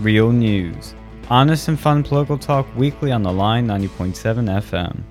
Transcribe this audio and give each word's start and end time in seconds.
Real 0.00 0.32
news. 0.32 0.94
Honest 1.28 1.68
and 1.68 1.78
fun 1.78 2.02
political 2.02 2.38
talk 2.38 2.66
weekly 2.74 3.12
on 3.12 3.22
the 3.22 3.30
line 3.30 3.66
90.7 3.66 4.14
FM. 4.62 5.02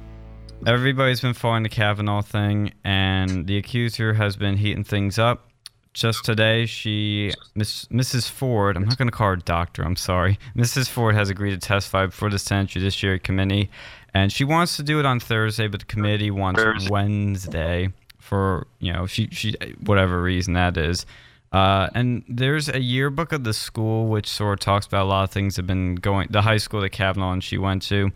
Everybody's 0.65 1.21
been 1.21 1.35
following 1.35 1.61
the 1.61 1.69
Kavanaugh 1.69 2.23
thing, 2.23 2.73
and 2.83 3.45
the 3.45 3.57
accuser 3.57 4.15
has 4.15 4.35
been 4.35 4.57
heating 4.57 4.83
things 4.83 5.19
up. 5.19 5.47
Just 5.93 6.25
today, 6.25 6.65
she, 6.65 7.31
Miss, 7.53 7.85
Mrs. 7.85 8.31
Ford, 8.31 8.75
I'm 8.75 8.85
not 8.85 8.97
going 8.97 9.07
to 9.07 9.15
call 9.15 9.27
her 9.27 9.35
doctor, 9.35 9.83
I'm 9.83 9.95
sorry. 9.95 10.39
Mrs. 10.57 10.89
Ford 10.89 11.13
has 11.13 11.29
agreed 11.29 11.51
to 11.51 11.59
testify 11.59 12.07
before 12.07 12.31
the 12.31 12.39
Senate 12.39 12.69
Judiciary 12.69 13.19
Committee, 13.19 13.69
and 14.15 14.31
she 14.33 14.43
wants 14.43 14.75
to 14.77 14.81
do 14.81 14.99
it 14.99 15.05
on 15.05 15.19
Thursday, 15.19 15.67
but 15.67 15.81
the 15.81 15.85
committee 15.85 16.31
wants 16.31 16.63
Thursday. 16.63 16.89
Wednesday 16.89 17.89
for, 18.17 18.65
you 18.79 18.91
know, 18.91 19.05
she, 19.05 19.27
she 19.31 19.53
whatever 19.85 20.19
reason 20.19 20.55
that 20.55 20.77
is. 20.77 21.05
Uh, 21.51 21.89
and 21.95 22.23
there's 22.27 22.69
a 22.69 22.79
yearbook 22.79 23.31
of 23.31 23.43
the 23.43 23.53
school 23.53 24.07
which 24.07 24.27
sort 24.27 24.53
of 24.53 24.59
talks 24.59 24.85
about 24.85 25.03
a 25.03 25.09
lot 25.09 25.23
of 25.23 25.31
things 25.31 25.55
that 25.55 25.63
have 25.63 25.67
been 25.67 25.95
going, 25.95 26.27
the 26.29 26.43
high 26.43 26.57
school 26.57 26.81
that 26.81 26.91
Kavanaugh 26.91 27.31
and 27.31 27.43
she 27.43 27.57
went 27.57 27.81
to 27.83 28.11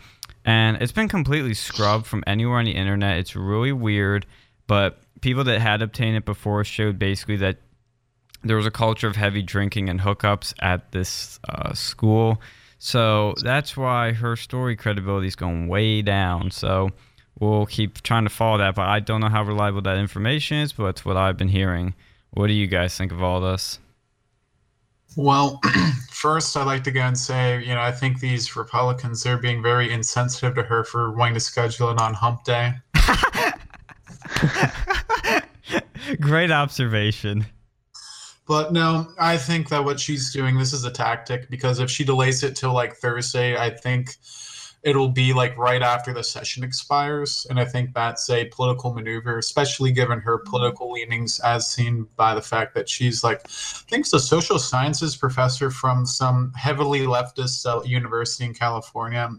and 0.46 0.78
it's 0.82 0.92
been 0.92 1.08
completely 1.08 1.54
scrubbed 1.54 2.06
from 2.06 2.24
anywhere 2.28 2.60
on 2.60 2.66
the 2.66 2.72
internet. 2.72 3.18
It's 3.18 3.36
really 3.36 3.72
weird, 3.72 4.26
but 4.68 5.00
people 5.22 5.44
that 5.46 5.62
had 5.62 5.82
obtained 5.82 6.18
it 6.18 6.26
before 6.26 6.64
showed 6.64 7.00
basically 7.00 7.38
that 7.38 7.58
there 8.44 8.58
was 8.58 8.66
a 8.66 8.72
culture 8.72 9.08
of 9.08 9.16
heavy 9.16 9.42
drinking 9.42 9.88
and 9.88 10.02
hookups 10.02 10.54
at 10.60 10.92
this 10.92 11.40
uh, 11.48 11.74
school. 11.74 12.42
So 12.78 13.34
that's 13.42 13.78
why 13.78 14.12
her 14.12 14.36
story 14.36 14.76
credibility 14.76 15.28
is 15.28 15.38
going 15.38 15.70
way 15.70 16.02
down. 16.02 16.52
So 16.52 16.90
we'll 17.40 17.66
keep 17.66 18.02
trying 18.02 18.26
to 18.26 18.30
follow 18.30 18.58
that, 18.58 18.76
but 18.76 18.86
I 18.86 19.00
don't 19.00 19.22
know 19.22 19.30
how 19.30 19.44
reliable 19.44 19.82
that 19.84 19.98
information 19.98 20.58
is, 20.58 20.74
but 20.74 20.86
it's 20.88 21.06
what 21.06 21.16
I've 21.16 21.38
been 21.38 21.48
hearing. 21.48 21.94
What 22.34 22.48
do 22.48 22.54
you 22.54 22.68
guys 22.68 22.98
think 22.98 23.12
of 23.12 23.22
all 23.22 23.42
this? 23.42 23.80
Well, 25.16 25.62
first, 26.12 26.58
I'd 26.58 26.66
like 26.66 26.84
to 26.86 26.92
go 26.92 27.02
and 27.02 27.18
say, 27.18 27.64
you 27.64 27.76
know, 27.76 27.82
I 27.82 27.92
think 27.92 28.20
these 28.20 28.56
Republicans 28.56 29.26
are 29.26 29.38
being 29.38 29.62
very 29.62 29.92
insensitive 29.92 30.56
to 30.56 30.64
her 30.64 30.84
for 30.84 31.12
wanting 31.12 31.36
to 31.36 31.40
schedule 31.40 31.92
it 31.92 32.02
on 32.02 32.16
Hump 32.16 32.44
Day. 32.44 32.74
Great 36.20 36.50
observation. 36.50 37.46
But 38.48 38.74
no, 38.74 39.08
I 39.20 39.38
think 39.38 39.70
that 39.70 39.86
what 39.86 40.00
she's 40.00 40.34
doing, 40.34 40.58
this 40.58 40.74
is 40.74 40.84
a 40.84 40.92
tactic 40.92 41.50
because 41.50 41.80
if 41.80 41.90
she 41.90 42.04
delays 42.04 42.44
it 42.44 42.56
till 42.56 42.74
like 42.74 42.96
Thursday, 42.96 43.56
I 43.56 43.70
think 43.70 44.16
it'll 44.84 45.10
be 45.10 45.32
like 45.34 45.58
right 45.58 45.82
after 45.82 46.14
the 46.14 46.24
session 46.24 46.64
expires. 46.64 47.48
And 47.50 47.60
I 47.60 47.66
think 47.66 47.94
that's 47.94 48.30
a 48.30 48.46
political 48.46 48.94
maneuver, 48.94 49.38
especially 49.38 49.92
given 49.92 50.20
her 50.20 50.40
political 50.40 50.92
leanings, 50.92 51.40
as 51.40 51.72
seen 51.72 52.06
by 52.18 52.36
the 52.36 52.42
fact 52.42 52.76
that 52.76 52.90
she's 52.90 53.24
like, 53.24 53.42
I 53.46 53.90
think 53.90 54.02
it's 54.02 54.14
a 54.14 54.20
social 54.20 54.60
sciences 54.60 55.16
professor 55.16 55.72
from 55.72 56.06
some 56.06 56.52
heavily 56.54 57.02
leftist 57.02 57.66
uh, 57.66 57.82
university 57.84 58.46
in 58.46 58.54
California. 58.54 59.30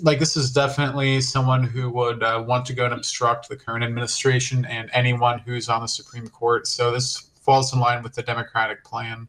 Like, 0.00 0.18
this 0.18 0.36
is 0.36 0.50
definitely 0.50 1.20
someone 1.20 1.64
who 1.64 1.90
would 1.90 2.22
uh, 2.22 2.44
want 2.46 2.66
to 2.66 2.72
go 2.74 2.84
and 2.84 2.94
obstruct 2.94 3.48
the 3.48 3.56
current 3.56 3.84
administration 3.84 4.64
and 4.66 4.90
anyone 4.92 5.38
who's 5.38 5.68
on 5.68 5.82
the 5.82 5.88
Supreme 5.88 6.28
Court. 6.28 6.66
So, 6.66 6.90
this 6.90 7.30
falls 7.40 7.72
in 7.74 7.80
line 7.80 8.02
with 8.02 8.14
the 8.14 8.22
Democratic 8.22 8.84
plan. 8.84 9.28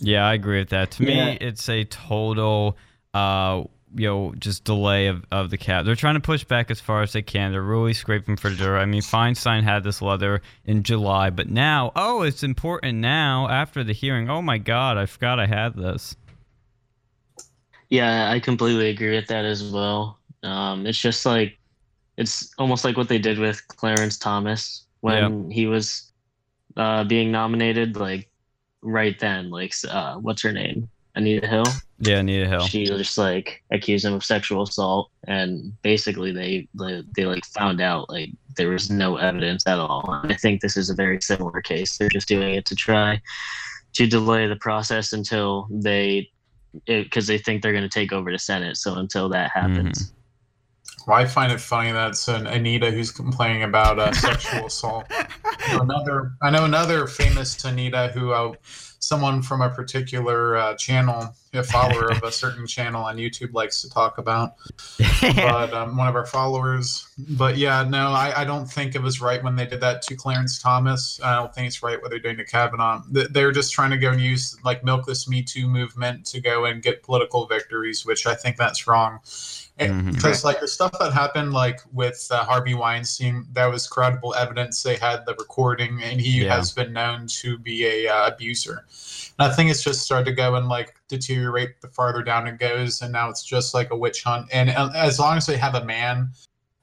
Yeah, 0.00 0.26
I 0.26 0.34
agree 0.34 0.58
with 0.58 0.68
that. 0.70 0.90
To 0.92 1.04
Yeah. 1.04 1.26
me, 1.26 1.38
it's 1.40 1.68
a 1.68 1.84
total, 1.84 2.76
uh, 3.14 3.64
you 3.94 4.06
know, 4.06 4.34
just 4.38 4.64
delay 4.64 5.06
of, 5.06 5.24
of 5.30 5.50
the 5.50 5.56
cap. 5.56 5.84
They're 5.84 5.94
trying 5.94 6.14
to 6.14 6.20
push 6.20 6.44
back 6.44 6.70
as 6.70 6.80
far 6.80 7.02
as 7.02 7.12
they 7.12 7.22
can. 7.22 7.52
They're 7.52 7.62
really 7.62 7.94
scraping 7.94 8.36
for 8.36 8.50
door. 8.50 8.76
I 8.76 8.84
mean, 8.84 9.02
Feinstein 9.02 9.62
had 9.62 9.84
this 9.84 10.02
letter 10.02 10.42
in 10.64 10.82
July, 10.82 11.30
but 11.30 11.48
now, 11.48 11.92
oh, 11.96 12.22
it's 12.22 12.42
important 12.42 12.98
now 12.98 13.48
after 13.48 13.82
the 13.82 13.94
hearing. 13.94 14.28
Oh 14.28 14.42
my 14.42 14.58
God, 14.58 14.98
I 14.98 15.06
forgot 15.06 15.40
I 15.40 15.46
had 15.46 15.74
this. 15.74 16.16
Yeah, 17.88 18.30
I 18.30 18.40
completely 18.40 18.90
agree 18.90 19.14
with 19.14 19.28
that 19.28 19.44
as 19.44 19.64
well. 19.70 20.18
Um, 20.42 20.86
it's 20.86 20.98
just 21.00 21.24
like 21.24 21.58
it's 22.16 22.52
almost 22.58 22.84
like 22.84 22.96
what 22.96 23.08
they 23.08 23.18
did 23.18 23.38
with 23.38 23.66
Clarence 23.68 24.18
Thomas 24.18 24.84
when 25.00 25.50
he 25.50 25.66
was 25.66 26.12
uh, 26.76 27.04
being 27.04 27.32
nominated. 27.32 27.96
Like 27.96 28.30
right 28.82 29.18
then, 29.18 29.50
like 29.50 29.72
uh, 29.88 30.16
what's 30.16 30.42
her 30.42 30.52
name, 30.52 30.88
Anita 31.14 31.46
Hill. 31.46 31.64
Yeah, 32.00 32.18
Anita 32.18 32.48
Hill. 32.48 32.60
She 32.60 32.84
just 32.84 33.18
like 33.18 33.62
accused 33.72 34.04
him 34.04 34.14
of 34.14 34.24
sexual 34.24 34.62
assault, 34.62 35.10
and 35.26 35.72
basically 35.82 36.32
they 36.32 36.68
they, 36.74 37.02
they 37.16 37.26
like 37.26 37.44
found 37.46 37.80
out 37.80 38.08
like 38.08 38.30
there 38.56 38.68
was 38.68 38.88
no 38.90 39.16
evidence 39.16 39.66
at 39.66 39.78
all. 39.78 40.08
And 40.22 40.32
I 40.32 40.36
think 40.36 40.60
this 40.60 40.76
is 40.76 40.90
a 40.90 40.94
very 40.94 41.20
similar 41.20 41.60
case. 41.60 41.96
They're 41.96 42.08
just 42.08 42.28
doing 42.28 42.54
it 42.54 42.66
to 42.66 42.76
try 42.76 43.20
to 43.94 44.06
delay 44.06 44.46
the 44.46 44.56
process 44.56 45.12
until 45.12 45.66
they 45.70 46.30
because 46.86 47.26
they 47.26 47.38
think 47.38 47.62
they're 47.62 47.72
going 47.72 47.82
to 47.82 47.88
take 47.88 48.12
over 48.12 48.30
the 48.30 48.38
Senate. 48.38 48.76
So 48.76 48.94
until 48.94 49.28
that 49.30 49.50
happens, 49.52 50.12
Well, 51.06 51.16
I 51.16 51.24
find 51.24 51.50
it 51.50 51.60
funny 51.60 51.90
that 51.92 52.10
it's 52.10 52.28
an 52.28 52.46
Anita 52.46 52.90
who's 52.90 53.10
complaining 53.10 53.62
about 53.62 53.98
uh, 53.98 54.12
sexual 54.12 54.66
assault. 54.66 55.06
I 55.10 55.72
know 55.72 55.80
another, 55.80 56.32
I 56.42 56.50
know 56.50 56.64
another 56.64 57.06
famous 57.06 57.64
Anita 57.64 58.08
who, 58.14 58.32
uh, 58.32 58.52
someone 59.00 59.42
from 59.42 59.60
a 59.60 59.70
particular 59.70 60.56
uh, 60.56 60.74
channel, 60.74 61.34
a 61.54 61.62
follower 61.62 62.10
of 62.10 62.22
a 62.22 62.32
certain 62.32 62.66
channel 62.76 63.04
on 63.04 63.16
YouTube, 63.16 63.54
likes 63.54 63.82
to 63.82 63.90
talk 63.90 64.18
about. 64.18 64.56
But 65.20 65.72
um, 65.72 65.96
one 65.96 66.08
of 66.08 66.14
our 66.14 66.26
followers. 66.26 67.08
But 67.18 67.56
yeah, 67.56 67.82
no, 67.82 68.08
I, 68.08 68.42
I 68.42 68.44
don't 68.44 68.66
think 68.66 68.94
it 68.94 69.02
was 69.02 69.20
right 69.20 69.42
when 69.42 69.56
they 69.56 69.66
did 69.66 69.80
that 69.80 70.02
to 70.02 70.16
Clarence 70.16 70.60
Thomas. 70.60 71.20
I 71.22 71.34
don't 71.34 71.52
think 71.54 71.66
it's 71.66 71.82
right 71.82 72.00
what 72.00 72.10
they're 72.10 72.20
doing 72.20 72.36
to 72.36 72.44
Kavanaugh. 72.44 73.02
They're 73.10 73.52
just 73.52 73.72
trying 73.72 73.90
to 73.90 73.98
go 73.98 74.10
and 74.10 74.20
use 74.20 74.56
like 74.64 74.84
milk 74.84 75.06
this 75.06 75.28
Me 75.28 75.42
Too 75.42 75.66
movement 75.66 76.24
to 76.26 76.40
go 76.40 76.64
and 76.64 76.82
get 76.82 77.02
political 77.02 77.46
victories, 77.46 78.06
which 78.06 78.26
I 78.26 78.34
think 78.34 78.56
that's 78.56 78.86
wrong. 78.86 79.20
Mhm. 79.78 80.14
Because 80.14 80.44
like 80.44 80.60
the 80.60 80.68
stuff 80.68 80.92
that 80.98 81.12
happened 81.12 81.52
like 81.52 81.80
with 81.92 82.26
uh, 82.30 82.44
Harvey 82.44 82.74
Weinstein, 82.74 83.46
that 83.52 83.66
was 83.66 83.86
credible 83.86 84.34
evidence. 84.34 84.82
They 84.82 84.96
had 84.96 85.24
the 85.24 85.34
recording, 85.34 86.02
and 86.02 86.20
he 86.20 86.44
Yeah. 86.44 86.56
has 86.56 86.72
been 86.72 86.92
known 86.92 87.26
to 87.42 87.58
be 87.58 87.86
a 87.86 88.08
uh, 88.08 88.28
abuser. 88.28 88.84
And 89.38 89.50
I 89.50 89.54
think 89.54 89.70
it's 89.70 89.82
just 89.82 90.02
started 90.02 90.24
to 90.26 90.32
go 90.32 90.56
and 90.56 90.68
like 90.68 90.96
deteriorate 91.08 91.80
the 91.80 91.88
farther 91.88 92.22
down 92.22 92.48
it 92.48 92.58
goes, 92.58 93.02
and 93.02 93.12
now 93.12 93.30
it's 93.30 93.44
just 93.44 93.72
like 93.74 93.90
a 93.90 93.96
witch 93.96 94.24
hunt. 94.24 94.46
And 94.52 94.70
uh, 94.70 94.90
as 94.94 95.18
long 95.20 95.36
as 95.36 95.46
they 95.46 95.56
have 95.56 95.74
a 95.76 95.84
man, 95.84 96.30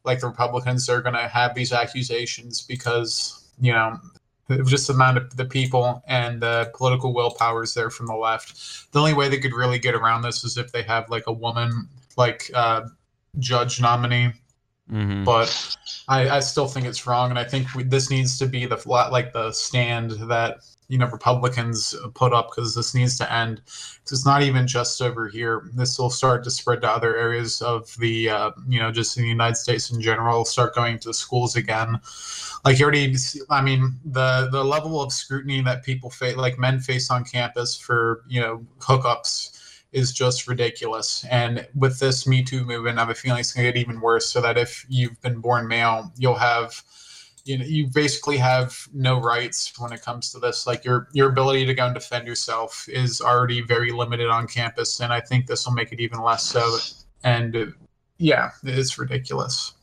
like 0.05 0.21
the 0.21 0.27
Republicans, 0.27 0.85
they're 0.85 1.01
going 1.01 1.15
to 1.15 1.27
have 1.27 1.53
these 1.53 1.73
accusations 1.73 2.61
because 2.61 3.41
you 3.59 3.73
know 3.73 3.99
it 4.47 4.59
was 4.59 4.69
just 4.69 4.87
the 4.87 4.93
amount 4.93 5.17
of 5.17 5.35
the 5.35 5.45
people 5.45 6.03
and 6.07 6.39
the 6.39 6.71
political 6.75 7.13
willpower 7.13 7.63
is 7.63 7.73
there 7.73 7.89
from 7.89 8.05
the 8.05 8.15
left. 8.15 8.91
The 8.91 8.99
only 8.99 9.13
way 9.13 9.27
they 9.27 9.39
could 9.39 9.53
really 9.53 9.79
get 9.79 9.95
around 9.95 10.21
this 10.21 10.43
is 10.43 10.57
if 10.57 10.71
they 10.71 10.83
have 10.83 11.09
like 11.09 11.23
a 11.27 11.33
woman 11.33 11.89
like 12.17 12.49
uh, 12.53 12.81
judge 13.39 13.81
nominee 13.81 14.31
Mhm. 14.91 15.25
but 15.25 15.75
I, 16.07 16.29
I 16.29 16.39
still 16.41 16.67
think 16.67 16.85
it's 16.85 17.07
wrong, 17.07 17.31
and 17.31 17.39
I 17.39 17.43
think 17.43 17.73
we, 17.73 17.81
this 17.83 18.11
needs 18.11 18.37
to 18.37 18.45
be 18.45 18.67
the 18.67 18.77
flat, 18.77 19.11
like 19.11 19.33
the 19.33 19.51
stand 19.51 20.11
that 20.29 20.57
you 20.89 20.99
know 20.99 21.07
Republicans 21.07 21.95
put 22.13 22.33
up 22.33 22.51
because 22.51 22.75
this 22.75 22.93
needs 22.93 23.17
to 23.17 23.33
end. 23.33 23.63
'Cause 23.65 24.11
it's 24.11 24.25
not 24.27 24.43
even 24.43 24.67
just 24.67 25.01
over 25.01 25.27
here. 25.27 25.71
This 25.73 25.97
will 25.97 26.11
start 26.11 26.43
to 26.43 26.51
spread 26.51 26.81
to 26.81 26.87
other 26.91 27.17
areas 27.17 27.63
of 27.63 27.95
the 27.97 28.29
uh, 28.29 28.51
you 28.67 28.77
know 28.79 28.91
just 28.91 29.17
in 29.17 29.23
the 29.23 29.29
United 29.29 29.55
States 29.55 29.89
in 29.89 29.99
general. 29.99 30.45
Start 30.45 30.75
going 30.75 30.99
to 30.99 31.13
schools 31.15 31.55
again. 31.55 31.99
Like 32.63 32.77
you 32.77 32.83
already, 32.85 33.15
I 33.49 33.63
mean, 33.63 33.99
the 34.05 34.49
the 34.51 34.63
level 34.63 35.01
of 35.01 35.11
scrutiny 35.11 35.61
that 35.61 35.83
people 35.83 36.11
face, 36.11 36.35
like 36.35 36.59
men 36.59 36.79
face 36.79 37.09
on 37.09 37.23
campus 37.25 37.75
for 37.75 38.21
you 38.27 38.39
know 38.39 38.63
hookups 38.79 39.54
is 39.95 40.13
just 40.13 40.47
ridiculous. 40.47 41.25
And 41.31 41.65
with 41.73 41.99
this 41.99 42.27
Me 42.27 42.43
Too 42.43 42.65
movement, 42.65 42.99
I 42.99 43.01
have 43.01 43.09
a 43.09 43.15
feeling 43.15 43.39
it's 43.39 43.53
going 43.53 43.65
to 43.65 43.71
get 43.71 43.79
even 43.79 44.01
worse. 44.01 44.29
So 44.29 44.41
that 44.41 44.57
if 44.57 44.85
you've 44.89 45.19
been 45.21 45.39
born 45.39 45.67
male, 45.67 46.11
you'll 46.17 46.35
have, 46.35 46.83
you 47.45 47.57
know, 47.57 47.65
you 47.65 47.87
basically 47.93 48.37
have 48.37 48.87
no 48.93 49.19
rights 49.19 49.73
when 49.79 49.93
it 49.93 50.01
comes 50.01 50.31
to 50.33 50.39
this. 50.39 50.67
Like 50.67 50.83
your 50.83 51.07
your 51.13 51.29
ability 51.29 51.65
to 51.65 51.73
go 51.73 51.85
and 51.85 51.93
defend 51.93 52.27
yourself 52.27 52.87
is 52.89 53.21
already 53.21 53.61
very 53.61 53.91
limited 53.91 54.29
on 54.29 54.47
campus, 54.47 54.99
and 54.99 55.13
I 55.13 55.21
think 55.21 55.47
this 55.47 55.65
will 55.65 55.73
make 55.73 55.91
it 55.91 55.99
even 55.99 56.21
less 56.21 56.43
so. 56.43 56.77
And 57.23 57.73
yeah, 58.17 58.51
it's 58.63 58.99
ridiculous. 58.99 59.73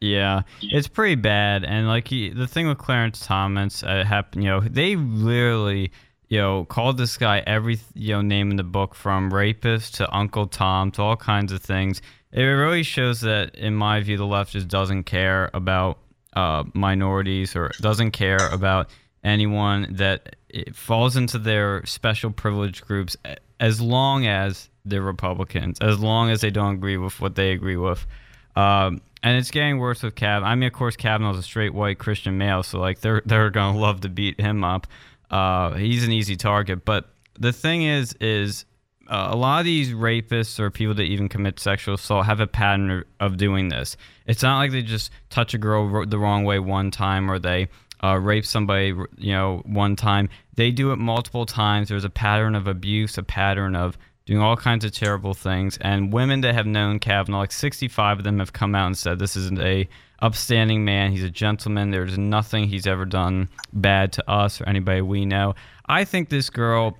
Yeah, 0.00 0.42
it's 0.60 0.88
pretty 0.88 1.14
bad. 1.14 1.64
And 1.64 1.88
like 1.88 2.08
he, 2.08 2.28
the 2.28 2.46
thing 2.46 2.68
with 2.68 2.78
Clarence 2.78 3.24
Thomas 3.24 3.82
uh, 3.82 4.04
happened, 4.04 4.44
you 4.44 4.50
know, 4.50 4.60
they 4.60 4.96
literally, 4.96 5.92
you 6.34 6.40
know, 6.40 6.64
called 6.64 6.98
this 6.98 7.16
guy 7.16 7.44
every, 7.46 7.78
you 7.94 8.12
know, 8.12 8.20
name 8.20 8.50
in 8.50 8.56
the 8.56 8.64
book 8.64 8.96
from 8.96 9.32
rapist 9.32 9.94
to 9.94 10.12
Uncle 10.12 10.48
Tom 10.48 10.90
to 10.90 11.00
all 11.00 11.16
kinds 11.16 11.52
of 11.52 11.62
things. 11.62 12.02
It 12.32 12.42
really 12.42 12.82
shows 12.82 13.20
that, 13.20 13.54
in 13.54 13.76
my 13.76 14.00
view, 14.00 14.16
the 14.16 14.26
left 14.26 14.50
just 14.50 14.66
doesn't 14.66 15.04
care 15.04 15.48
about 15.54 15.98
uh, 16.32 16.64
minorities 16.74 17.54
or 17.54 17.70
doesn't 17.80 18.10
care 18.10 18.48
about 18.50 18.90
anyone 19.22 19.86
that 19.92 20.34
falls 20.72 21.16
into 21.16 21.38
their 21.38 21.86
special 21.86 22.32
privilege 22.32 22.82
groups 22.82 23.16
as 23.60 23.80
long 23.80 24.26
as 24.26 24.68
they're 24.84 25.02
Republicans, 25.02 25.78
as 25.80 26.00
long 26.00 26.30
as 26.30 26.40
they 26.40 26.50
don't 26.50 26.74
agree 26.74 26.96
with 26.96 27.20
what 27.20 27.36
they 27.36 27.52
agree 27.52 27.76
with. 27.76 28.04
Um, 28.56 29.02
and 29.22 29.38
it's 29.38 29.52
getting 29.52 29.78
worse 29.78 30.02
with 30.02 30.16
Cav. 30.16 30.42
I 30.42 30.56
mean, 30.56 30.66
of 30.66 30.72
course, 30.72 30.96
Kavanaugh's 30.96 31.38
a 31.38 31.44
straight 31.44 31.72
white 31.72 31.98
Christian 31.98 32.36
male, 32.38 32.64
so 32.64 32.80
like 32.80 33.00
they're 33.02 33.22
they're 33.24 33.50
gonna 33.50 33.78
love 33.78 34.00
to 34.00 34.08
beat 34.08 34.40
him 34.40 34.64
up. 34.64 34.88
Uh, 35.30 35.74
he's 35.74 36.04
an 36.04 36.12
easy 36.12 36.36
target, 36.36 36.84
but 36.84 37.08
the 37.38 37.52
thing 37.52 37.82
is, 37.82 38.14
is 38.20 38.64
uh, 39.08 39.28
a 39.30 39.36
lot 39.36 39.60
of 39.60 39.64
these 39.64 39.90
rapists 39.90 40.58
or 40.58 40.70
people 40.70 40.94
that 40.94 41.02
even 41.02 41.28
commit 41.28 41.60
sexual 41.60 41.94
assault 41.94 42.26
have 42.26 42.40
a 42.40 42.46
pattern 42.46 43.04
of 43.20 43.36
doing 43.36 43.68
this. 43.68 43.96
It's 44.26 44.42
not 44.42 44.58
like 44.58 44.70
they 44.70 44.82
just 44.82 45.10
touch 45.30 45.54
a 45.54 45.58
girl 45.58 46.06
the 46.06 46.18
wrong 46.18 46.44
way 46.44 46.58
one 46.58 46.90
time 46.90 47.30
or 47.30 47.38
they 47.38 47.68
uh, 48.02 48.18
rape 48.18 48.46
somebody, 48.46 48.94
you 49.16 49.32
know, 49.32 49.62
one 49.66 49.96
time. 49.96 50.28
They 50.54 50.70
do 50.70 50.92
it 50.92 50.96
multiple 50.96 51.46
times. 51.46 51.88
There's 51.88 52.04
a 52.04 52.10
pattern 52.10 52.54
of 52.54 52.66
abuse, 52.66 53.18
a 53.18 53.22
pattern 53.22 53.76
of 53.76 53.98
doing 54.26 54.40
all 54.40 54.56
kinds 54.56 54.84
of 54.84 54.92
terrible 54.92 55.34
things. 55.34 55.78
And 55.80 56.12
women 56.12 56.40
that 56.42 56.54
have 56.54 56.66
known 56.66 56.98
Kavanaugh, 56.98 57.38
like 57.38 57.52
65 57.52 58.18
of 58.18 58.24
them, 58.24 58.38
have 58.38 58.52
come 58.52 58.74
out 58.74 58.86
and 58.86 58.96
said 58.96 59.18
this 59.18 59.36
isn't 59.36 59.60
a 59.60 59.88
upstanding 60.20 60.84
man. 60.84 61.10
He's 61.12 61.24
a 61.24 61.30
gentleman. 61.30 61.90
There's 61.90 62.18
nothing 62.18 62.68
he's 62.68 62.86
ever 62.86 63.04
done 63.04 63.48
bad 63.72 64.12
to 64.14 64.30
us 64.30 64.60
or 64.60 64.68
anybody 64.68 65.02
we 65.02 65.24
know. 65.24 65.54
I 65.86 66.04
think 66.04 66.28
this 66.28 66.50
girl 66.50 66.96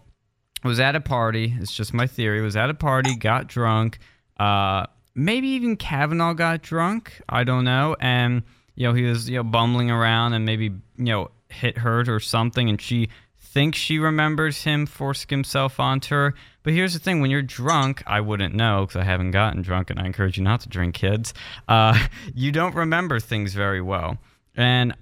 was 0.62 0.80
at 0.80 0.96
a 0.96 1.00
party. 1.00 1.54
It's 1.58 1.72
just 1.72 1.94
my 1.94 2.06
theory. 2.06 2.40
Was 2.40 2.56
at 2.56 2.70
a 2.70 2.74
party, 2.74 3.16
got 3.16 3.46
drunk. 3.46 3.98
Uh, 4.38 4.86
maybe 5.14 5.48
even 5.48 5.76
Kavanaugh 5.76 6.34
got 6.34 6.62
drunk. 6.62 7.20
I 7.28 7.44
don't 7.44 7.64
know. 7.64 7.96
And 8.00 8.42
you 8.74 8.86
know 8.86 8.94
he 8.94 9.02
was 9.02 9.28
you 9.28 9.36
know 9.36 9.44
bumbling 9.44 9.90
around 9.90 10.32
and 10.32 10.44
maybe 10.44 10.64
you 10.64 10.80
know 10.96 11.30
hit 11.48 11.78
her 11.78 12.04
or 12.08 12.20
something, 12.20 12.68
and 12.68 12.80
she 12.80 13.08
thinks 13.38 13.78
she 13.78 13.98
remembers 13.98 14.64
him 14.64 14.86
forcing 14.86 15.28
himself 15.28 15.78
onto 15.78 16.14
her. 16.14 16.34
But 16.64 16.72
here's 16.72 16.94
the 16.94 16.98
thing: 16.98 17.20
when 17.20 17.30
you're 17.30 17.42
drunk, 17.42 18.02
I 18.06 18.20
wouldn't 18.20 18.54
know 18.54 18.86
because 18.86 19.00
I 19.00 19.04
haven't 19.04 19.30
gotten 19.30 19.62
drunk, 19.62 19.90
and 19.90 20.00
I 20.00 20.06
encourage 20.06 20.36
you 20.36 20.42
not 20.42 20.60
to 20.62 20.68
drink, 20.68 20.96
kids. 20.96 21.32
Uh, 21.68 21.96
you 22.34 22.50
don't 22.50 22.74
remember 22.74 23.20
things 23.20 23.54
very 23.54 23.80
well, 23.80 24.18
and 24.56 24.96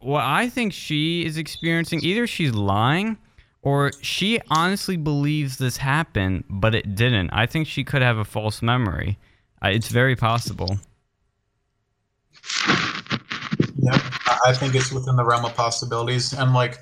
what 0.00 0.22
I 0.22 0.50
think 0.50 0.74
she 0.74 1.24
is 1.24 1.38
experiencing, 1.38 2.00
either 2.04 2.26
she's 2.26 2.52
lying 2.52 3.16
or 3.62 3.90
she 4.02 4.38
honestly 4.50 4.96
believes 4.96 5.56
this 5.56 5.78
happened, 5.78 6.44
but 6.50 6.74
it 6.74 6.94
didn't. 6.94 7.30
I 7.30 7.46
think 7.46 7.66
she 7.66 7.82
could 7.82 8.02
have 8.02 8.18
a 8.18 8.24
false 8.24 8.60
memory. 8.60 9.18
Uh, 9.64 9.68
it's 9.68 9.88
very 9.88 10.14
possible. 10.14 10.78
Yep, 13.78 14.00
I 14.46 14.52
think 14.52 14.74
it's 14.74 14.92
within 14.92 15.16
the 15.16 15.24
realm 15.24 15.46
of 15.46 15.54
possibilities. 15.54 16.34
And 16.34 16.52
like, 16.52 16.80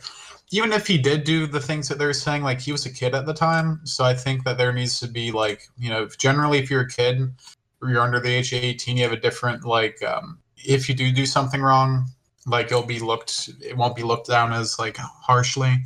even 0.53 0.73
if 0.73 0.87
he 0.87 0.99
did 0.99 1.25
do 1.25 1.47
the 1.47 1.61
things 1.61 1.89
that 1.89 1.99
they're 1.99 2.13
saying, 2.13 2.43
like 2.43 2.61
he 2.61 2.73
was 2.73 2.87
a 2.87 2.93
kid 2.93 3.15
at 3.15 3.27
the 3.27 3.35
time, 3.35 3.81
so 3.85 4.05
I 4.05 4.15
think 4.15 4.45
that 4.45 4.59
there 4.59 4.73
needs 4.73 5.01
to 5.01 5.09
be 5.09 5.33
like, 5.33 5.69
you 5.79 5.91
know, 5.91 6.09
generally 6.19 6.59
if 6.59 6.71
you're 6.71 6.83
a 6.83 6.89
kid 6.89 7.35
or 7.81 7.91
you're 7.91 8.03
under 8.03 8.21
the 8.21 8.31
age 8.31 8.53
of 8.53 8.63
18, 8.63 8.97
you 8.97 9.03
have 9.03 9.13
a 9.13 9.17
different 9.17 9.65
like, 9.65 10.03
um, 10.03 10.39
if 10.57 10.89
you 10.89 10.95
do 10.95 11.11
do 11.13 11.27
something 11.27 11.61
wrong, 11.61 12.07
like 12.47 12.67
it'll 12.67 12.83
be 12.83 13.01
looked, 13.01 13.51
it 13.61 13.77
won't 13.77 13.97
be 13.97 14.03
looked 14.03 14.29
down 14.29 14.53
as 14.53 14.79
like 14.79 14.97
harshly 14.97 15.83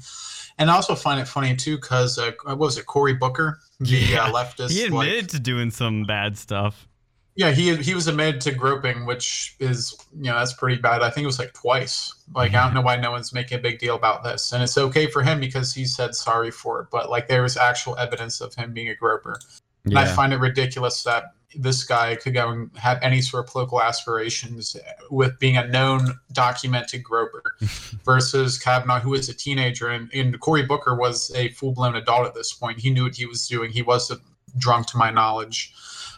and 0.59 0.71
I 0.71 0.75
also 0.75 0.95
find 0.95 1.21
it 1.21 1.29
funny 1.29 1.55
too 1.55 1.77
because 1.77 2.19
uh, 2.19 2.33
what 2.45 2.59
was 2.59 2.79
it, 2.79 2.87
Cory 2.87 3.15
Booker, 3.15 3.61
the 3.81 3.97
yeah. 3.97 4.25
uh, 4.25 4.33
leftist? 4.33 4.71
He 4.71 4.85
admitted 4.85 5.25
like, 5.25 5.29
to 5.29 5.41
doing 5.41 5.71
some 5.71 6.05
bad 6.05 6.39
stuff. 6.39 6.89
Yeah, 7.37 7.50
he 7.50 7.77
he 7.77 7.94
was 7.94 8.09
admitted 8.09 8.41
to 8.43 8.53
groping, 8.53 9.05
which 9.05 9.56
is 9.61 9.94
you 10.17 10.31
know 10.31 10.38
that's 10.38 10.55
pretty 10.55 10.81
bad. 10.81 11.03
I 11.03 11.11
think 11.11 11.25
it 11.25 11.27
was 11.27 11.38
like 11.38 11.53
twice. 11.53 12.15
Like 12.35 12.53
mm-hmm. 12.53 12.56
I 12.56 12.65
don't 12.65 12.75
know 12.75 12.81
why 12.81 12.97
no 12.97 13.11
one's 13.11 13.33
making 13.33 13.59
a 13.59 13.61
big 13.61 13.79
deal 13.79 13.94
about 13.94 14.25
this, 14.25 14.53
and 14.53 14.62
it's 14.62 14.79
okay 14.79 15.06
for 15.06 15.23
him 15.23 15.38
because 15.38 15.75
he 15.75 15.85
said 15.85 16.15
sorry 16.15 16.50
for 16.50 16.81
it. 16.81 16.88
But 16.91 17.11
like 17.11 17.29
there 17.29 17.43
was 17.43 17.56
actual 17.59 17.97
evidence 17.99 18.41
of 18.41 18.55
him 18.55 18.73
being 18.73 18.88
a 18.88 18.94
groper, 18.94 19.38
and 19.85 19.93
yeah. 19.93 20.00
I 20.00 20.06
find 20.06 20.33
it 20.33 20.38
ridiculous 20.38 21.03
that 21.03 21.35
this 21.59 21.85
guy 21.85 22.17
could 22.17 22.35
go 22.35 22.50
and 22.50 22.71
have 22.77 22.99
any 23.03 23.21
sort 23.21 23.44
of 23.44 23.53
political 23.53 23.81
aspirations 23.81 24.77
with 25.11 25.38
being 25.38 25.56
a 25.56 25.67
known 25.67 26.19
documented 26.33 27.03
groper 27.03 27.43
versus 28.05 28.59
Kavanaugh, 28.59 29.00
who 29.00 29.11
was 29.11 29.29
a 29.29 29.35
teenager. 29.35 29.88
And, 29.88 30.12
and 30.12 30.38
Cory 30.41 30.65
Booker 30.65 30.94
was 30.94 31.33
a 31.35 31.49
full 31.50 31.73
blown 31.73 31.97
adult 31.97 32.27
at 32.27 32.35
this 32.35 32.53
point. 32.53 32.79
He 32.79 32.91
knew 32.91 33.05
what 33.05 33.15
he 33.15 33.27
was 33.27 33.47
doing. 33.47 33.71
He 33.71 33.83
wasn't 33.83 34.21
drunk, 34.59 34.87
to 34.88 34.97
my 34.97 35.11
knowledge. 35.11 35.75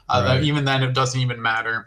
Uh, 0.09 0.25
right. 0.27 0.43
even 0.43 0.65
then, 0.65 0.83
it 0.83 0.95
doesn't 0.95 1.21
even 1.21 1.41
matter. 1.41 1.87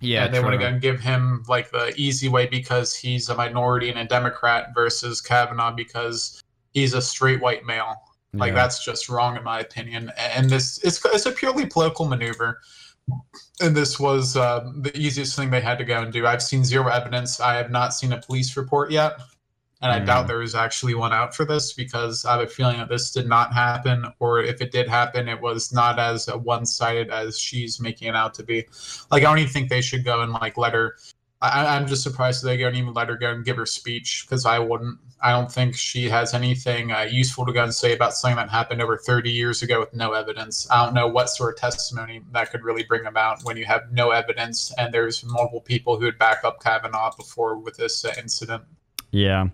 Yeah, 0.00 0.24
and 0.24 0.34
they 0.34 0.40
want 0.40 0.52
to 0.52 0.58
go 0.58 0.66
and 0.66 0.80
give 0.80 1.00
him 1.00 1.44
like 1.48 1.70
the 1.70 1.92
easy 1.96 2.28
way 2.28 2.46
because 2.46 2.94
he's 2.94 3.28
a 3.28 3.36
minority 3.36 3.88
and 3.88 3.98
a 3.98 4.04
Democrat 4.04 4.74
versus 4.74 5.20
Kavanaugh 5.20 5.72
because 5.72 6.42
he's 6.72 6.94
a 6.94 7.00
straight 7.00 7.40
white 7.40 7.64
male. 7.64 7.96
Like 8.34 8.48
yeah. 8.48 8.54
that's 8.54 8.84
just 8.84 9.08
wrong 9.08 9.36
in 9.36 9.44
my 9.44 9.60
opinion. 9.60 10.10
And 10.16 10.48
this 10.48 10.82
it's 10.82 11.04
it's 11.04 11.26
a 11.26 11.32
purely 11.32 11.66
political 11.66 12.06
maneuver. 12.06 12.60
And 13.60 13.76
this 13.76 14.00
was 14.00 14.36
uh, 14.36 14.72
the 14.78 14.96
easiest 14.96 15.36
thing 15.36 15.50
they 15.50 15.60
had 15.60 15.78
to 15.78 15.84
go 15.84 16.00
and 16.00 16.12
do. 16.12 16.26
I've 16.26 16.42
seen 16.42 16.64
zero 16.64 16.88
evidence. 16.88 17.40
I 17.40 17.54
have 17.54 17.70
not 17.70 17.92
seen 17.94 18.12
a 18.12 18.20
police 18.20 18.56
report 18.56 18.90
yet, 18.90 19.20
and 19.82 19.92
I 19.92 20.00
mm. 20.00 20.06
doubt 20.06 20.28
there 20.28 20.42
is 20.42 20.54
actually 20.54 20.94
one 20.94 21.12
out 21.12 21.34
for 21.34 21.44
this 21.44 21.72
because 21.72 22.24
I 22.24 22.32
have 22.32 22.42
a 22.42 22.46
feeling 22.46 22.78
that 22.78 22.88
this 22.88 23.10
did 23.10 23.28
not 23.28 23.52
happen, 23.52 24.06
or 24.20 24.40
if 24.40 24.60
it 24.60 24.72
did 24.72 24.88
happen, 24.88 25.28
it 25.28 25.40
was 25.40 25.72
not 25.72 25.98
as 25.98 26.26
one-sided 26.26 27.10
as 27.10 27.38
she's 27.38 27.80
making 27.80 28.08
it 28.08 28.16
out 28.16 28.34
to 28.34 28.42
be. 28.42 28.66
Like 29.10 29.22
I 29.22 29.26
don't 29.26 29.38
even 29.38 29.52
think 29.52 29.68
they 29.68 29.82
should 29.82 30.04
go 30.04 30.22
and 30.22 30.32
like 30.32 30.56
let 30.56 30.72
her 30.72 30.96
I, 31.42 31.76
am 31.76 31.88
just 31.88 32.04
surprised 32.04 32.44
they 32.44 32.56
don't 32.56 32.76
even 32.76 32.94
let 32.94 33.08
her 33.08 33.16
go 33.16 33.32
and 33.32 33.44
give 33.44 33.56
her 33.56 33.66
speech 33.66 34.24
because 34.24 34.46
I 34.46 34.60
wouldn't. 34.60 34.98
I 35.20 35.32
don't 35.32 35.50
think 35.50 35.74
she 35.74 36.08
has 36.08 36.34
anything 36.34 36.92
uh, 36.92 37.02
useful 37.10 37.44
to 37.46 37.52
go 37.52 37.64
and 37.64 37.74
say 37.74 37.92
about 37.92 38.14
something 38.14 38.36
that 38.36 38.48
happened 38.48 38.80
over 38.80 38.96
30 38.96 39.30
years 39.30 39.60
ago 39.62 39.80
with 39.80 39.92
no 39.92 40.12
evidence. 40.12 40.68
I 40.70 40.84
don't 40.84 40.94
know 40.94 41.08
what 41.08 41.30
sort 41.30 41.54
of 41.54 41.60
testimony 41.60 42.22
that 42.32 42.52
could 42.52 42.62
really 42.62 42.84
bring 42.84 43.06
about 43.06 43.42
when 43.44 43.56
you 43.56 43.64
have 43.64 43.92
no 43.92 44.10
evidence 44.10 44.72
and 44.78 44.94
there's 44.94 45.24
multiple 45.24 45.60
people 45.60 45.98
who 45.98 46.04
would 46.04 46.18
back 46.18 46.44
up 46.44 46.62
Kavanaugh 46.62 47.14
before 47.16 47.58
with 47.58 47.76
this 47.76 48.04
uh, 48.04 48.12
incident. 48.18 48.62
Yeah. 49.12 49.48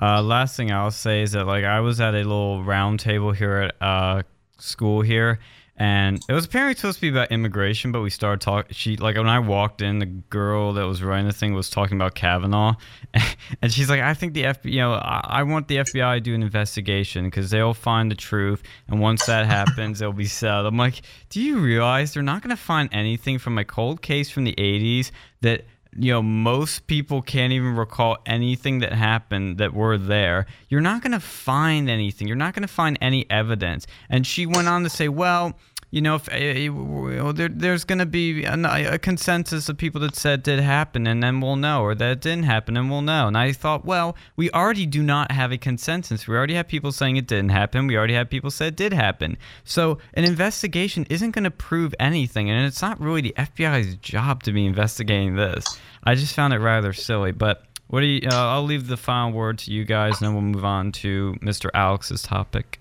Uh, 0.00 0.20
last 0.22 0.56
thing 0.56 0.70
I'll 0.70 0.90
say 0.90 1.22
is 1.22 1.32
that 1.32 1.46
like 1.46 1.64
I 1.64 1.80
was 1.80 2.00
at 2.00 2.14
a 2.14 2.18
little 2.18 2.62
round 2.62 3.00
table 3.00 3.32
here 3.32 3.56
at 3.56 3.76
uh, 3.80 4.22
school 4.58 5.00
here, 5.00 5.38
and 5.78 6.20
it 6.28 6.32
was 6.32 6.44
apparently 6.44 6.74
supposed 6.74 6.96
to 6.96 7.00
be 7.00 7.08
about 7.08 7.30
immigration, 7.32 7.92
but 7.92 8.02
we 8.02 8.10
started 8.10 8.42
talking. 8.42 8.74
She 8.74 8.96
like 8.98 9.16
when 9.16 9.28
I 9.28 9.38
walked 9.38 9.80
in, 9.80 9.98
the 9.98 10.06
girl 10.06 10.74
that 10.74 10.84
was 10.84 11.02
running 11.02 11.26
the 11.26 11.32
thing 11.32 11.54
was 11.54 11.70
talking 11.70 11.96
about 11.96 12.14
Kavanaugh, 12.14 12.74
and 13.62 13.72
she's 13.72 13.88
like, 13.88 14.00
"I 14.02 14.12
think 14.12 14.34
the 14.34 14.42
FBI, 14.42 14.70
you 14.70 14.80
know, 14.80 14.92
I, 14.92 15.20
I 15.24 15.42
want 15.44 15.68
the 15.68 15.76
FBI 15.76 16.16
to 16.16 16.20
do 16.20 16.34
an 16.34 16.42
investigation 16.42 17.24
because 17.24 17.48
they'll 17.50 17.72
find 17.72 18.10
the 18.10 18.16
truth, 18.16 18.62
and 18.88 19.00
once 19.00 19.24
that 19.26 19.46
happens, 19.46 20.00
they'll 20.00 20.12
be 20.12 20.26
settled." 20.26 20.66
I'm 20.66 20.76
like, 20.76 21.00
"Do 21.30 21.40
you 21.40 21.58
realize 21.58 22.12
they're 22.12 22.22
not 22.22 22.42
going 22.42 22.54
to 22.54 22.62
find 22.62 22.90
anything 22.92 23.38
from 23.38 23.56
a 23.56 23.64
cold 23.64 24.02
case 24.02 24.30
from 24.30 24.44
the 24.44 24.54
'80s 24.58 25.10
that?" 25.40 25.64
You 25.98 26.12
know 26.12 26.22
most 26.22 26.86
people 26.86 27.22
can't 27.22 27.52
even 27.52 27.76
recall 27.76 28.18
anything 28.26 28.80
that 28.80 28.92
happened 28.92 29.58
that 29.58 29.72
were 29.74 29.98
there. 29.98 30.46
You're 30.68 30.80
not 30.80 31.02
going 31.02 31.12
to 31.12 31.20
find 31.20 31.88
anything. 31.88 32.28
You're 32.28 32.36
not 32.36 32.54
going 32.54 32.62
to 32.62 32.72
find 32.72 32.98
any 33.00 33.28
evidence. 33.30 33.86
And 34.08 34.26
she 34.26 34.46
went 34.46 34.68
on 34.68 34.82
to 34.82 34.90
say 34.90 35.08
well 35.08 35.58
you 35.90 36.02
know, 36.02 36.16
if 36.16 36.28
uh, 36.28 37.32
there, 37.32 37.48
there's 37.48 37.84
going 37.84 38.00
to 38.00 38.06
be 38.06 38.44
a, 38.44 38.94
a, 38.94 38.98
consensus 38.98 39.68
of 39.68 39.78
people 39.78 40.00
that 40.00 40.16
said 40.16 40.42
did 40.42 40.58
happen, 40.58 41.06
and 41.06 41.22
then 41.22 41.40
we'll 41.40 41.56
know, 41.56 41.82
or 41.82 41.94
that 41.94 42.10
it 42.10 42.20
didn't 42.20 42.44
happen, 42.44 42.76
and 42.76 42.90
we'll 42.90 43.02
know. 43.02 43.28
And 43.28 43.38
I 43.38 43.52
thought, 43.52 43.84
well, 43.84 44.16
we 44.34 44.50
already 44.50 44.84
do 44.84 45.02
not 45.02 45.30
have 45.30 45.52
a 45.52 45.58
consensus. 45.58 46.26
We 46.26 46.34
already 46.34 46.54
have 46.54 46.66
people 46.66 46.90
saying 46.90 47.16
it 47.16 47.28
didn't 47.28 47.50
happen. 47.50 47.86
We 47.86 47.96
already 47.96 48.14
have 48.14 48.28
people 48.28 48.50
say 48.50 48.68
it 48.68 48.76
did 48.76 48.92
happen. 48.92 49.38
So 49.64 49.98
an 50.14 50.24
investigation 50.24 51.06
isn't 51.08 51.30
going 51.30 51.44
to 51.44 51.52
prove 51.52 51.94
anything, 52.00 52.50
and 52.50 52.66
it's 52.66 52.82
not 52.82 53.00
really 53.00 53.20
the 53.20 53.34
FBI's 53.38 53.94
job 53.96 54.42
to 54.42 54.52
be 54.52 54.66
investigating 54.66 55.36
this. 55.36 55.78
I 56.02 56.16
just 56.16 56.34
found 56.34 56.52
it 56.52 56.58
rather 56.58 56.92
silly, 56.92 57.32
but. 57.32 57.62
What 57.88 58.00
do 58.00 58.06
you? 58.06 58.28
Uh, 58.28 58.34
I'll 58.34 58.64
leave 58.64 58.88
the 58.88 58.96
final 58.96 59.30
word 59.30 59.58
to 59.58 59.70
you 59.70 59.84
guys, 59.84 60.20
and 60.20 60.26
then 60.26 60.34
we'll 60.34 60.42
move 60.42 60.64
on 60.64 60.90
to 60.90 61.36
Mr. 61.40 61.70
Alex's 61.72 62.20
topic. 62.20 62.80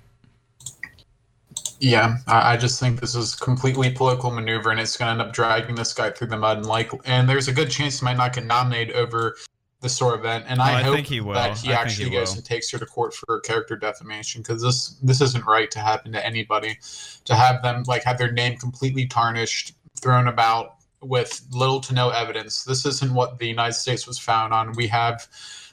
Yeah, 1.79 2.17
I, 2.27 2.53
I 2.53 2.58
just 2.58 2.79
think 2.79 3.00
this 3.00 3.15
is 3.15 3.36
completely 3.36 3.91
political 3.91 4.32
maneuver, 4.32 4.72
and 4.72 4.79
it's 4.79 4.98
going 4.98 5.08
to 5.08 5.12
end 5.12 5.29
up 5.29 5.34
dragging 5.34 5.75
this 5.75 5.94
guy 5.94 6.10
through 6.10 6.27
the 6.27 6.38
mud. 6.38 6.58
And 6.58 6.65
like, 6.65 6.91
and 7.05 7.27
there's 7.27 7.48
a 7.48 7.53
good 7.53 7.70
chance 7.70 8.00
he 8.00 8.05
might 8.05 8.17
not 8.17 8.34
get 8.34 8.46
nominated 8.46 8.96
over 8.96 9.36
the 9.82 9.89
sort 9.89 10.20
event. 10.20 10.46
And 10.48 10.62
I, 10.62 10.79
I 10.79 10.84
hope 10.84 11.05
he 11.05 11.20
that 11.20 11.58
he 11.58 11.72
I 11.72 11.82
actually 11.82 12.05
he 12.05 12.12
goes 12.12 12.32
will. 12.32 12.38
and 12.38 12.46
takes 12.46 12.72
her 12.72 12.79
to 12.79 12.86
court 12.86 13.13
for 13.13 13.39
character 13.41 13.75
defamation 13.75 14.41
because 14.41 14.62
this 14.62 14.98
this 15.03 15.22
isn't 15.22 15.46
right 15.46 15.70
to 15.72 15.79
happen 15.79 16.12
to 16.13 16.25
anybody. 16.25 16.77
To 17.25 17.36
have 17.36 17.62
them 17.62 17.84
like 17.88 18.03
have 18.03 18.17
their 18.17 18.32
name 18.32 18.58
completely 18.58 19.05
tarnished, 19.05 19.75
thrown 20.01 20.27
about 20.27 20.75
with 21.01 21.46
little 21.51 21.79
to 21.82 21.94
no 21.94 22.10
evidence. 22.10 22.63
This 22.63 22.86
isn't 22.86 23.13
what 23.13 23.38
the 23.38 23.48
United 23.48 23.74
States 23.74 24.08
was 24.08 24.17
found 24.17 24.53
on. 24.53 24.74
We 24.74 24.88
have 24.88 25.27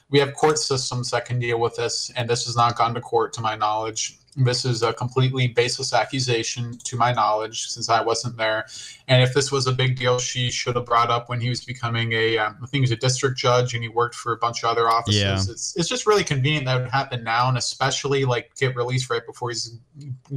we 0.09 0.19
have 0.19 0.33
court 0.35 0.59
systems 0.59 1.09
that 1.11 1.25
can 1.25 1.39
deal 1.39 1.59
with 1.59 1.75
this, 1.75 2.11
and 2.15 2.29
this 2.29 2.45
has 2.45 2.55
not 2.55 2.77
gone 2.77 2.93
to 2.93 3.01
court 3.01 3.33
to 3.33 3.41
my 3.41 3.55
knowledge. 3.55 4.19
This 4.35 4.65
is 4.65 4.81
a 4.81 4.93
completely 4.93 5.47
baseless 5.47 5.93
accusation, 5.93 6.77
to 6.85 6.97
my 6.97 7.11
knowledge, 7.13 7.67
since 7.67 7.87
I 7.89 8.01
wasn't 8.01 8.35
there. 8.37 8.65
And 9.07 9.21
if 9.21 9.33
this 9.33 9.51
was 9.51 9.67
a 9.67 9.71
big 9.71 9.95
deal, 9.95 10.17
she 10.17 10.49
should 10.49 10.75
have 10.75 10.85
brought 10.85 11.11
up 11.11 11.29
when 11.29 11.39
he 11.39 11.49
was 11.49 11.63
becoming 11.63 12.13
a, 12.13 12.37
um, 12.37 12.57
I 12.57 12.65
think 12.65 12.73
he 12.73 12.81
was 12.81 12.91
a 12.91 12.95
district 12.95 13.37
judge, 13.37 13.73
and 13.73 13.83
he 13.83 13.89
worked 13.89 14.15
for 14.15 14.33
a 14.33 14.37
bunch 14.37 14.63
of 14.63 14.69
other 14.69 14.89
offices. 14.89 15.21
Yeah. 15.21 15.35
It's 15.35 15.75
it's 15.75 15.87
just 15.87 16.07
really 16.07 16.23
convenient 16.23 16.65
that 16.65 16.81
would 16.81 16.89
happen 16.89 17.23
now, 17.23 17.47
and 17.47 17.57
especially 17.57 18.25
like 18.25 18.55
get 18.55 18.75
released 18.75 19.09
right 19.09 19.25
before 19.25 19.49
he's 19.49 19.77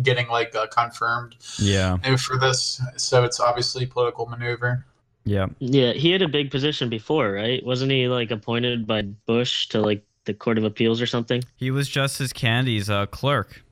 getting 0.03 0.29
like 0.29 0.55
uh, 0.55 0.67
confirmed. 0.67 1.37
Yeah. 1.59 1.97
For 2.17 2.39
this, 2.39 2.81
so 2.97 3.25
it's 3.25 3.41
obviously 3.41 3.87
political 3.87 4.27
maneuver. 4.27 4.85
Yeah. 5.25 5.47
Yeah, 5.59 5.93
he 5.93 6.13
had 6.13 6.23
a 6.23 6.29
big 6.29 6.51
position 6.51 6.89
before, 6.89 7.33
right? 7.33 7.65
Wasn't 7.65 7.91
he 7.91 8.09
like 8.09 8.31
appointed 8.31 8.87
by 8.87 9.03
Bush 9.03 9.69
to 9.69 9.81
like 9.81 10.05
the 10.25 10.35
Court 10.35 10.59
of 10.59 10.65
Appeals 10.65 11.01
or 11.01 11.07
something? 11.07 11.43
He 11.57 11.71
was 11.71 11.89
Justice 11.89 12.33
Kennedy's 12.33 12.89
uh, 12.89 13.07
clerk. 13.07 13.63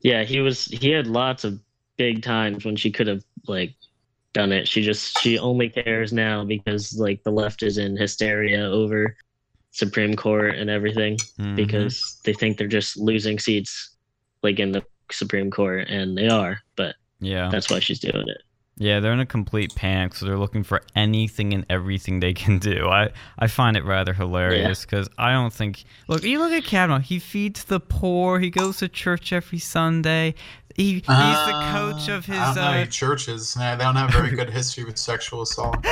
Yeah, 0.00 0.24
he 0.24 0.40
was. 0.40 0.64
He 0.66 0.90
had 0.90 1.06
lots 1.06 1.44
of 1.44 1.58
big 1.96 2.22
times 2.22 2.64
when 2.64 2.76
she 2.76 2.90
could 2.90 3.06
have 3.08 3.22
like 3.46 3.74
done 4.32 4.52
it. 4.52 4.68
She 4.68 4.82
just 4.82 5.18
she 5.20 5.38
only 5.38 5.68
cares 5.68 6.12
now 6.12 6.44
because 6.44 6.98
like 6.98 7.22
the 7.24 7.32
left 7.32 7.62
is 7.62 7.78
in 7.78 7.96
hysteria 7.96 8.64
over 8.64 9.16
Supreme 9.72 10.14
Court 10.14 10.54
and 10.56 10.70
everything 10.70 11.16
Mhm. 11.38 11.56
because 11.56 12.20
they 12.24 12.32
think 12.32 12.56
they're 12.58 12.68
just 12.68 12.96
losing 12.96 13.38
seats 13.38 13.96
like 14.42 14.60
in 14.60 14.72
the 14.72 14.84
Supreme 15.10 15.50
Court 15.50 15.88
and 15.88 16.16
they 16.16 16.28
are, 16.28 16.60
but 16.76 16.94
yeah, 17.20 17.48
that's 17.50 17.70
why 17.70 17.80
she's 17.80 17.98
doing 18.00 18.28
it. 18.28 18.42
Yeah, 18.78 19.00
they're 19.00 19.12
in 19.12 19.20
a 19.20 19.26
complete 19.26 19.74
panic, 19.74 20.14
so 20.14 20.24
they're 20.26 20.38
looking 20.38 20.62
for 20.62 20.80
anything 20.96 21.52
and 21.52 21.66
everything 21.68 22.20
they 22.20 22.32
can 22.32 22.58
do. 22.58 22.86
I 22.88 23.10
I 23.38 23.46
find 23.48 23.76
it 23.76 23.84
rather 23.84 24.12
hilarious 24.14 24.84
because 24.84 25.08
I 25.18 25.32
don't 25.32 25.52
think. 25.52 25.84
Look, 26.06 26.22
you 26.22 26.38
look 26.38 26.52
at 26.52 26.64
Kavanaugh. 26.64 27.00
He 27.00 27.18
feeds 27.18 27.64
the 27.64 27.80
poor. 27.80 28.38
He 28.40 28.50
goes 28.50 28.78
to 28.78 28.88
church 28.88 29.32
every 29.32 29.58
Sunday. 29.58 30.34
He, 30.76 30.92
he's 30.94 31.02
the 31.06 31.68
coach 31.72 32.08
of 32.08 32.24
his. 32.26 32.36
Uh, 32.38 32.40
I 32.40 32.54
don't 32.54 32.54
know, 32.56 32.82
Uh, 32.82 32.86
churches. 32.86 33.54
They 33.54 33.76
don't 33.80 33.96
have 33.96 34.12
very 34.12 34.30
good 34.30 34.48
history 34.58 34.84
with 34.84 34.96
sexual 34.96 35.42
assault. 35.42 35.76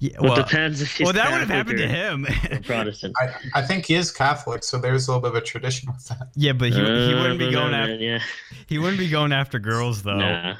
yeah, 0.00 0.10
Well, 0.18 0.32
well, 0.32 0.34
depends 0.42 0.82
if 0.82 0.96
he's 0.96 1.04
well, 1.04 1.12
that 1.12 1.30
would 1.30 1.38
have 1.38 1.48
happened 1.48 1.78
to 1.78 1.86
him. 1.86 2.26
Protestant. 2.64 3.14
I, 3.20 3.60
I 3.60 3.62
think 3.62 3.86
he 3.86 3.94
is 3.94 4.10
Catholic, 4.10 4.64
so 4.64 4.76
there's 4.76 5.06
a 5.06 5.12
little 5.12 5.22
bit 5.30 5.36
of 5.36 5.42
a 5.44 5.46
tradition 5.46 5.92
with 5.92 6.04
that. 6.08 6.30
yeah, 6.34 6.52
but 6.52 6.70
he, 6.70 6.74
he 6.74 6.80
Uh, 7.14 7.22
wouldn't 7.22 7.38
be 7.38 7.52
going 7.52 7.72
after. 7.74 7.94
Yeah, 7.94 8.18
He 8.66 8.78
wouldn't 8.78 8.98
be 8.98 9.08
going 9.08 9.30
after 9.32 9.60
girls 9.60 10.02
though. 10.02 10.18
nah. 10.18 10.56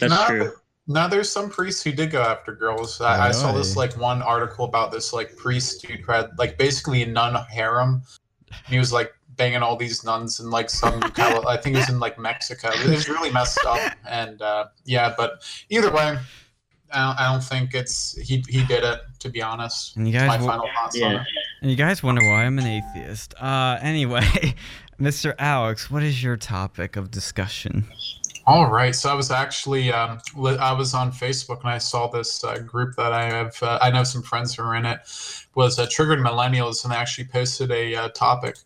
That's 0.00 0.12
no, 0.12 0.26
true. 0.26 0.52
No, 0.86 1.06
there's 1.08 1.30
some 1.30 1.50
priests 1.50 1.82
who 1.84 1.92
did 1.92 2.10
go 2.10 2.20
after 2.20 2.52
girls. 2.52 3.00
I, 3.00 3.28
I 3.28 3.30
saw 3.30 3.52
this 3.52 3.76
like 3.76 3.96
one 3.96 4.22
article 4.22 4.64
about 4.64 4.90
this 4.90 5.12
like 5.12 5.36
priest 5.36 5.86
who 5.86 6.02
had 6.10 6.30
like 6.36 6.58
basically 6.58 7.02
a 7.02 7.06
nun 7.06 7.36
harem. 7.48 8.02
He 8.66 8.78
was 8.78 8.92
like 8.92 9.12
banging 9.36 9.62
all 9.62 9.76
these 9.76 10.04
nuns 10.04 10.40
in 10.40 10.50
like 10.50 10.68
some 10.68 11.00
I 11.16 11.56
think 11.62 11.76
it 11.76 11.78
was 11.78 11.88
in 11.90 12.00
like 12.00 12.18
Mexico. 12.18 12.70
It 12.72 12.88
was 12.88 13.08
really 13.08 13.30
messed 13.30 13.64
up. 13.66 13.92
And 14.08 14.42
uh, 14.42 14.66
yeah, 14.84 15.14
but 15.16 15.42
either 15.68 15.92
way, 15.92 16.18
I 16.92 17.06
don't, 17.06 17.20
I 17.20 17.32
don't 17.32 17.44
think 17.44 17.74
it's 17.74 18.16
he 18.18 18.42
he 18.48 18.64
did 18.64 18.82
it. 18.82 19.00
To 19.20 19.28
be 19.28 19.42
honest, 19.42 19.96
And 19.96 20.08
you 20.08 20.14
my 20.14 20.26
guys, 20.26 20.40
wa- 20.40 20.46
final 20.46 20.68
thoughts 20.74 21.00
on 21.02 21.16
it. 21.16 21.26
and 21.62 21.70
you 21.70 21.76
guys 21.76 22.02
wonder 22.02 22.22
why 22.22 22.44
I'm 22.44 22.58
an 22.58 22.66
atheist. 22.66 23.34
Uh, 23.40 23.78
anyway, 23.80 24.56
Mr. 25.00 25.34
Alex, 25.38 25.90
what 25.90 26.02
is 26.02 26.22
your 26.22 26.36
topic 26.36 26.96
of 26.96 27.10
discussion? 27.10 27.86
All 28.46 28.70
right, 28.70 28.94
so 28.94 29.10
I 29.10 29.14
was 29.14 29.30
actually 29.30 29.92
um, 29.92 30.18
I 30.36 30.72
was 30.72 30.94
on 30.94 31.12
Facebook 31.12 31.60
and 31.60 31.68
I 31.68 31.78
saw 31.78 32.06
this 32.06 32.42
uh, 32.42 32.58
group 32.58 32.96
that 32.96 33.12
I 33.12 33.24
have. 33.24 33.62
Uh, 33.62 33.78
I 33.82 33.90
know 33.90 34.02
some 34.02 34.22
friends 34.22 34.54
who 34.54 34.62
are 34.62 34.74
in 34.76 34.86
it. 34.86 35.00
Was 35.54 35.78
uh, 35.78 35.86
triggered 35.90 36.20
millennials 36.20 36.84
and 36.84 36.92
they 36.92 36.96
actually 36.96 37.26
posted 37.26 37.70
a 37.70 37.94
uh, 37.94 38.08
topic. 38.10 38.56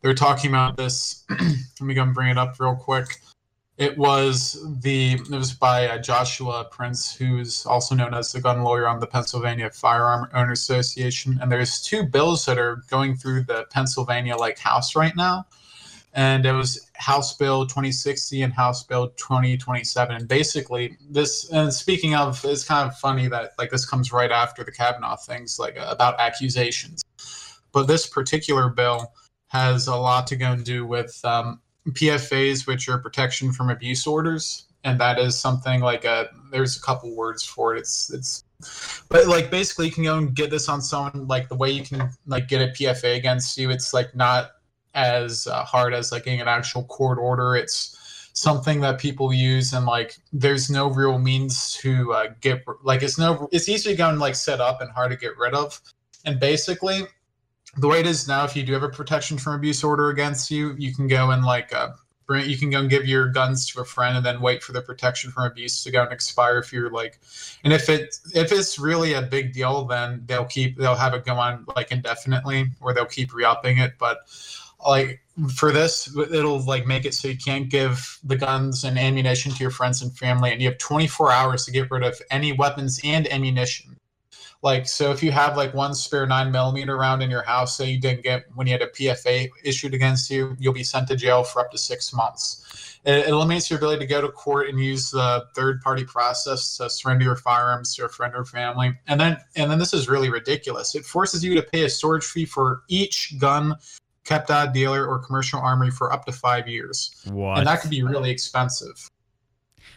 They 0.00 0.08
were 0.08 0.14
talking 0.14 0.50
about 0.50 0.76
this. 0.76 1.24
Let 1.30 1.80
me 1.80 1.94
go 1.94 2.02
and 2.02 2.14
bring 2.14 2.28
it 2.28 2.38
up 2.38 2.54
real 2.60 2.76
quick. 2.76 3.20
It 3.78 3.98
was 3.98 4.64
the 4.80 5.14
it 5.14 5.30
was 5.30 5.52
by 5.52 5.88
uh, 5.88 5.98
Joshua 5.98 6.68
Prince, 6.70 7.14
who's 7.14 7.66
also 7.66 7.94
known 7.96 8.14
as 8.14 8.30
the 8.30 8.40
gun 8.40 8.62
lawyer 8.62 8.86
on 8.86 9.00
the 9.00 9.06
Pennsylvania 9.06 9.70
Firearm 9.70 10.28
Owners 10.34 10.60
Association. 10.60 11.38
And 11.42 11.50
there's 11.50 11.82
two 11.82 12.04
bills 12.04 12.46
that 12.46 12.58
are 12.58 12.82
going 12.88 13.16
through 13.16 13.42
the 13.42 13.66
Pennsylvania 13.70 14.36
like 14.36 14.58
House 14.58 14.94
right 14.94 15.16
now 15.16 15.46
and 16.16 16.46
it 16.46 16.52
was 16.52 16.85
House 16.98 17.36
Bill 17.36 17.66
2060 17.66 18.42
and 18.42 18.52
House 18.52 18.82
Bill 18.82 19.08
2027. 19.16 20.16
And 20.16 20.28
basically, 20.28 20.96
this 21.10 21.50
and 21.50 21.72
speaking 21.72 22.14
of, 22.14 22.44
it's 22.44 22.64
kind 22.64 22.88
of 22.88 22.96
funny 22.98 23.28
that 23.28 23.52
like 23.58 23.70
this 23.70 23.84
comes 23.84 24.12
right 24.12 24.30
after 24.30 24.64
the 24.64 24.72
Kavanaugh 24.72 25.16
things, 25.16 25.58
like 25.58 25.78
uh, 25.78 25.86
about 25.88 26.18
accusations. 26.18 27.02
But 27.72 27.86
this 27.86 28.06
particular 28.06 28.70
bill 28.70 29.12
has 29.48 29.86
a 29.86 29.94
lot 29.96 30.26
to 30.28 30.36
go 30.36 30.52
and 30.52 30.64
do 30.64 30.86
with 30.86 31.20
um, 31.24 31.60
PFAs, 31.90 32.66
which 32.66 32.88
are 32.88 32.98
protection 32.98 33.52
from 33.52 33.70
abuse 33.70 34.06
orders, 34.06 34.66
and 34.84 35.00
that 35.00 35.18
is 35.18 35.38
something 35.38 35.80
like 35.80 36.04
a. 36.04 36.28
There's 36.50 36.76
a 36.76 36.80
couple 36.80 37.14
words 37.14 37.44
for 37.44 37.74
it. 37.74 37.78
It's 37.78 38.12
it's. 38.12 38.44
But 39.08 39.26
like 39.26 39.50
basically, 39.50 39.86
you 39.86 39.92
can 39.92 40.04
go 40.04 40.18
and 40.18 40.34
get 40.34 40.50
this 40.50 40.68
on 40.68 40.80
someone. 40.80 41.26
Like 41.28 41.48
the 41.48 41.54
way 41.54 41.70
you 41.70 41.84
can 41.84 42.10
like 42.26 42.48
get 42.48 42.62
a 42.62 42.72
PFA 42.72 43.16
against 43.16 43.56
you, 43.58 43.70
it's 43.70 43.92
like 43.92 44.14
not 44.16 44.52
as 44.96 45.46
uh, 45.46 45.62
hard 45.62 45.94
as 45.94 46.10
like 46.10 46.24
getting 46.24 46.40
an 46.40 46.48
actual 46.48 46.82
court 46.84 47.18
order. 47.18 47.54
It's 47.54 48.30
something 48.32 48.80
that 48.80 48.98
people 48.98 49.32
use, 49.32 49.72
and 49.72 49.86
like 49.86 50.16
there's 50.32 50.68
no 50.68 50.88
real 50.88 51.18
means 51.18 51.74
to 51.82 52.12
uh, 52.12 52.26
get 52.40 52.64
like 52.82 53.02
it's 53.02 53.18
no 53.18 53.48
it's 53.52 53.68
easy 53.68 53.90
to 53.90 53.96
go 53.96 54.08
and 54.08 54.18
like 54.18 54.34
set 54.34 54.60
up 54.60 54.80
and 54.80 54.90
hard 54.90 55.12
to 55.12 55.16
get 55.16 55.36
rid 55.38 55.54
of. 55.54 55.80
And 56.24 56.40
basically, 56.40 57.02
the 57.76 57.86
way 57.86 58.00
it 58.00 58.06
is 58.06 58.26
now, 58.26 58.44
if 58.44 58.56
you 58.56 58.64
do 58.64 58.72
have 58.72 58.82
a 58.82 58.88
protection 58.88 59.38
from 59.38 59.54
abuse 59.54 59.84
order 59.84 60.08
against 60.08 60.50
you, 60.50 60.74
you 60.78 60.92
can 60.92 61.06
go 61.06 61.30
and 61.30 61.44
like 61.44 61.72
uh, 61.72 61.90
bring 62.26 62.48
you 62.48 62.58
can 62.58 62.70
go 62.70 62.80
and 62.80 62.90
give 62.90 63.06
your 63.06 63.28
guns 63.28 63.66
to 63.68 63.80
a 63.80 63.84
friend 63.84 64.16
and 64.16 64.26
then 64.26 64.40
wait 64.40 64.62
for 64.62 64.72
the 64.72 64.82
protection 64.82 65.30
from 65.30 65.44
abuse 65.44 65.82
to 65.84 65.90
go 65.90 66.02
and 66.02 66.12
expire 66.12 66.58
if 66.58 66.72
you're 66.72 66.90
like 66.90 67.20
and 67.64 67.72
if 67.72 67.88
it 67.88 68.16
if 68.34 68.52
it's 68.52 68.78
really 68.78 69.12
a 69.12 69.22
big 69.22 69.52
deal 69.52 69.84
then 69.84 70.22
they'll 70.26 70.44
keep 70.44 70.76
they'll 70.76 70.96
have 70.96 71.14
it 71.14 71.24
go 71.24 71.34
on 71.34 71.64
like 71.76 71.92
indefinitely 71.92 72.66
or 72.80 72.92
they'll 72.92 73.04
keep 73.06 73.32
re-upping 73.32 73.78
it 73.78 73.92
but 73.98 74.18
like 74.86 75.20
for 75.54 75.70
this 75.70 76.16
it'll 76.16 76.64
like 76.64 76.86
make 76.86 77.04
it 77.04 77.12
so 77.12 77.28
you 77.28 77.36
can't 77.36 77.68
give 77.68 78.18
the 78.24 78.36
guns 78.36 78.84
and 78.84 78.98
ammunition 78.98 79.52
to 79.52 79.58
your 79.58 79.70
friends 79.70 80.00
and 80.00 80.16
family 80.16 80.50
and 80.50 80.62
you 80.62 80.68
have 80.68 80.78
24 80.78 81.30
hours 81.30 81.64
to 81.66 81.70
get 81.70 81.90
rid 81.90 82.02
of 82.02 82.18
any 82.30 82.52
weapons 82.52 83.00
and 83.04 83.30
ammunition. 83.30 83.96
Like 84.62 84.88
so 84.88 85.10
if 85.10 85.22
you 85.22 85.30
have 85.32 85.56
like 85.56 85.74
one 85.74 85.94
spare 85.94 86.26
nine 86.26 86.50
millimeter 86.50 86.96
round 86.96 87.22
in 87.22 87.30
your 87.30 87.42
house 87.42 87.76
that 87.76 87.88
you 87.88 88.00
didn't 88.00 88.22
get 88.22 88.46
when 88.54 88.66
you 88.66 88.72
had 88.72 88.82
a 88.82 88.88
pfa 88.88 89.50
issued 89.62 89.92
against 89.92 90.30
you 90.30 90.56
you'll 90.58 90.72
be 90.72 90.82
sent 90.82 91.08
to 91.08 91.16
jail 91.16 91.44
for 91.44 91.60
up 91.60 91.70
to 91.72 91.78
six 91.78 92.14
months. 92.14 92.98
It 93.04 93.28
eliminates 93.28 93.70
your 93.70 93.76
ability 93.78 94.00
to 94.00 94.06
go 94.06 94.20
to 94.20 94.28
court 94.28 94.68
and 94.68 94.80
use 94.80 95.10
the 95.10 95.46
third 95.54 95.80
party 95.82 96.04
process 96.04 96.76
to 96.78 96.88
surrender 96.88 97.24
your 97.24 97.36
firearms 97.36 97.94
to 97.94 98.04
a 98.06 98.08
friend 98.08 98.34
or 98.34 98.44
family. 98.44 98.98
And 99.06 99.20
then 99.20 99.36
and 99.54 99.70
then 99.70 99.78
this 99.78 99.92
is 99.92 100.08
really 100.08 100.30
ridiculous. 100.30 100.94
It 100.94 101.04
forces 101.04 101.44
you 101.44 101.54
to 101.54 101.62
pay 101.62 101.84
a 101.84 101.90
storage 101.90 102.24
fee 102.24 102.46
for 102.46 102.82
each 102.88 103.34
gun 103.38 103.76
kept 104.26 104.50
at 104.50 104.68
a 104.68 104.72
dealer 104.72 105.06
or 105.06 105.18
commercial 105.18 105.60
armory 105.60 105.90
for 105.90 106.12
up 106.12 106.24
to 106.26 106.32
five 106.32 106.68
years 106.68 107.10
What? 107.30 107.58
and 107.58 107.66
that 107.66 107.80
could 107.80 107.90
be 107.90 108.02
really 108.02 108.30
expensive 108.30 109.08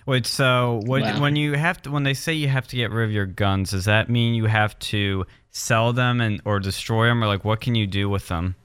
Wait, 0.05 0.25
so 0.25 0.79
what, 0.85 1.01
Wow. 1.03 1.21
when 1.21 1.35
you 1.35 1.53
have 1.53 1.81
to, 1.83 1.91
when 1.91 2.01
they 2.03 2.15
say 2.15 2.33
you 2.33 2.47
have 2.47 2.67
to 2.69 2.75
get 2.75 2.89
rid 2.89 3.05
of 3.05 3.11
your 3.11 3.27
guns, 3.27 3.71
does 3.71 3.85
that 3.85 4.09
mean 4.09 4.33
you 4.33 4.45
have 4.45 4.77
to 4.79 5.25
sell 5.51 5.93
them 5.93 6.19
and 6.19 6.41
or 6.45 6.59
destroy 6.59 7.05
them, 7.07 7.23
or 7.23 7.27
like 7.27 7.45
what 7.45 7.59
can 7.61 7.75
you 7.75 7.85
do 7.85 8.09
with 8.09 8.27
them? 8.27 8.55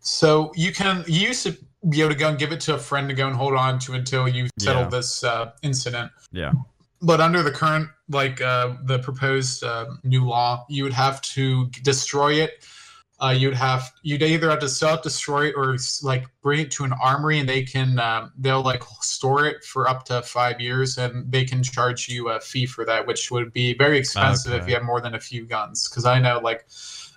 So 0.00 0.50
you 0.56 0.72
can 0.72 1.04
you 1.06 1.28
used 1.28 1.44
to 1.44 1.56
be 1.88 2.00
able 2.00 2.10
to 2.10 2.16
go 2.18 2.28
and 2.28 2.38
give 2.38 2.52
it 2.52 2.60
to 2.62 2.74
a 2.74 2.78
friend 2.78 3.08
to 3.08 3.14
go 3.14 3.26
and 3.28 3.36
hold 3.36 3.54
on 3.54 3.78
to 3.80 3.92
until 3.94 4.26
you 4.28 4.48
settle 4.58 4.82
Yeah. 4.82 4.88
this 4.88 5.22
uh, 5.22 5.52
incident. 5.62 6.10
Yeah. 6.32 6.52
But 7.02 7.20
under 7.20 7.42
the 7.42 7.50
current 7.52 7.88
like 8.08 8.40
uh, 8.40 8.74
the 8.84 8.98
proposed 8.98 9.62
uh, 9.62 9.86
new 10.04 10.24
law, 10.24 10.64
you 10.68 10.82
would 10.84 10.92
have 10.94 11.20
to 11.22 11.66
destroy 11.84 12.34
it. 12.34 12.64
Uh, 13.22 13.30
you'd 13.30 13.54
have 13.54 13.92
you'd 14.02 14.22
either 14.22 14.48
have 14.48 14.60
to 14.60 14.68
sell 14.68 14.94
it, 14.94 15.02
destroy 15.02 15.48
it, 15.48 15.54
or 15.54 15.76
like 16.02 16.26
bring 16.42 16.60
it 16.60 16.70
to 16.70 16.84
an 16.84 16.92
armory, 17.02 17.38
and 17.38 17.48
they 17.48 17.62
can 17.62 17.98
um, 17.98 18.32
they'll 18.38 18.62
like 18.62 18.82
store 19.00 19.44
it 19.44 19.62
for 19.62 19.88
up 19.88 20.04
to 20.06 20.22
five 20.22 20.60
years, 20.60 20.96
and 20.96 21.30
they 21.30 21.44
can 21.44 21.62
charge 21.62 22.08
you 22.08 22.30
a 22.30 22.40
fee 22.40 22.64
for 22.64 22.84
that, 22.86 23.06
which 23.06 23.30
would 23.30 23.52
be 23.52 23.74
very 23.74 23.98
expensive 23.98 24.52
if 24.52 24.66
you 24.66 24.74
have 24.74 24.84
more 24.84 25.02
than 25.02 25.14
a 25.14 25.20
few 25.20 25.44
guns. 25.44 25.88
Because 25.88 26.06
I 26.06 26.18
know 26.18 26.40
like 26.42 26.66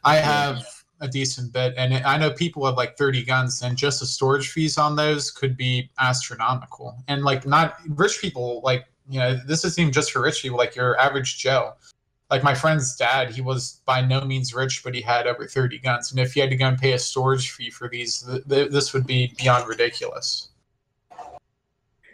I 0.04 0.18
have 0.18 0.66
a 1.00 1.08
decent 1.08 1.54
bit, 1.54 1.74
and 1.78 1.94
I 1.94 2.18
know 2.18 2.32
people 2.32 2.66
have 2.66 2.76
like 2.76 2.98
30 2.98 3.24
guns, 3.24 3.62
and 3.62 3.78
just 3.78 4.02
the 4.02 4.06
storage 4.06 4.50
fees 4.50 4.78
on 4.78 4.98
those 4.98 5.32
could 5.32 5.56
be 5.56 5.90
astronomical. 6.00 6.98
And 7.08 7.24
like 7.24 7.46
not 7.46 7.76
rich 7.88 8.20
people, 8.20 8.62
like 8.64 8.86
you 9.10 9.20
know, 9.20 9.38
this 9.46 9.64
isn't 9.66 9.82
even 9.82 9.94
just 9.94 10.12
for 10.12 10.22
rich 10.22 10.42
people, 10.42 10.58
like 10.58 10.76
your 10.76 11.00
average 11.00 11.38
Joe. 11.38 11.74
Like 12.32 12.44
my 12.44 12.56
friend's 12.56 12.96
dad, 12.96 13.30
he 13.30 13.42
was 13.42 13.82
by 13.86 14.02
no 14.02 14.22
means 14.22 14.54
rich, 14.54 14.82
but 14.84 14.96
he 14.96 15.02
had 15.02 15.28
over 15.28 15.46
30 15.46 15.78
guns, 15.80 16.12
and 16.12 16.20
if 16.20 16.34
he 16.34 16.40
had 16.40 16.50
to 16.50 16.56
go 16.56 16.66
and 16.68 16.78
pay 16.78 16.94
a 16.94 17.00
storage 17.00 17.52
fee 17.52 17.70
for 17.70 17.88
these, 17.88 18.22
th- 18.24 18.44
th- 18.50 18.72
this 18.72 18.94
would 18.94 19.06
be 19.06 19.34
beyond 19.38 19.68
ridiculous. 19.68 20.50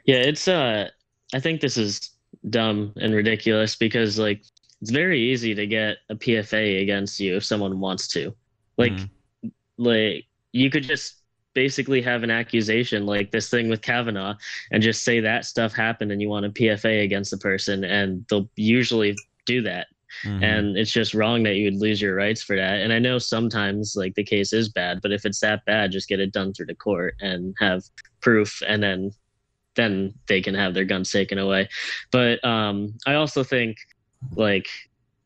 Yeah, 0.05 0.17
it's 0.17 0.47
uh 0.47 0.89
I 1.33 1.39
think 1.39 1.61
this 1.61 1.77
is 1.77 2.09
dumb 2.49 2.93
and 2.97 3.13
ridiculous 3.13 3.75
because 3.75 4.17
like 4.17 4.41
it's 4.81 4.91
very 4.91 5.19
easy 5.21 5.53
to 5.53 5.67
get 5.67 5.97
a 6.09 6.15
PFA 6.15 6.81
against 6.81 7.19
you 7.19 7.35
if 7.37 7.45
someone 7.45 7.79
wants 7.79 8.07
to. 8.09 8.33
Like 8.77 8.93
Mhm. 8.93 9.09
like 9.77 10.25
you 10.51 10.69
could 10.69 10.83
just 10.83 11.15
basically 11.53 12.01
have 12.01 12.23
an 12.23 12.31
accusation 12.31 13.05
like 13.05 13.31
this 13.31 13.49
thing 13.49 13.69
with 13.69 13.81
Kavanaugh 13.81 14.35
and 14.71 14.81
just 14.81 15.03
say 15.03 15.19
that 15.19 15.45
stuff 15.45 15.73
happened 15.73 16.11
and 16.11 16.21
you 16.21 16.29
want 16.29 16.45
a 16.45 16.49
PFA 16.49 17.03
against 17.03 17.31
the 17.31 17.37
person 17.37 17.83
and 17.83 18.25
they'll 18.29 18.49
usually 18.55 19.15
do 19.45 19.61
that 19.63 19.87
Mhm. 20.23 20.43
and 20.43 20.77
it's 20.77 20.91
just 20.91 21.13
wrong 21.13 21.43
that 21.43 21.55
you 21.55 21.65
would 21.65 21.79
lose 21.79 22.01
your 22.01 22.15
rights 22.15 22.41
for 22.41 22.55
that 22.55 22.81
and 22.81 22.91
i 22.91 22.99
know 22.99 23.17
sometimes 23.17 23.95
like 23.95 24.15
the 24.15 24.23
case 24.23 24.53
is 24.53 24.69
bad 24.69 24.99
but 25.01 25.11
if 25.11 25.25
it's 25.25 25.39
that 25.39 25.63
bad 25.65 25.91
just 25.91 26.09
get 26.09 26.19
it 26.19 26.31
done 26.33 26.53
through 26.53 26.65
the 26.65 26.75
court 26.75 27.15
and 27.21 27.55
have 27.59 27.83
proof 28.21 28.61
and 28.67 28.81
then 28.81 29.11
then 29.75 30.13
they 30.27 30.41
can 30.41 30.55
have 30.55 30.73
their 30.73 30.85
guns 30.85 31.11
taken 31.11 31.37
away 31.37 31.67
but 32.11 32.43
um 32.43 32.93
i 33.05 33.13
also 33.13 33.43
think 33.43 33.77
like 34.35 34.67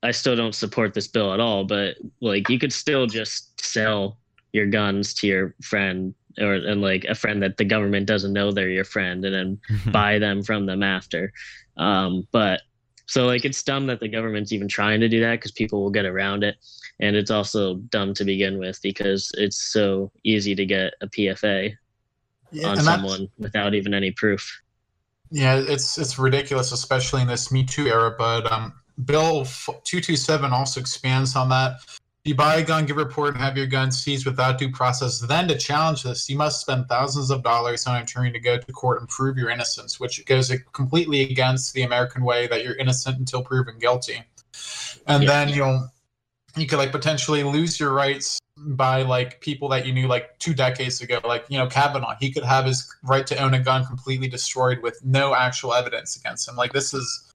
i 0.04 0.12
still 0.12 0.36
don't 0.36 0.56
support 0.56 0.94
this 0.94 1.08
bill 1.08 1.34
at 1.34 1.40
all 1.40 1.64
but 1.64 1.96
like 2.22 2.50
you 2.50 2.60
could 2.60 2.74
still 2.74 3.08
just 3.08 3.60
sell 3.62 4.18
your 4.54 4.68
guns 4.68 5.14
to 5.16 5.28
your 5.28 5.56
friend 5.62 6.14
or 6.40 6.54
and 6.54 6.82
like 6.82 7.06
a 7.06 7.16
friend 7.16 7.42
that 7.44 7.58
the 7.58 7.66
government 7.66 8.06
doesn't 8.06 8.34
know 8.34 8.52
they're 8.52 8.70
your 8.70 8.84
friend 8.84 9.26
and 9.26 9.36
then 9.36 9.60
buy 9.92 10.20
them 10.20 10.44
from 10.44 10.66
them 10.66 10.84
after. 10.84 11.34
Um, 11.78 12.28
but 12.32 12.62
so 13.06 13.26
like 13.26 13.46
it's 13.46 13.62
dumb 13.64 13.88
that 13.88 14.00
the 14.00 14.08
government's 14.08 14.52
even 14.52 14.68
trying 14.68 15.00
to 15.02 15.10
do 15.10 15.20
that 15.22 15.34
because 15.34 15.52
people 15.52 15.82
will 15.82 15.92
get 15.92 16.06
around 16.06 16.44
it, 16.44 16.56
and 17.00 17.16
it's 17.16 17.32
also 17.32 17.76
dumb 17.76 18.14
to 18.16 18.24
begin 18.24 18.58
with 18.58 18.80
because 18.82 19.32
it's 19.38 19.72
so 19.72 20.12
easy 20.24 20.56
to 20.56 20.66
get 20.66 20.94
a 21.02 21.08
PFA 21.08 21.76
Yeah, 22.52 22.70
on 22.70 22.78
someone 22.78 23.28
without 23.38 23.74
even 23.74 23.94
any 23.94 24.12
proof. 24.12 24.62
Yeah, 25.32 25.64
it's 25.68 25.98
it's 25.98 26.20
ridiculous, 26.20 26.72
especially 26.72 27.22
in 27.22 27.28
this 27.28 27.52
Me 27.52 27.64
Too 27.64 27.88
era. 27.88 28.16
But 28.18 28.50
um, 28.52 28.74
Bill 29.06 29.48
two 29.84 30.00
two 30.00 30.16
seven 30.16 30.54
also 30.54 30.80
expands 30.80 31.36
on 31.36 31.50
that. 31.50 31.78
You 32.26 32.36
buy 32.36 32.56
a 32.56 32.64
gun, 32.64 32.86
give 32.86 32.98
a 32.98 33.04
report, 33.04 33.34
and 33.34 33.44
have 33.44 33.58
your 33.58 33.68
gun 33.68 33.92
seized 33.92 34.26
without 34.26 34.58
due 34.58 34.72
process. 34.72 35.20
Then, 35.20 35.50
to 35.50 35.58
challenge 35.58 36.04
this, 36.04 36.30
you 36.30 36.38
must 36.38 36.62
spend 36.62 36.88
thousands 36.88 37.30
of 37.30 37.44
dollars 37.44 37.86
on 37.86 37.98
an 37.98 38.04
attorney 38.04 38.32
to 38.32 38.40
go 38.40 38.58
to 38.58 38.72
court 38.72 39.02
and 39.02 39.10
prove 39.10 39.38
your 39.38 39.50
innocence, 39.50 40.00
which 40.00 40.26
goes 40.26 40.50
completely 40.72 41.22
against 41.22 41.74
the 41.74 41.82
American 41.82 42.24
way 42.24 42.48
that 42.48 42.64
you're 42.64 42.78
innocent 42.78 43.18
until 43.20 43.44
proven 43.44 43.78
guilty. 43.78 44.24
And 45.06 45.24
Yeah. 45.24 45.30
then 45.30 45.50
you'll 45.50 45.90
you 46.56 46.66
could 46.66 46.78
like 46.78 46.92
potentially 46.94 47.44
lose 47.44 47.78
your 47.78 47.92
rights 47.92 48.40
by 48.58 49.02
like 49.02 49.42
people 49.42 49.68
that 49.68 49.86
you 49.86 49.92
knew 49.92 50.08
like 50.08 50.38
two 50.38 50.54
decades 50.54 51.02
ago 51.02 51.20
like 51.26 51.44
you 51.50 51.58
know 51.58 51.66
kavanaugh 51.66 52.16
he 52.20 52.32
could 52.32 52.44
have 52.44 52.66
his 52.66 52.88
right 53.02 53.26
to 53.26 53.36
own 53.38 53.56
a 53.56 53.60
gun 53.60 53.84
completely 53.88 54.28
destroyed 54.28 54.80
with 54.84 55.04
no 55.04 55.34
actual 55.34 55.74
evidence 55.74 56.16
against 56.16 56.48
him 56.48 56.56
like 56.56 56.72
this 56.72 56.94
is 56.94 57.34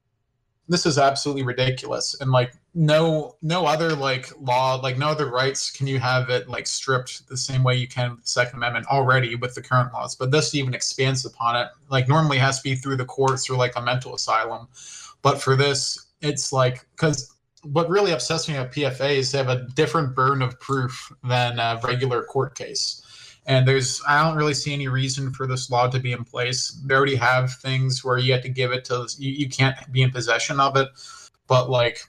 this 0.68 0.86
is 0.86 0.96
absolutely 0.96 1.42
ridiculous 1.42 2.14
and 2.20 2.30
like 2.30 2.52
no 2.78 3.34
no 3.42 3.66
other 3.66 3.92
like 3.92 4.30
law 4.40 4.76
like 4.76 4.96
no 4.96 5.08
other 5.08 5.28
rights 5.28 5.68
can 5.68 5.88
you 5.88 5.98
have 5.98 6.30
it 6.30 6.48
like 6.48 6.64
stripped 6.64 7.26
the 7.28 7.36
same 7.36 7.64
way 7.64 7.74
you 7.74 7.88
can 7.88 8.16
the 8.20 8.26
second 8.26 8.56
amendment 8.56 8.86
already 8.86 9.34
with 9.34 9.52
the 9.56 9.60
current 9.60 9.92
laws 9.92 10.14
but 10.14 10.30
this 10.30 10.54
even 10.54 10.72
expands 10.72 11.24
upon 11.24 11.56
it 11.56 11.66
like 11.90 12.08
normally 12.08 12.36
it 12.36 12.40
has 12.40 12.58
to 12.58 12.62
be 12.62 12.76
through 12.76 12.96
the 12.96 13.04
courts 13.04 13.50
or 13.50 13.56
like 13.56 13.74
a 13.74 13.82
mental 13.82 14.14
asylum 14.14 14.68
but 15.22 15.42
for 15.42 15.56
this 15.56 16.06
it's 16.20 16.52
like 16.52 16.86
because 16.92 17.34
what 17.62 17.88
really 17.88 18.12
upsets 18.12 18.48
me 18.48 18.54
about 18.54 18.72
PFA 18.72 19.16
is 19.16 19.32
they 19.32 19.38
have 19.38 19.48
a 19.48 19.66
different 19.74 20.14
burden 20.14 20.42
of 20.42 20.60
proof 20.60 21.12
than 21.24 21.58
a 21.58 21.80
regular 21.82 22.22
court 22.22 22.54
case. 22.54 23.02
And 23.46 23.66
there's, 23.66 24.00
I 24.06 24.22
don't 24.22 24.36
really 24.36 24.54
see 24.54 24.72
any 24.72 24.86
reason 24.86 25.32
for 25.32 25.46
this 25.46 25.68
law 25.68 25.88
to 25.88 25.98
be 25.98 26.12
in 26.12 26.22
place. 26.22 26.80
They 26.84 26.94
already 26.94 27.16
have 27.16 27.52
things 27.54 28.04
where 28.04 28.18
you 28.18 28.32
have 28.32 28.42
to 28.42 28.48
give 28.48 28.72
it 28.72 28.84
to, 28.86 29.08
you, 29.18 29.32
you 29.32 29.48
can't 29.48 29.76
be 29.90 30.02
in 30.02 30.10
possession 30.10 30.60
of 30.60 30.76
it, 30.76 30.88
but 31.48 31.68
like 31.68 32.00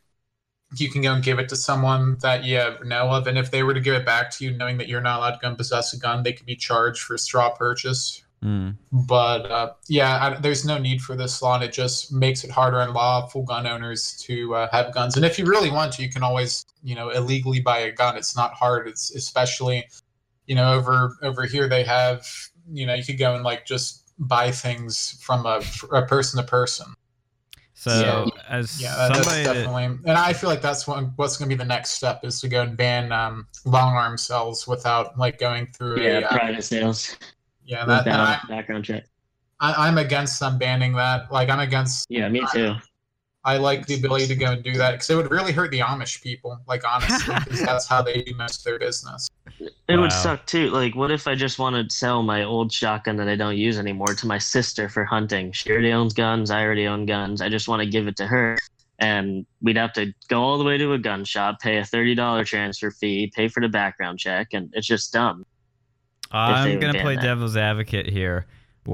you 0.75 0.89
can 0.89 1.01
go 1.01 1.13
and 1.13 1.23
give 1.23 1.39
it 1.39 1.49
to 1.49 1.55
someone 1.55 2.17
that 2.21 2.43
you 2.43 2.61
know 2.85 3.09
of. 3.09 3.27
And 3.27 3.38
if 3.38 3.51
they 3.51 3.63
were 3.63 3.73
to 3.73 3.79
give 3.79 3.95
it 3.95 4.05
back 4.05 4.31
to 4.31 4.45
you, 4.45 4.55
knowing 4.55 4.77
that 4.77 4.88
you're 4.88 5.01
not 5.01 5.19
allowed 5.19 5.31
to 5.31 5.39
go 5.41 5.47
and 5.47 5.57
possess 5.57 5.93
a 5.93 5.99
gun, 5.99 6.23
they 6.23 6.33
could 6.33 6.45
be 6.45 6.55
charged 6.55 7.01
for 7.01 7.17
straw 7.17 7.49
purchase 7.49 8.23
Mm. 8.43 8.77
but 8.93 9.51
uh, 9.51 9.73
yeah, 9.89 10.17
I, 10.21 10.39
there's 10.39 10.63
no 10.63 10.77
need 10.77 11.01
for 11.01 11.17
this 11.17 11.41
law, 11.41 11.55
and 11.55 11.63
it 11.63 11.73
just 11.73 12.13
makes 12.13 12.45
it 12.45 12.51
harder 12.51 12.79
on 12.79 12.93
lawful 12.93 13.43
gun 13.43 13.67
owners 13.67 14.15
to 14.27 14.55
uh, 14.55 14.69
have 14.71 14.93
guns. 14.93 15.17
And 15.17 15.25
if 15.25 15.38
you 15.38 15.45
really 15.45 15.69
want 15.69 15.91
to, 15.93 16.03
you 16.03 16.09
can 16.09 16.23
always, 16.23 16.65
you 16.81 16.95
know, 16.95 17.09
illegally 17.09 17.59
buy 17.59 17.79
a 17.79 17.91
gun. 17.91 18.15
It's 18.15 18.38
not 18.38 18.53
hard. 18.53 18.88
It's 18.88 19.13
especially, 19.13 19.89
you 20.47 20.55
know, 20.55 20.73
over 20.73 21.17
over 21.21 21.45
here 21.45 21.67
they 21.67 21.83
have, 21.83 22.25
you 22.71 22.85
know, 22.85 22.93
you 22.93 23.03
could 23.03 23.17
go 23.17 23.35
and 23.35 23.43
like 23.43 23.65
just 23.65 24.09
buy 24.19 24.51
things 24.51 25.17
from 25.21 25.45
a, 25.45 25.61
a 25.91 26.05
person 26.05 26.41
to 26.41 26.49
person. 26.49 26.93
So 27.79 28.29
Yeah. 28.36 28.43
as 28.50 28.81
Yeah, 28.81 28.95
that, 28.98 29.07
that's 29.07 29.24
somebody 29.24 29.43
that, 29.45 29.53
definitely. 29.53 29.86
And 29.86 30.17
I 30.17 30.33
feel 30.33 30.50
like 30.50 30.62
that's 30.62 30.86
what, 30.86 31.05
what's 31.15 31.38
going 31.38 31.50
to 31.50 31.55
be 31.55 31.57
the 31.57 31.65
next 31.65 31.91
step 31.91 32.25
is 32.25 32.41
to 32.41 32.50
go 32.50 32.63
and 32.63 32.75
ban 32.75 33.13
um, 33.13 33.48
long 33.63 33.95
arm 33.95 34.17
cells 34.17 34.67
without 34.67 35.17
like 35.17 35.39
going 35.39 35.65
through 35.67 36.01
Yeah, 36.01 36.17
a 36.19 36.21
uh, 36.25 36.38
private 36.38 36.63
sales 36.63 37.15
yeah. 37.63 37.86
That, 37.86 38.05
and 38.05 38.17
I, 38.17 38.31
without 38.31 38.48
background 38.50 38.83
check. 38.83 39.05
I, 39.62 39.88
I'm 39.88 39.98
against 39.98 40.41
them 40.41 40.57
banning 40.57 40.91
that. 40.95 41.31
Like 41.31 41.50
I'm 41.50 41.62
against 41.62 42.05
Yeah, 42.09 42.27
me 42.27 42.43
too. 42.51 42.73
I 43.45 43.56
like 43.56 43.86
the 43.86 43.95
ability 43.95 44.27
to 44.27 44.36
go 44.36 44.51
and 44.51 44.62
do 44.62 44.73
that 44.73 44.91
because 44.91 45.10
it 45.10 45.15
would 45.15 45.32
really 45.32 45.54
hurt 45.54 45.71
the 45.71 45.80
Amish 45.80 46.21
people, 46.21 46.60
like 46.67 46.84
honestly, 46.86 47.34
because 47.45 47.62
that's 47.62 47.88
how 47.88 48.01
they 48.01 48.23
do 48.23 48.36
most 48.36 48.60
of 48.60 48.63
their 48.65 48.80
business. 48.80 49.30
It 49.60 49.74
Wow. 49.89 50.02
would 50.02 50.12
suck 50.12 50.45
too. 50.45 50.69
Like, 50.69 50.95
what 50.95 51.12
if 51.12 51.28
I 51.28 51.36
just 51.36 51.60
want 51.60 51.76
to 51.76 51.93
sell 51.95 52.24
my 52.24 52.43
old 52.43 52.72
shotgun 52.72 53.17
that 53.17 53.28
I 53.28 53.36
don't 53.36 53.58
use 53.58 53.78
anymore 53.78 54.13
to 54.13 54.28
my 54.28 54.38
sister 54.38 54.88
for 54.88 55.04
hunting? 55.04 55.52
She 55.52 55.69
already 55.72 55.91
owns 55.91 56.13
guns. 56.13 56.50
I 56.52 56.63
already 56.63 56.88
own 56.88 57.06
guns. 57.06 57.41
I 57.41 57.50
just 57.50 57.67
want 57.67 57.82
to 57.82 57.89
give 57.89 58.08
it 58.08 58.15
to 58.17 58.28
her. 58.28 58.58
And 59.00 59.45
we'd 59.62 59.78
have 59.78 59.93
to 59.93 60.13
go 60.28 60.41
all 60.41 60.58
the 60.58 60.63
way 60.63 60.78
to 60.78 60.93
a 60.93 60.98
gun 60.98 61.24
shop, 61.26 61.60
pay 61.62 61.78
a 61.78 61.84
$30 61.84 62.45
transfer 62.45 62.91
fee, 62.91 63.32
pay 63.36 63.48
for 63.48 63.62
the 63.62 63.69
background 63.69 64.19
check. 64.19 64.50
And 64.54 64.69
it's 64.74 64.88
just 64.88 65.12
dumb. 65.13 65.45
I'm 66.32 66.80
gonna 66.80 67.02
play 67.02 67.15
that. 67.15 67.24
devil's 67.24 67.58
advocate 67.58 68.08
here. 68.08 68.45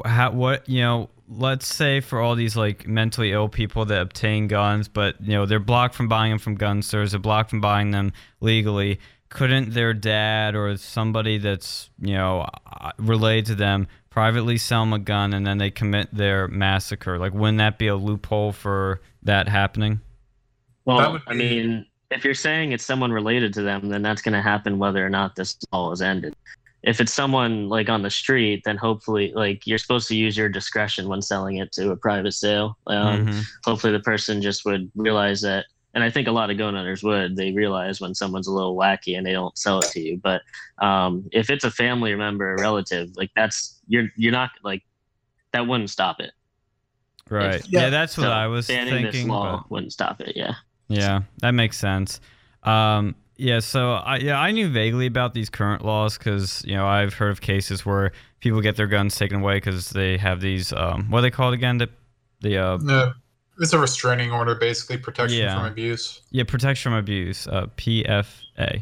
How, 0.05 0.31
what 0.31 0.67
you 0.69 0.81
know? 0.81 1.09
Let's 1.27 1.73
say 1.73 2.01
for 2.01 2.21
all 2.21 2.35
these 2.35 2.55
like 2.55 2.87
mentally 2.87 3.31
ill 3.31 3.49
people 3.49 3.83
that 3.85 3.99
obtain 3.99 4.47
guns, 4.47 4.87
but 4.87 5.19
you 5.19 5.33
know 5.33 5.47
they're 5.47 5.59
blocked 5.59 5.95
from 5.95 6.07
buying 6.07 6.29
them 6.29 6.37
from 6.37 6.53
gun 6.53 6.83
stores, 6.83 7.11
they're 7.11 7.19
blocked 7.19 7.49
from 7.49 7.61
buying 7.61 7.89
them 7.89 8.13
legally. 8.41 8.99
Couldn't 9.29 9.73
their 9.73 9.93
dad 9.93 10.55
or 10.55 10.77
somebody 10.77 11.37
that's 11.37 11.89
you 11.99 12.13
know 12.13 12.47
uh, 12.79 12.91
related 12.97 13.45
to 13.47 13.55
them 13.55 13.87
privately 14.09 14.57
sell 14.57 14.83
them 14.83 14.93
a 14.93 14.99
gun 14.99 15.33
and 15.33 15.45
then 15.45 15.57
they 15.57 15.69
commit 15.69 16.07
their 16.13 16.47
massacre? 16.47 17.19
Like, 17.19 17.33
wouldn't 17.33 17.57
that 17.57 17.77
be 17.77 17.87
a 17.87 17.95
loophole 17.95 18.53
for 18.53 19.01
that 19.23 19.49
happening? 19.49 19.99
That 20.85 20.93
Well, 20.93 21.19
I 21.27 21.33
mean, 21.33 21.85
if 22.11 22.23
you're 22.23 22.33
saying 22.33 22.71
it's 22.71 22.85
someone 22.85 23.11
related 23.11 23.53
to 23.55 23.61
them, 23.61 23.89
then 23.89 24.01
that's 24.01 24.21
going 24.21 24.33
to 24.33 24.41
happen 24.41 24.79
whether 24.79 25.05
or 25.05 25.09
not 25.09 25.35
this 25.35 25.57
all 25.73 25.91
is 25.91 26.01
ended. 26.01 26.33
If 26.83 27.01
it's 27.01 27.13
someone 27.13 27.67
like 27.67 27.89
on 27.89 28.03
the 28.03 28.09
street, 28.11 28.61
then 28.63 28.77
hopefully, 28.77 29.33
like 29.35 29.65
you're 29.65 29.79
supposed 29.79 30.07
to 30.09 30.15
use 30.15 30.37
your 30.37 30.49
discretion 30.49 31.09
when 31.09 31.21
selling 31.21 31.57
it 31.57 31.71
to 31.73 31.89
a 31.91 31.97
private 31.97 32.33
sale. 32.33 32.77
Um, 32.87 33.25
Mhm. 33.25 33.43
Hopefully, 33.65 33.91
the 33.91 33.99
person 33.99 34.41
just 34.41 34.63
would 34.65 34.89
realize 34.95 35.41
that, 35.41 35.65
and 35.95 36.03
I 36.03 36.11
think 36.11 36.27
a 36.27 36.31
lot 36.31 36.51
of 36.51 36.57
gun 36.59 36.75
owners 36.75 37.01
would. 37.01 37.35
They 37.35 37.51
realize 37.53 37.99
when 37.99 38.13
someone's 38.13 38.45
a 38.47 38.51
little 38.51 38.75
wacky 38.77 39.17
and 39.17 39.25
they 39.25 39.31
don't 39.31 39.57
sell 39.57 39.79
it 39.79 39.87
to 39.93 39.99
you. 39.99 40.17
But 40.21 40.43
um, 40.77 41.27
if 41.31 41.49
it's 41.49 41.63
a 41.63 41.71
family 41.71 42.13
member, 42.15 42.53
a 42.53 42.61
relative, 42.61 43.09
like 43.15 43.31
that's 43.35 43.79
you're 43.87 44.09
you're 44.15 44.31
not 44.31 44.51
like 44.63 44.83
that 45.53 45.65
wouldn't 45.65 45.89
stop 45.89 46.19
it. 46.19 46.31
Right. 47.29 47.63
Yeah. 47.69 47.81
Yeah, 47.83 47.89
that's 47.89 48.17
what 48.17 48.25
So 48.25 48.29
I 48.31 48.45
was 48.47 48.67
banning 48.67 48.93
thinking. 48.93 49.11
this 49.11 49.23
but- 49.23 49.33
law 49.33 49.65
wouldn't 49.69 49.93
stop 49.93 50.21
it. 50.21 50.35
Yeah. 50.35 50.53
Yeah, 50.87 51.21
that 51.39 51.51
makes 51.51 51.79
sense. 51.79 52.19
Um, 52.61 53.15
yeah, 53.37 53.59
so 53.59 53.93
I 53.93 54.17
yeah 54.17 54.39
I 54.39 54.51
knew 54.51 54.69
vaguely 54.69 55.07
about 55.07 55.33
these 55.33 55.49
current 55.49 55.83
laws 55.83 56.17
because 56.17 56.63
you 56.65 56.75
know 56.75 56.85
I've 56.85 57.15
heard 57.15 57.31
of 57.31 57.41
cases 57.41 57.85
where 57.85 58.11
people 58.39 58.61
get 58.61 58.75
their 58.75 58.87
guns 58.87 59.15
taken 59.15 59.41
away 59.41 59.55
because 59.57 59.89
they 59.89 60.17
have 60.17 60.41
these 60.41 60.71
um, 60.71 61.09
what 61.09 61.19
are 61.19 61.21
they 61.23 61.31
called 61.31 61.53
again 61.55 61.79
the 61.79 61.89
the 62.41 62.57
uh, 62.57 62.77
No, 62.81 63.13
it's 63.59 63.73
a 63.73 63.79
restraining 63.79 64.31
order, 64.31 64.55
basically 64.55 64.97
protection 64.97 65.39
Yeah. 65.39 65.55
from 65.55 65.65
abuse. 65.71 66.21
yeah 66.31 66.43
protection 66.43 66.91
from 66.91 66.99
abuse 66.99 67.47
uh, 67.47 67.67
PFA 67.77 68.25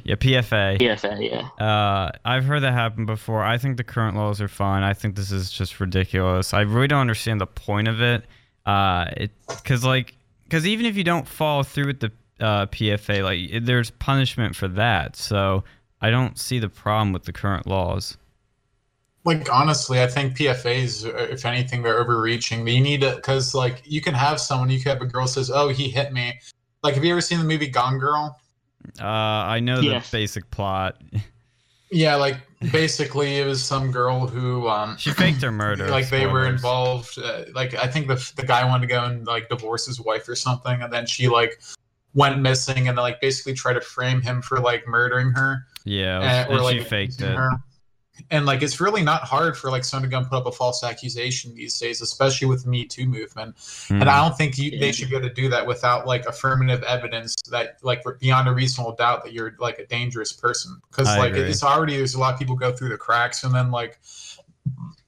yeah 0.03 0.15
PFA. 0.15 0.79
PFA. 0.79 1.29
Yeah. 1.59 1.65
Uh, 1.65 2.11
I've 2.25 2.45
heard 2.45 2.61
that 2.61 2.73
happen 2.73 3.05
before. 3.05 3.43
I 3.43 3.57
think 3.57 3.77
the 3.77 3.83
current 3.83 4.15
laws 4.15 4.39
are 4.41 4.47
fine. 4.47 4.83
I 4.83 4.93
think 4.93 5.15
this 5.15 5.31
is 5.31 5.51
just 5.51 5.79
ridiculous. 5.79 6.53
I 6.53 6.61
really 6.61 6.87
don't 6.87 7.01
understand 7.01 7.41
the 7.41 7.47
point 7.47 7.87
of 7.87 8.01
it. 8.01 8.25
Uh, 8.65 9.05
it 9.17 9.31
because 9.47 9.83
like 9.83 10.15
because 10.45 10.65
even 10.67 10.85
if 10.85 10.95
you 10.95 11.03
don't 11.03 11.27
follow 11.27 11.63
through 11.63 11.87
with 11.87 11.99
the 11.99 12.11
uh, 12.39 12.65
PFA, 12.67 13.23
like 13.23 13.65
there's 13.65 13.89
punishment 13.91 14.55
for 14.55 14.67
that. 14.67 15.15
So 15.15 15.63
I 16.01 16.09
don't 16.09 16.37
see 16.37 16.59
the 16.59 16.69
problem 16.69 17.13
with 17.13 17.23
the 17.23 17.33
current 17.33 17.65
laws. 17.65 18.17
Like 19.25 19.51
honestly, 19.51 20.01
I 20.01 20.07
think 20.07 20.37
PFAs, 20.37 21.05
uh, 21.05 21.17
if 21.31 21.45
anything, 21.45 21.81
they're 21.81 21.99
overreaching. 21.99 22.67
You 22.67 22.81
need 22.81 23.01
to, 23.01 23.15
because 23.15 23.55
like 23.55 23.81
you 23.85 24.01
can 24.01 24.13
have 24.13 24.39
someone, 24.39 24.69
you 24.69 24.79
can 24.81 24.91
have 24.93 25.01
a 25.01 25.05
girl 25.05 25.27
says, 25.27 25.49
"Oh, 25.49 25.69
he 25.69 25.89
hit 25.89 26.11
me." 26.11 26.39
Like, 26.83 26.95
have 26.95 27.05
you 27.05 27.11
ever 27.13 27.21
seen 27.21 27.39
the 27.39 27.45
movie 27.45 27.67
Gone 27.67 27.97
Girl? 27.99 28.37
Uh, 28.99 29.05
I 29.05 29.61
know 29.61 29.79
Yes. 29.79 30.09
the 30.11 30.17
basic 30.17 30.49
plot. 30.51 31.01
Yeah, 31.91 32.15
like 32.15 32.37
basically, 32.71 33.37
it 33.37 33.45
was 33.45 33.63
some 33.63 33.91
girl 33.91 34.25
who 34.25 34.67
um 34.67 34.97
She 34.97 35.11
faked 35.11 35.43
her 35.43 35.51
murder. 35.51 35.89
like 35.89 36.09
they 36.09 36.25
were 36.25 36.47
involved 36.47 37.19
uh, 37.19 37.43
like 37.53 37.75
i 37.75 37.85
think 37.85 38.07
the, 38.07 38.15
the 38.35 38.41
guy 38.43 38.65
wanted 38.65 38.87
to 38.87 38.91
go 38.91 39.03
and 39.03 39.27
like 39.27 39.47
divorce 39.47 39.85
his 39.85 40.01
wife 40.01 40.27
or 40.27 40.35
something 40.35 40.81
and 40.81 40.91
then 40.91 41.05
she 41.05 41.27
like 41.27 41.61
went 42.15 42.41
missing 42.41 42.87
and 42.87 42.97
then 42.97 43.03
like 43.03 43.21
basically 43.21 43.53
tried 43.53 43.73
to 43.73 43.81
frame 43.81 44.21
him 44.21 44.41
for 44.41 44.59
like 44.59 44.87
murdering 44.87 45.29
her 45.33 45.67
Yeah, 45.85 46.21
and, 46.21 46.49
and 46.49 46.59
or 46.59 46.63
like 46.63 46.79
she 46.79 46.83
faked 46.83 47.21
it. 47.21 47.37
her. 47.37 47.51
And 48.29 48.45
like 48.45 48.61
it's 48.61 48.79
really 48.79 49.01
not 49.01 49.23
hard 49.23 49.57
for 49.57 49.71
like 49.71 49.83
someone 49.83 50.03
to 50.03 50.09
go 50.09 50.19
and 50.19 50.29
put 50.29 50.37
up 50.37 50.45
a 50.45 50.51
false 50.51 50.83
accusation 50.83 51.53
these 51.55 51.77
days 51.79 52.01
especially 52.01 52.47
with 52.47 52.63
the 52.63 52.69
me 52.69 52.85
too 52.85 53.05
movement 53.05 53.55
Hmm. 53.87 54.01
and 54.01 54.09
i 54.09 54.21
don't 54.23 54.37
think 54.37 54.57
you, 54.57 54.77
they 54.79 54.91
should 54.91 55.09
be 55.09 55.15
able 55.15 55.27
to 55.27 55.33
do 55.33 55.49
that 55.49 55.65
without 55.65 56.05
like 56.05 56.25
affirmative 56.25 56.83
evidence 56.83 57.35
that 57.49 57.77
like 57.81 58.03
beyond 58.19 58.47
a 58.47 58.53
reasonable 58.53 58.95
doubt 58.95 59.23
that 59.23 59.33
you're 59.33 59.55
like 59.59 59.79
a 59.79 59.85
dangerous 59.87 60.31
person 60.31 60.79
because 60.89 61.07
like 61.17 61.33
agree. 61.33 61.49
it's 61.49 61.63
already 61.63 61.97
there's 61.97 62.13
a 62.13 62.19
lot 62.19 62.33
of 62.33 62.39
people 62.39 62.55
go 62.55 62.71
through 62.71 62.89
the 62.89 62.97
cracks 62.97 63.43
and 63.43 63.53
then 63.53 63.71
like 63.71 63.99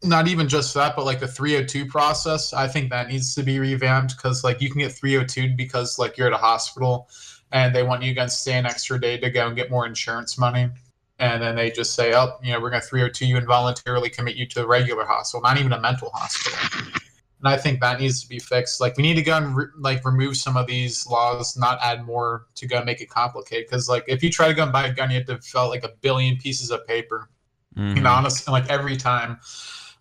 not 0.03 0.27
even 0.27 0.47
just 0.47 0.73
that 0.73 0.95
but 0.95 1.05
like 1.05 1.19
the 1.19 1.27
302 1.27 1.85
process 1.85 2.53
i 2.53 2.67
think 2.67 2.89
that 2.89 3.07
needs 3.07 3.33
to 3.35 3.43
be 3.43 3.59
revamped 3.59 4.17
because 4.17 4.43
like 4.43 4.61
you 4.61 4.69
can 4.69 4.79
get 4.79 4.91
302 4.91 5.55
because 5.55 5.97
like 5.97 6.17
you're 6.17 6.27
at 6.27 6.33
a 6.33 6.37
hospital 6.37 7.07
and 7.51 7.73
they 7.73 7.83
want 7.83 8.03
you 8.03 8.13
to 8.13 8.27
stay 8.27 8.53
an 8.53 8.65
extra 8.65 8.99
day 8.99 9.17
to 9.17 9.29
go 9.29 9.47
and 9.47 9.55
get 9.55 9.71
more 9.71 9.85
insurance 9.85 10.37
money 10.37 10.69
and 11.19 11.41
then 11.41 11.55
they 11.55 11.71
just 11.71 11.95
say, 11.95 12.13
"Oh, 12.13 12.37
you 12.43 12.51
know, 12.51 12.59
we're 12.59 12.69
going 12.69 12.81
to 12.81 12.87
302 12.87 13.25
you 13.25 13.37
and 13.37 13.47
voluntarily 13.47 14.09
commit 14.09 14.35
you 14.35 14.45
to 14.47 14.63
a 14.63 14.67
regular 14.67 15.05
hospital, 15.05 15.41
not 15.41 15.57
even 15.57 15.73
a 15.73 15.79
mental 15.79 16.11
hospital." 16.13 16.59
And 17.39 17.53
I 17.53 17.57
think 17.57 17.79
that 17.81 17.99
needs 17.99 18.21
to 18.23 18.29
be 18.29 18.39
fixed. 18.39 18.81
Like 18.81 18.97
we 18.97 19.03
need 19.03 19.15
to 19.15 19.21
go 19.21 19.37
and 19.37 19.55
re- 19.55 19.65
like 19.77 20.03
remove 20.05 20.35
some 20.37 20.57
of 20.57 20.67
these 20.67 21.05
laws, 21.05 21.55
not 21.57 21.79
add 21.81 22.05
more 22.05 22.47
to 22.55 22.67
go 22.67 22.77
and 22.77 22.85
make 22.85 23.01
it 23.01 23.09
complicated. 23.09 23.67
Because 23.67 23.87
like 23.87 24.03
if 24.07 24.23
you 24.23 24.31
try 24.31 24.47
to 24.47 24.53
go 24.53 24.63
and 24.63 24.71
buy 24.71 24.87
a 24.87 24.93
gun, 24.93 25.11
you 25.11 25.17
have 25.17 25.27
to 25.27 25.37
fill 25.39 25.61
out 25.61 25.69
like 25.69 25.83
a 25.83 25.91
billion 26.01 26.37
pieces 26.37 26.71
of 26.71 26.85
paper. 26.87 27.29
Mhm. 27.77 27.97
And 27.97 28.07
honestly, 28.07 28.51
like 28.51 28.69
every 28.69 28.97
time. 28.97 29.39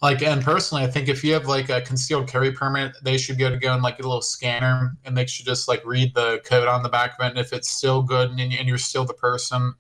Like 0.03 0.23
and 0.23 0.43
personally, 0.43 0.85
I 0.85 0.87
think 0.87 1.09
if 1.09 1.25
you 1.25 1.33
have 1.33 1.47
like 1.47 1.71
a 1.71 1.81
concealed 1.81 2.29
carry 2.29 2.53
permit, 2.53 2.93
they 3.03 3.17
should 3.17 3.39
be 3.39 3.45
able 3.45 3.57
to 3.57 3.61
go 3.61 3.73
and 3.73 3.83
like 3.83 3.97
get 3.97 4.05
a 4.05 4.09
little 4.09 4.21
scanner, 4.21 4.97
and 5.05 5.17
they 5.17 5.25
should 5.25 5.47
just 5.47 5.67
like 5.67 5.83
read 5.85 6.15
the 6.15 6.41
code 6.45 6.69
on 6.69 6.83
the 6.83 6.91
back 6.91 7.19
of 7.19 7.25
it. 7.25 7.31
And 7.31 7.39
if 7.39 7.53
it's 7.55 7.71
still 7.71 8.03
good 8.03 8.31
and, 8.31 8.41
and 8.41 8.69
you're 8.69 8.77
still 8.77 9.05
the 9.07 9.15
person, 9.15 9.73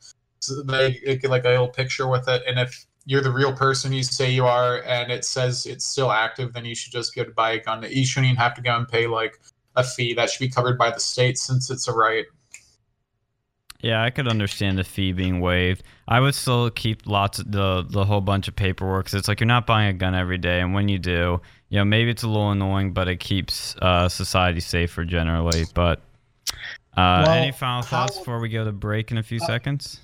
so 0.46 0.62
they 0.62 1.00
they 1.04 1.16
get 1.16 1.30
like 1.30 1.44
a 1.44 1.48
little 1.50 1.68
picture 1.68 2.06
with 2.08 2.28
it. 2.28 2.42
And 2.46 2.58
if 2.58 2.86
you're 3.06 3.20
the 3.22 3.32
real 3.32 3.52
person 3.54 3.92
you 3.92 4.02
say 4.02 4.30
you 4.30 4.46
are, 4.46 4.82
and 4.84 5.12
it 5.12 5.24
says 5.24 5.66
it's 5.66 5.84
still 5.84 6.10
active, 6.10 6.52
then 6.54 6.64
you 6.64 6.74
should 6.74 6.92
just 6.92 7.14
be 7.14 7.20
able 7.20 7.30
to 7.30 7.34
buy 7.34 7.52
a 7.52 7.60
gun. 7.60 7.84
You 7.88 8.06
shouldn't 8.06 8.26
even 8.26 8.36
have 8.36 8.54
to 8.54 8.62
go 8.62 8.76
and 8.76 8.88
pay 8.88 9.06
like 9.06 9.38
a 9.76 9.84
fee. 9.84 10.14
That 10.14 10.30
should 10.30 10.40
be 10.40 10.48
covered 10.48 10.78
by 10.78 10.90
the 10.90 11.00
state 11.00 11.36
since 11.38 11.70
it's 11.70 11.86
a 11.88 11.92
right. 11.92 12.24
Yeah, 13.80 14.02
I 14.02 14.08
could 14.08 14.26
understand 14.28 14.78
the 14.78 14.84
fee 14.84 15.12
being 15.12 15.40
waived. 15.40 15.82
I 16.08 16.18
would 16.20 16.34
still 16.34 16.70
keep 16.70 17.06
lots 17.06 17.38
of 17.38 17.52
the 17.52 17.84
the 17.86 18.04
whole 18.04 18.22
bunch 18.22 18.48
of 18.48 18.56
paperwork. 18.56 19.06
'cause 19.06 19.14
it's 19.14 19.28
like 19.28 19.40
you're 19.40 19.46
not 19.46 19.66
buying 19.66 19.90
a 19.90 19.92
gun 19.92 20.14
every 20.14 20.38
day, 20.38 20.60
and 20.60 20.72
when 20.72 20.88
you 20.88 20.98
do, 20.98 21.40
you 21.68 21.78
know 21.78 21.84
maybe 21.84 22.10
it's 22.10 22.22
a 22.22 22.28
little 22.28 22.50
annoying, 22.50 22.94
but 22.94 23.08
it 23.08 23.20
keeps 23.20 23.76
uh, 23.82 24.08
society 24.08 24.60
safer 24.60 25.04
generally. 25.04 25.66
But 25.74 26.00
uh, 26.96 27.24
Well, 27.26 27.30
any 27.32 27.52
final 27.52 27.82
thoughts 27.82 28.14
how- 28.14 28.20
before 28.22 28.40
we 28.40 28.48
go 28.48 28.64
to 28.64 28.72
break 28.72 29.10
in 29.10 29.18
a 29.18 29.22
few 29.22 29.38
seconds? 29.40 30.00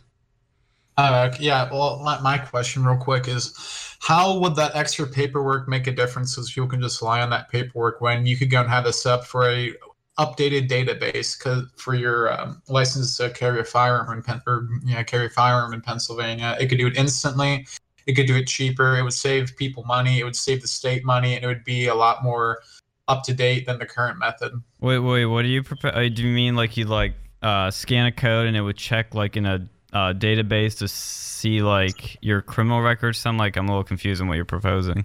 Uh, 1.01 1.35
yeah, 1.41 1.67
well, 1.73 1.99
my, 2.23 2.37
question, 2.37 2.85
real 2.85 2.99
quick, 2.99 3.27
is 3.27 3.97
how 4.01 4.39
would 4.39 4.55
that 4.57 4.77
extra 4.77 5.07
paperwork 5.07 5.67
make 5.67 5.87
a 5.87 5.93
difference? 5.93 6.35
Because 6.35 6.53
people 6.53 6.69
can 6.69 6.83
just 6.83 7.01
rely 7.01 7.23
on 7.23 7.31
that 7.31 7.49
paperwork 7.49 8.03
when 8.03 8.27
you 8.27 8.37
could 8.37 8.51
go 8.51 8.61
and 8.61 8.69
have 8.69 8.85
this 8.85 9.07
up 9.07 9.25
for 9.25 9.49
a 9.49 9.73
updated 10.19 10.69
database 10.69 11.39
because 11.39 11.65
for 11.77 11.95
your 11.95 12.31
um, 12.39 12.61
license 12.69 13.17
to 13.17 13.31
carry 13.31 13.61
a 13.61 13.65
firearm 13.65 14.13
in 14.19 14.23
Pen- 14.23 14.43
or 14.47 14.69
carry 15.05 15.27
a 15.27 15.31
firearm 15.31 15.73
in 15.73 15.81
Pennsylvania, 15.81 16.55
it 16.61 16.67
could 16.67 16.77
do 16.77 16.87
it 16.87 16.99
instantly. 16.99 17.67
It 18.07 18.13
could 18.13 18.27
do 18.27 18.37
it 18.37 18.47
cheaper. 18.47 18.99
It 18.99 19.03
would 19.03 19.15
save 19.15 19.57
people 19.57 19.85
money. 19.85 20.21
It 20.21 20.25
would 20.25 20.37
save 20.37 20.61
the 20.61 20.69
state 20.69 21.03
money, 21.03 21.35
and 21.35 21.43
it 21.43 21.47
would 21.47 21.65
be 21.65 21.87
a 21.87 21.95
lot 21.95 22.23
more 22.23 22.61
up 23.09 23.23
to 23.25 23.33
date 23.33 23.65
than 23.65 23.79
the 23.79 23.87
current 23.87 24.19
method. 24.19 24.53
Wait, 24.81 24.99
wait. 24.99 25.25
What 25.25 25.43
do 25.43 25.49
you 25.49 25.63
prepare? 25.63 26.11
Do 26.11 26.23
you 26.23 26.35
mean 26.35 26.57
like 26.57 26.77
you 26.77 26.85
like 26.85 27.15
uh, 27.43 27.71
scan 27.71 28.07
a 28.07 28.13
code 28.13 28.49
and 28.49 28.57
it 28.57 28.61
would 28.61 28.77
check 28.77 29.15
like 29.15 29.37
in 29.37 29.47
a 29.47 29.67
uh, 29.93 30.13
database 30.13 30.79
to 30.79 30.89
see 30.89 31.63
like 31.63 32.17
your 32.23 32.43
criminal 32.43 32.81
records? 32.81 33.19
Sound 33.19 33.39
like 33.39 33.57
I'm 33.57 33.69
a 33.69 33.73
little 33.73 33.85
confused 33.85 34.21
on 34.21 34.29
what 34.29 34.35
you're 34.35 34.45
proposing. 34.45 35.05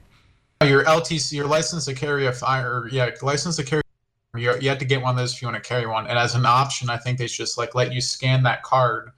Your 0.63 0.83
LTC, 0.85 1.33
your 1.33 1.47
license 1.47 1.85
to 1.85 1.93
carry 1.93 2.27
a 2.27 2.33
fire, 2.33 2.87
yeah, 2.91 3.09
license 3.21 3.57
to 3.57 3.63
carry. 3.63 3.81
You're, 4.35 4.57
you 4.59 4.69
have 4.69 4.79
to 4.79 4.85
get 4.85 5.01
one 5.01 5.11
of 5.11 5.17
those 5.17 5.33
if 5.33 5.41
you 5.41 5.47
want 5.47 5.61
to 5.61 5.67
carry 5.67 5.85
one. 5.85 6.07
And 6.07 6.17
as 6.17 6.35
an 6.35 6.45
option, 6.45 6.89
I 6.89 6.97
think 6.97 7.17
they 7.17 7.27
should 7.27 7.45
just 7.45 7.57
like 7.57 7.75
let 7.75 7.93
you 7.93 8.01
scan 8.01 8.43
that 8.43 8.63
card, 8.63 9.11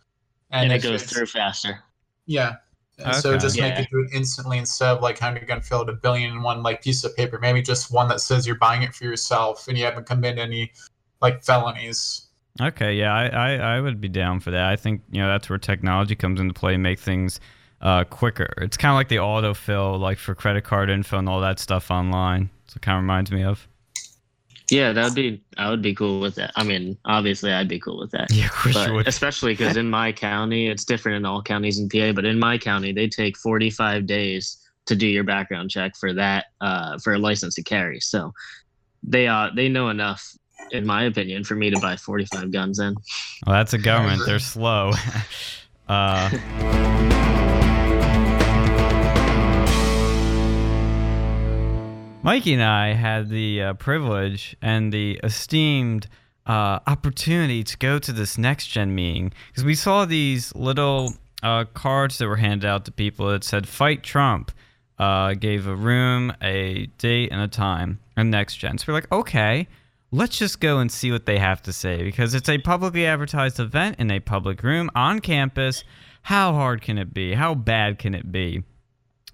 and, 0.52 0.72
it 0.72 0.82
goes 0.82 1.04
through 1.04 1.26
faster. 1.26 1.84
Yeah. 2.26 2.56
And 3.00 3.16
so 3.16 3.32
Okay. 3.32 3.40
just 3.40 3.60
make 3.60 3.78
it 3.78 3.88
do 3.92 4.00
it 4.00 4.10
instantly 4.14 4.58
instead 4.58 4.90
of 4.90 5.02
like 5.02 5.20
having 5.20 5.40
to 5.40 5.46
go 5.46 5.60
fill 5.60 5.82
out 5.82 5.90
a 5.90 5.94
billion 5.94 6.32
in 6.32 6.42
one 6.42 6.64
like 6.64 6.82
piece 6.82 7.04
of 7.04 7.16
paper. 7.16 7.38
Maybe 7.40 7.62
just 7.62 7.92
one 7.92 8.08
that 8.10 8.22
says 8.22 8.48
you're 8.48 8.56
buying 8.56 8.82
it 8.82 8.96
for 8.96 9.04
yourself 9.04 9.68
and 9.68 9.78
you 9.78 9.86
haven't 9.86 10.08
committed 10.08 10.40
any 10.40 10.72
like 11.22 11.44
felonies. 11.44 12.27
Okay, 12.60 12.96
yeah, 12.96 13.14
I, 13.14 13.28
I, 13.28 13.54
I 13.76 13.82
would 13.82 14.02
be 14.02 14.08
down 14.10 14.40
for 14.40 14.52
that. 14.52 14.66
I 14.66 14.76
think 14.76 15.02
you 15.12 15.22
know 15.22 15.28
that's 15.28 15.50
where 15.50 15.60
technology 15.60 16.16
comes 16.16 16.40
into 16.40 16.54
play, 16.54 16.74
and 16.74 16.84
make 16.84 17.00
things 17.00 17.40
uh, 17.82 18.04
quicker. 18.06 18.54
It's 18.58 18.78
kind 18.78 18.92
of 18.92 18.96
like 18.96 19.10
the 19.10 19.18
autofill, 19.18 20.00
like 20.00 20.18
for 20.18 20.34
credit 20.36 20.64
card 20.64 20.90
info 20.90 21.18
and 21.20 21.30
all 21.30 21.42
that 21.42 21.60
stuff 21.60 21.92
online. 21.92 22.50
So 22.68 22.78
it 22.78 22.82
kind 22.82 22.98
of 22.98 23.04
reminds 23.04 23.32
me 23.32 23.44
of. 23.44 23.68
Yeah, 24.70 24.92
that 24.92 25.04
would 25.06 25.16
be. 25.16 25.42
I 25.58 25.70
would 25.70 25.82
be 25.82 25.96
cool 25.96 26.20
with 26.20 26.36
that. 26.36 26.52
I 26.56 26.64
mean, 26.64 26.98
obviously, 27.06 27.54
I'd 27.54 27.70
be 27.70 27.80
cool 27.80 28.00
with 28.00 28.12
that. 28.12 28.30
Yeah, 28.34 28.48
of 28.48 28.52
course 28.52 28.76
But 28.76 28.88
you 28.90 28.94
would. 28.96 29.08
especially 29.08 29.54
because 29.54 29.78
in 29.78 29.90
my 29.90 30.12
county, 30.12 30.68
it's 30.68 30.84
different 30.84 31.18
in 31.18 31.26
all 31.26 31.42
counties 31.42 31.80
in 31.80 31.88
PA. 31.88 32.12
But 32.12 32.26
in 32.26 32.38
my 32.38 32.58
county, 32.58 32.92
they 32.92 33.08
take 33.08 33.38
45 33.38 34.06
days 34.06 34.58
to 34.88 34.96
do 34.96 35.08
your 35.08 35.24
background 35.24 35.70
check 35.70 35.96
for 35.96 36.14
that 36.14 36.46
uh, 36.60 36.98
for 36.98 37.14
a 37.14 37.18
license 37.20 37.56
to 37.56 37.64
carry. 37.64 38.00
So 38.00 38.34
they 39.04 39.28
uh 39.28 39.52
they 39.56 39.70
know 39.70 39.88
enough, 39.90 40.36
in 40.72 40.86
my 40.86 41.04
opinion, 41.04 41.44
for 41.44 41.56
me 41.56 41.70
to 41.70 41.80
buy 41.80 41.96
45 41.96 42.52
guns. 42.52 42.80
In 42.80 42.96
Well, 43.46 43.56
that's 43.56 43.74
a 43.74 43.78
government. 43.78 44.24
They're 44.26 44.40
slow. 44.40 44.92
uh, 45.88 46.30
Mikey 52.24 52.54
and 52.54 52.64
I 52.64 52.94
had 52.94 53.30
the 53.30 53.62
uh, 53.62 53.74
privilege 53.76 54.58
and 54.62 54.92
the 54.92 55.20
esteemed 55.24 56.08
uh, 56.46 56.80
opportunity 56.86 57.64
to 57.64 57.78
go 57.78 58.00
to 58.00 58.12
this 58.12 58.38
next 58.38 58.68
gen 58.68 58.94
meeting 58.94 59.32
because 59.48 59.64
we 59.64 59.76
saw 59.76 60.04
these 60.04 60.54
little 60.56 61.14
uh, 61.44 61.66
cards 61.74 62.18
that 62.18 62.28
were 62.28 62.38
handed 62.38 62.68
out 62.68 62.86
to 62.86 62.92
people 62.92 63.30
that 63.30 63.44
said 63.44 63.68
"Fight 63.68 64.04
Trump." 64.04 64.52
Uh, 65.00 65.36
gave 65.36 65.68
a 65.68 65.76
room, 65.76 66.34
a 66.42 66.88
date, 66.98 67.32
and 67.32 67.40
a 67.40 67.48
time, 67.48 68.00
and 68.16 68.32
next 68.32 68.56
gen. 68.56 68.80
So 68.80 68.86
we're 68.88 68.96
like, 68.96 69.12
okay, 69.12 69.68
let's 70.12 70.38
just 70.38 70.60
go 70.60 70.80
and 70.80 70.92
see 70.92 71.12
what 71.12 71.26
they 71.26 71.38
have 71.38 71.62
to 71.64 71.74
say 71.74 72.04
because 72.04 72.34
it's 72.34 72.50
a 72.50 72.58
publicly 72.58 73.06
advertised 73.06 73.60
event 73.60 73.98
in 74.00 74.10
a 74.12 74.20
public 74.20 74.64
room 74.64 74.90
on 74.96 75.20
campus. 75.20 75.84
How 76.24 76.54
hard 76.54 76.82
can 76.82 76.98
it 76.98 77.14
be? 77.14 77.34
How 77.34 77.56
bad 77.56 78.00
can 78.00 78.14
it 78.14 78.32
be? 78.32 78.64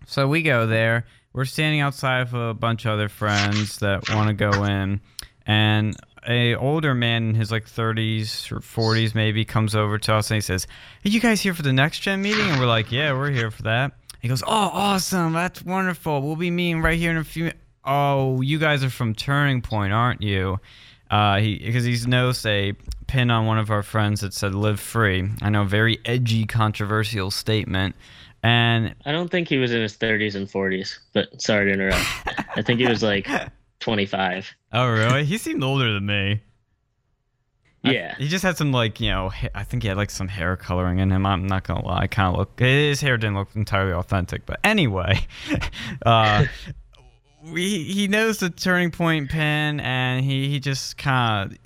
So 0.05 0.27
we 0.27 0.41
go 0.41 0.67
there. 0.67 1.05
We're 1.33 1.45
standing 1.45 1.81
outside 1.81 2.21
of 2.21 2.33
a 2.33 2.53
bunch 2.53 2.85
of 2.85 2.91
other 2.91 3.09
friends 3.09 3.79
that 3.79 4.07
want 4.09 4.27
to 4.27 4.33
go 4.33 4.63
in, 4.65 5.01
and 5.47 5.95
a 6.27 6.55
older 6.55 6.93
man 6.93 7.29
in 7.29 7.35
his 7.35 7.51
like 7.51 7.65
30s 7.65 8.51
or 8.51 8.59
40s 8.59 9.15
maybe 9.15 9.43
comes 9.43 9.75
over 9.75 9.97
to 9.97 10.13
us 10.13 10.29
and 10.29 10.35
he 10.35 10.41
says, 10.41 10.67
"Are 11.05 11.09
you 11.09 11.19
guys 11.19 11.41
here 11.41 11.53
for 11.53 11.63
the 11.63 11.73
next 11.73 11.99
gen 11.99 12.21
meeting?" 12.21 12.47
And 12.49 12.59
we're 12.59 12.67
like, 12.67 12.91
"Yeah, 12.91 13.13
we're 13.13 13.31
here 13.31 13.49
for 13.49 13.63
that." 13.63 13.93
He 14.21 14.27
goes, 14.27 14.43
"Oh, 14.43 14.47
awesome! 14.47 15.33
That's 15.33 15.63
wonderful. 15.63 16.21
We'll 16.21 16.35
be 16.35 16.51
meeting 16.51 16.81
right 16.81 16.97
here 16.97 17.11
in 17.11 17.17
a 17.17 17.23
few." 17.23 17.51
Oh, 17.85 18.41
you 18.41 18.59
guys 18.59 18.83
are 18.83 18.89
from 18.89 19.13
Turning 19.13 19.61
Point, 19.61 19.93
aren't 19.93 20.21
you? 20.21 20.59
Uh, 21.11 21.39
he 21.39 21.59
because 21.59 21.83
he's 21.83 22.07
noticed 22.07 22.45
a 22.47 22.73
pin 23.07 23.29
on 23.29 23.45
one 23.45 23.59
of 23.59 23.69
our 23.69 23.83
friends 23.83 24.21
that 24.21 24.33
said 24.33 24.55
"Live 24.55 24.79
Free." 24.79 25.29
I 25.41 25.49
know, 25.49 25.63
very 25.63 25.99
edgy, 26.05 26.45
controversial 26.45 27.29
statement. 27.29 27.95
And 28.41 28.95
I 29.05 29.11
don't 29.11 29.29
think 29.29 29.47
he 29.47 29.57
was 29.57 29.71
in 29.71 29.81
his 29.81 29.95
30s 29.95 30.35
and 30.35 30.49
40s. 30.49 30.97
But 31.13 31.41
sorry 31.41 31.67
to 31.67 31.71
interrupt. 31.73 32.03
I 32.57 32.61
think 32.61 32.79
he 32.81 32.87
was 32.87 33.01
like 33.03 33.27
25. 33.79 34.49
oh, 34.73 34.87
really? 34.89 35.23
he 35.23 35.37
seemed 35.37 35.63
older 35.63 35.93
than 35.93 36.05
me. 36.05 36.41
I- 37.85 37.91
Yeah. 37.93 38.15
he 38.17 38.27
just 38.27 38.43
had 38.43 38.57
some 38.57 38.71
like 38.71 38.99
you 38.99 39.09
know 39.11 39.31
I 39.53 39.63
think 39.63 39.83
he 39.83 39.89
had 39.89 39.97
like 39.97 40.09
some 40.09 40.27
hair 40.29 40.55
coloring 40.57 40.99
in 40.99 41.11
him. 41.11 41.25
I'm 41.25 41.45
not 41.47 41.63
gonna 41.63 41.85
lie, 41.85 42.07
kind 42.07 42.33
of 42.33 42.39
look 42.39 42.59
his 42.59 43.01
hair 43.01 43.17
didn't 43.17 43.35
look 43.35 43.49
entirely 43.55 43.93
authentic. 43.93 44.45
But 44.45 44.59
anyway, 44.63 45.19
uh, 46.05 46.45
we 47.51 47.83
he 47.83 48.07
knows 48.07 48.37
the 48.37 48.49
turning 48.49 48.91
point 48.91 49.29
pin, 49.29 49.79
and 49.79 50.23
he 50.23 50.49
he 50.49 50.59
just 50.59 50.97
kind 50.97 51.51
of 51.51 51.57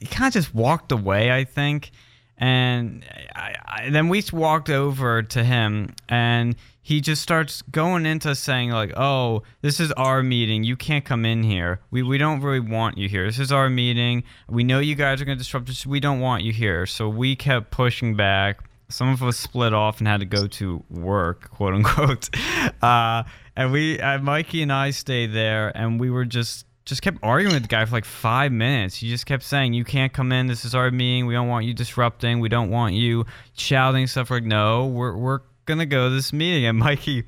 he 0.00 0.06
kind 0.06 0.28
of 0.28 0.32
just 0.34 0.54
walked 0.54 0.92
away. 0.92 1.32
I 1.32 1.44
think, 1.44 1.90
and 2.38 3.04
I, 3.34 3.56
I 3.66 3.90
then 3.90 4.08
we 4.08 4.22
walked 4.32 4.70
over 4.70 5.22
to 5.22 5.44
him 5.44 5.94
and. 6.08 6.56
He 6.82 7.00
just 7.00 7.22
starts 7.22 7.62
going 7.62 8.04
into 8.04 8.34
saying 8.34 8.70
like, 8.70 8.92
"Oh, 8.96 9.42
this 9.60 9.78
is 9.78 9.92
our 9.92 10.24
meeting. 10.24 10.64
You 10.64 10.76
can't 10.76 11.04
come 11.04 11.24
in 11.24 11.44
here. 11.44 11.78
We 11.92 12.02
we 12.02 12.18
don't 12.18 12.40
really 12.40 12.58
want 12.58 12.98
you 12.98 13.08
here. 13.08 13.26
This 13.26 13.38
is 13.38 13.52
our 13.52 13.70
meeting. 13.70 14.24
We 14.48 14.64
know 14.64 14.80
you 14.80 14.96
guys 14.96 15.20
are 15.20 15.24
going 15.24 15.38
to 15.38 15.44
disrupt 15.44 15.68
us. 15.68 15.86
We 15.86 16.00
don't 16.00 16.18
want 16.18 16.42
you 16.42 16.52
here." 16.52 16.86
So 16.86 17.08
we 17.08 17.36
kept 17.36 17.70
pushing 17.70 18.16
back. 18.16 18.64
Some 18.88 19.08
of 19.08 19.22
us 19.22 19.36
split 19.36 19.72
off 19.72 19.98
and 19.98 20.08
had 20.08 20.18
to 20.18 20.26
go 20.26 20.48
to 20.48 20.82
work, 20.90 21.50
quote 21.50 21.74
unquote. 21.74 22.30
Uh, 22.82 23.24
and 23.60 23.72
we, 23.72 24.00
uh, 24.00 24.18
Mikey 24.18 24.62
and 24.62 24.72
I 24.72 24.90
stayed 24.90 25.34
there, 25.34 25.70
and 25.76 26.00
we 26.00 26.08
were 26.08 26.24
just 26.24 26.64
just 26.86 27.02
kept 27.02 27.18
arguing 27.22 27.52
with 27.52 27.64
the 27.64 27.68
guy 27.68 27.84
for 27.84 27.92
like 27.92 28.06
five 28.06 28.50
minutes. 28.50 28.96
He 28.96 29.10
just 29.10 29.26
kept 29.26 29.42
saying, 29.42 29.74
"You 29.74 29.84
can't 29.84 30.14
come 30.14 30.32
in. 30.32 30.46
This 30.46 30.64
is 30.64 30.74
our 30.74 30.90
meeting. 30.90 31.26
We 31.26 31.34
don't 31.34 31.46
want 31.46 31.66
you 31.66 31.74
disrupting. 31.74 32.40
We 32.40 32.48
don't 32.48 32.70
want 32.70 32.94
you 32.94 33.26
shouting 33.54 34.06
stuff." 34.06 34.30
Like, 34.30 34.44
no, 34.44 34.86
we're 34.86 35.14
we're 35.14 35.40
gonna 35.66 35.84
go 35.84 36.08
to 36.08 36.14
this 36.14 36.32
meeting. 36.32 36.64
And 36.64 36.78
Mikey 36.78 37.24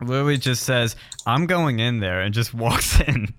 literally 0.00 0.36
just 0.36 0.64
says, 0.64 0.96
"I'm 1.26 1.46
going 1.46 1.78
in 1.78 2.00
there," 2.00 2.22
and 2.22 2.34
just 2.34 2.52
walks 2.54 2.98
in. 2.98 3.32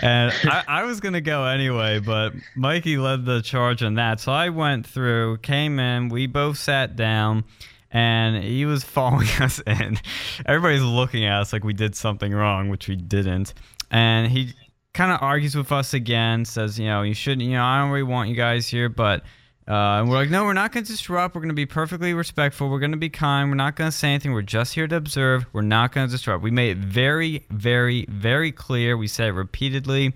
and 0.00 0.32
I, 0.44 0.64
I 0.66 0.82
was 0.84 1.00
gonna 1.00 1.20
go 1.20 1.44
anyway, 1.44 2.00
but 2.00 2.32
Mikey 2.56 2.96
led 2.96 3.26
the 3.26 3.42
charge 3.42 3.82
on 3.82 3.96
that. 3.96 4.20
So 4.20 4.32
I 4.32 4.48
went 4.48 4.86
through, 4.86 5.36
came 5.38 5.78
in, 5.78 6.08
we 6.08 6.26
both 6.26 6.56
sat 6.56 6.96
down, 6.96 7.44
and 7.90 8.42
he 8.42 8.66
was 8.66 8.84
following 8.84 9.28
us 9.40 9.60
in. 9.66 9.98
Everybody's 10.46 10.82
looking 10.82 11.24
at 11.24 11.40
us 11.40 11.52
like 11.52 11.64
we 11.64 11.72
did 11.72 11.94
something 11.94 12.32
wrong, 12.32 12.68
which 12.68 12.88
we 12.88 12.96
didn't. 12.96 13.54
And 13.90 14.30
he 14.30 14.54
kind 14.92 15.12
of 15.12 15.22
argues 15.22 15.54
with 15.56 15.72
us 15.72 15.94
again, 15.94 16.44
says, 16.44 16.78
you 16.78 16.86
know, 16.86 17.02
you 17.02 17.14
shouldn't, 17.14 17.42
you 17.42 17.52
know, 17.52 17.64
I 17.64 17.80
don't 17.80 17.90
really 17.90 18.02
want 18.02 18.28
you 18.28 18.36
guys 18.36 18.66
here, 18.66 18.88
but 18.88 19.22
Uh, 19.68 20.00
and 20.00 20.08
we're 20.10 20.16
like, 20.16 20.30
no, 20.30 20.42
we're 20.44 20.52
not 20.52 20.72
going 20.72 20.82
to 20.82 20.90
disrupt. 20.90 21.32
We're 21.34 21.42
going 21.42 21.50
to 21.50 21.54
be 21.54 21.66
perfectly 21.66 22.12
respectful. 22.12 22.68
We're 22.68 22.80
going 22.80 22.90
to 22.90 22.96
be 22.96 23.10
kind. 23.10 23.48
We're 23.50 23.54
not 23.54 23.76
going 23.76 23.88
to 23.88 23.96
say 23.96 24.08
anything. 24.08 24.32
We're 24.32 24.42
just 24.42 24.74
here 24.74 24.88
to 24.88 24.96
observe. 24.96 25.46
We're 25.52 25.62
not 25.62 25.92
going 25.92 26.08
to 26.08 26.10
disrupt. 26.10 26.42
We 26.42 26.50
made 26.50 26.76
it 26.76 26.78
very, 26.78 27.46
very, 27.50 28.04
very 28.08 28.50
clear. 28.50 28.96
We 28.96 29.06
said 29.06 29.28
it 29.28 29.32
repeatedly. 29.32 30.14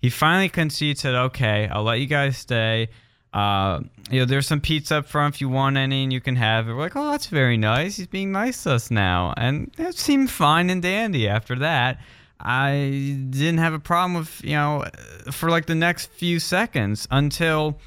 He 0.00 0.10
finally 0.10 0.48
conceded, 0.48 0.98
said, 0.98 1.14
okay, 1.14 1.68
I'll 1.68 1.84
let 1.84 2.00
you 2.00 2.06
guys 2.06 2.36
stay. 2.36 2.88
Uh, 3.36 3.82
you 4.10 4.18
know, 4.18 4.24
there's 4.24 4.46
some 4.46 4.62
pizza 4.62 4.96
up 4.96 5.06
front 5.06 5.34
if 5.34 5.40
you 5.42 5.50
want 5.50 5.76
any, 5.76 6.04
and 6.04 6.10
you 6.10 6.22
can 6.22 6.36
have 6.36 6.70
it. 6.70 6.72
We're 6.72 6.80
like, 6.80 6.96
oh, 6.96 7.10
that's 7.10 7.26
very 7.26 7.58
nice. 7.58 7.98
He's 7.98 8.06
being 8.06 8.32
nice 8.32 8.62
to 8.62 8.72
us 8.72 8.90
now, 8.90 9.34
and 9.36 9.70
it 9.76 9.94
seemed 9.94 10.30
fine 10.30 10.70
and 10.70 10.80
dandy. 10.80 11.28
After 11.28 11.54
that, 11.56 12.00
I 12.40 13.18
didn't 13.28 13.58
have 13.58 13.74
a 13.74 13.78
problem 13.78 14.14
with 14.14 14.42
you 14.42 14.54
know 14.54 14.86
for 15.30 15.50
like 15.50 15.66
the 15.66 15.74
next 15.74 16.06
few 16.12 16.40
seconds 16.40 17.06
until 17.10 17.78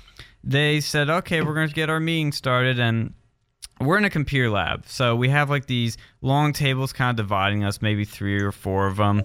they 0.43 0.81
said, 0.81 1.09
okay, 1.09 1.41
we're 1.41 1.55
going 1.55 1.67
to 1.67 1.73
get 1.73 1.89
our 1.89 1.99
meeting 1.99 2.31
started, 2.31 2.79
and 2.79 3.15
we're 3.81 3.97
in 3.97 4.05
a 4.05 4.11
computer 4.11 4.51
lab, 4.51 4.85
so 4.85 5.15
we 5.15 5.29
have 5.29 5.49
like 5.49 5.65
these 5.65 5.97
long 6.21 6.53
tables 6.53 6.93
kind 6.93 7.19
of 7.19 7.25
dividing 7.25 7.63
us, 7.63 7.81
maybe 7.81 8.05
three 8.05 8.39
or 8.39 8.51
four 8.51 8.85
of 8.85 8.97
them. 8.97 9.23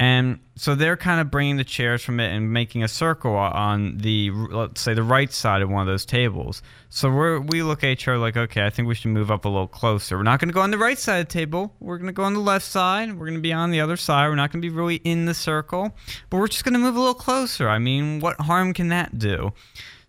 And 0.00 0.40
so 0.56 0.74
they're 0.74 0.96
kind 0.96 1.20
of 1.20 1.30
bringing 1.30 1.58
the 1.58 1.64
chairs 1.64 2.02
from 2.02 2.20
it 2.20 2.34
and 2.34 2.50
making 2.50 2.82
a 2.82 2.88
circle 2.88 3.34
on 3.34 3.98
the, 3.98 4.30
let's 4.30 4.80
say, 4.80 4.94
the 4.94 5.02
right 5.02 5.30
side 5.30 5.60
of 5.60 5.68
one 5.68 5.82
of 5.82 5.86
those 5.86 6.06
tables. 6.06 6.62
So 6.88 7.10
we 7.10 7.38
we 7.38 7.62
look 7.62 7.84
at 7.84 7.90
each 7.90 8.08
other 8.08 8.16
like, 8.16 8.34
okay, 8.34 8.64
I 8.64 8.70
think 8.70 8.88
we 8.88 8.94
should 8.94 9.10
move 9.10 9.30
up 9.30 9.44
a 9.44 9.48
little 9.50 9.68
closer. 9.68 10.16
We're 10.16 10.22
not 10.22 10.40
going 10.40 10.48
to 10.48 10.54
go 10.54 10.62
on 10.62 10.70
the 10.70 10.78
right 10.78 10.98
side 10.98 11.18
of 11.18 11.28
the 11.28 11.32
table. 11.32 11.74
We're 11.80 11.98
going 11.98 12.06
to 12.06 12.14
go 12.14 12.22
on 12.22 12.32
the 12.32 12.40
left 12.40 12.64
side. 12.64 13.12
We're 13.12 13.26
going 13.26 13.34
to 13.34 13.42
be 13.42 13.52
on 13.52 13.72
the 13.72 13.82
other 13.82 13.98
side. 13.98 14.28
We're 14.28 14.36
not 14.36 14.50
going 14.50 14.62
to 14.62 14.66
be 14.66 14.74
really 14.74 14.96
in 14.96 15.26
the 15.26 15.34
circle, 15.34 15.94
but 16.30 16.38
we're 16.38 16.48
just 16.48 16.64
going 16.64 16.72
to 16.72 16.80
move 16.80 16.96
a 16.96 16.98
little 16.98 17.12
closer. 17.12 17.68
I 17.68 17.78
mean, 17.78 18.20
what 18.20 18.40
harm 18.40 18.72
can 18.72 18.88
that 18.88 19.18
do? 19.18 19.52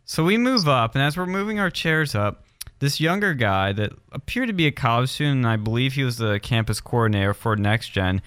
So 0.06 0.24
we 0.24 0.38
move 0.38 0.70
up, 0.70 0.96
and 0.96 1.04
as 1.04 1.18
we're 1.18 1.26
moving 1.26 1.60
our 1.60 1.70
chairs 1.70 2.16
up, 2.16 2.46
this 2.80 3.02
younger 3.02 3.34
guy 3.34 3.74
that 3.74 3.92
appeared 4.14 4.48
to 4.48 4.54
be 4.54 4.68
a 4.68 4.72
college 4.72 5.10
student, 5.10 5.40
and 5.40 5.48
I 5.48 5.58
believe 5.58 5.94
he 5.94 6.06
was 6.06 6.18
the 6.18 6.40
campus 6.40 6.80
coordinator 6.80 7.34
for 7.34 7.58
Next 7.58 7.90
Gen, 7.90 8.22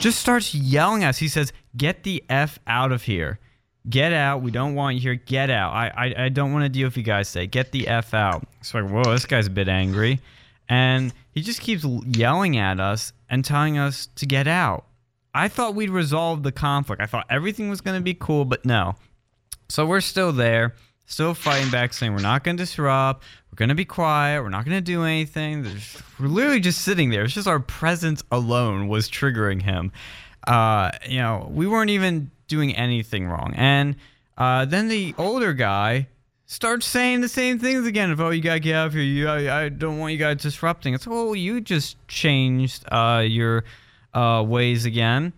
just 0.00 0.18
starts 0.18 0.54
yelling 0.54 1.04
at 1.04 1.10
us. 1.10 1.18
He 1.18 1.28
says, 1.28 1.52
"Get 1.76 2.02
the 2.02 2.24
f 2.28 2.58
out 2.66 2.92
of 2.92 3.02
here! 3.02 3.38
Get 3.88 4.12
out! 4.12 4.42
We 4.42 4.50
don't 4.50 4.74
want 4.74 4.96
you 4.96 5.00
here. 5.00 5.14
Get 5.14 5.50
out! 5.50 5.72
I 5.72 5.88
I, 5.88 6.24
I 6.24 6.28
don't 6.28 6.52
want 6.52 6.64
to 6.64 6.68
deal 6.68 6.86
with 6.86 6.96
you 6.96 7.02
guys 7.02 7.32
today. 7.32 7.46
Get 7.46 7.72
the 7.72 7.88
f 7.88 8.14
out!" 8.14 8.46
So 8.62 8.80
like, 8.80 8.90
whoa, 8.90 9.12
this 9.12 9.26
guy's 9.26 9.46
a 9.46 9.50
bit 9.50 9.68
angry, 9.68 10.20
and 10.68 11.12
he 11.32 11.42
just 11.42 11.60
keeps 11.60 11.84
yelling 11.84 12.58
at 12.58 12.80
us 12.80 13.12
and 13.30 13.44
telling 13.44 13.78
us 13.78 14.08
to 14.16 14.26
get 14.26 14.46
out. 14.46 14.84
I 15.34 15.48
thought 15.48 15.74
we'd 15.74 15.90
resolved 15.90 16.42
the 16.42 16.52
conflict. 16.52 17.00
I 17.00 17.06
thought 17.06 17.26
everything 17.30 17.68
was 17.68 17.80
going 17.80 17.96
to 17.96 18.02
be 18.02 18.14
cool, 18.14 18.44
but 18.44 18.64
no. 18.64 18.96
So 19.68 19.86
we're 19.86 20.00
still 20.00 20.32
there, 20.32 20.74
still 21.06 21.34
fighting 21.34 21.70
back, 21.70 21.92
saying 21.92 22.12
we're 22.12 22.22
not 22.22 22.42
going 22.42 22.56
to 22.56 22.62
disrupt. 22.62 23.22
Going 23.58 23.70
to 23.70 23.74
be 23.74 23.84
quiet. 23.84 24.40
We're 24.40 24.50
not 24.50 24.64
going 24.64 24.76
to 24.76 24.80
do 24.80 25.02
anything. 25.02 25.66
We're 26.20 26.28
literally 26.28 26.60
just 26.60 26.82
sitting 26.82 27.10
there. 27.10 27.24
It's 27.24 27.34
just 27.34 27.48
our 27.48 27.58
presence 27.58 28.22
alone 28.30 28.86
was 28.86 29.10
triggering 29.10 29.60
him. 29.60 29.90
Uh, 30.46 30.92
you 31.08 31.18
know, 31.18 31.50
we 31.50 31.66
weren't 31.66 31.90
even 31.90 32.30
doing 32.46 32.76
anything 32.76 33.26
wrong. 33.26 33.54
And 33.56 33.96
uh, 34.36 34.64
then 34.64 34.86
the 34.86 35.12
older 35.18 35.54
guy 35.54 36.06
starts 36.46 36.86
saying 36.86 37.20
the 37.20 37.28
same 37.28 37.58
things 37.58 37.84
again. 37.84 38.12
Of, 38.12 38.20
oh, 38.20 38.30
you 38.30 38.42
got 38.42 38.54
to 38.54 38.60
get 38.60 38.76
out 38.76 38.86
of 38.86 38.92
here. 38.92 39.02
You, 39.02 39.26
I, 39.26 39.64
I, 39.64 39.68
don't 39.70 39.98
want 39.98 40.12
you 40.12 40.20
guys 40.20 40.40
disrupting. 40.40 40.94
It's, 40.94 41.08
oh, 41.10 41.32
you 41.32 41.60
just 41.60 41.96
changed 42.06 42.84
uh, 42.92 43.24
your 43.26 43.64
uh, 44.14 44.44
ways 44.46 44.84
again. 44.84 45.32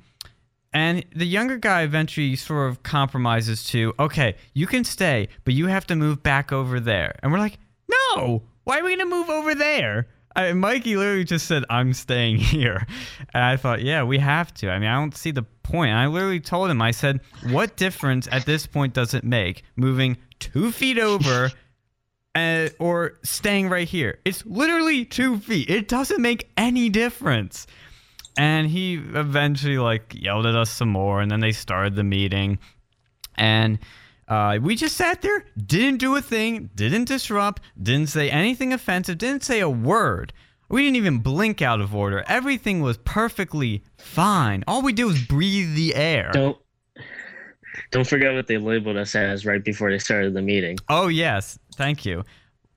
And 0.74 1.06
the 1.16 1.24
younger 1.24 1.56
guy 1.56 1.84
eventually 1.84 2.36
sort 2.36 2.68
of 2.68 2.82
compromises 2.82 3.64
to, 3.68 3.94
okay, 3.98 4.36
you 4.52 4.66
can 4.66 4.84
stay, 4.84 5.28
but 5.44 5.54
you 5.54 5.68
have 5.68 5.86
to 5.86 5.96
move 5.96 6.22
back 6.22 6.52
over 6.52 6.80
there. 6.80 7.18
And 7.22 7.32
we're 7.32 7.38
like, 7.38 7.58
no, 7.90 8.42
why 8.64 8.78
are 8.78 8.84
we 8.84 8.96
going 8.96 9.10
to 9.10 9.16
move 9.16 9.30
over 9.30 9.54
there? 9.54 10.08
I, 10.36 10.52
Mikey 10.52 10.96
literally 10.96 11.24
just 11.24 11.46
said, 11.46 11.64
I'm 11.70 11.92
staying 11.92 12.36
here. 12.38 12.86
And 13.34 13.44
I 13.44 13.56
thought, 13.56 13.82
yeah, 13.82 14.02
we 14.02 14.18
have 14.18 14.54
to. 14.54 14.70
I 14.70 14.78
mean, 14.78 14.88
I 14.88 14.94
don't 14.94 15.16
see 15.16 15.30
the 15.30 15.42
point. 15.62 15.90
And 15.90 15.98
I 15.98 16.06
literally 16.06 16.40
told 16.40 16.70
him, 16.70 16.80
I 16.80 16.90
said, 16.90 17.20
what 17.48 17.76
difference 17.76 18.28
at 18.30 18.46
this 18.46 18.66
point 18.66 18.94
does 18.94 19.14
it 19.14 19.24
make 19.24 19.64
moving 19.76 20.16
two 20.38 20.70
feet 20.70 20.98
over 20.98 21.50
uh, 22.34 22.68
or 22.78 23.18
staying 23.22 23.68
right 23.68 23.88
here? 23.88 24.18
It's 24.24 24.44
literally 24.46 25.04
two 25.04 25.38
feet. 25.38 25.68
It 25.68 25.88
doesn't 25.88 26.20
make 26.20 26.50
any 26.56 26.88
difference. 26.88 27.66
And 28.36 28.68
he 28.68 28.94
eventually 28.94 29.78
like 29.78 30.14
yelled 30.14 30.46
at 30.46 30.54
us 30.54 30.70
some 30.70 30.88
more, 30.88 31.20
and 31.20 31.30
then 31.30 31.40
they 31.40 31.52
started 31.52 31.96
the 31.96 32.04
meeting. 32.04 32.58
And 33.34 33.78
uh, 34.30 34.58
we 34.62 34.76
just 34.76 34.96
sat 34.96 35.22
there, 35.22 35.44
didn't 35.66 35.98
do 35.98 36.14
a 36.14 36.22
thing, 36.22 36.70
didn't 36.76 37.06
disrupt, 37.06 37.60
didn't 37.82 38.08
say 38.08 38.30
anything 38.30 38.72
offensive, 38.72 39.18
didn't 39.18 39.42
say 39.42 39.58
a 39.58 39.68
word. 39.68 40.32
We 40.68 40.84
didn't 40.84 40.96
even 40.96 41.18
blink 41.18 41.60
out 41.60 41.80
of 41.80 41.96
order. 41.96 42.24
Everything 42.28 42.80
was 42.80 42.96
perfectly 42.98 43.82
fine. 43.98 44.62
All 44.68 44.82
we 44.82 44.92
did 44.92 45.04
was 45.04 45.20
breathe 45.20 45.74
the 45.74 45.96
air. 45.96 46.30
Don't 46.32 46.56
don't 47.90 48.06
forget 48.06 48.32
what 48.34 48.46
they 48.46 48.56
labeled 48.56 48.96
us 48.96 49.16
as 49.16 49.44
right 49.44 49.64
before 49.64 49.90
they 49.90 49.98
started 49.98 50.32
the 50.34 50.42
meeting. 50.42 50.78
Oh 50.88 51.08
yes, 51.08 51.58
thank 51.74 52.06
you. 52.06 52.24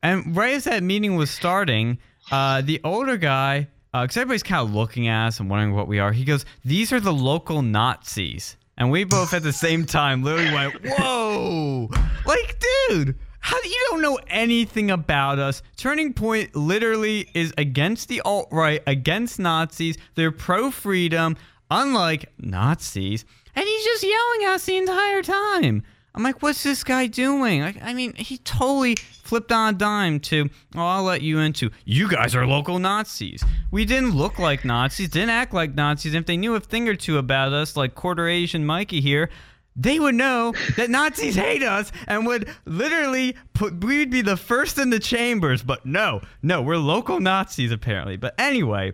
And 0.02 0.36
right 0.36 0.56
as 0.56 0.64
that 0.64 0.82
meeting 0.82 1.16
was 1.16 1.30
starting, 1.30 2.00
uh, 2.32 2.62
the 2.62 2.82
older 2.84 3.16
guy, 3.16 3.68
because 3.92 4.18
uh, 4.18 4.22
everybody's 4.22 4.44
kind 4.44 4.68
of 4.68 4.74
looking 4.74 5.08
at 5.08 5.28
us 5.28 5.40
and 5.40 5.52
wondering 5.52 5.76
what 5.76 5.88
we 5.88 6.00
are, 6.00 6.12
he 6.12 6.26
goes, 6.26 6.46
"These 6.66 6.92
are 6.92 7.00
the 7.00 7.14
local 7.14 7.62
Nazis." 7.62 8.58
And 8.78 8.90
we 8.90 9.04
both 9.04 9.34
at 9.34 9.44
the 9.44 9.54
same 9.54 9.86
time 9.86 10.24
literally 10.24 10.54
went, 10.54 10.74
Whoa! 10.86 11.90
Like, 12.26 12.64
dude, 12.90 13.16
how 13.40 13.58
you 13.64 13.88
don't 13.90 14.02
know 14.02 14.20
anything 14.28 14.90
about 14.90 15.38
us? 15.38 15.62
Turning 15.78 16.14
Point 16.14 16.56
literally 16.56 17.30
is 17.34 17.54
against 17.58 18.08
the 18.08 18.22
alt 18.22 18.48
right, 18.52 18.82
against 18.88 19.38
Nazis. 19.38 19.98
They're 20.16 20.32
pro 20.32 20.72
freedom, 20.72 21.36
unlike 21.70 22.32
Nazis. 22.40 23.26
And 23.56 23.66
he's 23.66 23.84
just 23.84 24.04
yelling 24.04 24.46
at 24.46 24.56
us 24.56 24.66
the 24.66 24.78
entire 24.78 25.22
time. 25.22 25.84
I'm 26.16 26.22
like, 26.22 26.44
what's 26.44 26.62
this 26.62 26.84
guy 26.84 27.08
doing? 27.08 27.62
Like, 27.62 27.82
I 27.82 27.94
mean, 27.94 28.14
he 28.14 28.38
totally 28.40 28.96
flipped 28.96 29.52
on 29.52 29.74
a 29.74 29.78
dime 29.78 30.20
to, 30.20 30.48
oh, 30.76 30.80
I'll 30.80 31.04
let 31.04 31.24
you 31.24 31.40
into, 31.40 31.72
you 31.86 32.08
guys 32.08 32.36
are 32.36 32.46
local 32.46 32.78
Nazis. 32.78 33.44
We 33.72 33.84
didn't 33.84 34.12
look 34.12 34.38
like 34.38 34.64
Nazis, 34.64 35.10
didn't 35.10 35.32
act 35.32 35.56
like 35.56 35.74
Nazis. 35.74 36.14
And 36.14 36.22
If 36.22 36.28
they 36.28 36.38
knew 36.38 36.54
a 36.54 36.60
thing 36.60 36.88
or 36.88 36.96
two 36.96 37.18
about 37.18 37.52
us, 37.52 37.76
like 37.76 37.96
quarter 37.96 38.28
Asian 38.28 38.64
Mikey 38.64 39.02
here, 39.02 39.32
they 39.76 40.00
would 40.00 40.14
know 40.14 40.54
that 40.78 40.92
Nazis 40.92 41.36
hate 41.36 41.64
us 41.64 41.92
and 42.08 42.28
would 42.28 42.48
literally 42.66 43.36
put, 43.56 43.84
we'd 43.84 44.12
be 44.12 44.22
the 44.22 44.38
first 44.38 44.78
in 44.78 44.92
the 44.92 45.00
chambers. 45.00 45.64
But 45.64 45.84
no, 45.84 46.22
no, 46.44 46.62
we're 46.62 46.78
local 46.78 47.20
Nazis 47.20 47.72
apparently. 47.72 48.18
But 48.18 48.36
anyway, 48.38 48.94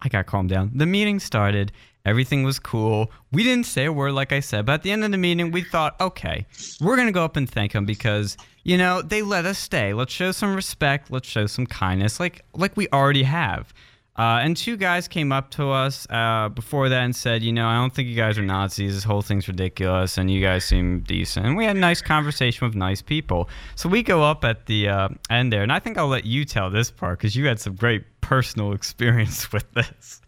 I 0.00 0.08
got 0.08 0.24
calmed 0.24 0.48
down. 0.48 0.70
The 0.74 0.86
meeting 0.86 1.20
started 1.20 1.70
Everything 2.04 2.44
was 2.44 2.58
cool. 2.58 3.10
We 3.32 3.42
didn't 3.42 3.66
say 3.66 3.84
a 3.84 3.92
word, 3.92 4.12
like 4.12 4.32
I 4.32 4.40
said, 4.40 4.66
but 4.66 4.72
at 4.72 4.82
the 4.82 4.90
end 4.90 5.04
of 5.04 5.10
the 5.10 5.18
meeting, 5.18 5.50
we 5.50 5.62
thought, 5.62 6.00
okay, 6.00 6.46
we're 6.80 6.96
going 6.96 7.08
to 7.08 7.12
go 7.12 7.24
up 7.24 7.36
and 7.36 7.48
thank 7.48 7.72
them 7.72 7.84
because, 7.84 8.36
you 8.64 8.78
know, 8.78 9.02
they 9.02 9.22
let 9.22 9.44
us 9.44 9.58
stay. 9.58 9.92
Let's 9.92 10.12
show 10.12 10.32
some 10.32 10.54
respect. 10.54 11.10
Let's 11.10 11.28
show 11.28 11.46
some 11.46 11.66
kindness, 11.66 12.18
like, 12.18 12.44
like 12.54 12.76
we 12.76 12.88
already 12.88 13.24
have. 13.24 13.72
Uh, 14.20 14.40
and 14.42 14.54
two 14.54 14.76
guys 14.76 15.08
came 15.08 15.32
up 15.32 15.50
to 15.50 15.70
us 15.70 16.06
uh, 16.10 16.48
before 16.50 16.90
that 16.90 17.04
and 17.04 17.16
said, 17.16 17.42
you 17.42 17.52
know, 17.52 17.66
I 17.66 17.76
don't 17.76 17.94
think 17.94 18.08
you 18.08 18.16
guys 18.16 18.36
are 18.36 18.42
Nazis. 18.42 18.94
This 18.94 19.04
whole 19.04 19.22
thing's 19.22 19.48
ridiculous, 19.48 20.18
and 20.18 20.30
you 20.30 20.42
guys 20.42 20.64
seem 20.64 21.00
decent. 21.00 21.46
And 21.46 21.56
we 21.56 21.64
had 21.64 21.76
a 21.76 21.80
nice 21.80 22.02
conversation 22.02 22.66
with 22.66 22.74
nice 22.74 23.00
people. 23.00 23.48
So 23.76 23.88
we 23.88 24.02
go 24.02 24.22
up 24.22 24.44
at 24.44 24.66
the 24.66 24.88
uh, 24.88 25.08
end 25.30 25.52
there, 25.52 25.62
and 25.62 25.72
I 25.72 25.78
think 25.78 25.96
I'll 25.96 26.08
let 26.08 26.26
you 26.26 26.44
tell 26.44 26.68
this 26.68 26.90
part 26.90 27.18
because 27.18 27.34
you 27.34 27.46
had 27.46 27.60
some 27.60 27.76
great 27.76 28.04
personal 28.20 28.72
experience 28.74 29.50
with 29.52 29.64
this. 29.72 30.20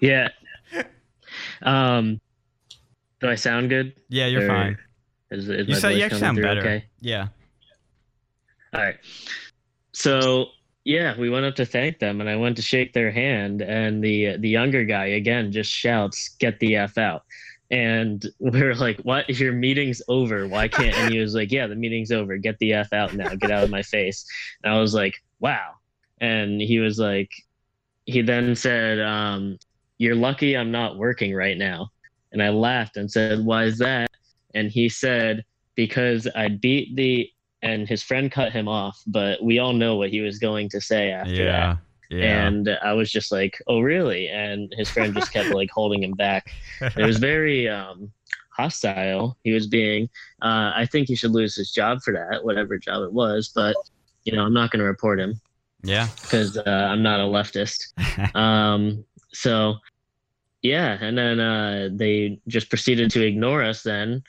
yeah, 0.00 0.28
um, 1.62 2.20
do 3.20 3.28
I 3.28 3.34
sound 3.34 3.68
good? 3.68 3.94
Yeah, 4.08 4.26
you're 4.26 4.44
or 4.44 4.48
fine. 4.48 4.78
Is, 5.30 5.48
is 5.48 5.68
you, 5.68 5.74
sound, 5.74 5.96
you 5.96 6.04
actually 6.04 6.20
sound 6.20 6.40
better. 6.40 6.60
Okay? 6.60 6.84
Yeah. 7.00 7.28
All 8.72 8.80
right. 8.80 8.96
So 9.92 10.46
yeah, 10.84 11.18
we 11.18 11.28
went 11.28 11.44
up 11.44 11.54
to 11.56 11.66
thank 11.66 11.98
them, 11.98 12.20
and 12.20 12.30
I 12.30 12.36
went 12.36 12.56
to 12.56 12.62
shake 12.62 12.92
their 12.92 13.10
hand, 13.10 13.62
and 13.62 14.02
the 14.02 14.36
the 14.38 14.48
younger 14.48 14.84
guy 14.84 15.06
again 15.06 15.52
just 15.52 15.70
shouts, 15.70 16.36
"Get 16.38 16.60
the 16.60 16.76
f 16.76 16.96
out!" 16.96 17.24
And 17.70 18.24
we 18.38 18.62
are 18.62 18.74
like, 18.74 19.00
"What? 19.00 19.28
Your 19.28 19.52
meeting's 19.52 20.00
over? 20.08 20.46
Why 20.46 20.68
can't?" 20.68 20.94
And 20.98 21.12
he 21.12 21.20
was 21.20 21.34
like, 21.34 21.50
"Yeah, 21.50 21.66
the 21.66 21.76
meeting's 21.76 22.12
over. 22.12 22.36
Get 22.36 22.58
the 22.58 22.74
f 22.74 22.92
out 22.92 23.14
now. 23.14 23.34
Get 23.34 23.50
out 23.50 23.64
of 23.64 23.70
my 23.70 23.82
face." 23.82 24.24
And 24.62 24.72
I 24.72 24.80
was 24.80 24.94
like, 24.94 25.14
"Wow!" 25.40 25.74
And 26.20 26.60
he 26.60 26.78
was 26.78 26.98
like, 26.98 27.30
he 28.08 28.22
then 28.22 28.56
said, 28.56 28.98
um, 29.00 29.58
you're 29.98 30.14
lucky 30.14 30.56
I'm 30.56 30.70
not 30.70 30.96
working 30.96 31.34
right 31.34 31.58
now. 31.58 31.90
And 32.32 32.42
I 32.42 32.50
laughed 32.50 32.96
and 32.96 33.10
said, 33.10 33.44
Why 33.44 33.64
is 33.64 33.78
that? 33.78 34.10
And 34.54 34.70
he 34.70 34.88
said, 34.88 35.44
Because 35.74 36.26
I 36.34 36.48
beat 36.48 36.96
the 36.96 37.30
and 37.62 37.88
his 37.88 38.02
friend 38.02 38.30
cut 38.30 38.52
him 38.52 38.68
off, 38.68 39.02
but 39.06 39.42
we 39.42 39.58
all 39.58 39.72
know 39.72 39.96
what 39.96 40.10
he 40.10 40.20
was 40.20 40.38
going 40.38 40.68
to 40.70 40.80
say 40.80 41.10
after 41.10 41.32
yeah, 41.32 41.44
that. 41.44 41.78
Yeah. 42.10 42.46
And 42.46 42.70
I 42.82 42.92
was 42.92 43.10
just 43.10 43.32
like, 43.32 43.60
Oh 43.66 43.80
really? 43.80 44.28
And 44.28 44.72
his 44.76 44.88
friend 44.88 45.14
just 45.14 45.32
kept 45.32 45.50
like 45.50 45.70
holding 45.70 46.02
him 46.02 46.12
back. 46.12 46.52
It 46.80 47.04
was 47.04 47.18
very 47.18 47.68
um 47.68 48.12
hostile. 48.58 49.36
He 49.44 49.52
was 49.52 49.66
being. 49.66 50.08
Uh, 50.42 50.72
I 50.74 50.86
think 50.90 51.08
he 51.08 51.14
should 51.16 51.30
lose 51.30 51.54
his 51.54 51.72
job 51.72 52.00
for 52.02 52.12
that, 52.12 52.44
whatever 52.44 52.76
job 52.76 53.04
it 53.04 53.12
was. 53.12 53.50
But 53.54 53.76
you 54.24 54.36
know, 54.36 54.44
I'm 54.44 54.52
not 54.52 54.70
going 54.70 54.80
to 54.80 54.86
report 54.86 55.20
him. 55.20 55.40
Yeah. 55.82 56.08
Because 56.22 56.56
uh, 56.58 56.88
I'm 56.90 57.02
not 57.02 57.20
a 57.20 57.24
leftist. 57.24 57.94
um, 58.34 59.04
so 59.32 59.76
yeah, 60.62 60.98
and 61.00 61.16
then 61.16 61.40
uh, 61.40 61.88
they 61.92 62.40
just 62.48 62.68
proceeded 62.68 63.10
to 63.12 63.24
ignore 63.24 63.62
us 63.62 63.82
then 63.82 64.22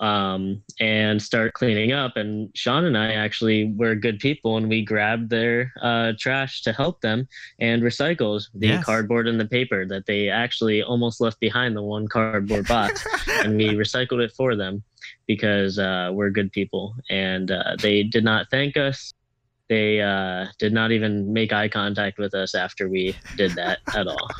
um, 0.00 0.62
and 0.80 1.20
start 1.20 1.54
cleaning 1.54 1.92
up. 1.92 2.16
And 2.16 2.50
Sean 2.54 2.84
and 2.84 2.98
I 2.98 3.12
actually 3.12 3.72
were 3.72 3.94
good 3.94 4.18
people, 4.18 4.56
and 4.56 4.68
we 4.68 4.84
grabbed 4.84 5.30
their 5.30 5.72
uh, 5.80 6.12
trash 6.18 6.62
to 6.62 6.72
help 6.72 7.00
them 7.00 7.28
and 7.58 7.82
recycled 7.82 8.48
the 8.54 8.68
yes. 8.68 8.84
cardboard 8.84 9.28
and 9.28 9.38
the 9.38 9.46
paper 9.46 9.86
that 9.86 10.06
they 10.06 10.28
actually 10.28 10.82
almost 10.82 11.20
left 11.20 11.38
behind 11.40 11.76
the 11.76 11.82
one 11.82 12.08
cardboard 12.08 12.66
box, 12.66 13.06
and 13.28 13.56
we 13.56 13.68
recycled 13.70 14.22
it 14.22 14.32
for 14.32 14.56
them 14.56 14.82
because 15.26 15.78
uh, 15.78 16.10
we're 16.12 16.30
good 16.30 16.52
people. 16.52 16.94
And 17.10 17.50
uh, 17.50 17.76
they 17.80 18.02
did 18.02 18.24
not 18.24 18.50
thank 18.50 18.76
us. 18.76 19.12
They 19.68 20.00
uh, 20.00 20.46
did 20.58 20.72
not 20.72 20.92
even 20.92 21.32
make 21.32 21.52
eye 21.52 21.68
contact 21.68 22.18
with 22.18 22.34
us 22.34 22.54
after 22.54 22.88
we 22.88 23.16
did 23.36 23.52
that 23.52 23.78
at 23.94 24.06
all. 24.06 24.30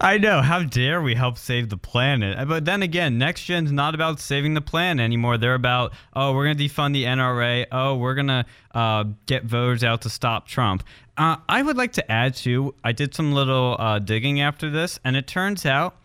I 0.00 0.18
know. 0.18 0.40
How 0.40 0.62
dare 0.62 1.02
we 1.02 1.14
help 1.14 1.36
save 1.36 1.68
the 1.68 1.76
planet? 1.76 2.48
But 2.48 2.64
then 2.64 2.82
again, 2.82 3.18
next 3.18 3.44
gen's 3.44 3.70
not 3.70 3.94
about 3.94 4.18
saving 4.18 4.54
the 4.54 4.60
planet 4.60 5.02
anymore. 5.02 5.36
They're 5.36 5.54
about, 5.54 5.92
oh, 6.14 6.34
we're 6.34 6.44
going 6.44 6.56
to 6.56 6.64
defund 6.64 6.94
the 6.94 7.04
NRA. 7.04 7.66
Oh, 7.70 7.96
we're 7.96 8.14
going 8.14 8.28
to 8.28 8.46
uh, 8.72 9.04
get 9.26 9.44
voters 9.44 9.84
out 9.84 10.02
to 10.02 10.10
stop 10.10 10.46
Trump. 10.48 10.84
Uh, 11.16 11.36
I 11.48 11.62
would 11.62 11.76
like 11.76 11.92
to 11.92 12.10
add 12.10 12.34
to, 12.36 12.74
I 12.82 12.92
did 12.92 13.14
some 13.14 13.32
little 13.32 13.76
uh, 13.78 13.98
digging 13.98 14.40
after 14.40 14.70
this, 14.70 14.98
and 15.04 15.16
it 15.16 15.26
turns 15.26 15.64
out 15.64 15.96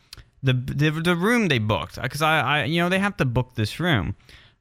the 0.42 0.54
the, 0.54 0.92
the 0.92 1.16
room 1.16 1.48
they 1.48 1.60
booked, 1.60 2.02
because 2.02 2.22
I, 2.22 2.40
I, 2.40 2.64
you 2.66 2.82
know, 2.82 2.90
they 2.90 3.00
have 3.00 3.18
to 3.18 3.26
book 3.26 3.56
this 3.56 3.80
room. 3.80 4.16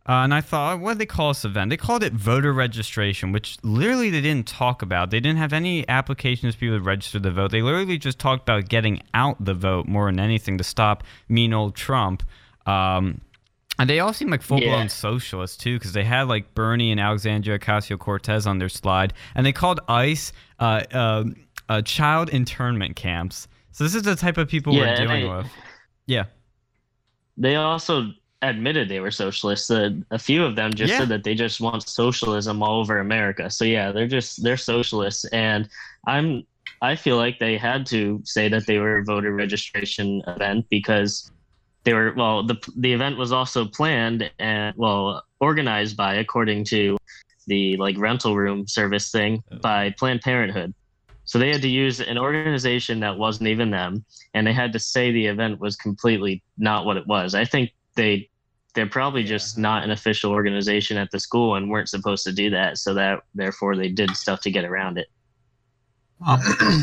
Uh, 0.08 0.24
and 0.24 0.32
I 0.32 0.40
thought, 0.40 0.80
what 0.80 0.92
did 0.92 1.00
they 1.00 1.06
call 1.06 1.28
this 1.28 1.44
event? 1.44 1.68
They 1.68 1.76
called 1.76 2.02
it 2.02 2.14
voter 2.14 2.54
registration, 2.54 3.30
which 3.30 3.58
literally 3.62 4.08
they 4.08 4.22
didn't 4.22 4.48
talk 4.48 4.80
about. 4.80 5.10
They 5.10 5.20
didn't 5.20 5.38
have 5.38 5.52
any 5.52 5.86
applications 5.86 6.54
for 6.54 6.60
people 6.60 6.78
to 6.78 6.82
register 6.82 7.18
the 7.18 7.30
vote. 7.30 7.50
They 7.50 7.60
literally 7.60 7.98
just 7.98 8.18
talked 8.18 8.42
about 8.42 8.70
getting 8.70 9.02
out 9.12 9.36
the 9.44 9.52
vote 9.52 9.86
more 9.86 10.06
than 10.06 10.18
anything 10.18 10.56
to 10.56 10.64
stop 10.64 11.04
mean 11.28 11.52
old 11.52 11.74
Trump. 11.74 12.22
Um, 12.66 13.20
and 13.78 13.88
they 13.88 14.00
all 14.00 14.14
seem 14.14 14.30
like 14.30 14.40
full 14.40 14.60
blown 14.60 14.82
yeah. 14.82 14.86
socialists 14.86 15.58
too, 15.58 15.78
because 15.78 15.92
they 15.92 16.04
had 16.04 16.26
like 16.26 16.54
Bernie 16.54 16.90
and 16.90 16.98
Alexandria 16.98 17.58
Ocasio 17.58 17.98
Cortez 17.98 18.46
on 18.46 18.58
their 18.58 18.70
slide, 18.70 19.12
and 19.34 19.44
they 19.44 19.52
called 19.52 19.78
ICE 19.88 20.32
uh, 20.58 20.82
uh, 20.90 21.24
uh, 21.68 21.82
child 21.82 22.30
internment 22.30 22.96
camps. 22.96 23.46
So 23.72 23.84
this 23.84 23.94
is 23.94 24.02
the 24.02 24.16
type 24.16 24.38
of 24.38 24.48
people 24.48 24.72
yeah, 24.72 24.80
we're 24.80 24.96
dealing 24.96 25.22
they, 25.22 25.28
with. 25.28 25.46
Yeah. 26.06 26.24
They 27.36 27.56
also 27.56 28.10
admitted 28.42 28.88
they 28.88 29.00
were 29.00 29.10
socialists. 29.10 29.70
Uh, 29.70 29.90
a 30.10 30.18
few 30.18 30.44
of 30.44 30.56
them 30.56 30.72
just 30.72 30.92
yeah. 30.92 31.00
said 31.00 31.08
that 31.08 31.24
they 31.24 31.34
just 31.34 31.60
want 31.60 31.88
socialism 31.88 32.62
all 32.62 32.80
over 32.80 32.98
America. 32.98 33.50
So 33.50 33.64
yeah, 33.64 33.92
they're 33.92 34.08
just 34.08 34.42
they're 34.42 34.56
socialists, 34.56 35.24
and 35.26 35.68
I'm 36.06 36.44
I 36.80 36.96
feel 36.96 37.16
like 37.16 37.38
they 37.38 37.56
had 37.56 37.86
to 37.86 38.20
say 38.24 38.48
that 38.48 38.66
they 38.66 38.78
were 38.78 38.98
a 38.98 39.04
voter 39.04 39.32
registration 39.32 40.22
event 40.26 40.66
because 40.70 41.30
they 41.84 41.94
were 41.94 42.12
well 42.16 42.42
the 42.44 42.56
the 42.76 42.92
event 42.92 43.18
was 43.18 43.32
also 43.32 43.64
planned 43.64 44.30
and 44.38 44.74
well 44.76 45.24
organized 45.40 45.96
by 45.96 46.14
according 46.14 46.64
to 46.64 46.96
the 47.46 47.76
like 47.78 47.98
rental 47.98 48.36
room 48.36 48.66
service 48.66 49.10
thing 49.10 49.42
by 49.62 49.90
Planned 49.98 50.20
Parenthood. 50.20 50.74
So 51.24 51.38
they 51.38 51.50
had 51.50 51.62
to 51.62 51.68
use 51.68 52.00
an 52.00 52.16
organization 52.16 53.00
that 53.00 53.18
wasn't 53.18 53.48
even 53.48 53.70
them, 53.70 54.04
and 54.32 54.46
they 54.46 54.52
had 54.52 54.72
to 54.72 54.78
say 54.78 55.12
the 55.12 55.26
event 55.26 55.60
was 55.60 55.76
completely 55.76 56.42
not 56.56 56.86
what 56.86 56.96
it 56.96 57.06
was. 57.06 57.34
I 57.34 57.44
think 57.44 57.72
they 57.98 58.30
they're 58.74 58.86
probably 58.86 59.24
just 59.24 59.58
not 59.58 59.82
an 59.82 59.90
official 59.90 60.30
organization 60.30 60.96
at 60.96 61.10
the 61.10 61.18
school 61.18 61.56
and 61.56 61.68
weren't 61.68 61.88
supposed 61.88 62.24
to 62.24 62.32
do 62.32 62.48
that 62.48 62.78
so 62.78 62.94
that 62.94 63.20
therefore 63.34 63.76
they 63.76 63.88
did 63.88 64.10
stuff 64.16 64.40
to 64.40 64.50
get 64.50 64.64
around 64.64 64.98
it. 64.98 65.08
Um, 66.26 66.40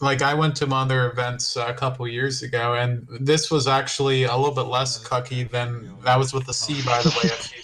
like 0.00 0.20
i 0.20 0.34
went 0.34 0.56
to 0.56 0.66
other 0.66 1.08
events 1.10 1.56
a 1.56 1.72
couple 1.72 2.06
years 2.08 2.42
ago 2.42 2.74
and 2.74 3.06
this 3.20 3.50
was 3.50 3.68
actually 3.68 4.24
a 4.24 4.36
little 4.36 4.54
bit 4.54 4.68
less 4.68 5.02
cucky 5.06 5.48
than 5.48 5.94
that 6.04 6.18
was 6.18 6.34
with 6.34 6.44
the 6.44 6.52
c 6.52 6.82
by 6.84 7.00
the 7.02 7.08
way 7.10 7.30
fgc 7.30 7.55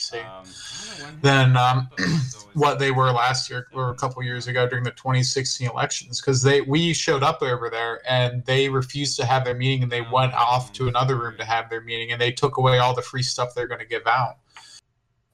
than 1.21 1.57
um, 1.57 1.89
what 2.55 2.79
they 2.79 2.91
were 2.91 3.11
last 3.13 3.49
year 3.49 3.67
or 3.73 3.91
a 3.91 3.95
couple 3.95 4.23
years 4.23 4.47
ago 4.47 4.67
during 4.69 4.85
the 4.85 4.91
2016 4.91 5.69
elections 5.69 6.21
because 6.21 6.43
they 6.43 6.61
we 6.61 6.93
showed 6.93 7.23
up 7.23 7.43
over 7.43 7.71
there 7.71 8.01
and 8.09 8.45
they 8.45 8.69
refused 8.69 9.17
to 9.17 9.25
have 9.25 9.45
their 9.45 9.55
meeting 9.55 9.83
and 9.83 9.93
they 9.93 10.03
went 10.03 10.35
off 10.35 10.73
to 10.73 10.89
another 10.89 11.17
room 11.17 11.37
to 11.39 11.45
have 11.45 11.71
their 11.71 11.81
meeting 11.81 12.13
and 12.13 12.21
they 12.21 12.33
took 12.33 12.57
away 12.57 12.79
all 12.79 12.95
the 12.95 13.03
free 13.03 13.23
stuff 13.23 13.55
they're 13.55 13.69
going 13.69 13.81
to 13.81 13.87
give 13.87 14.07
out. 14.07 14.37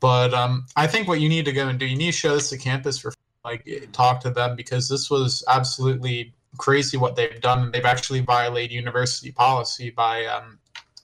But 0.00 0.32
um, 0.32 0.66
i 0.76 0.86
think 0.86 1.08
what 1.08 1.20
you 1.20 1.28
need 1.28 1.44
to 1.44 1.52
go 1.52 1.68
and 1.68 1.78
do 1.78 1.86
you 1.86 1.96
need 1.96 2.12
to 2.12 2.18
show 2.18 2.34
this 2.34 2.50
to 2.50 2.58
campus 2.58 2.98
for 2.98 3.12
like 3.44 3.88
talk 3.92 4.20
to 4.20 4.30
them 4.30 4.56
because 4.56 4.88
this 4.88 5.10
was 5.10 5.42
absolutely 5.48 6.34
crazy 6.56 6.96
what 6.96 7.16
they've 7.16 7.40
done 7.40 7.62
and 7.62 7.72
they've 7.72 7.84
actually 7.84 8.20
violated 8.20 8.72
university 8.72 9.32
policy 9.32 9.90
by 9.90 10.24
um, 10.26 10.58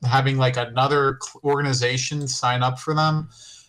having 0.05 0.37
like 0.37 0.57
another 0.57 1.19
organization 1.45 2.27
sign 2.29 2.63
up 2.63 2.79
for 2.79 2.95
them 2.95 3.29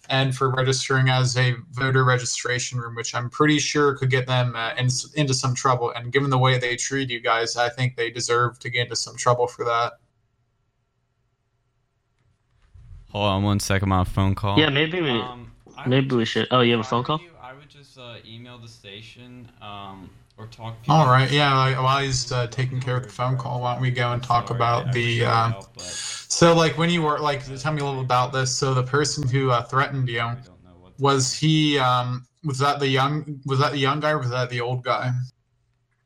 and 0.10 0.36
for 0.36 0.50
registering 0.50 1.10
as 1.10 1.38
a 1.38 1.56
voter 1.72 2.04
registration 2.04 2.80
room, 2.80 2.96
which 2.96 3.15
I'm 3.15 3.30
pretty 3.30 3.60
sure 3.60 3.96
could 3.96 4.10
get 4.10 4.28
them 4.28 4.56
uh, 4.56 4.72
in, 4.78 4.89
into 5.15 5.34
some 5.34 5.54
trouble. 5.56 5.91
And 5.96 6.12
given 6.12 6.30
the 6.30 6.38
way 6.38 6.58
they 6.58 6.76
treat 6.76 7.10
you 7.10 7.20
guys, 7.20 7.58
I 7.58 7.70
think 7.70 7.96
they 7.96 8.10
deserve 8.12 8.60
to 8.60 8.70
get 8.70 8.84
into 8.84 8.96
some 8.96 9.15
trouble 9.15 9.48
for 9.48 9.65
that. 9.65 9.94
Hold 13.12 13.26
on 13.26 13.44
one 13.44 13.60
second, 13.60 13.89
my 13.89 14.04
phone 14.04 14.36
call. 14.36 14.60
Yeah, 14.60 14.70
maybe 14.70 15.02
we 15.02 15.12
um, 15.12 15.52
maybe 15.88 16.15
we 16.15 16.26
should. 16.26 16.48
Oh, 16.52 16.62
you 16.62 16.74
have 16.74 16.82
a 16.82 16.84
phone 16.84 17.04
call? 17.06 17.22
You, 17.22 17.30
I 17.41 17.54
would 17.54 17.70
just 17.70 17.98
uh, 17.98 18.15
email 18.26 18.58
the 18.58 18.68
station 18.68 19.50
um, 19.62 20.10
or 20.38 20.48
talk. 20.48 20.76
All 20.88 21.08
right, 21.08 21.32
yeah. 21.32 21.80
While 21.80 22.02
he's 22.02 22.32
uh, 22.32 22.48
taking 22.48 22.80
care 22.80 22.98
of 22.98 23.04
the 23.04 23.10
phone 23.10 23.38
call, 23.38 23.62
why 23.62 23.74
don't 23.74 23.82
we 23.82 23.91
go 23.91 24.12
and 24.12 24.21
talk 24.21 24.48
Sorry, 24.48 24.58
about 24.58 24.91
the? 24.91 25.26
Uh, 25.26 25.50
help, 25.52 25.80
so, 25.80 26.54
like, 26.54 26.78
when 26.78 26.89
you 26.89 27.02
were 27.02 27.19
like, 27.19 27.45
tell 27.60 27.74
me 27.74 27.82
a 27.82 27.86
little 27.86 28.02
about 28.02 28.34
this. 28.34 28.56
So, 28.56 28.74
the 28.74 28.84
person 28.84 29.28
who 29.28 29.52
uh, 29.52 29.63
threatened 29.63 30.10
you 30.10 30.32
was 31.00 31.34
he? 31.34 31.78
Um, 31.78 32.26
was 32.43 32.60
that 32.60 32.80
the 32.80 32.88
young? 32.88 33.39
Was 33.45 33.60
that 33.60 33.71
the 33.71 33.80
young 33.80 34.00
guy, 34.00 34.12
or 34.12 34.19
was 34.19 34.30
that 34.30 34.50
the 34.50 34.62
old 34.62 34.84
guy? 34.84 35.12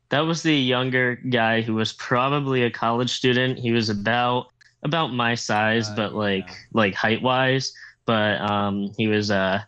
That 0.09 0.21
was 0.21 0.41
the 0.41 0.55
younger 0.55 1.17
guy 1.17 1.61
who 1.61 1.75
was 1.75 1.93
probably 1.93 2.63
a 2.63 2.71
college 2.71 3.11
student. 3.11 3.59
He 3.59 3.71
was 3.71 3.89
about 3.89 4.47
about 4.83 5.13
my 5.13 5.35
size, 5.35 5.89
uh, 5.89 5.95
but 5.95 6.15
like 6.15 6.47
yeah. 6.47 6.55
like 6.73 6.93
height 6.95 7.21
wise. 7.21 7.73
But 8.05 8.41
um, 8.41 8.91
he 8.97 9.07
was 9.07 9.29
uh 9.29 9.61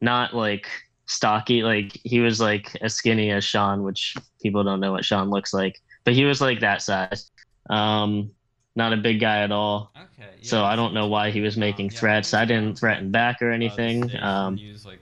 not 0.00 0.34
like 0.34 0.68
stocky. 1.06 1.62
Like 1.62 1.98
he 2.04 2.20
was 2.20 2.40
like 2.40 2.76
as 2.82 2.94
skinny 2.94 3.30
as 3.30 3.44
Sean, 3.44 3.82
which 3.82 4.16
people 4.42 4.62
don't 4.64 4.80
know 4.80 4.92
what 4.92 5.04
Sean 5.04 5.30
looks 5.30 5.54
like. 5.54 5.80
But 6.04 6.14
he 6.14 6.24
was 6.24 6.40
like 6.40 6.60
that 6.60 6.82
size. 6.82 7.30
Um, 7.70 8.30
not 8.76 8.92
a 8.92 8.96
big 8.96 9.20
guy 9.20 9.42
at 9.42 9.50
all. 9.50 9.90
Okay. 9.96 10.28
Yeah, 10.40 10.48
so 10.48 10.64
I 10.64 10.76
don't 10.76 10.94
know 10.94 11.08
why 11.08 11.30
he 11.30 11.40
was 11.40 11.56
making 11.56 11.90
yeah, 11.90 11.98
threats. 11.98 12.34
I 12.34 12.44
didn't 12.44 12.78
threaten 12.78 13.10
back 13.10 13.40
or 13.40 13.50
uh, 13.50 13.54
anything. 13.54 14.14
Um, 14.20 14.56
use, 14.56 14.84
like, 14.84 15.00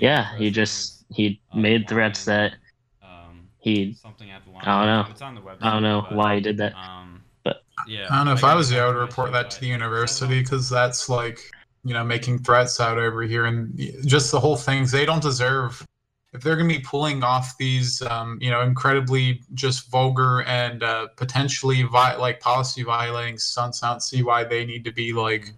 yeah, 0.00 0.34
he 0.36 0.50
just 0.50 1.04
he 1.10 1.40
made 1.54 1.88
threats 1.88 2.24
that 2.24 2.54
um, 3.02 3.46
he. 3.58 3.92
Something 3.92 4.30
else 4.30 4.42
i 4.62 4.78
don't 4.78 4.86
know. 4.86 5.10
It's 5.10 5.22
on 5.22 5.34
the 5.34 5.40
website, 5.40 5.58
I 5.62 5.72
don't 5.72 5.82
know 5.82 6.06
but, 6.08 6.16
why 6.16 6.34
he 6.36 6.40
did 6.40 6.56
that. 6.58 6.74
Um, 6.74 7.22
but 7.44 7.62
yeah, 7.86 8.06
I 8.10 8.16
don't 8.16 8.26
know 8.26 8.32
if 8.32 8.44
I 8.44 8.54
was 8.54 8.70
there, 8.70 8.84
I 8.84 8.88
would 8.88 8.96
report 8.96 9.32
that 9.32 9.50
to 9.52 9.60
the 9.60 9.66
university 9.66 10.40
because 10.40 10.68
that's 10.68 11.08
like 11.08 11.40
you 11.84 11.94
know 11.94 12.04
making 12.04 12.38
threats 12.38 12.80
out 12.80 12.98
over 12.98 13.22
here. 13.22 13.46
And 13.46 13.78
just 14.04 14.30
the 14.30 14.40
whole 14.40 14.56
things 14.56 14.90
they 14.90 15.06
don't 15.06 15.22
deserve 15.22 15.84
if 16.32 16.42
they're 16.42 16.56
going 16.56 16.68
to 16.68 16.76
be 16.76 16.82
pulling 16.82 17.24
off 17.24 17.56
these, 17.58 18.02
um, 18.02 18.38
you 18.40 18.50
know, 18.50 18.60
incredibly 18.60 19.42
just 19.54 19.90
vulgar 19.90 20.42
and 20.42 20.82
uh, 20.82 21.08
potentially 21.16 21.82
vi- 21.82 22.16
like 22.16 22.40
policy 22.40 22.82
violating 22.82 23.36
stunts, 23.36 23.82
I 23.82 23.90
don't 23.90 24.02
see 24.02 24.22
why 24.22 24.44
they 24.44 24.64
need 24.64 24.84
to 24.84 24.92
be 24.92 25.12
like, 25.12 25.52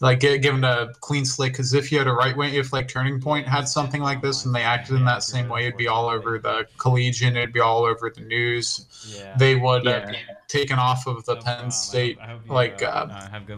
like 0.00 0.20
get, 0.20 0.42
given 0.42 0.64
a 0.64 0.92
clean 1.00 1.24
slate. 1.24 1.52
Because 1.52 1.74
if 1.74 1.90
you 1.90 1.98
had 1.98 2.06
a 2.06 2.12
right 2.12 2.36
wing, 2.36 2.54
if 2.54 2.72
like 2.72 2.88
Turning 2.88 3.20
Point 3.20 3.46
had 3.46 3.68
something 3.68 4.02
like 4.02 4.20
this 4.20 4.44
and 4.44 4.54
they 4.54 4.62
acted 4.62 4.96
in 4.96 5.04
that 5.04 5.22
same 5.22 5.48
way, 5.48 5.66
it'd 5.66 5.76
be 5.76 5.88
all 5.88 6.08
over 6.08 6.38
the 6.38 6.66
Collegian, 6.78 7.36
it'd 7.36 7.52
be 7.52 7.60
all 7.60 7.84
over 7.84 8.10
the 8.10 8.22
news. 8.22 8.86
Yeah. 9.08 9.36
They 9.38 9.56
would 9.56 9.86
uh, 9.86 10.06
be 10.06 10.16
taken 10.48 10.78
off 10.78 11.06
of 11.06 11.24
the 11.24 11.36
Penn 11.36 11.70
State 11.70 12.18
like 12.48 12.82
uh, 12.82 13.06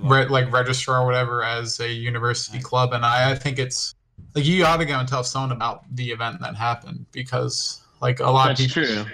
re- 0.03 0.29
like 0.29 0.53
registrar 0.53 1.03
or 1.03 1.07
whatever 1.07 1.43
as 1.43 1.81
a 1.81 1.91
university 1.91 2.61
club, 2.61 2.93
and 2.93 3.05
I, 3.05 3.33
I 3.33 3.35
think 3.35 3.59
it's 3.59 3.95
like 4.35 4.45
you 4.45 4.65
ought 4.65 4.77
to 4.77 4.85
go 4.85 4.99
and 4.99 5.09
tell 5.09 5.25
someone 5.25 5.53
about 5.53 5.85
the 5.95 6.11
event 6.11 6.41
that 6.41 6.55
happened 6.55 7.07
because 7.13 7.83
like 8.01 8.21
a 8.21 8.31
lot 8.31 8.49
that's 8.49 8.61
of 8.61 8.67
people 8.67 9.05
true 9.05 9.13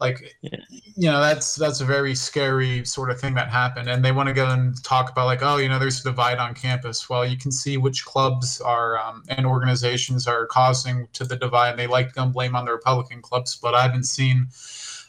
like 0.00 0.36
yeah. 0.42 0.58
You 0.96 1.10
know 1.10 1.20
that's 1.20 1.56
that's 1.56 1.80
a 1.80 1.84
very 1.84 2.14
scary 2.14 2.84
sort 2.84 3.10
of 3.10 3.20
thing 3.20 3.34
that 3.34 3.48
happened 3.48 3.88
and 3.88 4.04
they 4.04 4.12
want 4.12 4.28
to 4.28 4.32
go 4.32 4.48
and 4.50 4.82
talk 4.84 5.10
about 5.10 5.26
like 5.26 5.42
oh 5.42 5.56
you 5.56 5.68
know 5.68 5.78
there's 5.78 6.00
a 6.00 6.04
divide 6.04 6.38
on 6.38 6.54
campus 6.54 7.08
well 7.10 7.26
you 7.26 7.36
can 7.36 7.50
see 7.50 7.76
which 7.76 8.04
clubs 8.04 8.60
are 8.60 8.96
um, 8.98 9.24
and 9.28 9.44
organizations 9.44 10.28
are 10.28 10.46
causing 10.46 11.08
to 11.12 11.24
the 11.24 11.36
divide 11.36 11.76
they 11.76 11.88
like 11.88 12.08
to 12.08 12.14
go 12.14 12.26
blame 12.26 12.54
on 12.54 12.64
the 12.64 12.70
republican 12.70 13.20
clubs 13.20 13.56
but 13.56 13.74
i 13.74 13.82
haven't 13.82 14.04
seen 14.04 14.46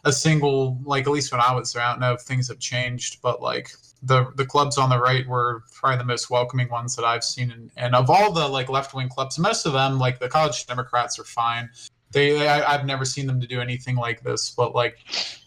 a 0.06 0.14
single 0.14 0.80
like 0.86 1.08
at 1.08 1.12
least 1.12 1.32
when 1.32 1.42
I 1.42 1.54
was 1.54 1.74
there. 1.74 1.82
I 1.82 1.92
don't 1.92 2.00
know 2.00 2.14
if 2.14 2.22
things 2.22 2.48
have 2.48 2.60
changed, 2.60 3.22
but 3.22 3.42
like 3.42 3.72
the 4.04 4.32
the 4.36 4.46
clubs 4.46 4.78
on 4.78 4.90
the 4.90 5.00
right 5.00 5.28
were 5.28 5.64
probably 5.74 5.98
the 5.98 6.06
most 6.06 6.30
welcoming 6.30 6.70
ones 6.70 6.96
that 6.96 7.04
I've 7.04 7.24
seen, 7.24 7.52
and, 7.52 7.72
and 7.76 7.96
of 7.96 8.10
all 8.10 8.32
the 8.32 8.48
like 8.48 8.70
left 8.70 8.94
wing 8.94 9.10
clubs, 9.10 9.40
most 9.40 9.66
of 9.66 9.74
them 9.74 9.98
like 9.98 10.20
the 10.20 10.30
college 10.30 10.66
Democrats 10.68 11.18
are 11.20 11.24
fine. 11.24 11.70
They 12.16 12.48
I, 12.48 12.74
I've 12.74 12.86
never 12.86 13.04
seen 13.04 13.28
them 13.28 13.42
to 13.42 13.46
do 13.46 13.60
anything 13.60 13.98
like 13.98 14.24
this, 14.24 14.50
but 14.50 14.74
like 14.74 15.00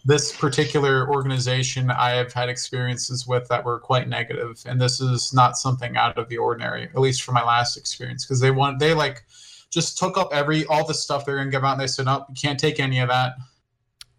this 0.04 0.36
particular 0.36 1.08
organization, 1.08 1.90
I 1.90 2.10
have 2.10 2.30
had 2.34 2.50
experiences 2.50 3.26
with 3.26 3.48
that 3.48 3.64
were 3.64 3.80
quite 3.80 4.06
negative, 4.06 4.62
and 4.66 4.78
this 4.78 5.00
is 5.00 5.32
not 5.32 5.56
something 5.56 5.96
out 5.96 6.18
of 6.18 6.28
the 6.28 6.36
ordinary, 6.36 6.84
at 6.84 6.98
least 6.98 7.22
from 7.22 7.34
my 7.34 7.42
last 7.42 7.78
experience, 7.78 8.26
because 8.26 8.38
they 8.38 8.50
want 8.50 8.78
they 8.78 8.92
like 8.92 9.24
just 9.70 9.96
took 9.96 10.18
up 10.18 10.28
every 10.30 10.66
all 10.66 10.86
the 10.86 10.92
stuff 10.92 11.24
they're 11.24 11.38
gonna 11.38 11.50
give 11.50 11.64
out, 11.64 11.72
and 11.72 11.80
they 11.80 11.86
said, 11.86 12.04
"No, 12.04 12.26
you 12.28 12.34
can't 12.34 12.60
take 12.60 12.78
any 12.78 13.00
of 13.00 13.08
that." 13.08 13.32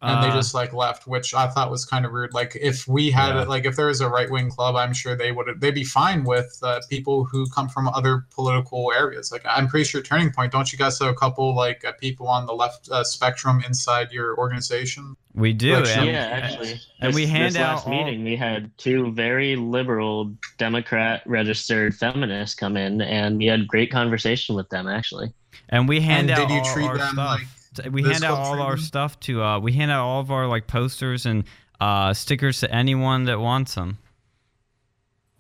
And 0.02 0.24
they 0.24 0.30
Uh, 0.30 0.34
just 0.36 0.54
like 0.54 0.72
left, 0.74 1.08
which 1.08 1.34
I 1.34 1.48
thought 1.48 1.70
was 1.70 1.84
kind 1.86 2.06
of 2.06 2.12
rude. 2.14 2.34
Like 2.34 2.56
if 2.60 2.88
we 2.88 3.12
had 3.12 3.36
Yeah. 3.36 3.44
like 3.44 3.66
if 3.66 3.76
there 3.76 3.88
was 3.88 4.00
a 4.02 4.08
right 4.08 4.30
wing 4.32 4.50
club, 4.50 4.76
I'm 4.76 4.94
sure 4.94 5.16
they 5.16 5.32
would 5.32 5.48
they'd 5.60 5.74
be 5.76 5.84
fine 5.84 6.24
with 6.24 6.58
uh, 6.64 6.80
people 6.90 7.26
who 7.26 7.46
come 7.50 7.68
from 7.68 7.90
other 7.90 8.26
political 8.34 8.92
areas. 8.96 9.32
Like 9.32 9.44
I'm 9.46 9.68
pretty 9.68 9.84
sure 9.86 10.02
Turning 10.02 10.32
Point, 10.32 10.52
don't 10.54 10.72
you 10.72 10.78
guys 10.78 10.98
have 11.00 11.10
a 11.10 11.14
couple 11.14 11.54
like 11.56 11.84
uh, 11.84 11.92
people 12.00 12.28
on 12.28 12.46
the 12.46 12.54
left 12.54 12.90
uh, 12.90 13.04
spectrum 13.04 13.62
inside 13.66 14.12
your 14.12 14.38
organization? 14.38 15.16
we 15.36 15.54
do. 15.54 15.76
Like, 15.76 15.98
and- 15.98 16.08
yeah, 16.08 16.30
actually. 16.32 16.72
and 17.00 17.10
This- 17.10 17.16
we 17.16 17.26
hand 17.26 17.56
this 17.56 17.62
out 17.62 17.76
last 17.76 17.88
all- 17.88 17.94
meeting. 17.94 18.24
We 18.24 18.36
had 18.36 18.72
two 18.78 19.12
very 19.14 19.56
liberal 19.56 20.34
Democrat 20.58 21.22
registered 21.26 21.96
feminists 21.96 22.56
come 22.56 22.76
in, 22.78 23.02
and 23.02 23.38
we 23.38 23.46
had 23.46 23.68
great 23.68 23.92
conversation 23.92 24.56
with 24.56 24.70
them. 24.70 24.88
Actually, 24.88 25.32
And 25.70 25.88
we 25.88 26.02
hand 26.02 26.30
and 26.30 26.40
out 26.40 26.48
did 26.48 26.56
you 26.56 26.74
treat 26.74 26.88
them 26.88 27.14
stuff. 27.14 27.40
like 27.40 27.48
T- 27.84 27.90
we 27.90 28.04
hand 28.04 28.24
out 28.24 28.36
club 28.36 28.40
all 28.60 28.62
our 28.62 28.78
stuff 28.78 29.20
to 29.22 29.44
uh 29.44 29.60
we 29.60 29.74
hand 29.74 29.92
out 29.92 30.06
all 30.06 30.20
of 30.22 30.32
our 30.32 30.48
like 30.48 30.68
posters 30.68 31.26
and 31.26 31.44
uh 31.80 32.14
stickers 32.14 32.60
to 32.62 32.74
anyone 32.74 33.26
that 33.26 33.40
wants 33.40 33.76
them. 33.76 33.98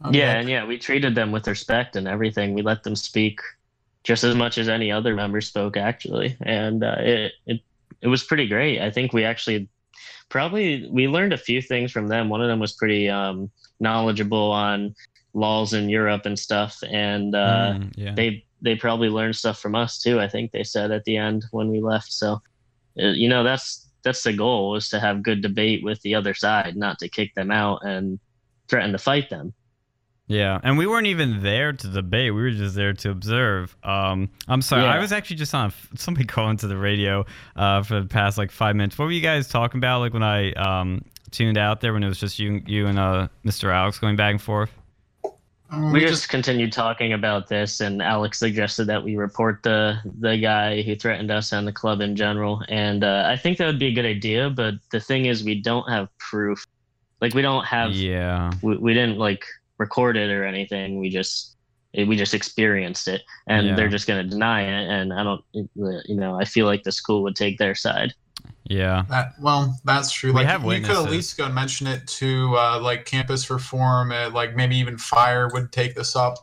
okay. 0.05 0.17
yeah, 0.17 0.39
and 0.39 0.49
yeah, 0.49 0.65
we 0.65 0.77
treated 0.77 1.15
them 1.15 1.31
with 1.31 1.47
respect 1.47 1.95
and 1.95 2.07
everything. 2.07 2.53
We 2.53 2.61
let 2.61 2.83
them 2.83 2.95
speak 2.95 3.39
just 4.03 4.23
as 4.23 4.35
much 4.35 4.57
as 4.57 4.69
any 4.69 4.91
other 4.91 5.13
member 5.15 5.41
spoke, 5.41 5.75
actually, 5.77 6.37
and 6.41 6.83
uh, 6.83 6.95
it 6.99 7.33
it 7.45 7.61
it 8.01 8.07
was 8.07 8.23
pretty 8.23 8.47
great. 8.47 8.79
I 8.81 8.89
think 8.91 9.11
we 9.13 9.25
actually 9.25 9.67
probably 10.29 10.87
we 10.91 11.07
learned 11.07 11.33
a 11.33 11.37
few 11.37 11.61
things 11.61 11.91
from 11.91 12.07
them. 12.07 12.29
One 12.29 12.41
of 12.41 12.47
them 12.47 12.59
was 12.59 12.73
pretty 12.73 13.09
um, 13.09 13.49
knowledgeable 13.81 14.51
on 14.51 14.95
laws 15.33 15.73
in 15.73 15.89
Europe 15.89 16.25
and 16.25 16.39
stuff, 16.39 16.77
and 16.89 17.35
uh, 17.35 17.73
Mm, 17.75 17.91
yeah. 17.97 18.13
they 18.15 18.45
they 18.61 18.75
probably 18.75 19.09
learned 19.09 19.35
stuff 19.35 19.59
from 19.59 19.75
us 19.75 19.99
too. 19.99 20.19
I 20.19 20.27
think 20.27 20.51
they 20.51 20.63
said 20.63 20.91
at 20.91 21.05
the 21.05 21.17
end 21.17 21.45
when 21.51 21.69
we 21.69 21.81
left. 21.81 22.11
So, 22.11 22.41
uh, 23.01 23.07
you 23.07 23.29
know, 23.29 23.43
that's 23.43 23.87
that's 24.03 24.23
the 24.23 24.33
goal 24.33 24.75
is 24.75 24.89
to 24.89 24.99
have 24.99 25.23
good 25.23 25.41
debate 25.41 25.83
with 25.83 26.01
the 26.01 26.15
other 26.15 26.33
side, 26.33 26.75
not 26.75 26.99
to 26.99 27.09
kick 27.09 27.33
them 27.35 27.51
out 27.51 27.83
and 27.83 28.19
threaten 28.67 28.91
to 28.91 28.97
fight 28.97 29.29
them. 29.29 29.53
Yeah, 30.27 30.59
and 30.61 30.77
we 30.77 30.85
weren't 30.85 31.07
even 31.07 31.41
there 31.41 31.73
to 31.73 31.87
debate. 31.87 32.35
We 32.35 32.41
were 32.41 32.51
just 32.51 32.75
there 32.75 32.93
to 32.93 33.09
observe. 33.09 33.75
Um, 33.83 34.29
I'm 34.47 34.61
sorry, 34.61 34.83
I 34.83 34.99
was 34.99 35.11
actually 35.11 35.37
just 35.37 35.55
on 35.55 35.73
somebody 35.95 36.25
calling 36.27 36.55
to 36.57 36.67
the 36.67 36.77
radio 36.77 37.25
uh, 37.55 37.81
for 37.81 37.99
the 37.99 38.07
past 38.07 38.37
like 38.37 38.51
five 38.51 38.75
minutes. 38.75 38.97
What 38.97 39.05
were 39.05 39.11
you 39.11 39.21
guys 39.21 39.47
talking 39.47 39.79
about? 39.79 40.01
Like 40.01 40.13
when 40.13 40.21
I 40.21 40.51
um, 40.53 41.03
tuned 41.31 41.57
out 41.57 41.81
there 41.81 41.93
when 41.93 42.03
it 42.03 42.07
was 42.07 42.19
just 42.19 42.37
you, 42.37 42.61
you 42.67 42.85
and 42.85 42.99
uh, 42.99 43.27
Mr. 43.43 43.73
Alex 43.73 43.97
going 43.97 44.15
back 44.15 44.31
and 44.31 44.41
forth. 44.41 44.71
Um, 45.71 45.91
We 45.93 45.99
just 45.99 46.29
continued 46.29 46.71
talking 46.71 47.13
about 47.13 47.47
this, 47.47 47.79
and 47.79 48.01
Alex 48.01 48.39
suggested 48.39 48.85
that 48.85 49.03
we 49.03 49.15
report 49.15 49.61
the 49.63 49.97
the 50.19 50.37
guy 50.37 50.81
who 50.81 50.95
threatened 50.95 51.31
us 51.31 51.51
and 51.51 51.67
the 51.67 51.71
club 51.71 52.01
in 52.01 52.15
general. 52.15 52.63
And 52.69 53.03
uh, 53.03 53.25
I 53.27 53.37
think 53.37 53.57
that 53.57 53.67
would 53.67 53.79
be 53.79 53.87
a 53.87 53.93
good 53.93 54.05
idea. 54.05 54.49
But 54.49 54.75
the 54.91 54.99
thing 54.99 55.25
is, 55.25 55.43
we 55.43 55.61
don't 55.61 55.87
have 55.89 56.07
proof. 56.17 56.65
Like 57.21 57.33
we 57.33 57.41
don't 57.41 57.65
have. 57.65 57.91
Yeah, 57.91 58.51
We, 58.63 58.77
we 58.77 58.93
didn't 58.93 59.17
like 59.17 59.45
record 59.77 60.17
it 60.17 60.31
or 60.31 60.43
anything. 60.43 60.99
We 60.99 61.09
just 61.09 61.55
we 61.93 62.15
just 62.15 62.33
experienced 62.33 63.07
it, 63.07 63.21
and 63.47 63.67
Yeah. 63.67 63.75
they're 63.75 63.89
just 63.89 64.07
gonna 64.07 64.23
deny 64.23 64.61
it. 64.63 64.89
And 64.89 65.13
I 65.13 65.23
don't, 65.23 65.43
you 65.53 66.15
know, 66.15 66.39
I 66.39 66.45
feel 66.45 66.65
like 66.65 66.83
the 66.83 66.91
school 66.91 67.23
would 67.23 67.35
take 67.35 67.57
their 67.57 67.75
side. 67.75 68.13
Yeah, 68.69 69.03
That 69.09 69.33
well, 69.41 69.79
that's 69.83 70.11
true. 70.11 70.31
We 70.31 70.41
Like 70.41 70.47
have 70.47 70.63
you 70.63 70.81
could 70.81 70.95
at 70.95 71.09
least 71.09 71.37
go 71.37 71.45
and 71.45 71.55
mention 71.55 71.87
it 71.87 72.05
to 72.07 72.55
uh, 72.55 72.79
like 72.79 73.03
campus 73.03 73.49
reform, 73.49 74.11
uh, 74.11 74.29
like 74.29 74.55
maybe 74.55 74.77
even 74.77 74.95
fire 74.95 75.49
would 75.51 75.71
take 75.71 75.95
this 75.95 76.15
up. 76.15 76.37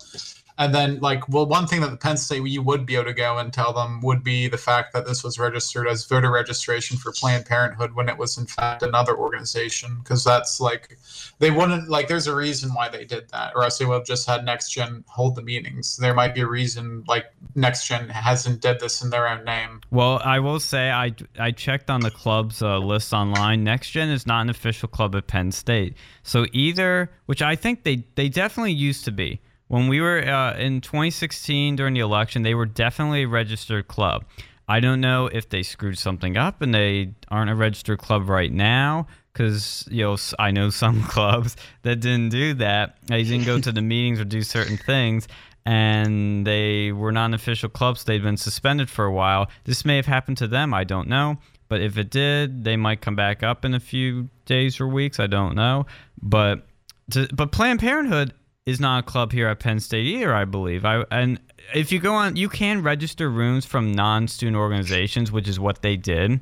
And 0.59 0.74
then 0.74 1.00
like 1.00 1.28
well, 1.28 1.46
one 1.46 1.66
thing 1.66 1.82
that 1.82 1.90
the 1.90 1.96
Penn 1.96 2.16
State 2.16 2.42
you 2.46 2.62
would 2.62 2.86
be 2.86 2.94
able 2.94 3.04
to 3.04 3.12
go 3.12 3.38
and 3.38 3.52
tell 3.52 3.72
them 3.72 4.00
would 4.00 4.24
be 4.24 4.48
the 4.48 4.57
fact 4.57 4.92
that 4.94 5.07
this 5.07 5.22
was 5.22 5.38
registered 5.38 5.86
as 5.86 6.04
voter 6.04 6.30
registration 6.30 6.96
for 6.96 7.12
Planned 7.12 7.44
Parenthood 7.44 7.94
when 7.94 8.09
it 8.09 8.16
was 8.16 8.38
in 8.38 8.46
fact 8.46 8.82
another 8.82 9.16
organization, 9.16 9.98
because 10.02 10.24
that's 10.24 10.61
like 10.61 10.98
they 11.38 11.50
wouldn't 11.50 11.88
like. 11.90 12.09
There's 12.09 12.26
a 12.26 12.34
reason 12.34 12.72
why 12.72 12.88
they 12.88 13.04
did 13.04 13.28
that, 13.30 13.52
or 13.54 13.64
else 13.64 13.78
they 13.78 13.84
would 13.84 13.94
have 13.94 14.07
just 14.07 14.26
had 14.26 14.44
Next 14.44 14.70
Gen 14.70 15.04
hold 15.09 15.36
the 15.36 15.42
meetings. 15.42 15.96
There 15.98 16.14
might 16.14 16.34
be 16.34 16.40
a 16.40 16.46
reason 16.46 17.04
like 17.07 17.26
Next 17.54 17.86
Gen 17.86 18.09
hasn't 18.09 18.62
did 18.62 18.80
this 18.80 19.02
in 19.02 19.11
their 19.11 19.28
own 19.28 19.44
name. 19.44 19.82
Well, 19.90 20.22
I 20.24 20.38
will 20.38 20.61
say 20.61 20.90
I 20.90 21.14
I 21.38 21.50
checked 21.50 21.90
on 21.90 22.00
the 22.00 22.11
club's 22.11 22.62
uh, 22.62 22.78
list 22.78 23.12
online. 23.12 23.62
Next 23.62 23.90
Gen 23.90 24.09
is 24.09 24.26
not 24.26 24.40
an 24.40 24.48
official 24.48 24.88
club 24.88 25.14
at 25.16 25.26
Penn 25.26 25.52
State, 25.52 25.96
so 26.22 26.46
either 26.52 27.11
which 27.26 27.42
I 27.42 27.57
think 27.57 27.82
they 27.82 28.04
they 28.14 28.30
definitely 28.30 28.72
used 28.72 29.04
to 29.04 29.12
be 29.12 29.40
when 29.68 29.88
we 29.88 30.00
were 30.00 30.18
uh, 30.18 30.56
in 30.56 30.80
2016 30.80 31.76
during 31.76 31.94
the 31.94 32.00
election. 32.00 32.42
They 32.42 32.54
were 32.54 32.66
definitely 32.66 33.22
a 33.22 33.28
registered 33.28 33.88
club. 33.88 34.24
I 34.68 34.80
don't 34.80 35.00
know 35.00 35.26
if 35.26 35.48
they 35.48 35.62
screwed 35.62 35.98
something 35.98 36.36
up 36.36 36.60
and 36.60 36.74
they 36.74 37.12
aren't 37.28 37.50
a 37.50 37.54
registered 37.54 37.98
club 37.98 38.28
right 38.28 38.52
now. 38.52 39.06
Because 39.32 39.86
you 39.90 40.02
know, 40.02 40.16
I 40.38 40.50
know 40.50 40.70
some 40.70 41.02
clubs 41.08 41.56
that 41.82 41.96
didn't 41.96 42.30
do 42.30 42.54
that. 42.54 42.96
They 43.06 43.22
didn't 43.22 43.44
go 43.44 43.60
to 43.60 43.70
the 43.70 43.82
meetings 43.82 44.18
or 44.18 44.24
do 44.24 44.40
certain 44.40 44.78
things, 44.78 45.28
and 45.66 46.46
they 46.46 46.90
were 46.90 47.12
not 47.12 47.26
an 47.26 47.34
official 47.34 47.68
clubs. 47.68 48.04
They'd 48.04 48.22
been 48.22 48.38
suspended 48.38 48.88
for 48.88 49.04
a 49.04 49.12
while. 49.12 49.50
This 49.64 49.84
may 49.84 49.96
have 49.96 50.06
happened 50.06 50.38
to 50.38 50.48
them. 50.48 50.72
I 50.72 50.84
don't 50.84 51.06
know. 51.08 51.36
But 51.68 51.82
if 51.82 51.98
it 51.98 52.08
did, 52.08 52.64
they 52.64 52.76
might 52.76 53.02
come 53.02 53.14
back 53.14 53.42
up 53.42 53.66
in 53.66 53.74
a 53.74 53.80
few 53.80 54.30
days 54.46 54.80
or 54.80 54.88
weeks. 54.88 55.20
I 55.20 55.26
don't 55.26 55.54
know. 55.54 55.84
But 56.22 56.66
to, 57.10 57.28
but 57.34 57.52
Planned 57.52 57.80
Parenthood 57.80 58.32
is 58.66 58.80
not 58.80 59.00
a 59.00 59.02
club 59.02 59.32
here 59.32 59.48
at 59.48 59.60
Penn 59.60 59.80
State 59.80 60.06
either. 60.06 60.34
I 60.34 60.44
believe. 60.44 60.84
I 60.84 61.04
and 61.10 61.40
if 61.74 61.92
you 61.92 61.98
go 61.98 62.14
on, 62.14 62.36
you 62.36 62.48
can 62.48 62.82
register 62.82 63.30
rooms 63.30 63.64
from 63.64 63.92
non-student 63.92 64.56
organizations, 64.56 65.32
which 65.32 65.48
is 65.48 65.58
what 65.58 65.82
they 65.82 65.96
did. 65.96 66.40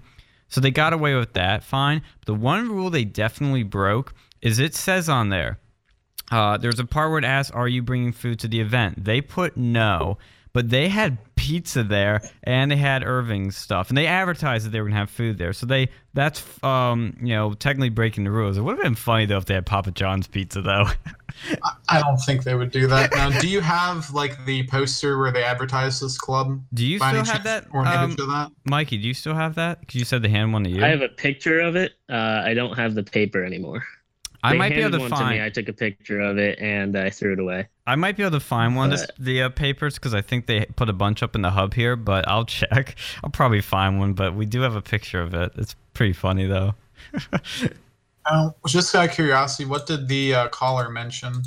So 0.48 0.60
they 0.60 0.70
got 0.70 0.92
away 0.92 1.14
with 1.14 1.32
that, 1.34 1.64
fine. 1.64 2.02
The 2.26 2.34
one 2.34 2.68
rule 2.68 2.90
they 2.90 3.04
definitely 3.04 3.62
broke 3.62 4.14
is 4.40 4.58
it 4.58 4.74
says 4.74 5.08
on 5.08 5.28
there 5.30 5.58
uh, 6.30 6.56
there's 6.56 6.78
a 6.78 6.84
part 6.84 7.10
where 7.10 7.18
it 7.18 7.24
asks, 7.24 7.50
"Are 7.50 7.68
you 7.68 7.82
bringing 7.82 8.12
food 8.12 8.38
to 8.40 8.48
the 8.48 8.60
event?" 8.60 9.04
They 9.04 9.20
put 9.20 9.56
no, 9.56 10.18
but 10.52 10.70
they 10.70 10.88
had 10.88 11.18
pizza 11.34 11.82
there 11.82 12.22
and 12.42 12.70
they 12.70 12.76
had 12.76 13.04
Irving's 13.04 13.56
stuff, 13.56 13.88
and 13.88 13.98
they 13.98 14.06
advertised 14.06 14.64
that 14.64 14.70
they 14.70 14.80
were 14.80 14.88
gonna 14.88 15.00
have 15.00 15.10
food 15.10 15.36
there. 15.38 15.52
So 15.52 15.66
they 15.66 15.90
that's 16.14 16.42
um 16.64 17.16
you 17.20 17.34
know 17.34 17.52
technically 17.54 17.90
breaking 17.90 18.24
the 18.24 18.30
rules. 18.30 18.56
It 18.56 18.62
would 18.62 18.76
have 18.76 18.84
been 18.84 18.94
funny 18.94 19.26
though 19.26 19.38
if 19.38 19.44
they 19.44 19.54
had 19.54 19.66
Papa 19.66 19.90
John's 19.90 20.26
pizza 20.26 20.62
though. 20.62 20.86
I 21.88 22.00
don't 22.00 22.16
think 22.18 22.44
they 22.44 22.54
would 22.54 22.70
do 22.70 22.86
that. 22.86 23.12
Now, 23.12 23.30
do 23.40 23.48
you 23.48 23.60
have 23.60 24.10
like 24.12 24.44
the 24.46 24.66
poster 24.68 25.18
where 25.18 25.30
they 25.30 25.44
advertise 25.44 26.00
this 26.00 26.16
club? 26.16 26.62
Do 26.72 26.86
you 26.86 26.98
still 26.98 27.24
have 27.24 27.44
that, 27.44 27.66
or 27.72 27.82
an 27.82 27.88
um, 27.88 28.04
image 28.04 28.20
of 28.20 28.28
that? 28.28 28.50
Mikey? 28.64 28.98
Do 28.98 29.08
you 29.08 29.14
still 29.14 29.34
have 29.34 29.54
that? 29.56 29.80
Because 29.80 29.96
you 29.96 30.04
said 30.04 30.22
they 30.22 30.28
hand 30.28 30.52
one 30.52 30.64
to 30.64 30.70
you. 30.70 30.84
I 30.84 30.88
have 30.88 31.02
a 31.02 31.08
picture 31.08 31.60
of 31.60 31.76
it. 31.76 31.92
Uh, 32.08 32.42
I 32.44 32.54
don't 32.54 32.76
have 32.76 32.94
the 32.94 33.02
paper 33.02 33.44
anymore. 33.44 33.84
I 34.44 34.52
They 34.52 34.58
might 34.58 34.74
be 34.74 34.80
able 34.82 34.90
to 34.92 34.98
one 34.98 35.10
find. 35.10 35.30
to 35.30 35.34
me. 35.36 35.44
I 35.44 35.48
took 35.48 35.68
a 35.68 35.72
picture 35.72 36.20
of 36.20 36.36
it 36.36 36.58
and 36.60 36.98
I 36.98 37.08
threw 37.08 37.32
it 37.32 37.38
away. 37.38 37.66
I 37.86 37.96
might 37.96 38.14
be 38.14 38.22
able 38.22 38.38
to 38.38 38.44
find 38.44 38.76
one 38.76 38.92
of 38.92 39.00
the 39.18 39.42
uh, 39.42 39.48
papers 39.48 39.94
because 39.94 40.12
I 40.12 40.20
think 40.20 40.44
they 40.46 40.66
put 40.76 40.90
a 40.90 40.92
bunch 40.92 41.22
up 41.22 41.34
in 41.34 41.40
the 41.40 41.50
hub 41.50 41.72
here, 41.72 41.96
but 41.96 42.28
I'll 42.28 42.44
check. 42.44 42.96
I'll 43.24 43.30
probably 43.30 43.62
find 43.62 43.98
one, 43.98 44.12
but 44.12 44.34
we 44.34 44.44
do 44.44 44.60
have 44.60 44.76
a 44.76 44.82
picture 44.82 45.22
of 45.22 45.32
it. 45.32 45.52
It's 45.56 45.74
pretty 45.94 46.12
funny 46.12 46.46
though. 46.46 46.74
Uh, 48.26 48.50
just 48.66 48.94
out 48.94 49.08
of 49.08 49.14
curiosity, 49.14 49.64
what 49.64 49.86
did 49.86 50.08
the 50.08 50.34
uh, 50.34 50.48
caller 50.48 50.88
mention? 50.88 51.42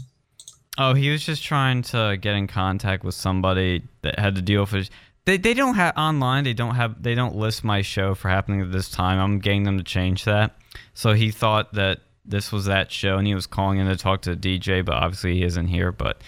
Oh, 0.78 0.94
he 0.94 1.10
was 1.10 1.26
just 1.26 1.44
trying 1.44 1.82
to 1.84 2.18
get 2.22 2.36
in 2.36 2.48
contact 2.48 3.04
with 3.04 3.16
somebody 3.16 3.84
that 4.04 4.20
had 4.20 4.36
to 4.36 4.42
deal 4.42 4.68
with. 4.72 4.90
They 5.26 5.38
they 5.38 5.54
don't 5.54 5.76
have 5.76 5.98
online. 5.98 6.44
They 6.44 6.54
don't 6.54 6.76
have. 6.76 7.02
They 7.02 7.16
don't 7.16 7.36
list 7.36 7.64
my 7.64 7.82
show 7.82 8.14
for 8.14 8.30
happening 8.30 8.62
at 8.62 8.72
this 8.72 8.90
time. 8.90 9.20
I'm 9.20 9.40
getting 9.40 9.64
them 9.64 9.78
to 9.78 9.84
change 9.84 10.24
that. 10.26 10.56
So 10.94 11.14
he 11.14 11.32
thought 11.32 11.74
that 11.74 12.00
this 12.26 12.52
was 12.52 12.66
that 12.66 12.92
show, 12.92 13.18
and 13.18 13.26
he 13.26 13.34
was 13.34 13.48
calling 13.48 13.80
in 13.80 13.88
to 13.88 13.96
talk 13.96 14.22
to 14.24 14.36
the 14.36 14.60
DJ, 14.60 14.86
but 14.86 14.96
obviously 14.96 15.34
he 15.34 15.44
isn't 15.44 15.68
here. 15.68 15.92
But 15.92 16.22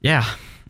yeah, 0.00 0.24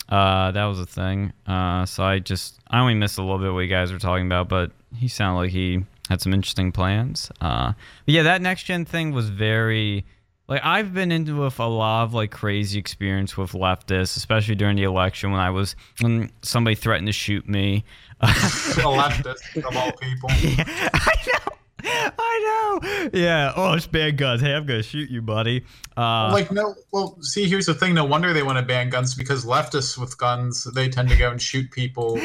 uh, 0.08 0.52
that 0.52 0.64
was 0.64 0.80
a 0.80 0.86
thing. 0.86 1.32
Uh, 1.46 1.84
so 1.84 2.02
I 2.04 2.18
just 2.18 2.60
I 2.68 2.80
only 2.80 2.94
missed 2.94 3.18
a 3.18 3.22
little 3.22 3.38
bit 3.38 3.52
what 3.52 3.60
you 3.60 3.68
guys 3.68 3.92
were 3.92 3.98
talking 3.98 4.26
about, 4.26 4.48
but 4.48 4.72
he 4.96 5.08
sounded 5.08 5.38
like 5.38 5.50
he 5.50 5.84
had 6.12 6.20
some 6.20 6.34
interesting 6.34 6.72
plans. 6.72 7.32
Uh, 7.40 7.72
but 8.04 8.14
yeah, 8.14 8.22
that 8.22 8.42
next 8.42 8.64
gen 8.64 8.84
thing 8.84 9.12
was 9.12 9.30
very 9.30 10.04
like 10.46 10.60
I've 10.62 10.92
been 10.92 11.10
into 11.10 11.40
with 11.40 11.58
a 11.58 11.66
lot 11.66 12.04
of 12.04 12.14
like 12.14 12.30
crazy 12.30 12.78
experience 12.78 13.36
with 13.36 13.52
leftists, 13.52 14.16
especially 14.16 14.54
during 14.54 14.76
the 14.76 14.82
election 14.82 15.30
when 15.32 15.40
I 15.40 15.50
was 15.50 15.74
when 16.00 16.30
somebody 16.42 16.76
threatened 16.76 17.08
to 17.08 17.12
shoot 17.12 17.48
me. 17.48 17.84
A 18.20 18.26
leftist 18.26 19.56
of 19.66 19.76
all 19.76 19.92
people. 19.92 20.30
Yeah, 20.42 20.90
I 20.94 21.16
know. 21.26 22.12
I 22.16 22.80
know. 22.84 23.10
Yeah. 23.12 23.52
Oh, 23.56 23.72
it's 23.72 23.88
bad 23.88 24.16
guns. 24.16 24.40
Hey, 24.40 24.54
I'm 24.54 24.66
gonna 24.66 24.84
shoot 24.84 25.10
you, 25.10 25.20
buddy. 25.20 25.64
Uh, 25.96 26.30
like 26.30 26.52
no 26.52 26.74
well 26.92 27.16
see 27.22 27.48
here's 27.48 27.66
the 27.66 27.74
thing 27.74 27.94
no 27.94 28.04
wonder 28.04 28.32
they 28.32 28.42
want 28.44 28.58
to 28.58 28.64
ban 28.64 28.88
guns 28.88 29.14
because 29.14 29.44
leftists 29.44 29.98
with 29.98 30.16
guns 30.16 30.64
they 30.74 30.88
tend 30.88 31.08
to 31.08 31.16
go 31.16 31.30
and 31.30 31.42
shoot 31.42 31.70
people 31.72 32.20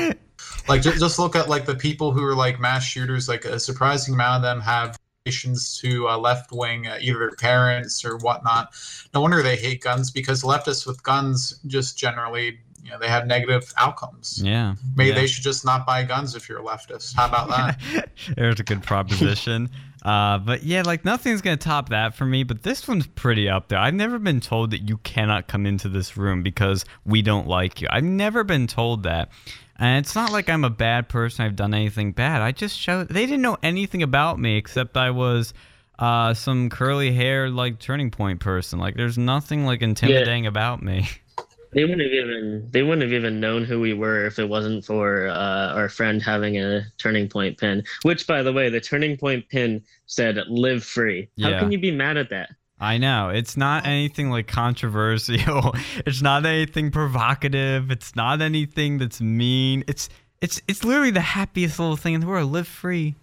like 0.67 0.81
just, 0.81 0.99
just 0.99 1.19
look 1.19 1.35
at 1.35 1.49
like 1.49 1.65
the 1.65 1.75
people 1.75 2.11
who 2.11 2.23
are 2.23 2.35
like 2.35 2.59
mass 2.59 2.83
shooters 2.83 3.27
like 3.27 3.45
a 3.45 3.59
surprising 3.59 4.13
amount 4.13 4.38
of 4.38 4.41
them 4.41 4.61
have 4.61 4.97
relations 5.25 5.77
to 5.79 6.07
uh, 6.07 6.17
left 6.17 6.51
wing 6.51 6.88
uh, 6.88 6.97
either 7.01 7.19
their 7.19 7.31
parents 7.31 8.05
or 8.05 8.17
whatnot 8.17 8.73
no 9.13 9.21
wonder 9.21 9.41
they 9.41 9.57
hate 9.57 9.81
guns 9.81 10.11
because 10.11 10.43
leftists 10.43 10.85
with 10.85 11.01
guns 11.03 11.59
just 11.67 11.97
generally 11.97 12.59
you 12.83 12.91
know 12.91 12.99
they 12.99 13.07
have 13.07 13.27
negative 13.27 13.73
outcomes 13.77 14.41
yeah. 14.43 14.75
maybe 14.95 15.09
yeah. 15.09 15.15
they 15.15 15.27
should 15.27 15.43
just 15.43 15.65
not 15.65 15.85
buy 15.85 16.03
guns 16.03 16.35
if 16.35 16.47
you're 16.47 16.59
a 16.59 16.63
leftist 16.63 17.15
how 17.15 17.27
about 17.27 17.49
that 17.49 17.77
There's 18.35 18.59
a 18.59 18.63
good 18.63 18.83
proposition. 18.83 19.69
uh, 20.03 20.39
but 20.39 20.63
yeah, 20.63 20.83
like 20.85 21.05
nothing's 21.05 21.41
gonna 21.41 21.57
top 21.57 21.89
that 21.89 22.15
for 22.15 22.25
me. 22.25 22.43
But 22.43 22.63
this 22.63 22.88
one's 22.88 23.07
pretty 23.07 23.49
up 23.49 23.67
there. 23.69 23.79
I've 23.79 23.93
never 23.93 24.19
been 24.19 24.39
told 24.39 24.71
that 24.71 24.88
you 24.88 24.97
cannot 24.99 25.47
come 25.47 25.65
into 25.65 25.89
this 25.89 26.17
room 26.17 26.43
because 26.43 26.85
we 27.05 27.21
don't 27.21 27.47
like 27.47 27.81
you. 27.81 27.88
I've 27.91 28.03
never 28.03 28.43
been 28.43 28.67
told 28.67 29.03
that. 29.03 29.29
And 29.80 30.03
it's 30.03 30.15
not 30.15 30.32
like 30.32 30.49
I'm 30.49 30.63
a 30.63 30.69
bad 30.69 31.07
person. 31.07 31.45
I've 31.45 31.55
done 31.55 31.73
anything 31.73 32.11
bad. 32.11 32.41
I 32.41 32.51
just 32.51 32.78
showed. 32.78 33.09
They 33.09 33.25
didn't 33.25 33.41
know 33.41 33.57
anything 33.61 34.01
about 34.03 34.39
me 34.39 34.57
except 34.57 34.97
I 34.97 35.11
was 35.11 35.53
uh, 35.99 36.34
some 36.34 36.69
curly 36.69 37.11
hair 37.11 37.49
like 37.49 37.80
turning 37.80 38.09
point 38.11 38.39
person. 38.39 38.80
Like 38.80 38.95
there's 38.95 39.17
nothing 39.17 39.65
like 39.65 39.82
intimidating 39.82 40.47
about 40.47 40.82
me. 40.82 41.07
They 41.73 41.84
wouldn't 41.84 42.01
have 42.01 42.11
even 42.11 42.69
they 42.71 42.82
wouldn't 42.82 43.01
have 43.01 43.11
even 43.11 43.41
known 43.41 43.65
who 43.65 43.82
we 43.82 43.93
were 43.93 44.25
if 44.25 44.39
it 44.39 44.47
wasn't 44.47 44.86
for 44.86 45.28
uh, 45.28 45.73
our 45.73 45.89
friend 45.89 46.21
having 46.21 46.57
a 46.57 46.84
turning 46.97 47.28
point 47.28 47.57
pin. 47.57 47.84
Which, 48.03 48.25
by 48.25 48.41
the 48.41 48.53
way, 48.53 48.69
the 48.69 48.80
turning 48.80 49.17
point 49.17 49.47
pin 49.49 49.84
said 50.05 50.38
"Live 50.47 50.84
free." 50.84 51.30
How 51.41 51.49
Yeah. 51.49 51.59
can 51.59 51.71
you 51.71 51.78
be 51.78 51.91
mad 51.91 52.15
at 52.15 52.30
that? 52.30 52.51
I 52.80 52.97
know. 52.97 53.30
It's 53.30 53.57
not 53.57 53.88
anything 53.88 54.30
like 54.30 54.47
controversial. 54.47 55.75
It's 56.05 56.21
not 56.21 56.45
anything 56.45 56.91
provocative. 56.91 57.91
It's 57.91 58.15
not 58.15 58.41
anything 58.41 58.99
that's 58.99 59.19
mean. 59.19 59.84
It's 59.88 60.09
it's 60.41 60.61
it's 60.67 60.84
literally 60.84 61.11
the 61.11 61.21
happiest 61.21 61.80
little 61.80 61.97
thing 61.97 62.13
in 62.13 62.21
the 62.21 62.28
world. 62.28 62.51
Live 62.51 62.67
free. 62.67 63.15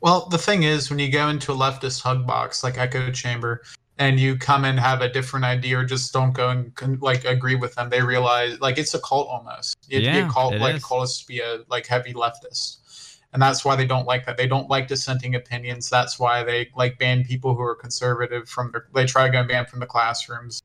Well, 0.00 0.28
the 0.28 0.38
thing 0.38 0.64
is, 0.64 0.90
when 0.90 0.98
you 0.98 1.10
go 1.10 1.28
into 1.28 1.52
a 1.52 1.56
leftist 1.56 2.02
hug 2.02 2.26
box 2.26 2.62
like 2.62 2.76
Echo 2.76 3.10
Chamber, 3.10 3.62
and 3.98 4.20
you 4.20 4.36
come 4.36 4.64
and 4.64 4.78
have 4.78 5.00
a 5.00 5.08
different 5.08 5.44
idea 5.44 5.78
or 5.78 5.84
just 5.84 6.12
don't 6.12 6.32
go 6.32 6.50
and 6.50 7.00
like 7.00 7.24
agree 7.24 7.54
with 7.54 7.74
them, 7.74 7.88
they 7.88 8.02
realize 8.02 8.60
like 8.60 8.78
it's 8.78 8.94
a 8.94 9.00
cult 9.00 9.28
almost. 9.28 9.76
You 9.88 10.00
have 10.00 10.04
to 10.04 10.22
be 10.22 10.28
a 10.28 10.30
cult, 10.30 10.54
it 10.54 10.60
like 10.60 10.76
is. 10.76 10.82
cultists 10.82 11.20
to 11.20 11.26
be 11.26 11.40
a 11.40 11.60
like 11.68 11.86
heavy 11.86 12.12
leftist, 12.12 12.78
and 13.36 13.42
that's 13.42 13.66
why 13.66 13.76
they 13.76 13.84
don't 13.84 14.06
like 14.06 14.24
that. 14.24 14.38
They 14.38 14.46
don't 14.46 14.70
like 14.70 14.88
dissenting 14.88 15.34
opinions. 15.34 15.90
That's 15.90 16.18
why 16.18 16.42
they 16.42 16.70
like 16.74 16.98
ban 16.98 17.22
people 17.22 17.54
who 17.54 17.60
are 17.60 17.74
conservative 17.74 18.48
from 18.48 18.72
their. 18.72 18.86
They 18.94 19.04
try 19.04 19.26
to 19.26 19.30
go 19.30 19.40
and 19.40 19.48
ban 19.48 19.66
from 19.66 19.80
the 19.80 19.86
classrooms. 19.86 20.62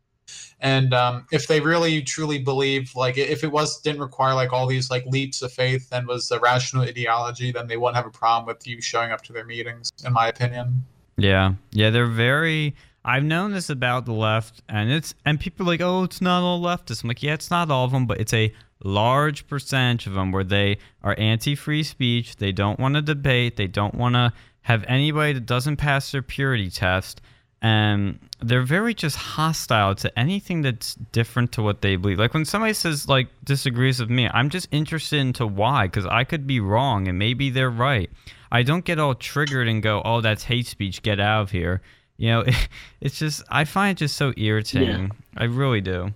And 0.61 0.93
um, 0.93 1.25
if 1.33 1.49
they 1.49 1.59
really 1.59 2.01
truly 2.01 2.39
believe, 2.39 2.95
like 2.95 3.17
if 3.17 3.43
it 3.43 3.51
was 3.51 3.81
didn't 3.81 3.99
require 3.99 4.35
like 4.35 4.53
all 4.53 4.67
these 4.67 4.89
like 4.89 5.05
leaps 5.05 5.41
of 5.41 5.51
faith 5.51 5.89
and 5.91 6.07
was 6.07 6.31
a 6.31 6.39
rational 6.39 6.83
ideology, 6.83 7.51
then 7.51 7.67
they 7.67 7.75
wouldn't 7.75 7.97
have 7.97 8.05
a 8.05 8.09
problem 8.09 8.45
with 8.45 8.65
you 8.65 8.79
showing 8.81 9.11
up 9.11 9.21
to 9.23 9.33
their 9.33 9.43
meetings, 9.45 9.91
in 10.05 10.13
my 10.13 10.29
opinion. 10.29 10.85
Yeah. 11.17 11.55
Yeah, 11.71 11.89
they're 11.89 12.05
very 12.05 12.73
I've 13.03 13.25
known 13.25 13.51
this 13.51 13.69
about 13.69 14.05
the 14.05 14.13
left 14.13 14.61
and 14.69 14.89
it's 14.89 15.13
and 15.25 15.41
people 15.41 15.65
are 15.65 15.71
like, 15.71 15.81
"Oh, 15.81 16.03
it's 16.03 16.21
not 16.21 16.41
all 16.41 16.61
leftists." 16.61 17.03
I'm 17.03 17.09
like, 17.09 17.21
"Yeah, 17.21 17.33
it's 17.33 17.51
not 17.51 17.69
all 17.69 17.83
of 17.83 17.91
them, 17.91 18.05
but 18.05 18.21
it's 18.21 18.33
a 18.33 18.53
large 18.83 19.47
percentage 19.47 20.07
of 20.07 20.13
them 20.13 20.31
where 20.31 20.43
they 20.43 20.77
are 21.03 21.15
anti-free 21.17 21.83
speech, 21.83 22.37
they 22.37 22.51
don't 22.51 22.79
want 22.79 22.95
to 22.95 23.01
debate, 23.01 23.55
they 23.55 23.67
don't 23.67 23.95
want 23.95 24.15
to 24.15 24.33
have 24.61 24.83
anybody 24.87 25.33
that 25.33 25.45
doesn't 25.45 25.77
pass 25.77 26.11
their 26.11 26.21
purity 26.21 26.69
test." 26.69 27.21
and 27.61 28.17
they're 28.39 28.63
very 28.63 28.93
just 28.93 29.15
hostile 29.15 29.93
to 29.93 30.19
anything 30.19 30.63
that's 30.63 30.95
different 30.95 31.51
to 31.51 31.61
what 31.61 31.81
they 31.81 31.95
believe. 31.95 32.17
Like 32.17 32.33
when 32.33 32.45
somebody 32.45 32.73
says 32.73 33.07
like 33.07 33.27
disagrees 33.43 33.99
with 33.99 34.09
me, 34.09 34.27
I'm 34.33 34.49
just 34.49 34.67
interested 34.71 35.19
into 35.19 35.45
why 35.45 35.85
because 35.85 36.05
I 36.07 36.23
could 36.23 36.47
be 36.47 36.59
wrong 36.59 37.07
and 37.07 37.19
maybe 37.19 37.51
they're 37.51 37.69
right. 37.69 38.09
I 38.51 38.63
don't 38.63 38.83
get 38.83 38.99
all 38.99 39.13
triggered 39.15 39.67
and 39.67 39.81
go, 39.81 40.01
"Oh, 40.03 40.21
that's 40.21 40.43
hate 40.43 40.65
speech. 40.65 41.03
Get 41.03 41.19
out 41.19 41.43
of 41.43 41.51
here." 41.51 41.81
You 42.17 42.29
know, 42.29 42.45
it's 43.01 43.19
just 43.19 43.43
I 43.49 43.65
find 43.65 43.95
it 43.95 43.99
just 43.99 44.17
so 44.17 44.33
irritating. 44.35 45.11
I 45.37 45.43
really 45.43 45.81
do. 45.81 46.13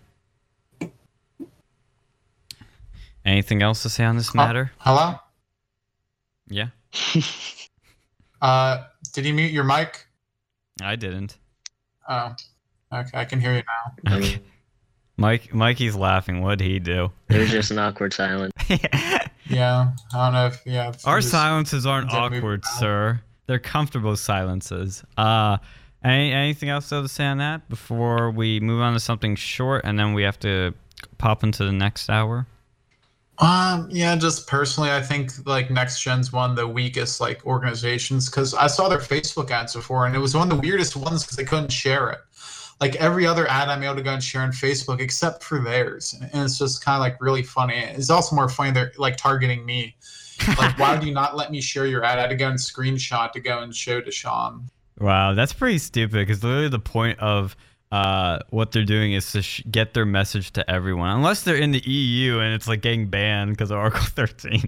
Anything 3.25 3.61
else 3.63 3.81
to 3.83 3.89
say 3.89 4.03
on 4.05 4.17
this 4.17 4.35
matter? 4.35 4.71
Hello? 4.77 5.15
Yeah, 6.47 6.67
Uh, 8.41 8.83
did 9.13 9.25
you 9.25 9.33
mute 9.33 9.51
your 9.51 9.63
mic? 9.63 10.05
I 10.81 10.95
didn't. 10.95 11.37
Oh, 12.07 12.35
okay. 12.93 13.09
I 13.13 13.25
can 13.25 13.41
hear 13.41 13.55
you 13.55 13.63
now. 14.05 14.17
Okay. 14.17 14.39
Mike, 15.17 15.53
Mikey's 15.53 15.95
laughing. 15.95 16.41
What'd 16.41 16.61
he 16.61 16.77
do? 16.77 17.11
It 17.29 17.39
was 17.39 17.49
just 17.49 17.71
an 17.71 17.79
awkward 17.79 18.13
silence. 18.13 18.53
Yeah, 19.47 19.91
I 20.11 20.25
don't 20.25 20.33
know 20.33 20.47
if 20.47 20.61
yeah. 20.65 20.89
if 20.89 21.07
Our 21.07 21.21
silences 21.21 21.85
aren't 21.85 22.11
awkward, 22.11 22.65
sir. 22.65 23.21
They're 23.45 23.59
comfortable 23.59 24.15
silences. 24.17 25.03
Uh, 25.17 25.57
any, 26.03 26.31
anything 26.31 26.69
else 26.69 26.89
though 26.89 27.03
to 27.03 27.07
say 27.07 27.25
on 27.25 27.37
that 27.37 27.69
before 27.69 28.31
we 28.31 28.59
move 28.59 28.81
on 28.81 28.93
to 28.93 28.99
something 28.99 29.35
short 29.35 29.85
and 29.85 29.99
then 29.99 30.13
we 30.15 30.23
have 30.23 30.39
to 30.39 30.73
pop 31.19 31.43
into 31.43 31.63
the 31.63 31.71
next 31.71 32.09
hour? 32.09 32.47
Um, 33.39 33.89
yeah, 33.91 34.15
just 34.15 34.47
personally, 34.47 34.91
I 34.91 35.01
think 35.01 35.31
like 35.45 35.69
Next 35.69 36.01
Gen's 36.01 36.31
one 36.31 36.51
of 36.51 36.55
the 36.55 36.67
weakest 36.67 37.19
like 37.19 37.45
organizations 37.45 38.29
because 38.29 38.53
I 38.53 38.67
saw 38.67 38.87
their 38.87 38.99
Facebook 38.99 39.51
ads 39.51 39.73
before, 39.75 40.05
and 40.05 40.15
it 40.15 40.19
was 40.19 40.35
one 40.35 40.49
of 40.49 40.55
the 40.55 40.61
weirdest 40.61 40.95
ones 40.95 41.23
because 41.23 41.35
they 41.35 41.43
couldn't 41.43 41.71
share 41.71 42.09
it. 42.11 42.19
Like 42.79 42.95
every 42.95 43.25
other 43.25 43.47
ad, 43.47 43.67
I'm 43.67 43.83
able 43.83 43.95
to 43.95 44.01
go 44.01 44.13
and 44.13 44.23
share 44.23 44.41
on 44.41 44.51
Facebook 44.51 45.01
except 45.01 45.43
for 45.43 45.59
theirs, 45.61 46.15
and 46.19 46.43
it's 46.43 46.57
just 46.57 46.83
kind 46.83 46.95
of 46.95 47.01
like 47.01 47.21
really 47.21 47.43
funny. 47.43 47.75
It's 47.75 48.09
also 48.09 48.35
more 48.35 48.49
funny 48.49 48.71
they're 48.71 48.93
like 48.97 49.17
targeting 49.17 49.65
me. 49.65 49.95
Like, 50.57 50.77
why 50.77 50.97
do 50.97 51.07
you 51.07 51.13
not 51.13 51.35
let 51.35 51.51
me 51.51 51.61
share 51.61 51.85
your 51.85 52.03
ad? 52.03 52.17
I 52.17 52.21
had 52.23 52.29
to 52.29 52.35
go 52.35 52.49
and 52.49 52.59
screenshot 52.59 53.31
to 53.33 53.39
go 53.39 53.59
and 53.59 53.73
show 53.75 54.01
to 54.01 54.11
Sean. 54.11 54.69
Wow, 54.99 55.33
that's 55.33 55.53
pretty 55.53 55.77
stupid 55.77 56.13
because 56.13 56.43
literally 56.43 56.69
the 56.69 56.79
point 56.79 57.19
of 57.19 57.55
uh, 57.95 58.39
what 58.49 58.73
they're 58.73 58.83
doing 58.83 59.13
is 59.13 59.31
to 59.31 59.41
sh- 59.41 59.63
get 59.71 59.93
their 59.93 60.05
message 60.05 60.51
to 60.51 60.69
everyone, 60.69 61.11
unless 61.11 61.43
they're 61.43 61.55
in 61.55 61.71
the 61.71 61.79
EU 61.89 62.39
and 62.39 62.53
it's 62.53 62.67
like 62.67 62.81
getting 62.81 63.07
banned 63.07 63.51
because 63.51 63.71
of 63.71 63.77
Article 63.77 64.05
13. 64.09 64.67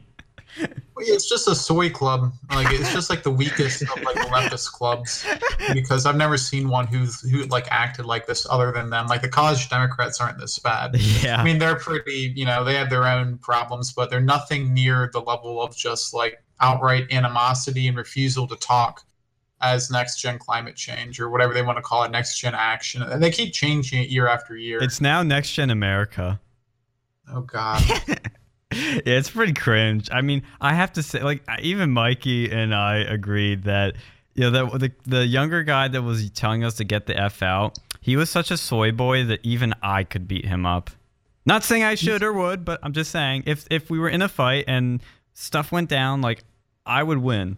It's 0.99 1.28
just 1.28 1.47
a 1.47 1.53
soy 1.53 1.89
club. 1.89 2.32
Like 2.49 2.71
it's 2.71 2.91
just 2.93 3.09
like 3.09 3.23
the 3.23 3.32
weakest 3.32 3.82
of 3.82 4.01
like 4.01 4.15
the 4.15 4.30
leftist 4.32 4.71
clubs 4.71 5.25
because 5.73 6.05
I've 6.05 6.15
never 6.15 6.38
seen 6.38 6.69
one 6.69 6.88
who's 6.88 7.19
who 7.30 7.43
like 7.47 7.67
acted 7.69 8.05
like 8.05 8.28
this 8.28 8.47
other 8.49 8.71
than 8.71 8.89
them. 8.89 9.07
Like 9.07 9.21
the 9.21 9.30
college 9.30 9.69
Democrats 9.69 10.21
aren't 10.21 10.39
this 10.39 10.57
bad. 10.57 10.95
yeah. 10.95 11.38
I 11.38 11.43
mean, 11.43 11.59
they're 11.59 11.75
pretty, 11.75 12.34
you 12.36 12.45
know, 12.45 12.63
they 12.63 12.75
have 12.75 12.89
their 12.89 13.05
own 13.05 13.38
problems, 13.39 13.91
but 13.91 14.09
they're 14.09 14.21
nothing 14.21 14.73
near 14.73 15.09
the 15.11 15.19
level 15.19 15.61
of 15.61 15.75
just 15.75 16.13
like 16.13 16.41
outright 16.61 17.11
animosity 17.11 17.88
and 17.88 17.97
refusal 17.97 18.47
to 18.47 18.55
talk 18.55 19.03
as 19.62 19.89
next 19.89 20.18
gen 20.18 20.38
climate 20.38 20.76
change 20.76 21.20
or 21.20 21.30
whatever 21.30 21.53
they 21.53 21.62
want 21.62 21.78
to 21.78 21.82
call 21.82 22.03
it, 22.03 22.12
next 22.12 22.38
gen 22.38 22.53
action. 22.55 23.01
And 23.01 23.22
they 23.22 23.32
keep 23.32 23.53
changing 23.53 24.03
it 24.03 24.10
year 24.10 24.28
after 24.28 24.55
year. 24.55 24.82
it's 24.82 25.01
now 25.01 25.24
Next 25.24 25.53
Gen 25.53 25.70
America. 25.70 26.39
oh 27.34 27.41
God. 27.41 27.84
yeah, 28.72 29.01
it's 29.05 29.30
pretty 29.30 29.53
cringe. 29.53 30.10
I 30.12 30.22
mean, 30.22 30.43
I 30.62 30.74
have 30.74 30.93
to 30.93 31.03
say, 31.03 31.22
like, 31.24 31.43
even 31.60 31.91
Mikey 31.91 32.51
and 32.51 32.74
I 32.76 32.97
agreed 32.97 33.64
that, 33.64 33.95
you 34.36 34.49
know, 34.49 34.70
that 34.70 34.80
the, 34.80 34.91
the 35.10 35.26
younger 35.26 35.64
guy 35.64 35.88
that 35.88 36.03
was 36.03 36.30
telling 36.32 36.64
us 36.64 36.76
to 36.76 36.84
get 36.84 37.08
the 37.08 37.18
F 37.18 37.41
out, 37.41 37.80
he 38.01 38.16
was 38.16 38.30
such 38.30 38.51
a 38.51 38.58
soy 38.58 38.91
boy 38.91 39.24
that 39.26 39.39
even 39.43 39.74
I 39.82 40.03
could 40.03 40.28
beat 40.28 40.45
him 40.45 40.66
up. 40.66 40.91
Not 41.45 41.64
saying 41.64 41.84
I 41.84 41.95
should 41.95 42.24
or 42.24 42.34
would, 42.34 42.66
but 42.66 42.80
I'm 42.84 42.91
just 42.91 43.10
saying 43.10 43.43
if 43.47 43.66
if 43.72 43.89
we 43.89 43.99
were 43.99 44.10
in 44.10 44.22
a 44.22 44.28
fight 44.28 44.66
and 44.68 45.01
stuff 45.34 45.72
went 45.72 45.89
down, 45.89 46.22
like, 46.22 46.43
I 46.86 47.01
would 47.01 47.20
win. 47.20 47.58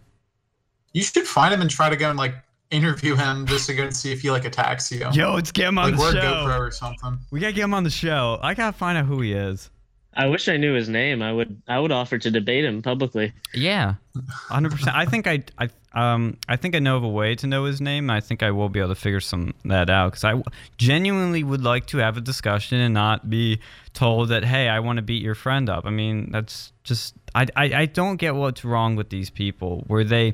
You 0.94 1.04
should 1.04 1.28
find 1.28 1.54
him 1.54 1.62
and 1.62 1.70
try 1.70 1.90
to 1.90 1.96
go 1.96 2.10
and 2.10 2.18
like 2.18 2.36
interview 2.72 3.16
him 3.16 3.46
just 3.46 3.68
to 3.68 3.74
go 3.74 3.84
and 3.84 3.96
see 3.96 4.12
if 4.12 4.22
he 4.22 4.32
like 4.32 4.46
attacks 4.46 4.92
you. 4.92 5.08
Yo, 5.12 5.34
let's 5.34 5.52
get 5.52 5.68
him 5.68 5.78
on 5.78 5.86
like 5.86 5.96
the 5.96 6.00
wear 6.00 6.10
a 6.10 6.14
show. 6.14 6.22
GoPro 6.22 6.60
or 6.60 6.72
something. 6.72 7.20
We 7.32 7.40
gotta 7.40 7.54
get 7.54 7.64
him 7.64 7.74
on 7.74 7.84
the 7.84 7.90
show. 7.90 8.40
I 8.42 8.54
gotta 8.54 8.78
find 8.78 8.98
out 8.98 9.06
who 9.06 9.22
he 9.22 9.34
is. 9.34 9.70
I 10.16 10.26
wish 10.26 10.50
I 10.50 10.58
knew 10.58 10.74
his 10.74 10.90
name. 10.90 11.22
I 11.22 11.32
would 11.32 11.62
I 11.68 11.80
would 11.80 11.92
offer 11.92 12.18
to 12.18 12.32
debate 12.32 12.66
him 12.66 12.82
publicly. 12.82 13.32
Yeah, 13.54 13.96
hundred 14.28 14.72
percent. 14.72 14.96
I 14.96 15.06
think 15.06 15.28
I, 15.28 15.44
I, 15.58 15.70
um, 15.94 16.38
I 16.48 16.56
think 16.56 16.76
I 16.76 16.80
know 16.80 16.98
of 16.98 17.04
a 17.04 17.10
way 17.10 17.36
to 17.36 17.48
know 17.48 17.66
his 17.66 17.80
name. 17.80 18.10
I 18.10 18.20
think 18.20 18.42
I 18.44 18.52
will 18.52 18.70
be 18.70 18.80
able 18.80 18.90
to 18.90 18.96
figure 18.96 19.20
some 19.20 19.54
that 19.66 19.90
out 19.90 20.12
because 20.12 20.24
I 20.24 20.42
genuinely 20.78 21.44
would 21.44 21.64
like 21.64 21.86
to 21.88 22.00
have 22.00 22.18
a 22.18 22.22
discussion 22.22 22.80
and 22.80 22.94
not 22.94 23.30
be 23.30 23.60
told 23.94 24.30
that 24.30 24.44
hey, 24.44 24.68
I 24.68 24.80
want 24.80 24.98
to 24.98 25.04
beat 25.04 25.22
your 25.22 25.36
friend 25.36 25.70
up. 25.70 25.86
I 25.86 25.92
mean, 25.92 26.32
that's 26.32 26.74
just 26.84 27.14
I, 27.36 27.46
I, 27.56 27.64
I 27.74 27.86
don't 27.86 28.18
get 28.18 28.36
what's 28.36 28.66
wrong 28.66 28.96
with 28.96 29.10
these 29.10 29.30
people 29.30 29.84
where 29.88 30.04
they, 30.04 30.34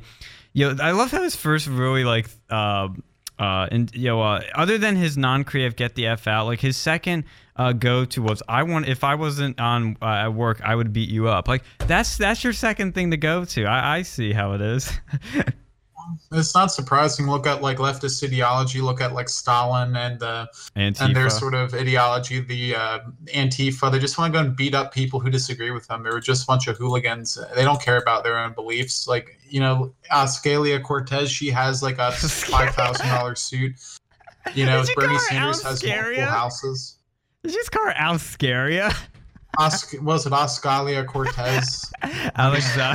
know, 0.55 0.83
I 0.83 0.91
love 0.91 1.11
how 1.11 1.21
his 1.21 1.35
first 1.35 1.67
really 1.67 2.03
like, 2.03 2.29
uh, 2.49 2.87
uh, 3.37 3.67
and 3.71 3.93
you 3.93 4.05
know, 4.05 4.21
uh, 4.21 4.41
other 4.53 4.77
than 4.77 4.95
his 4.95 5.17
non-creative 5.17 5.75
get 5.75 5.95
the 5.95 6.07
f 6.07 6.27
out, 6.27 6.45
like 6.45 6.61
his 6.61 6.77
second 6.77 7.25
uh, 7.57 7.73
go 7.73 8.05
to 8.05 8.21
was 8.21 8.41
I 8.47 8.63
want 8.63 8.87
if 8.87 9.03
I 9.03 9.15
wasn't 9.15 9.59
on 9.59 9.97
uh, 10.01 10.05
at 10.05 10.33
work, 10.33 10.61
I 10.63 10.75
would 10.75 10.93
beat 10.93 11.09
you 11.09 11.27
up. 11.27 11.47
Like 11.47 11.63
that's 11.79 12.17
that's 12.17 12.43
your 12.43 12.53
second 12.53 12.93
thing 12.93 13.11
to 13.11 13.17
go 13.17 13.43
to. 13.45 13.65
I, 13.65 13.97
I 13.97 14.01
see 14.03 14.31
how 14.31 14.53
it 14.53 14.61
is. 14.61 14.91
it's 16.31 16.53
not 16.53 16.71
surprising. 16.71 17.27
Look 17.27 17.47
at 17.47 17.61
like 17.61 17.77
leftist 17.77 18.23
ideology. 18.23 18.81
Look 18.81 19.01
at 19.01 19.13
like 19.13 19.29
Stalin 19.29 19.95
and 19.95 20.21
uh, 20.21 20.47
and 20.75 21.15
their 21.15 21.29
sort 21.29 21.53
of 21.53 21.73
ideology, 21.73 22.39
the 22.39 22.75
uh, 22.75 22.99
Antifa. 23.25 23.91
They 23.91 23.99
just 23.99 24.17
want 24.17 24.33
to 24.33 24.39
go 24.39 24.45
and 24.45 24.55
beat 24.55 24.73
up 24.73 24.93
people 24.93 25.19
who 25.19 25.29
disagree 25.29 25.71
with 25.71 25.87
them. 25.87 26.03
They're 26.03 26.19
just 26.19 26.43
a 26.43 26.47
bunch 26.47 26.67
of 26.67 26.77
hooligans. 26.77 27.37
They 27.55 27.63
don't 27.63 27.81
care 27.81 27.97
about 27.97 28.23
their 28.23 28.37
own 28.37 28.53
beliefs. 28.53 29.07
Like 29.07 29.39
you 29.47 29.59
know, 29.59 29.93
Ascalia 30.11 30.81
Cortez, 30.81 31.31
she 31.31 31.49
has 31.49 31.81
like 31.83 31.97
a 31.97 32.11
five 32.11 32.73
thousand 32.75 33.07
dollars 33.07 33.41
suit. 33.41 33.73
You 34.53 34.65
know, 34.65 34.81
you 34.81 34.95
Bernie 34.95 35.17
Sanders 35.19 35.63
has 35.63 35.83
multiple 35.83 36.23
houses. 36.25 36.97
Did 37.43 37.53
you 37.53 37.59
just 37.59 37.71
call 37.71 37.85
her 37.85 37.93
Alscaria? 37.93 38.95
Osc- 39.57 40.01
was 40.01 40.25
it 40.25 40.33
Ascalia 40.33 41.05
Cortez? 41.05 41.89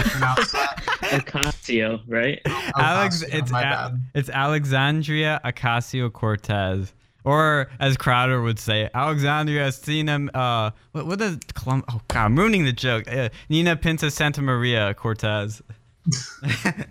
Pronounce 0.05 0.53
that. 0.53 0.99
Ocasio, 1.11 2.01
right? 2.07 2.41
Oh, 2.47 2.71
Alex, 2.77 3.25
Ocasio, 3.25 3.35
it's 3.35 3.53
A- 3.53 4.01
it's 4.15 4.29
Alexandria 4.31 5.41
Ocasio 5.45 6.13
Cortez, 6.13 6.93
or 7.25 7.69
as 7.79 7.97
Crowder 7.97 8.41
would 8.43 8.59
say, 8.59 8.89
Alexandria 8.95 9.71
Sina. 9.73 10.27
Uh, 10.33 10.71
what 10.93 11.07
what 11.07 11.21
is 11.21 11.39
Colum- 11.55 11.85
Oh 11.91 12.01
God, 12.09 12.25
I'm 12.27 12.37
ruining 12.37 12.65
the 12.65 12.73
joke. 12.73 13.11
Uh, 13.13 13.29
Nina 13.49 13.77
Pinta 13.77 14.11
Santa 14.11 14.43
Maria 14.43 14.95
Cortez. 14.95 15.63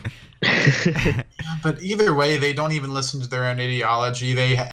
But 1.63 1.81
either 1.81 2.13
way, 2.13 2.37
they 2.37 2.53
don't 2.53 2.71
even 2.71 2.93
listen 2.93 3.19
to 3.21 3.27
their 3.27 3.45
own 3.45 3.59
ideology. 3.59 4.33
They 4.33 4.69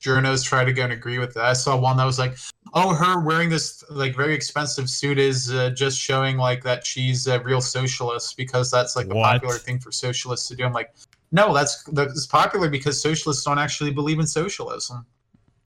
journos 0.00 0.44
try 0.44 0.64
to 0.64 0.72
go 0.72 0.82
and 0.84 0.92
agree 0.92 1.18
with 1.18 1.34
that. 1.34 1.44
I 1.44 1.52
saw 1.52 1.76
one 1.76 1.96
that 1.98 2.04
was 2.04 2.18
like, 2.18 2.36
"Oh, 2.74 2.94
her 2.94 3.20
wearing 3.20 3.48
this 3.50 3.84
like 3.90 4.16
very 4.16 4.34
expensive 4.34 4.88
suit 4.88 5.18
is 5.18 5.50
uh, 5.52 5.70
just 5.70 5.98
showing 6.00 6.36
like 6.36 6.62
that 6.64 6.86
she's 6.86 7.26
a 7.26 7.40
real 7.40 7.60
socialist 7.60 8.36
because 8.36 8.70
that's 8.70 8.96
like 8.96 9.08
the 9.08 9.14
What? 9.14 9.32
popular 9.32 9.58
thing 9.58 9.78
for 9.78 9.92
socialists 9.92 10.48
to 10.48 10.56
do." 10.56 10.64
I'm 10.64 10.72
like, 10.72 10.92
"No, 11.32 11.52
that's 11.54 11.84
that's 11.84 12.26
popular 12.26 12.68
because 12.68 13.00
socialists 13.00 13.44
don't 13.44 13.58
actually 13.58 13.90
believe 13.92 14.18
in 14.18 14.26
socialism." 14.26 15.04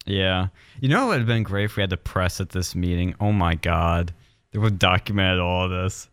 Yeah, 0.07 0.49
you 0.81 0.89
know 0.89 1.07
it 1.07 1.09
would 1.09 1.19
have 1.19 1.27
been 1.27 1.45
great 1.45 1.65
if 1.65 1.77
we 1.77 1.83
had 1.83 1.91
the 1.91 1.97
press 1.97 2.41
at 2.41 2.51
this 2.51 2.75
meeting. 2.75 3.15
Oh 3.21 3.33
my 3.33 3.55
God, 3.55 4.13
they 4.51 4.59
would 4.59 4.73
have 4.73 4.79
documented 4.79 5.41
all 5.41 5.65
of 5.65 5.71
this. 5.71 6.09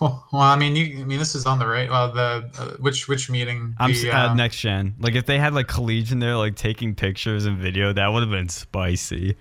Well, 0.00 0.26
I 0.32 0.56
mean, 0.56 0.76
you, 0.76 1.00
I 1.00 1.04
mean, 1.04 1.18
this 1.18 1.34
is 1.34 1.46
on 1.46 1.58
the 1.58 1.66
right. 1.66 1.88
Well, 1.88 2.12
the 2.12 2.50
uh, 2.58 2.76
which 2.78 3.08
which 3.08 3.30
meeting? 3.30 3.74
I'm 3.78 3.92
the, 3.92 4.10
uh, 4.10 4.30
uh, 4.30 4.34
next 4.34 4.60
gen. 4.60 4.94
Like 4.98 5.14
if 5.14 5.26
they 5.26 5.38
had 5.38 5.54
like 5.54 5.68
collegian 5.68 6.18
there, 6.18 6.36
like 6.36 6.56
taking 6.56 6.94
pictures 6.94 7.44
and 7.46 7.58
video, 7.58 7.92
that 7.92 8.12
would 8.12 8.22
have 8.22 8.30
been 8.30 8.48
spicy. 8.48 9.36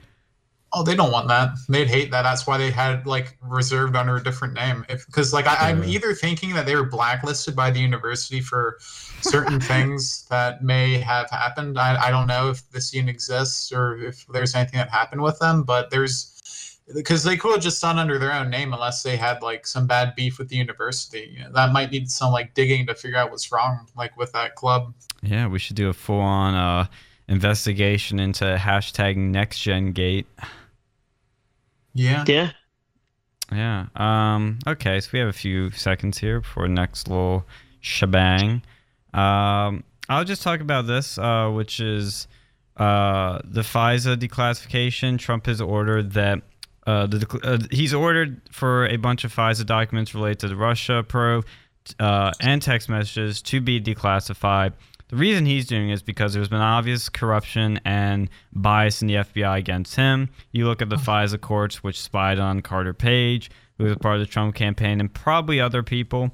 Oh, 0.75 0.81
they 0.81 0.95
don't 0.95 1.11
want 1.11 1.27
that. 1.27 1.51
They'd 1.69 1.87
hate 1.87 2.09
that. 2.11 2.23
That's 2.23 2.47
why 2.47 2.57
they 2.57 2.71
had 2.71 3.05
like 3.05 3.37
reserved 3.41 3.95
under 3.95 4.15
a 4.15 4.23
different 4.23 4.55
name. 4.55 4.85
Because 4.87 5.31
like 5.31 5.45
I, 5.45 5.69
I'm 5.69 5.83
either 5.83 6.15
thinking 6.15 6.53
that 6.55 6.65
they 6.65 6.75
were 6.75 6.85
blacklisted 6.85 7.55
by 7.55 7.69
the 7.69 7.79
university 7.79 8.41
for 8.41 8.77
certain 9.21 9.59
things 9.71 10.25
that 10.29 10.63
may 10.63 10.97
have 10.97 11.29
happened. 11.29 11.77
I, 11.77 12.07
I 12.07 12.09
don't 12.09 12.25
know 12.25 12.49
if 12.49 12.67
this 12.71 12.95
even 12.95 13.07
exists 13.07 13.71
or 13.71 13.97
if 13.97 14.25
there's 14.27 14.55
anything 14.55 14.79
that 14.79 14.89
happened 14.89 15.21
with 15.21 15.37
them. 15.37 15.63
But 15.63 15.91
there's 15.91 16.72
because 16.93 17.23
they 17.23 17.37
could 17.37 17.53
have 17.53 17.61
just 17.61 17.81
done 17.81 17.97
under 17.97 18.19
their 18.19 18.33
own 18.33 18.49
name 18.49 18.73
unless 18.73 19.03
they 19.03 19.15
had 19.15 19.41
like 19.41 19.65
some 19.65 19.87
bad 19.87 20.15
beef 20.15 20.37
with 20.37 20.49
the 20.49 20.55
university. 20.55 21.33
You 21.33 21.43
know, 21.43 21.51
that 21.53 21.71
might 21.71 21.91
need 21.91 22.09
some 22.09 22.31
like 22.31 22.53
digging 22.53 22.85
to 22.87 22.95
figure 22.95 23.17
out 23.17 23.31
what's 23.31 23.51
wrong 23.51 23.87
like 23.95 24.17
with 24.17 24.31
that 24.33 24.55
club. 24.55 24.93
Yeah, 25.21 25.47
we 25.47 25.59
should 25.59 25.75
do 25.75 25.89
a 25.89 25.93
full 25.93 26.19
on 26.19 26.55
uh, 26.55 26.87
investigation 27.27 28.19
into 28.19 28.43
hashtag 28.43 29.15
next 29.15 29.59
gen 29.59 29.91
gate. 29.93 30.27
Yeah. 31.93 32.25
yeah. 32.27 32.51
Yeah. 33.51 33.85
Um. 33.95 34.59
Okay. 34.65 34.99
So 34.99 35.09
we 35.13 35.19
have 35.19 35.29
a 35.29 35.33
few 35.33 35.69
seconds 35.71 36.17
here 36.17 36.41
before 36.41 36.67
next 36.67 37.07
little 37.07 37.45
shebang. 37.79 38.61
Um. 39.13 39.83
I'll 40.09 40.25
just 40.25 40.41
talk 40.41 40.59
about 40.59 40.85
this, 40.85 41.17
uh, 41.17 41.49
which 41.49 41.79
is 41.79 42.27
uh, 42.75 43.39
the 43.45 43.61
FISA 43.61 44.17
declassification. 44.17 45.17
Trump 45.17 45.45
has 45.45 45.61
ordered 45.61 46.11
that 46.11 46.41
uh, 46.85 47.07
the 47.07 47.39
uh, 47.43 47.57
he's 47.71 47.93
ordered 47.93 48.41
for 48.51 48.87
a 48.87 48.97
bunch 48.97 49.23
of 49.23 49.33
FISA 49.33 49.65
documents 49.65 50.13
related 50.13 50.39
to 50.39 50.47
the 50.49 50.55
Russia 50.55 51.03
probe 51.07 51.45
uh, 51.99 52.31
and 52.39 52.61
text 52.61 52.89
messages 52.89 53.41
to 53.43 53.61
be 53.61 53.79
declassified. 53.79 54.73
The 55.09 55.15
reason 55.15 55.45
he's 55.45 55.67
doing 55.67 55.89
it 55.89 55.93
is 55.93 56.01
because 56.01 56.33
there's 56.33 56.47
been 56.47 56.59
obvious 56.59 57.07
corruption 57.07 57.79
and 57.85 58.29
bias 58.51 59.01
in 59.01 59.07
the 59.07 59.15
FBI 59.15 59.59
against 59.59 59.95
him. 59.95 60.29
You 60.51 60.65
look 60.65 60.81
at 60.81 60.89
the 60.89 60.95
FISA 60.95 61.39
courts, 61.39 61.83
which 61.83 62.01
spied 62.01 62.39
on 62.39 62.61
Carter 62.61 62.93
Page, 62.93 63.51
who 63.77 63.83
was 63.83 63.93
a 63.93 63.97
part 63.97 64.15
of 64.15 64.21
the 64.21 64.25
Trump 64.25 64.55
campaign, 64.55 64.99
and 64.99 65.13
probably 65.13 65.61
other 65.61 65.83
people, 65.83 66.31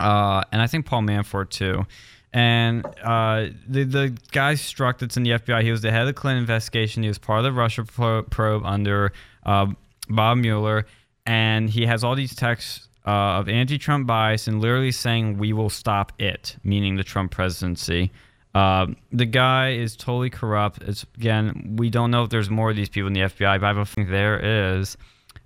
uh, 0.00 0.42
and 0.52 0.60
I 0.60 0.66
think 0.66 0.84
Paul 0.84 1.02
Manafort 1.02 1.50
too. 1.50 1.86
And 2.34 2.84
uh, 3.04 3.48
the 3.68 3.84
the 3.84 4.16
guy 4.32 4.54
Strzok 4.54 4.98
that's 4.98 5.16
in 5.16 5.22
the 5.22 5.32
FBI. 5.32 5.62
He 5.62 5.70
was 5.70 5.82
the 5.82 5.90
head 5.90 6.00
of 6.00 6.06
the 6.06 6.14
Clinton 6.14 6.40
investigation. 6.40 7.02
He 7.02 7.08
was 7.08 7.18
part 7.18 7.40
of 7.40 7.44
the 7.44 7.52
Russia 7.52 7.84
pro- 7.84 8.22
probe 8.22 8.64
under 8.64 9.12
uh, 9.44 9.66
Bob 10.08 10.38
Mueller, 10.38 10.86
and 11.26 11.70
he 11.70 11.86
has 11.86 12.04
all 12.04 12.14
these 12.14 12.34
texts 12.34 12.88
uh, 13.06 13.38
of 13.38 13.48
anti-Trump 13.48 14.06
bias 14.06 14.46
and 14.46 14.60
literally 14.60 14.92
saying 14.92 15.38
we 15.38 15.52
will 15.52 15.70
stop 15.70 16.12
it, 16.20 16.56
meaning 16.62 16.96
the 16.96 17.04
Trump 17.04 17.32
presidency. 17.32 18.12
Uh, 18.54 18.86
the 19.12 19.24
guy 19.24 19.70
is 19.70 19.96
totally 19.96 20.30
corrupt. 20.30 20.82
It's 20.82 21.04
again, 21.16 21.76
we 21.78 21.90
don't 21.90 22.10
know 22.10 22.24
if 22.24 22.30
there's 22.30 22.50
more 22.50 22.70
of 22.70 22.76
these 22.76 22.88
people 22.88 23.06
in 23.08 23.14
the 23.14 23.20
FBI, 23.20 23.60
but 23.60 23.76
I 23.76 23.84
think 23.84 24.10
there 24.10 24.74
is. 24.74 24.96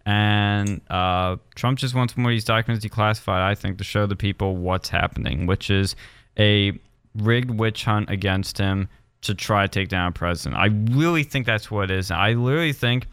And 0.05 0.81
uh, 0.89 1.37
Trump 1.55 1.79
just 1.79 1.95
wants 1.95 2.17
more 2.17 2.31
of 2.31 2.35
these 2.35 2.45
documents 2.45 2.85
declassified, 2.85 3.41
I 3.41 3.55
think, 3.55 3.79
to 3.79 3.85
show 3.85 4.07
the 4.07 4.17
people 4.17 4.57
what's 4.57 4.89
happening, 4.89 5.47
which 5.47 5.71
is 5.71 5.97
a 6.39 6.79
rigged 7.17 7.51
witch 7.51 7.85
hunt 7.85 8.11
against 8.11 8.59
him 8.59 8.89
to 9.23 9.35
try 9.35 9.67
to 9.67 9.69
take 9.69 9.89
down 9.89 10.09
a 10.09 10.13
president. 10.13 10.61
I 10.61 10.67
really 10.97 11.25
think 11.25 11.47
that's 11.47 11.71
what 11.71 11.91
it 11.91 11.99
is. 11.99 12.11
I 12.11 12.33
literally 12.33 12.73
think 12.73 13.07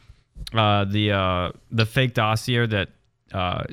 uh, 0.53 0.86
the 0.86 1.11
uh, 1.11 1.51
the 1.71 1.86
fake 1.86 2.13
dossier 2.13 2.65
that 2.65 2.89
uh, 3.34 3.63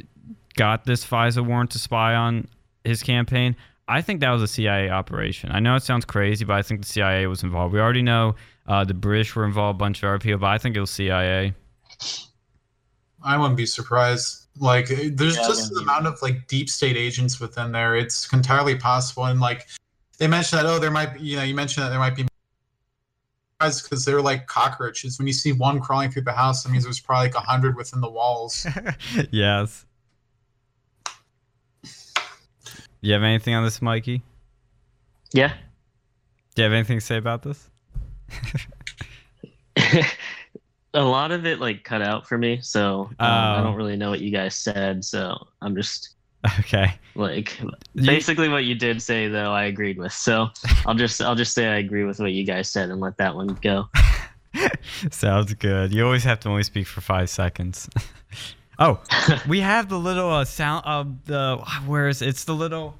got 0.54 0.84
this 0.84 1.04
FISA 1.04 1.44
warrant 1.44 1.70
to 1.70 1.78
spy 1.78 2.14
on 2.14 2.48
his 2.84 3.02
campaign. 3.02 3.56
I 3.88 4.02
think 4.02 4.20
that 4.20 4.30
was 4.30 4.42
a 4.42 4.48
CIA 4.48 4.88
operation. 4.88 5.50
I 5.50 5.58
know 5.58 5.74
it 5.74 5.82
sounds 5.82 6.04
crazy, 6.04 6.44
but 6.44 6.54
I 6.54 6.62
think 6.62 6.82
the 6.82 6.86
CIA 6.86 7.26
was 7.26 7.42
involved. 7.42 7.74
We 7.74 7.80
already 7.80 8.02
know 8.02 8.36
uh, 8.68 8.84
the 8.84 8.94
British 8.94 9.34
were 9.34 9.44
involved, 9.44 9.78
a 9.78 9.80
bunch 9.80 10.02
of 10.02 10.08
other 10.08 10.18
people, 10.18 10.38
but 10.38 10.46
I 10.46 10.58
think 10.58 10.76
it 10.76 10.80
was 10.80 10.90
CIA. 10.90 11.54
I 13.22 13.36
wouldn't 13.36 13.56
be 13.56 13.66
surprised. 13.66 14.46
Like, 14.58 14.86
there's 14.88 15.36
Yeah, 15.36 15.48
just 15.48 15.72
wouldn't 15.72 15.82
amount 15.82 16.06
of 16.06 16.22
like 16.22 16.46
deep 16.46 16.70
state 16.70 16.96
agents 16.96 17.40
within 17.40 17.72
there. 17.72 17.96
It's 17.96 18.32
entirely 18.32 18.76
possible. 18.76 19.24
And 19.24 19.40
like, 19.40 19.66
they 20.18 20.28
mentioned 20.28 20.60
that 20.60 20.66
oh, 20.66 20.78
there 20.78 20.90
might 20.90 21.14
be, 21.14 21.20
you 21.20 21.36
know, 21.36 21.42
you 21.42 21.54
mentioned 21.54 21.84
that 21.84 21.90
there 21.90 21.98
might 21.98 22.14
be 22.14 22.26
because 23.60 24.04
they're 24.04 24.22
like 24.22 24.46
cockroaches. 24.46 25.18
When 25.18 25.26
you 25.26 25.32
see 25.32 25.52
one 25.52 25.80
crawling 25.80 26.10
through 26.10 26.22
the 26.22 26.32
house, 26.32 26.62
that 26.62 26.70
means 26.70 26.84
there's 26.84 27.00
probably 27.00 27.26
like 27.28 27.34
a 27.34 27.40
hundred 27.40 27.76
within 27.76 28.00
the 28.00 28.10
walls. 28.10 28.66
yes. 29.30 29.84
You 33.02 33.12
have 33.14 33.22
anything 33.22 33.54
on 33.54 33.64
this, 33.64 33.80
Mikey? 33.80 34.22
Yeah. 35.32 35.52
Do 36.54 36.62
you 36.62 36.64
have 36.64 36.72
anything 36.72 36.98
to 36.98 37.04
say 37.04 37.16
about 37.16 37.42
this? 37.42 37.70
a 40.94 41.02
lot 41.02 41.30
of 41.30 41.46
it 41.46 41.60
like 41.60 41.84
cut 41.84 42.02
out 42.02 42.26
for 42.28 42.36
me, 42.36 42.58
so 42.60 43.02
um, 43.02 43.16
I 43.20 43.58
Oh. 43.60 43.64
don't 43.64 43.76
really 43.76 43.96
know 43.96 44.10
what 44.10 44.20
you 44.20 44.30
guys 44.30 44.54
said. 44.54 45.04
So 45.04 45.46
I'm 45.62 45.74
just 45.76 46.16
Okay. 46.60 46.94
like 47.14 47.60
You- 47.60 48.06
basically 48.06 48.48
what 48.48 48.64
you 48.64 48.74
did 48.74 49.02
say 49.02 49.28
though. 49.28 49.52
I 49.52 49.64
agreed 49.64 49.98
with. 49.98 50.12
So 50.12 50.48
I'll 50.86 50.94
just 50.94 51.20
I'll 51.20 51.34
just 51.34 51.52
say 51.54 51.66
I 51.66 51.76
agree 51.78 52.04
with 52.04 52.18
what 52.18 52.32
you 52.32 52.44
guys 52.44 52.70
said 52.70 52.88
and 52.90 52.98
let 53.00 53.16
that 53.18 53.34
one 53.34 53.48
go. 53.60 53.88
Sounds 55.10 55.52
good. 55.54 55.92
You 55.92 56.04
always 56.04 56.24
have 56.24 56.40
to 56.40 56.48
only 56.48 56.62
speak 56.62 56.86
for 56.86 57.00
five 57.02 57.28
seconds. 57.30 57.88
oh, 58.78 59.02
we 59.48 59.60
have 59.60 59.88
the 59.90 59.98
little 59.98 60.30
uh, 60.30 60.44
sound 60.44 60.84
of 60.86 61.24
the. 61.26 61.58
Where 61.86 62.08
is 62.08 62.22
it? 62.22 62.28
It's 62.28 62.44
the 62.44 62.54
little. 62.54 62.96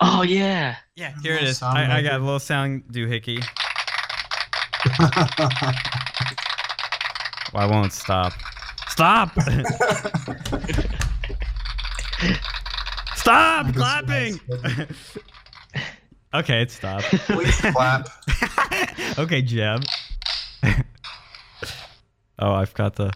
oh 0.00 0.22
yeah. 0.22 0.76
Yeah, 0.96 1.12
here 1.22 1.32
it 1.34 1.36
Little 1.36 1.48
is. 1.50 1.58
sound 1.58 1.78
I, 1.78 1.98
I 1.98 2.02
got 2.02 2.20
a 2.20 2.24
little 2.24 2.40
sound 2.40 2.82
doohickey. 2.90 3.44
I 7.54 7.66
won't 7.66 7.92
stop? 7.92 8.32
Stop! 8.88 9.30
Stop 13.14 13.74
clapping! 13.74 14.40
okay, 16.34 16.62
it 16.62 16.70
stopped. 16.70 17.04
Please 17.04 17.60
clap. 17.60 18.08
okay, 19.18 19.42
Jeb. 19.42 19.84
oh, 22.38 22.52
I've 22.52 22.72
got 22.74 22.96
the. 22.96 23.12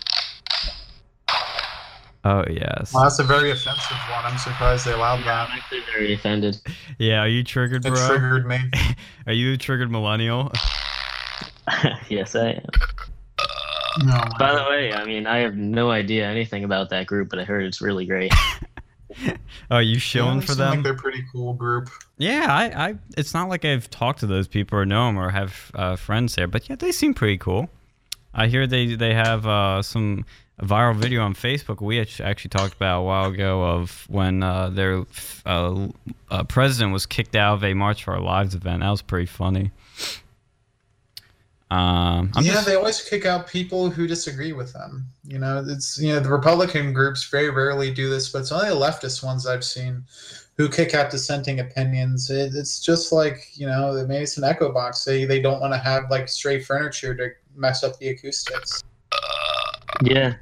Oh 2.25 2.45
yes. 2.49 2.93
Well, 2.95 3.03
that's 3.03 3.19
a 3.19 3.25
very 3.25 3.51
offensive 3.51 3.97
one. 4.11 4.25
I'm 4.25 4.39
surprised 4.39 4.87
they 4.87 4.93
allowed 4.93 5.25
that. 5.25 5.49
I'm 5.49 5.57
that. 5.57 5.59
actually 5.59 5.81
very 5.93 6.13
offended. 6.13 6.57
Yeah, 6.99 7.21
are 7.21 7.29
you 7.29 7.43
triggered, 7.43 7.83
bro? 7.83 7.93
It 7.93 7.97
bro? 7.97 8.09
triggered 8.09 8.47
me. 8.47 8.59
Are 9.27 9.33
you 9.33 9.55
a 9.55 9.57
triggered 9.57 9.91
millennial? 9.91 10.53
yes, 12.09 12.37
I 12.37 12.51
am. 12.51 12.67
No, 14.05 14.21
By 14.39 14.55
the 14.55 14.65
way, 14.69 14.93
I 14.93 15.05
mean 15.05 15.27
I 15.27 15.39
have 15.39 15.57
no 15.57 15.91
idea 15.91 16.27
anything 16.27 16.65
about 16.65 16.91
that 16.91 17.07
group, 17.07 17.29
but 17.29 17.39
I 17.39 17.45
heard 17.45 17.65
it's 17.65 17.81
really 17.81 18.07
great. 18.07 18.33
Oh, 19.71 19.79
you 19.79 19.95
Yeah, 19.95 19.99
shilling 19.99 20.41
they 20.41 20.47
for 20.47 20.55
them? 20.55 20.77
Like 20.77 20.83
they're 20.83 20.93
a 20.93 20.97
pretty 20.97 21.25
cool 21.33 21.55
group. 21.55 21.89
Yeah, 22.19 22.47
I, 22.49 22.89
I. 22.89 22.95
It's 23.17 23.35
not 23.35 23.49
like 23.49 23.65
I've 23.65 23.91
talked 23.91 24.21
to 24.21 24.27
those 24.27 24.49
people 24.49 24.79
or 24.79 24.87
know 24.87 25.07
them 25.07 25.19
or 25.19 25.31
have 25.31 25.71
uh, 25.75 25.97
friends 25.97 26.35
there, 26.35 26.47
but 26.47 26.69
yeah, 26.69 26.77
they 26.77 26.93
seem 26.93 27.15
pretty 27.15 27.39
cool. 27.39 27.69
I 28.35 28.47
hear 28.47 28.67
they 28.67 28.95
they 28.95 29.15
have 29.15 29.47
uh, 29.47 29.83
some 29.83 30.25
viral 30.61 30.95
video 30.95 31.23
on 31.23 31.35
Facebook 31.35 31.81
we 31.81 31.99
actually 32.01 32.49
talked 32.51 32.75
about 32.75 33.01
a 33.01 33.03
while 33.03 33.31
ago 33.31 33.63
of 33.65 34.07
when 34.09 34.43
uh, 34.43 34.71
their 34.71 35.05
uh, 35.45 35.89
uh, 36.31 36.45
president 36.45 36.93
was 36.93 37.07
kicked 37.07 37.35
out 37.35 37.55
of 37.55 37.65
a 37.65 37.75
March 37.75 38.05
for 38.05 38.15
Our 38.15 38.21
Lives 38.21 38.55
event. 38.55 38.81
That 38.81 38.91
was 38.91 39.03
pretty 39.03 39.27
funny. 39.27 39.71
Um, 41.73 42.31
I'm 42.35 42.45
yeah, 42.45 42.53
just- 42.53 42.67
they 42.67 42.75
always 42.75 43.01
kick 43.01 43.25
out 43.25 43.47
people 43.47 43.89
who 43.89 44.07
disagree 44.07 44.53
with 44.53 44.75
them. 44.75 45.07
You 45.25 45.39
know, 45.39 45.65
it's 45.67 45.99
you 45.99 46.13
know 46.13 46.21
the 46.21 46.29
Republican 46.29 46.93
groups 46.93 47.25
very 47.31 47.49
rarely 47.49 47.91
do 47.91 48.11
this, 48.11 48.29
but 48.29 48.41
it's 48.41 48.53
only 48.53 48.69
the 48.69 48.75
leftist 48.75 49.25
ones 49.25 49.47
I've 49.47 49.65
seen 49.65 50.05
who 50.59 50.69
kick 50.69 50.93
out 50.93 51.11
dissenting 51.11 51.61
opinions. 51.61 52.29
It, 52.29 52.53
it's 52.55 52.81
just 52.81 53.11
like 53.11 53.49
you 53.55 53.67
know 53.67 54.05
maybe 54.07 54.23
it's 54.23 54.37
an 54.37 54.45
echo 54.45 54.71
box. 54.71 55.05
They 55.05 55.25
they 55.25 55.41
don't 55.41 55.61
want 55.61 55.73
to 55.73 55.79
have 55.79 56.11
like 56.11 56.29
stray 56.29 56.61
furniture 56.61 57.15
to 57.15 57.31
mess 57.57 57.83
up 57.83 57.99
the 57.99 58.09
acoustics. 58.09 58.85
Yeah, 60.03 60.35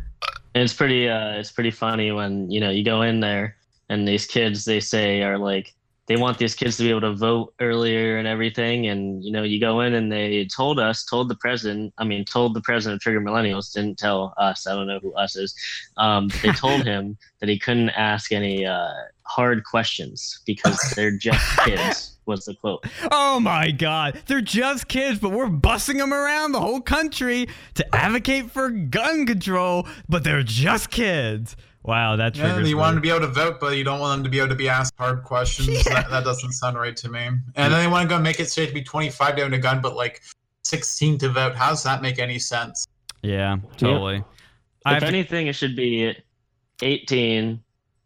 and 0.55 0.65
it's 0.65 0.75
pretty. 0.75 1.09
Uh, 1.09 1.39
it's 1.39 1.53
pretty 1.53 1.71
funny 1.71 2.11
when 2.11 2.51
you 2.51 2.59
know 2.59 2.71
you 2.71 2.85
go 2.85 3.03
in 3.03 3.21
there 3.21 3.57
and 3.89 4.09
these 4.09 4.27
kids 4.27 4.65
they 4.65 4.81
say 4.81 5.23
are 5.23 5.39
like 5.39 5.75
they 6.11 6.17
want 6.17 6.39
these 6.39 6.57
kids 6.57 6.77
to 6.77 6.83
be 6.83 6.91
able 6.91 7.03
to 7.03 7.15
vote 7.15 7.55
earlier 7.61 8.19
and 8.19 8.27
everything, 8.27 8.89
and 8.89 9.25
you 9.25 9.31
know 9.31 9.45
you 9.45 9.61
go 9.61 9.83
in 9.83 9.95
and 9.95 10.11
they 10.11 10.45
told 10.45 10.81
us, 10.81 11.05
told 11.05 11.29
the 11.29 11.37
president. 11.37 11.95
I 11.99 12.05
mean, 12.05 12.25
told 12.25 12.53
the 12.53 12.61
president 12.63 12.97
of 12.97 13.01
Trigger 13.01 13.21
Millennials, 13.21 13.73
didn't 13.73 13.97
tell 13.97 14.35
us. 14.37 14.67
I 14.67 14.75
don't 14.75 14.89
know 14.89 14.99
who 14.99 15.15
us 15.15 15.37
is. 15.37 15.55
Um, 15.99 16.29
they 16.43 16.51
told 16.51 16.83
him 16.83 17.17
that 17.39 17.49
he 17.49 17.61
couldn't 17.61 17.91
ask 17.91 18.33
any 18.33 18.67
uh, 18.67 18.91
hard 19.23 19.63
questions 19.63 20.41
because 20.47 20.81
they're 20.97 21.17
just 21.17 21.59
kids. 21.61 22.17
Was 22.27 22.45
the 22.45 22.55
quote. 22.57 22.85
Oh 23.13 23.39
my 23.39 23.71
God, 23.71 24.21
they're 24.27 24.41
just 24.41 24.89
kids, 24.89 25.21
but 25.21 25.31
we're 25.31 25.47
bussing 25.47 25.99
them 25.99 26.13
around 26.13 26.51
the 26.51 26.61
whole 26.61 26.81
country 26.81 27.49
to 27.75 27.95
advocate 27.95 28.51
for 28.51 28.69
gun 28.69 29.27
control, 29.27 29.87
but 30.09 30.25
they're 30.25 30.43
just 30.43 30.91
kids. 30.91 31.55
Wow, 31.83 32.17
that 32.17 32.37
Yeah, 32.37 32.49
triggers 32.53 32.69
you 32.69 32.77
me. 32.77 32.81
want 32.81 32.95
them 32.95 32.97
to 32.97 33.01
be 33.01 33.09
able 33.11 33.21
to 33.21 33.33
vote, 33.33 33.59
but 33.59 33.77
you 33.77 33.85
don't 33.85 34.01
want 34.01 34.19
them 34.19 34.25
to 34.25 34.31
be 34.31 34.39
able 34.39 34.49
to 34.51 34.55
be 34.55 34.69
asked 34.69 34.93
hard 34.99 35.23
questions. 35.25 35.69
Yeah. 35.87 35.95
That, 36.03 36.11
that 36.11 36.25
doesn't 36.25 36.53
sound 36.53 36.77
right 36.77 36.97
to 36.97 37.09
me. 37.09 37.21
And 37.21 37.41
then 37.55 37.73
they 37.73 37.87
want 37.87 38.09
to 38.09 38.15
go 38.17 38.21
make 38.21 38.39
it 38.39 38.51
say 38.51 38.67
to 38.67 38.73
be 38.73 38.83
25 38.83 39.37
to 39.37 39.43
own 39.43 39.55
a 39.55 39.59
gun, 39.59 39.81
but 39.81 39.97
like 39.97 40.21
16 40.65 41.17
to 41.19 41.29
vote. 41.31 41.55
How 41.55 41.71
does 41.71 41.83
that 41.85 42.03
make 42.03 42.19
any 42.19 42.39
sense? 42.39 42.87
Yeah, 43.23 43.57
totally. 43.79 44.23
I 44.85 44.97
If 44.97 45.03
have 45.03 45.11
to- 45.11 45.17
anything, 45.17 45.47
it 45.47 45.55
should 45.55 45.75
be 45.75 46.15
18 46.83 47.61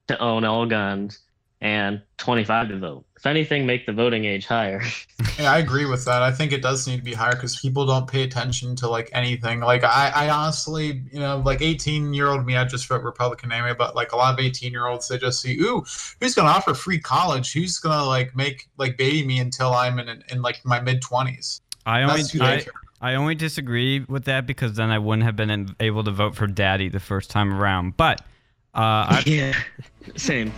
to 0.09 0.19
own 0.19 0.45
all 0.45 0.67
guns 0.67 1.21
and 1.61 2.01
25 2.19 2.69
to 2.69 2.79
vote. 2.79 3.05
If 3.25 3.29
anything, 3.29 3.65
make 3.65 3.87
the 3.87 3.93
voting 3.95 4.27
age 4.27 4.47
higher. 4.47 4.83
Yeah, 5.39 5.53
I 5.53 5.59
agree 5.59 5.87
with 5.87 6.05
that. 6.05 6.23
I 6.23 6.31
think 6.31 6.53
it 6.53 6.63
does 6.63 6.87
need 6.87 6.99
to 6.99 7.03
be 7.03 7.13
higher 7.13 7.35
because 7.35 7.59
people 7.59 7.87
don't 7.87 8.07
pay 8.07 8.23
attention 8.23 8.77
to 8.77 8.89
like 8.89 9.11
anything. 9.13 9.59
Like 9.61 9.83
I, 9.83 10.13
I 10.15 10.29
honestly, 10.29 11.03
you 11.11 11.19
know, 11.19 11.39
like 11.39 11.61
18 11.61 12.15
year 12.15 12.29
old 12.29 12.47
me, 12.47 12.57
I 12.57 12.65
just 12.65 12.87
vote 12.87 13.03
Republican 13.03 13.51
anyway. 13.51 13.75
But 13.77 13.97
like 13.97 14.13
a 14.13 14.17
lot 14.17 14.33
of 14.33 14.39
18 14.39 14.71
year 14.71 14.87
olds, 14.87 15.09
they 15.09 15.19
just 15.19 15.41
see, 15.41 15.59
ooh, 15.61 15.85
who's 16.21 16.37
gonna 16.37 16.51
offer 16.51 16.73
free 16.73 17.01
college? 17.01 17.53
Who's 17.53 17.79
gonna 17.79 18.05
like 18.05 18.37
make 18.37 18.69
like 18.77 18.97
baby 18.97 19.27
me 19.27 19.41
until 19.41 19.73
I'm 19.73 19.99
in 19.99 20.23
in 20.31 20.41
like 20.41 20.65
my 20.65 20.81
mid 20.81 21.03
20s? 21.03 21.63
I 21.85 22.03
only 22.03 22.17
That's 22.19 22.31
who 22.31 22.39
they 22.41 22.45
I, 22.45 22.61
care. 22.61 22.73
I 23.01 23.15
only 23.15 23.35
disagree 23.35 24.05
with 24.09 24.27
that 24.27 24.47
because 24.47 24.75
then 24.75 24.91
I 24.91 25.01
wouldn't 25.01 25.25
have 25.25 25.35
been 25.35 25.51
in- 25.51 25.75
able 25.81 26.05
to 26.05 26.13
vote 26.13 26.37
for 26.37 26.47
Daddy 26.47 26.91
the 26.91 27.01
first 27.01 27.31
time 27.31 27.53
around. 27.53 27.97
But 27.97 28.21
uh, 28.75 29.19
I, 29.19 29.23
yeah, 29.27 29.55
same. 30.17 30.53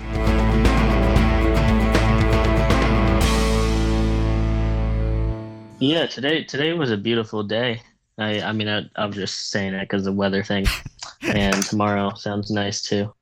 Yeah, 5.78 6.06
today 6.06 6.42
today 6.42 6.72
was 6.72 6.90
a 6.90 6.96
beautiful 6.96 7.42
day. 7.42 7.82
I 8.18 8.40
I 8.40 8.52
mean 8.52 8.68
I, 8.68 8.82
I'm 8.96 9.12
just 9.12 9.50
saying 9.50 9.72
that 9.72 9.82
because 9.82 10.04
the 10.04 10.12
weather 10.12 10.42
thing, 10.42 10.66
and 11.22 11.62
tomorrow 11.64 12.14
sounds 12.14 12.50
nice 12.50 12.80
too. 12.82 13.12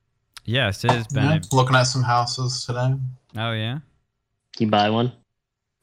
yes, 0.45 0.83
it 0.85 0.91
has 0.91 1.07
been. 1.07 1.23
Yeah, 1.25 1.39
A, 1.51 1.55
looking 1.55 1.75
at 1.75 1.83
some 1.83 2.03
houses 2.03 2.65
today. 2.65 2.95
oh 3.37 3.51
yeah. 3.51 3.79
You 4.57 4.67
buy 4.67 4.89
one? 4.89 5.11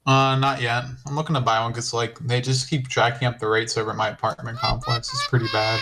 Uh, 0.06 0.36
not 0.36 0.62
yet. 0.62 0.84
I'm 1.06 1.14
looking 1.14 1.34
to 1.34 1.42
buy 1.42 1.60
one 1.60 1.72
because 1.72 1.92
like 1.92 2.18
they 2.20 2.40
just 2.40 2.70
keep 2.70 2.88
jacking 2.88 3.28
up 3.28 3.38
the 3.38 3.48
rates 3.48 3.76
over 3.76 3.90
at 3.90 3.96
my 3.96 4.08
apartment 4.08 4.58
complex. 4.58 5.08
It's 5.12 5.26
pretty 5.28 5.48
bad. 5.52 5.78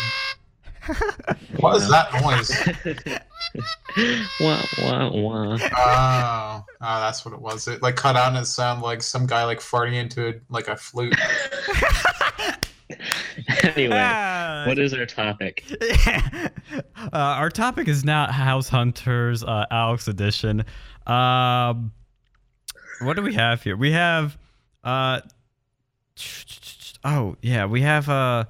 What 1.58 1.76
is 1.76 1.88
that 1.90 2.12
noise? 2.22 2.50
wah 4.40 4.62
wah 4.82 5.10
wah. 5.10 5.58
Oh, 5.76 6.64
oh, 6.80 7.00
that's 7.00 7.24
what 7.24 7.34
it 7.34 7.40
was. 7.40 7.68
It 7.68 7.82
like 7.82 7.96
cut 7.96 8.16
out 8.16 8.28
and 8.28 8.38
it 8.38 8.46
sounded 8.46 8.82
like 8.84 9.02
some 9.02 9.26
guy 9.26 9.44
like 9.44 9.60
farting 9.60 9.94
into 9.94 10.26
it 10.26 10.42
like 10.48 10.68
a 10.68 10.76
flute. 10.76 11.14
anyway, 13.62 13.96
Ah, 14.00 14.64
what 14.66 14.78
is 14.78 14.92
our 14.94 15.06
topic? 15.06 15.64
uh, 15.92 16.48
our 17.12 17.50
topic 17.50 17.88
is 17.88 18.04
now 18.04 18.30
House 18.30 18.68
Hunters, 18.68 19.44
uh, 19.44 19.66
Alex 19.70 20.08
edition. 20.08 20.64
Um, 21.06 21.92
what 23.00 23.14
do 23.16 23.22
we 23.22 23.34
have 23.34 23.62
here? 23.62 23.76
We 23.76 23.92
have, 23.92 24.36
uh, 24.84 25.20
oh 27.04 27.36
yeah, 27.42 27.66
we 27.66 27.82
have 27.82 28.08
uh 28.08 28.44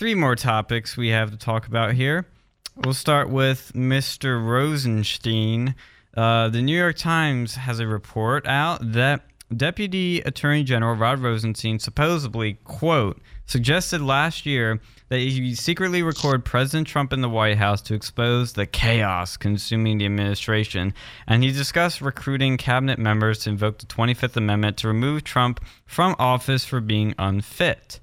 three 0.00 0.14
more 0.14 0.34
topics 0.34 0.96
we 0.96 1.08
have 1.08 1.30
to 1.30 1.36
talk 1.36 1.66
about 1.66 1.92
here. 1.92 2.26
We'll 2.74 2.94
start 2.94 3.28
with 3.28 3.72
Mr. 3.74 4.42
Rosenstein. 4.42 5.74
Uh, 6.16 6.48
the 6.48 6.62
New 6.62 6.74
York 6.74 6.96
Times 6.96 7.56
has 7.56 7.80
a 7.80 7.86
report 7.86 8.46
out 8.46 8.78
that 8.92 9.26
Deputy 9.54 10.22
Attorney 10.22 10.64
General 10.64 10.94
Rod 10.94 11.18
Rosenstein 11.18 11.78
supposedly, 11.78 12.54
quote, 12.64 13.20
suggested 13.44 14.00
last 14.00 14.46
year 14.46 14.80
that 15.10 15.18
he 15.18 15.54
secretly 15.54 16.02
record 16.02 16.46
President 16.46 16.88
Trump 16.88 17.12
in 17.12 17.20
the 17.20 17.28
White 17.28 17.58
House 17.58 17.82
to 17.82 17.94
expose 17.94 18.54
the 18.54 18.64
chaos 18.64 19.36
consuming 19.36 19.98
the 19.98 20.06
administration. 20.06 20.94
And 21.26 21.44
he 21.44 21.52
discussed 21.52 22.00
recruiting 22.00 22.56
cabinet 22.56 22.98
members 22.98 23.40
to 23.40 23.50
invoke 23.50 23.76
the 23.76 23.86
25th 23.86 24.38
Amendment 24.38 24.78
to 24.78 24.88
remove 24.88 25.24
Trump 25.24 25.62
from 25.84 26.16
office 26.18 26.64
for 26.64 26.80
being 26.80 27.14
unfit. 27.18 28.00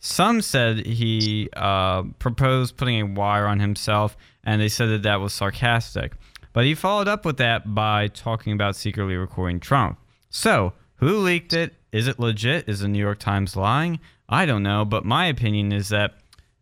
Some 0.00 0.40
said 0.40 0.86
he 0.86 1.50
uh, 1.54 2.04
proposed 2.18 2.78
putting 2.78 3.00
a 3.00 3.06
wire 3.06 3.46
on 3.46 3.60
himself, 3.60 4.16
and 4.42 4.60
they 4.60 4.68
said 4.68 4.86
that 4.86 5.02
that 5.02 5.20
was 5.20 5.34
sarcastic. 5.34 6.12
But 6.52 6.64
he 6.64 6.74
followed 6.74 7.06
up 7.06 7.24
with 7.24 7.36
that 7.36 7.74
by 7.74 8.08
talking 8.08 8.54
about 8.54 8.76
secretly 8.76 9.14
recording 9.14 9.60
Trump. 9.60 9.98
So, 10.30 10.72
who 10.96 11.18
leaked 11.18 11.52
it? 11.52 11.74
Is 11.92 12.08
it 12.08 12.18
legit? 12.18 12.68
Is 12.68 12.80
the 12.80 12.88
New 12.88 12.98
York 12.98 13.18
Times 13.18 13.56
lying? 13.56 14.00
I 14.28 14.46
don't 14.46 14.62
know, 14.62 14.84
but 14.84 15.04
my 15.04 15.26
opinion 15.26 15.70
is 15.70 15.90
that 15.90 16.14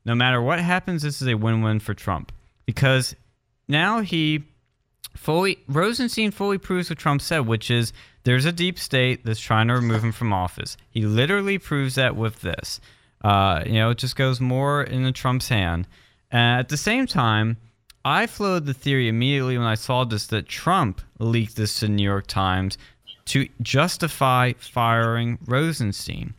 no 0.05 0.15
matter 0.15 0.43
what 0.43 0.59
happens, 0.59 1.03
this 1.03 1.23
is 1.23 1.29
a 1.29 1.37
win 1.37 1.63
win 1.63 1.81
for 1.81 1.95
Trump. 1.95 2.33
Because 2.67 3.15
now 3.69 4.01
he 4.01 4.45
fully, 5.15 5.59
Rosenstein 5.69 6.33
fully 6.33 6.59
proves 6.59 6.91
what 6.91 6.99
Trump 6.99 7.21
said, 7.21 7.47
which 7.47 7.71
is 7.71 7.93
there's 8.25 8.47
a 8.47 8.53
deep 8.53 8.79
state 8.79 9.25
that's 9.25 9.41
trying 9.41 9.69
to 9.69 9.75
remove 9.75 10.03
him 10.03 10.13
from 10.13 10.33
office. 10.33 10.77
He 10.91 11.03
literally 11.03 11.59
proves 11.59 11.95
that 11.95 12.17
with 12.17 12.41
this. 12.41 12.81
Uh, 13.23 13.63
you 13.67 13.75
know, 13.75 13.91
it 13.91 13.99
just 13.99 14.17
goes 14.17 14.41
more 14.41 14.83
in 14.83 15.13
Trump's 15.13 15.49
hand. 15.49 15.87
And 16.31 16.61
at 16.61 16.69
the 16.69 16.77
same 16.77 17.07
time, 17.07 17.57
I 18.05 18.27
floated 18.27 18.67
the 18.67 18.75
theory 18.75 19.09
immediately 19.09 19.59
when 19.59 19.67
I 19.67 19.75
saw 19.75 20.05
this 20.05 20.27
that 20.29 20.49
Trump 20.49 21.01
leaked 21.19 21.57
this 21.57 21.81
to 21.81 21.87
the 21.87 21.93
New 21.93 22.05
York 22.05 22.27
Times 22.27 22.79
to 23.27 23.49
justify 23.61 24.53
firing 24.59 25.39
Rosenstein. 25.47 26.35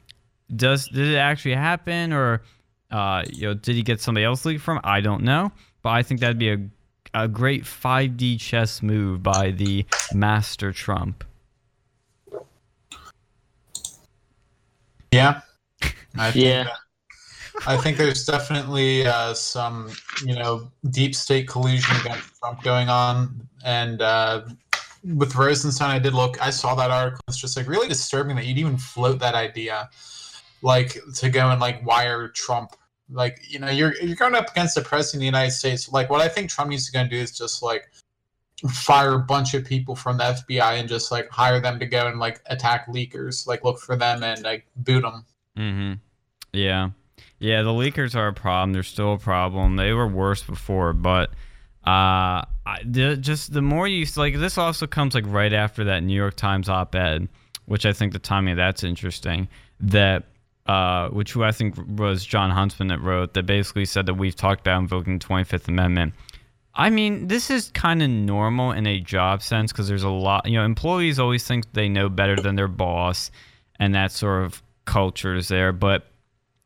Does 0.55 0.87
did 0.87 1.09
it 1.09 1.17
actually 1.17 1.55
happen, 1.55 2.11
or 2.11 2.41
uh, 2.89 3.23
you 3.31 3.47
know, 3.47 3.53
did 3.53 3.75
he 3.75 3.83
get 3.83 4.01
somebody 4.01 4.25
else 4.25 4.45
leaked 4.45 4.61
from? 4.63 4.79
I 4.83 5.01
don't 5.01 5.23
know, 5.23 5.51
but 5.83 5.89
I 5.89 6.01
think 6.01 6.21
that'd 6.21 6.39
be 6.39 6.51
a 6.51 6.69
a 7.13 7.27
great 7.27 7.63
5D 7.63 8.39
chess 8.39 8.81
move 8.81 9.23
by 9.23 9.51
the 9.51 9.85
master 10.13 10.71
Trump. 10.71 11.23
Yeah. 15.11 15.41
I 16.17 16.31
think 16.31 16.45
Yeah. 16.45 16.67
I 17.67 17.75
think 17.77 17.97
there's 17.97 18.25
definitely 18.25 19.05
uh, 19.05 19.33
some, 19.33 19.91
you 20.25 20.35
know, 20.35 20.71
deep 20.91 21.13
state 21.13 21.47
collusion 21.47 21.95
against 21.99 22.37
Trump 22.39 22.63
going 22.63 22.89
on, 22.89 23.49
and 23.65 24.01
uh, 24.01 24.43
with 25.03 25.35
Rosenstein, 25.35 25.89
I 25.89 25.99
did 25.99 26.13
look. 26.13 26.41
I 26.41 26.49
saw 26.49 26.75
that 26.75 26.91
article. 26.91 27.21
It's 27.27 27.37
just 27.37 27.57
like 27.57 27.67
really 27.67 27.87
disturbing 27.87 28.35
that 28.35 28.45
you'd 28.45 28.57
even 28.57 28.77
float 28.77 29.19
that 29.19 29.35
idea, 29.35 29.89
like 30.61 30.97
to 31.15 31.29
go 31.29 31.49
and 31.49 31.59
like 31.59 31.85
wire 31.85 32.29
Trump. 32.29 32.75
Like 33.09 33.41
you 33.49 33.59
know, 33.59 33.69
you're 33.69 33.95
you're 34.01 34.15
going 34.15 34.35
up 34.35 34.51
against 34.51 34.75
the 34.75 34.81
president 34.81 35.17
of 35.17 35.21
the 35.21 35.25
United 35.25 35.51
States. 35.51 35.89
Like 35.89 36.09
what 36.09 36.21
I 36.21 36.27
think 36.27 36.49
Trump 36.49 36.69
needs 36.69 36.85
to 36.87 36.91
go 36.91 36.99
and 36.99 37.09
do 37.09 37.17
is 37.17 37.37
just 37.37 37.63
like 37.63 37.89
fire 38.67 39.13
a 39.13 39.19
bunch 39.19 39.53
of 39.53 39.65
people 39.65 39.95
from 39.95 40.17
the 40.17 40.23
FBI 40.23 40.79
and 40.79 40.87
just 40.87 41.11
like 41.11 41.29
hire 41.29 41.59
them 41.59 41.79
to 41.79 41.85
go 41.85 42.07
and 42.07 42.19
like 42.19 42.41
attack 42.47 42.87
leakers, 42.87 43.47
like 43.47 43.63
look 43.63 43.79
for 43.79 43.95
them 43.95 44.23
and 44.23 44.43
like 44.43 44.67
boot 44.75 45.01
them. 45.01 45.25
Mm-hmm. 45.59 45.93
Yeah. 46.53 46.89
Yeah, 47.39 47.61
the 47.63 47.69
leakers 47.69 48.15
are 48.15 48.27
a 48.27 48.33
problem. 48.33 48.73
They're 48.73 48.83
still 48.83 49.13
a 49.13 49.17
problem. 49.17 49.75
They 49.75 49.93
were 49.93 50.07
worse 50.07 50.43
before, 50.43 50.93
but 50.93 51.31
Uh, 51.85 52.43
I, 52.65 52.81
the, 52.83 53.15
just 53.17 53.53
the 53.53 53.61
more 53.61 53.87
you 53.87 54.05
like, 54.17 54.37
this 54.37 54.57
also 54.57 54.85
comes 54.85 55.15
like 55.15 55.23
right 55.27 55.53
after 55.53 55.85
that 55.85 56.03
New 56.03 56.13
York 56.13 56.35
Times 56.35 56.67
op-ed, 56.69 57.29
which 57.65 57.85
I 57.85 57.93
think 57.93 58.11
the 58.13 58.19
timing 58.19 58.51
of 58.51 58.57
that's 58.57 58.83
interesting. 58.83 59.47
That 59.79 60.25
uh, 60.65 61.07
which 61.09 61.31
who 61.31 61.43
I 61.43 61.51
think 61.51 61.75
was 61.97 62.25
Jon 62.25 62.51
Huntsman 62.51 62.89
that 62.89 63.01
wrote 63.01 63.33
that 63.33 63.45
basically 63.45 63.85
said 63.85 64.05
that 64.05 64.15
we've 64.15 64.35
talked 64.35 64.61
about 64.61 64.79
invoking 64.79 65.17
the 65.17 65.25
25th 65.25 65.67
Amendment. 65.67 66.13
I 66.75 66.89
mean, 66.91 67.27
this 67.27 67.49
is 67.49 67.71
kind 67.73 68.03
of 68.03 68.09
normal 68.09 68.71
in 68.73 68.85
a 68.85 68.99
job 68.99 69.41
sense 69.41 69.71
because 69.71 69.87
there's 69.87 70.03
a 70.03 70.09
lot, 70.09 70.45
you 70.47 70.57
know, 70.57 70.65
employees 70.65 71.17
always 71.17 71.47
think 71.47 71.71
they 71.73 71.89
know 71.89 72.07
better 72.09 72.35
than 72.35 72.55
their 72.55 72.67
boss, 72.67 73.31
and 73.79 73.95
that 73.95 74.11
sort 74.11 74.43
of 74.43 74.61
culture 74.89 75.35
is 75.35 75.47
there. 75.47 75.71
But 75.71 76.07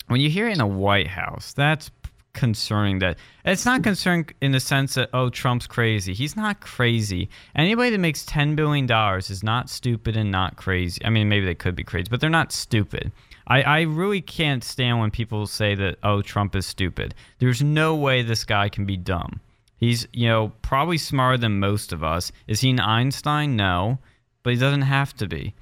when 0.07 0.21
you 0.21 0.29
hear 0.29 0.47
it 0.47 0.53
in 0.53 0.61
a 0.61 0.67
White 0.67 1.07
House, 1.07 1.53
that's 1.53 1.91
concerning 2.31 2.97
that 2.97 3.15
it's 3.45 3.65
not 3.65 3.83
concerning 3.83 4.27
in 4.41 4.53
the 4.53 4.59
sense 4.59 4.95
that 4.95 5.09
oh 5.13 5.29
Trump's 5.29 5.67
crazy. 5.67 6.13
He's 6.13 6.35
not 6.35 6.61
crazy. 6.61 7.29
Anybody 7.55 7.91
that 7.91 7.99
makes 7.99 8.25
10 8.25 8.55
billion 8.55 8.87
dollars 8.87 9.29
is 9.29 9.43
not 9.43 9.69
stupid 9.69 10.17
and 10.17 10.31
not 10.31 10.55
crazy. 10.55 10.99
I 11.05 11.11
mean 11.11 11.29
maybe 11.29 11.45
they 11.45 11.53
could 11.53 11.75
be 11.75 11.83
crazy, 11.83 12.07
but 12.09 12.21
they're 12.21 12.31
not 12.31 12.51
stupid. 12.51 13.11
I, 13.45 13.61
I 13.61 13.81
really 13.81 14.21
can't 14.21 14.63
stand 14.63 14.99
when 14.99 15.11
people 15.11 15.45
say 15.45 15.75
that 15.75 15.99
oh 16.01 16.23
Trump 16.23 16.55
is 16.55 16.65
stupid. 16.65 17.13
There's 17.37 17.61
no 17.61 17.93
way 17.93 18.23
this 18.23 18.45
guy 18.45 18.67
can 18.69 18.85
be 18.85 18.97
dumb. 18.97 19.41
He's, 19.77 20.07
you 20.13 20.29
know, 20.29 20.53
probably 20.61 20.97
smarter 20.97 21.37
than 21.37 21.59
most 21.59 21.91
of 21.91 22.03
us. 22.05 22.31
Is 22.47 22.61
he 22.61 22.69
an 22.69 22.79
Einstein? 22.79 23.57
No, 23.57 23.99
but 24.41 24.53
he 24.53 24.59
doesn't 24.59 24.83
have 24.83 25.13
to 25.17 25.27
be. 25.27 25.53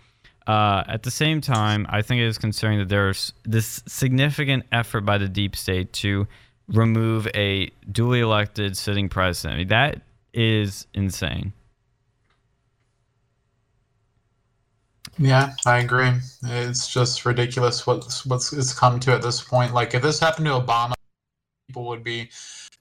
Uh, 0.47 0.83
at 0.87 1.03
the 1.03 1.11
same 1.11 1.39
time, 1.39 1.85
I 1.89 2.01
think 2.01 2.21
it 2.21 2.25
is 2.25 2.37
concerning 2.37 2.79
that 2.79 2.89
there's 2.89 3.33
this 3.43 3.83
significant 3.87 4.65
effort 4.71 5.01
by 5.01 5.17
the 5.17 5.29
deep 5.29 5.55
state 5.55 5.93
to 5.93 6.27
remove 6.67 7.27
a 7.35 7.69
duly 7.91 8.21
elected 8.21 8.75
sitting 8.75 9.09
president. 9.09 9.53
I 9.53 9.57
mean, 9.59 9.67
that 9.67 10.01
is 10.33 10.87
insane. 10.93 11.53
Yeah, 15.17 15.53
I 15.65 15.79
agree. 15.79 16.11
It's 16.43 16.91
just 16.91 17.25
ridiculous 17.25 17.85
what's 17.85 18.25
what's 18.25 18.53
it's 18.53 18.73
come 18.73 18.99
to 19.01 19.13
at 19.13 19.21
this 19.21 19.41
point. 19.41 19.73
Like 19.73 19.93
if 19.93 20.01
this 20.01 20.19
happened 20.19 20.47
to 20.47 20.53
Obama, 20.53 20.93
people 21.67 21.85
would 21.87 22.03
be 22.03 22.29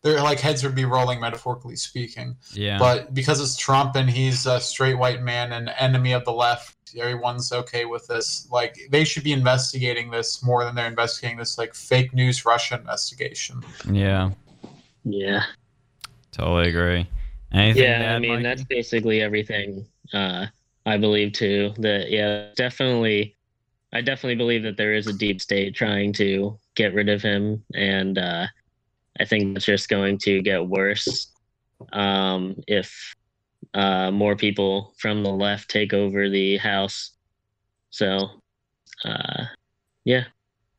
their 0.03 0.23
like 0.23 0.41
heads 0.41 0.63
would 0.63 0.75
be 0.75 0.85
rolling 0.85 1.21
metaphorically 1.21 1.77
speaking. 1.77 2.37
Yeah. 2.53 2.79
But 2.79 3.13
because 3.13 3.41
it's 3.41 3.57
Trump 3.57 3.97
and 3.97 4.09
he's 4.09 4.47
a 4.47 4.61
straight 4.61 4.95
white 4.95 5.23
man 5.23 5.53
and 5.53 5.71
enemy 5.79 6.13
of 6.13 6.25
the 6.25 6.33
left, 6.33 6.77
everyone's 6.97 7.53
okay 7.53 7.85
with 7.85 8.07
this. 8.07 8.49
Like 8.51 8.77
they 8.91 9.05
should 9.05 9.25
be 9.25 9.33
investigating 9.33 10.11
this 10.11 10.43
more 10.43 10.65
than 10.65 10.75
they're 10.75 10.89
investigating 10.89 11.39
this 11.39 11.59
like 11.59 11.75
fake 11.75 12.13
news 12.13 12.45
Russia 12.45 12.77
investigation. 12.77 13.63
Yeah. 13.91 14.31
Yeah. 15.05 15.43
Totally 16.33 16.69
agree. 16.69 17.07
Anything 17.53 17.83
yeah, 17.83 17.99
to 17.99 18.05
add, 18.05 18.17
I 18.17 18.19
mean 18.19 18.31
Mikey? 18.31 18.43
that's 18.45 18.65
basically 18.65 19.21
everything. 19.23 19.87
Uh, 20.13 20.47
I 20.87 20.97
believe 20.97 21.33
too 21.33 21.73
that 21.79 22.11
yeah, 22.11 22.51
definitely. 22.57 23.37
I 23.93 24.01
definitely 24.03 24.37
believe 24.37 24.63
that 24.63 24.77
there 24.77 24.95
is 24.95 25.09
a 25.09 25.13
deep 25.13 25.41
state 25.41 25.75
trying 25.75 26.13
to 26.13 26.57
get 26.77 26.95
rid 26.95 27.09
of 27.09 27.23
him, 27.23 27.65
and 27.75 28.19
uh, 28.19 28.47
I 29.19 29.25
think 29.25 29.57
it's 29.57 29.67
just 29.67 29.89
going 29.89 30.19
to 30.19 30.41
get 30.43 30.65
worse 30.65 31.33
um, 31.93 32.57
if 32.67 33.15
uh, 33.75 34.11
more 34.11 34.37
people 34.37 34.95
from 34.99 35.23
the 35.23 35.31
left 35.31 35.71
take 35.71 35.93
over 35.93 36.29
the 36.29 36.57
House. 36.57 37.13
So, 37.91 38.29
uh, 39.05 39.45
yeah, 40.05 40.25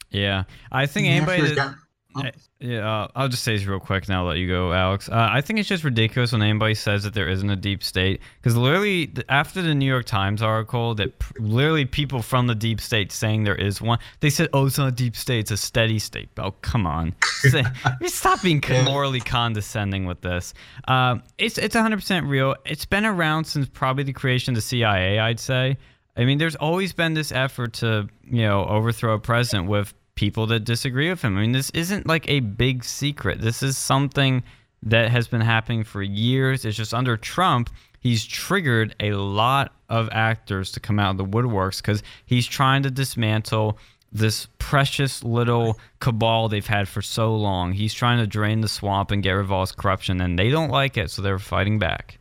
Yeah, 0.10 0.44
I 0.72 0.86
think 0.86 1.08
anybody. 1.08 1.42
if 1.44 1.48
you're 1.48 1.56
That, 1.56 1.76
gon- 2.14 2.32
yeah, 2.60 2.88
uh, 2.88 3.08
I'll 3.16 3.28
just 3.28 3.44
say 3.44 3.58
this 3.58 3.66
real 3.66 3.80
quick, 3.80 4.06
and 4.06 4.16
I'll 4.16 4.26
let 4.26 4.38
you 4.38 4.48
go, 4.48 4.72
Alex. 4.72 5.10
Uh, 5.10 5.30
I 5.32 5.42
think 5.42 5.60
it's 5.60 5.68
just 5.68 5.84
ridiculous 5.84 6.32
when 6.32 6.42
anybody 6.42 6.76
says 6.76 7.04
that 7.04 7.14
there 7.14 7.28
isn't 7.28 7.50
a 7.50 7.56
deep 7.56 7.84
state, 7.84 8.22
because 8.40 8.56
literally 8.56 9.12
after 9.30 9.62
the 9.62 9.74
New 9.74 9.86
York 9.86 10.06
Times 10.06 10.42
article, 10.42 10.94
that 10.96 11.18
p- 11.18 11.26
literally 11.40 11.86
people 11.86 12.22
from 12.22 12.48
the 12.48 12.56
deep 12.56 12.80
state 12.80 13.12
saying 13.12 13.44
there 13.44 13.56
is 13.56 13.82
one, 13.82 14.00
they 14.20 14.30
said, 14.30 14.50
"Oh, 14.54 14.68
it's 14.68 14.78
not 14.78 14.90
a 14.90 14.92
deep 14.92 15.16
state; 15.16 15.40
it's 15.40 15.52
a 15.52 15.58
steady 15.58 16.00
state." 16.00 16.30
Oh, 16.38 16.52
come 16.62 16.86
on, 16.86 17.16
stop 18.06 18.42
being 18.42 18.62
morally 18.86 19.22
condescending 19.22 20.06
with 20.06 20.22
this. 20.22 20.54
Uh, 20.88 21.18
it's 21.38 21.58
it's 21.58 21.76
100 21.76 21.98
percent 21.98 22.28
real. 22.28 22.56
It's 22.66 22.86
been 22.86 23.06
around 23.06 23.46
since 23.46 23.68
probably 23.68 24.04
the 24.04 24.14
creation 24.14 24.52
of 24.52 24.56
the 24.56 24.62
CIA, 24.62 25.20
I'd 25.20 25.40
say. 25.40 25.78
I 26.18 26.26
mean, 26.26 26.38
there's 26.38 26.56
always 26.58 26.92
been 26.94 27.14
this 27.14 27.32
effort 27.32 27.74
to, 27.76 28.08
you 28.30 28.42
know, 28.42 28.66
overthrow 28.66 29.14
a 29.14 29.20
president 29.20 29.70
with 29.70 29.94
people 30.16 30.48
that 30.48 30.62
disagree 30.62 31.10
with 31.10 31.22
him. 31.22 31.38
I 31.38 31.42
mean, 31.42 31.52
this 31.52 31.70
isn't 31.72 32.08
like 32.08 32.30
a 32.30 32.42
big 32.42 32.84
secret. 32.84 33.42
This 33.42 33.64
is 33.64 33.78
something 33.78 34.44
that 34.84 35.12
has 35.12 35.28
been 35.28 35.42
happening 35.42 35.84
for 35.84 36.02
years. 36.02 36.66
It's 36.66 36.78
just 36.78 36.94
under 36.94 37.18
Trump, 37.18 37.70
he's 38.00 38.26
triggered 38.26 38.96
a 39.00 39.14
lot 39.14 39.74
of 39.90 40.10
actors 40.12 40.72
to 40.74 40.80
come 40.80 41.00
out 41.00 41.12
of 41.12 41.18
the 41.18 41.26
woodworks 41.26 41.78
because 41.78 42.04
he's 42.26 42.48
trying 42.48 42.84
to 42.84 42.92
dismantle 42.92 43.78
this 44.12 44.48
precious 44.60 45.24
little 45.24 45.80
cabal 46.00 46.50
they've 46.50 46.68
had 46.68 46.88
for 46.88 47.02
so 47.02 47.34
long. 47.36 47.72
He's 47.72 47.94
trying 47.94 48.18
to 48.18 48.28
drain 48.28 48.62
the 48.62 48.68
swamp 48.68 49.12
and 49.12 49.24
get 49.24 49.32
rid 49.32 49.46
of 49.46 49.52
all 49.52 49.62
his 49.62 49.72
corruption, 49.72 50.20
and 50.20 50.38
they 50.38 50.50
don't 50.50 50.70
like 50.70 50.98
it, 50.98 51.12
so 51.12 51.22
they're 51.22 51.40
fighting 51.40 51.80
back. 51.80 52.18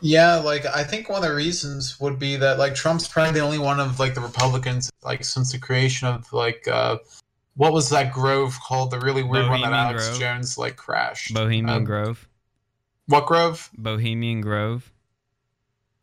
Yeah, 0.00 0.36
like 0.36 0.64
I 0.66 0.84
think 0.84 1.08
one 1.08 1.22
of 1.22 1.28
the 1.28 1.34
reasons 1.34 1.98
would 2.00 2.18
be 2.18 2.36
that 2.36 2.58
like 2.58 2.74
Trump's 2.74 3.08
probably 3.08 3.32
the 3.32 3.40
only 3.40 3.58
one 3.58 3.80
of 3.80 3.98
like 3.98 4.14
the 4.14 4.20
Republicans 4.20 4.90
like 5.02 5.24
since 5.24 5.52
the 5.52 5.58
creation 5.58 6.06
of 6.08 6.32
like 6.32 6.66
uh 6.68 6.98
what 7.56 7.72
was 7.72 7.90
that 7.90 8.12
grove 8.12 8.56
called? 8.64 8.92
The 8.92 9.00
really 9.00 9.24
weird 9.24 9.48
one 9.48 9.62
that 9.62 9.72
Alex 9.72 10.08
Grove. 10.08 10.20
Jones 10.20 10.56
like 10.58 10.76
crashed. 10.76 11.34
Bohemian 11.34 11.68
Um, 11.68 11.84
Grove. 11.84 12.28
What 13.06 13.26
grove? 13.26 13.70
Bohemian 13.76 14.40
Grove. 14.40 14.92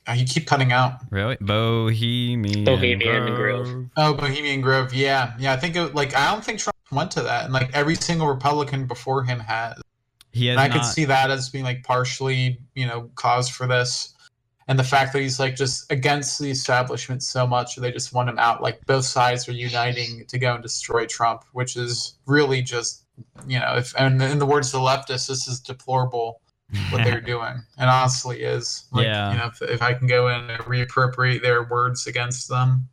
Uh, 0.08 0.14
you 0.14 0.26
keep 0.26 0.46
cutting 0.46 0.72
out. 0.72 1.00
Really? 1.10 1.38
Bohemian, 1.40 2.66
Bohemian 2.66 3.36
Grove. 3.36 3.66
Grove. 3.66 3.86
Oh, 3.96 4.14
Bohemian 4.14 4.62
Grove. 4.62 4.94
Yeah, 4.94 5.34
yeah. 5.40 5.54
I 5.54 5.58
think 5.58 5.76
it, 5.76 5.96
like 5.96 6.16
I 6.16 6.30
don't 6.32 6.44
think 6.44 6.60
Trump 6.60 6.76
went 6.92 7.12
to 7.12 7.22
that, 7.22 7.46
and 7.46 7.54
like 7.54 7.74
every 7.74 7.96
single 7.96 8.28
Republican 8.28 8.86
before 8.86 9.24
him 9.24 9.40
has. 9.40 9.80
He 10.36 10.48
has 10.48 10.56
And 10.56 10.60
I 10.60 10.68
not. 10.68 10.82
could 10.82 10.86
see 10.86 11.06
that 11.06 11.32
as 11.32 11.50
being 11.50 11.64
like 11.64 11.84
partially, 11.84 12.60
you 12.76 12.86
know, 12.86 13.10
cause 13.16 13.48
for 13.48 13.68
this. 13.68 14.14
And 14.68 14.78
the 14.78 14.84
fact 14.84 15.14
that 15.14 15.22
he's 15.22 15.40
like 15.40 15.56
just 15.56 15.90
against 15.90 16.40
the 16.40 16.52
establishment 16.52 17.24
so 17.24 17.48
much, 17.48 17.78
they 17.78 17.90
just 17.92 18.14
want 18.14 18.28
him 18.28 18.38
out. 18.38 18.62
Like 18.62 18.86
both 18.86 19.06
sides 19.06 19.48
are 19.48 19.54
uniting 19.54 20.26
to 20.28 20.38
go 20.38 20.54
and 20.54 20.62
destroy 20.62 21.06
Trump, 21.06 21.44
which 21.54 21.78
is 21.78 22.18
really 22.26 22.62
just, 22.62 23.06
you 23.48 23.60
know, 23.60 23.78
if 23.78 23.96
and 23.98 24.22
in 24.22 24.40
the 24.40 24.46
words 24.46 24.74
of 24.74 24.82
the 24.82 24.86
leftists, 24.86 25.28
this 25.28 25.48
is 25.48 25.62
deplorable 25.62 26.42
what 26.90 27.06
they're 27.06 27.22
doing. 27.36 27.64
And 27.78 27.90
honestly 27.90 28.42
is. 28.44 28.88
Like, 28.92 29.06
Yeah. 29.06 29.32
You 29.32 29.38
know, 29.38 29.46
if, 29.46 29.62
if 29.62 29.82
I 29.82 29.94
can 29.94 30.08
go 30.08 30.28
in 30.28 30.50
and 30.50 30.64
reappropriate 30.64 31.44
their 31.44 31.64
words 31.64 32.08
against 32.08 32.50
them. 32.50 32.90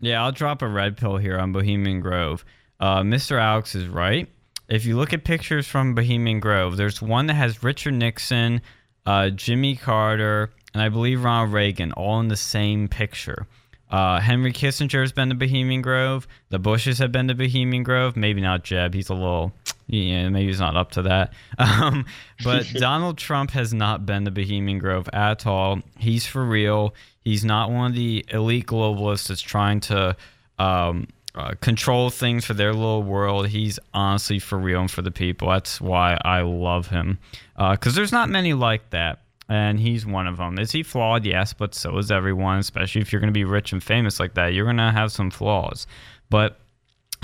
Yeah, 0.00 0.24
I'll 0.24 0.32
drop 0.32 0.62
a 0.62 0.68
red 0.68 0.96
pill 0.96 1.18
here 1.18 1.38
on 1.38 1.52
Bohemian 1.52 2.00
Grove. 2.00 2.46
Uh, 2.80 3.00
Mr. 3.02 3.38
Alex 3.38 3.74
is 3.74 3.88
right. 3.88 4.28
If 4.68 4.86
you 4.86 4.96
look 4.96 5.12
at 5.12 5.24
pictures 5.24 5.66
from 5.66 5.94
Bohemian 5.94 6.40
Grove, 6.40 6.76
there's 6.76 7.02
one 7.02 7.26
that 7.26 7.34
has 7.34 7.62
Richard 7.62 7.94
Nixon, 7.94 8.62
uh, 9.04 9.30
Jimmy 9.30 9.76
Carter, 9.76 10.50
and 10.72 10.82
I 10.82 10.88
believe 10.88 11.22
Ronald 11.22 11.52
Reagan 11.52 11.92
all 11.92 12.20
in 12.20 12.28
the 12.28 12.36
same 12.36 12.88
picture. 12.88 13.46
Uh, 13.90 14.18
Henry 14.18 14.52
Kissinger 14.52 15.02
has 15.02 15.12
been 15.12 15.28
to 15.28 15.34
Bohemian 15.34 15.82
Grove. 15.82 16.26
The 16.48 16.58
Bushes 16.58 16.98
have 16.98 17.12
been 17.12 17.28
to 17.28 17.34
Bohemian 17.34 17.82
Grove. 17.82 18.16
Maybe 18.16 18.40
not 18.40 18.64
Jeb. 18.64 18.94
He's 18.94 19.10
a 19.10 19.14
little, 19.14 19.52
yeah, 19.86 20.28
maybe 20.30 20.46
he's 20.46 20.58
not 20.58 20.76
up 20.76 20.90
to 20.92 21.02
that. 21.02 21.32
Um, 21.58 22.06
but 22.42 22.66
Donald 22.74 23.18
Trump 23.18 23.50
has 23.52 23.72
not 23.72 24.04
been 24.06 24.24
to 24.24 24.30
Bohemian 24.30 24.78
Grove 24.78 25.08
at 25.12 25.46
all. 25.46 25.80
He's 25.98 26.26
for 26.26 26.44
real. 26.44 26.94
He's 27.20 27.44
not 27.44 27.70
one 27.70 27.90
of 27.90 27.96
the 27.96 28.24
elite 28.30 28.66
globalists 28.66 29.28
that's 29.28 29.40
trying 29.42 29.80
to 29.80 30.16
um, 30.58 31.06
uh, 31.34 31.54
control 31.60 32.10
things 32.10 32.44
for 32.44 32.54
their 32.54 32.72
little 32.72 33.02
world. 33.02 33.48
He's 33.48 33.78
honestly 33.92 34.38
for 34.38 34.58
real 34.58 34.80
and 34.80 34.90
for 34.90 35.02
the 35.02 35.10
people. 35.10 35.48
That's 35.48 35.80
why 35.80 36.18
I 36.24 36.42
love 36.42 36.88
him. 36.88 37.18
Because 37.56 37.94
there's 37.94 38.12
not 38.12 38.28
many 38.28 38.54
like 38.54 38.90
that. 38.90 39.20
And 39.48 39.78
he's 39.78 40.06
one 40.06 40.26
of 40.26 40.38
them. 40.38 40.58
Is 40.58 40.70
he 40.72 40.82
flawed? 40.82 41.26
Yes, 41.26 41.52
but 41.52 41.74
so 41.74 41.98
is 41.98 42.10
everyone, 42.10 42.58
especially 42.58 43.02
if 43.02 43.12
you're 43.12 43.20
going 43.20 43.32
to 43.32 43.32
be 43.32 43.44
rich 43.44 43.72
and 43.72 43.82
famous 43.82 44.18
like 44.18 44.34
that. 44.34 44.54
You're 44.54 44.64
going 44.64 44.78
to 44.78 44.90
have 44.90 45.12
some 45.12 45.30
flaws. 45.30 45.86
But 46.30 46.60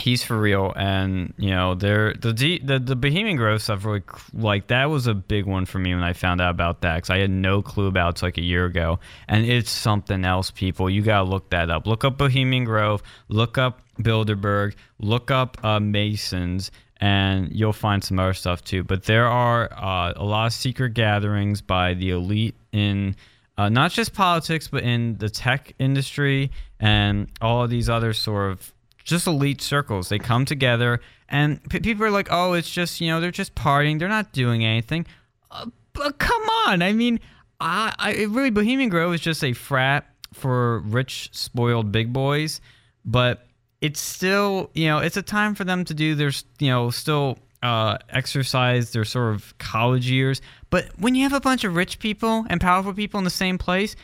he's 0.01 0.23
for 0.23 0.39
real. 0.39 0.73
And 0.75 1.35
you 1.37 1.51
know 1.51 1.75
they're 1.75 2.15
the 2.15 2.33
the 2.33 2.79
the 2.79 2.97
Bohemian 2.97 3.37
Grove 3.37 3.63
stuff 3.63 3.85
really 3.85 4.03
like 4.33 4.69
that 4.69 4.87
was 4.87 5.07
a 5.07 5.15
big 5.15 5.47
one 5.47 5.67
for 5.67 5.79
me 5.79 5.95
when 5.95 6.03
I 6.03 6.13
found 6.13 6.41
out 6.41 6.51
about 6.51 6.81
that 6.83 6.97
because 6.97 7.11
I 7.11 7.19
had 7.19 7.31
no 7.31 7.63
clue 7.63 7.87
about 7.87 8.19
it 8.19 8.23
like 8.23 8.39
a 8.39 8.43
year 8.43 8.65
ago. 8.65 8.99
And 9.29 9.45
it's 9.45 9.71
something 9.71 10.25
else 10.25 10.51
people. 10.51 10.89
You 10.91 11.03
gotta 11.03 11.29
look 11.29 11.51
that 11.51 11.71
up. 11.71 11.87
Look 11.87 12.05
up 12.05 12.19
Bohemian 12.19 12.65
Grove. 12.65 13.03
Look 13.29 13.59
up 13.59 13.83
Bilderberg. 14.01 14.75
Look 14.99 15.31
up 15.31 15.63
uh, 15.65 15.81
Masons 15.81 16.71
and 17.01 17.51
you'll 17.51 17.73
find 17.73 18.05
some 18.05 18.19
other 18.19 18.35
stuff 18.35 18.63
too. 18.63 18.85
But 18.85 19.05
there 19.05 19.27
are 19.27 19.73
uh, 19.73 20.13
a 20.17 20.25
lot 20.25 20.47
of 20.47 20.53
secret 20.53 20.95
gatherings 20.95 21.63
by 21.63 21.95
the 21.95 22.11
elite 22.11 22.55
in 22.73 23.17
uh, 23.57 23.69
not 23.69 23.91
just 23.91 24.15
politics 24.15 24.69
but 24.69 24.83
in 24.83 25.17
the 25.19 25.29
tech 25.29 25.75
industry 25.79 26.51
and 26.79 27.29
all 27.41 27.65
of 27.65 27.71
these 27.71 27.89
other 27.89 28.13
sort 28.13 28.53
of 28.53 28.73
just 29.11 29.27
elite 29.27 29.61
circles. 29.61 30.09
They 30.09 30.19
come 30.19 30.45
together, 30.45 31.01
and 31.29 31.63
p- 31.69 31.81
people 31.81 32.05
are 32.05 32.11
like, 32.11 32.29
"Oh, 32.31 32.55
it's 32.55 32.71
just 32.71 33.01
you 33.01 33.09
know 33.09 33.21
they're 33.21 33.31
just 33.31 33.55
partying. 33.55 33.99
They're 33.99 34.09
not 34.09 34.33
doing 34.33 34.65
anything." 34.65 35.07
Uh, 35.51 35.67
but 35.93 36.19
come 36.19 36.43
on, 36.67 36.83
I 36.83 36.93
mean, 36.93 37.21
I, 37.61 37.95
I 37.99 38.13
really 38.25 38.51
Bohemian 38.51 38.89
Grove 38.89 39.13
is 39.15 39.21
just 39.21 39.45
a 39.45 39.53
frat 39.53 40.07
for 40.33 40.81
rich, 40.81 41.31
spoiled 41.33 41.93
big 41.93 42.13
boys, 42.13 42.61
but 43.05 43.47
it's 43.81 44.01
still 44.01 44.71
you 44.75 44.87
know 44.87 44.99
it's 44.99 45.17
a 45.17 45.23
time 45.23 45.55
for 45.55 45.65
them 45.65 45.85
to 45.85 45.95
do 45.95 46.15
their 46.15 46.33
you 46.59 46.69
know 46.69 46.91
still 46.91 47.39
uh, 47.63 47.99
exercise 48.09 48.93
their 48.93 49.05
sort 49.05 49.35
of 49.35 49.57
college 49.59 50.11
years. 50.11 50.41
But 50.71 50.87
when 50.99 51.15
you 51.15 51.23
have 51.25 51.33
a 51.33 51.41
bunch 51.41 51.65
of 51.65 51.77
rich 51.77 51.99
people 51.99 52.47
and 52.49 52.61
powerful 52.61 52.95
people 52.95 53.19
in 53.19 53.25
the 53.25 53.31
same 53.31 53.59
place, 53.59 53.97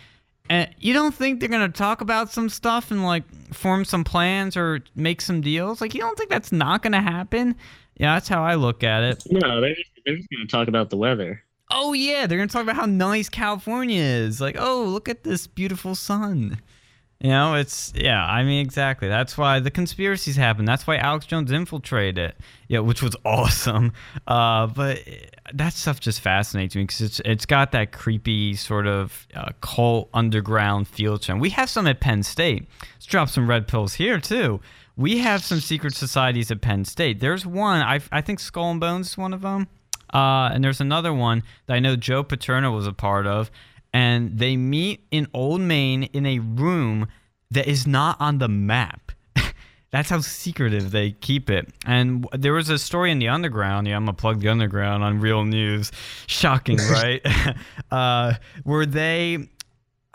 and 0.48 0.68
you 0.78 0.92
don't 0.92 1.14
think 1.14 1.40
they're 1.40 1.48
gonna 1.48 1.68
talk 1.68 2.00
about 2.00 2.30
some 2.30 2.48
stuff 2.48 2.90
and 2.90 3.04
like 3.04 3.24
form 3.54 3.84
some 3.84 4.04
plans 4.04 4.56
or 4.56 4.80
make 4.94 5.20
some 5.20 5.40
deals? 5.40 5.80
Like 5.80 5.94
you 5.94 6.00
don't 6.00 6.16
think 6.16 6.30
that's 6.30 6.52
not 6.52 6.82
gonna 6.82 7.02
happen? 7.02 7.56
Yeah, 7.98 8.14
that's 8.14 8.28
how 8.28 8.44
I 8.44 8.56
look 8.56 8.84
at 8.84 9.02
it. 9.02 9.22
No, 9.30 9.60
they're 9.60 9.74
just, 9.74 9.90
they're 10.04 10.16
just 10.16 10.28
going 10.30 10.46
to 10.46 10.50
talk 10.50 10.68
about 10.68 10.90
the 10.90 10.96
weather. 10.96 11.42
Oh 11.70 11.94
yeah, 11.94 12.26
they're 12.26 12.38
gonna 12.38 12.48
talk 12.48 12.62
about 12.62 12.76
how 12.76 12.86
nice 12.86 13.28
California 13.28 14.00
is. 14.00 14.40
Like, 14.40 14.56
oh, 14.58 14.84
look 14.84 15.08
at 15.08 15.24
this 15.24 15.46
beautiful 15.46 15.94
sun. 15.94 16.60
You 17.20 17.30
know, 17.30 17.54
it's 17.54 17.94
yeah. 17.96 18.22
I 18.24 18.44
mean, 18.44 18.60
exactly. 18.60 19.08
That's 19.08 19.38
why 19.38 19.58
the 19.58 19.70
conspiracies 19.70 20.36
happen. 20.36 20.66
That's 20.66 20.86
why 20.86 20.96
Alex 20.96 21.24
Jones 21.24 21.50
infiltrated 21.50 22.18
it. 22.18 22.36
Yeah, 22.68 22.80
which 22.80 23.02
was 23.02 23.16
awesome. 23.24 23.92
Uh, 24.26 24.66
but 24.66 25.00
that 25.54 25.72
stuff 25.72 25.98
just 25.98 26.20
fascinates 26.20 26.76
me 26.76 26.82
because 26.82 27.00
it's 27.00 27.20
it's 27.24 27.46
got 27.46 27.72
that 27.72 27.92
creepy 27.92 28.54
sort 28.54 28.86
of 28.86 29.26
uh, 29.34 29.52
cult 29.62 30.10
underground 30.12 30.88
feel 30.88 31.16
to 31.20 31.32
it. 31.32 31.38
We 31.38 31.50
have 31.50 31.70
some 31.70 31.86
at 31.86 32.00
Penn 32.00 32.22
State. 32.22 32.68
Let's 32.94 33.06
drop 33.06 33.30
some 33.30 33.48
red 33.48 33.66
pills 33.66 33.94
here 33.94 34.20
too. 34.20 34.60
We 34.96 35.18
have 35.18 35.42
some 35.42 35.60
secret 35.60 35.94
societies 35.94 36.50
at 36.50 36.60
Penn 36.60 36.84
State. 36.84 37.20
There's 37.20 37.46
one. 37.46 37.80
I 37.80 38.00
I 38.12 38.20
think 38.20 38.40
Skull 38.40 38.72
and 38.72 38.80
Bones 38.80 39.08
is 39.08 39.18
one 39.18 39.32
of 39.32 39.40
them. 39.40 39.68
Uh, 40.12 40.50
and 40.52 40.62
there's 40.62 40.80
another 40.80 41.12
one 41.12 41.42
that 41.66 41.74
I 41.74 41.80
know 41.80 41.96
Joe 41.96 42.22
Paterno 42.22 42.70
was 42.72 42.86
a 42.86 42.92
part 42.92 43.26
of. 43.26 43.50
And 43.96 44.38
they 44.38 44.58
meet 44.58 45.06
in 45.10 45.26
Old 45.32 45.62
Main 45.62 46.02
in 46.02 46.26
a 46.26 46.38
room 46.38 47.08
that 47.50 47.66
is 47.66 47.86
not 47.86 48.20
on 48.20 48.36
the 48.36 48.46
map. 48.46 49.10
That's 49.90 50.10
how 50.10 50.20
secretive 50.20 50.90
they 50.90 51.12
keep 51.12 51.48
it. 51.48 51.72
And 51.86 52.28
there 52.32 52.52
was 52.52 52.68
a 52.68 52.78
story 52.78 53.10
in 53.10 53.20
the 53.20 53.28
underground. 53.28 53.88
Yeah, 53.88 53.96
I'm 53.96 54.04
gonna 54.04 54.12
plug 54.12 54.40
the 54.40 54.50
underground 54.50 55.02
on 55.02 55.20
Real 55.20 55.46
News. 55.46 55.92
Shocking, 56.26 56.76
right? 56.90 57.24
uh, 57.90 58.34
where 58.64 58.84
they 58.84 59.48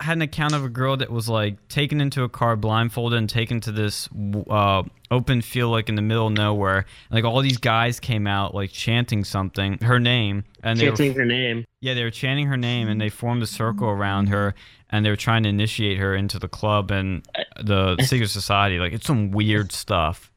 had 0.02 0.18
an 0.18 0.22
account 0.22 0.54
of 0.54 0.64
a 0.66 0.70
girl 0.70 0.98
that 0.98 1.10
was 1.12 1.30
like 1.30 1.68
taken 1.68 2.02
into 2.02 2.24
a 2.24 2.30
car 2.30 2.56
blindfolded 2.56 3.18
and 3.18 3.30
taken 3.30 3.62
to 3.62 3.72
this 3.72 4.10
uh, 4.50 4.84
open 5.12 5.42
field 5.42 5.72
like 5.72 5.90
in 5.90 5.96
the 5.96 6.02
middle 6.02 6.28
of 6.28 6.34
nowhere. 6.34 6.86
Like 7.12 7.24
all 7.24 7.42
these 7.42 7.58
guys 7.58 8.00
came 8.00 8.28
out 8.28 8.54
like 8.56 8.72
chanting 8.72 9.24
something, 9.24 9.78
her 9.84 10.00
name, 10.00 10.44
and 10.64 10.80
they 10.80 10.90
were 10.90 10.96
Chanting 10.98 11.14
her 11.16 11.26
name. 11.26 11.66
yeah, 11.80 11.94
they 11.94 12.04
were 12.04 12.12
chanting 12.12 12.48
her 12.48 12.58
name 12.58 12.88
and 12.88 13.00
they 13.00 13.10
formed 13.10 13.44
a 13.44 13.48
circle 13.48 13.88
around 13.88 14.28
her 14.28 14.56
and 14.90 15.06
they 15.06 15.10
were 15.10 15.16
trying 15.16 15.44
to 15.44 15.50
initiate 15.50 15.98
her 16.00 16.16
into 16.16 16.38
the 16.40 16.48
club 16.50 16.92
and 16.92 17.26
the 17.64 17.96
secret 18.04 18.30
society. 18.30 18.80
Like 18.80 18.94
it's 18.94 19.06
some 19.08 19.32
weird 19.32 19.72
stuff. 19.72 20.32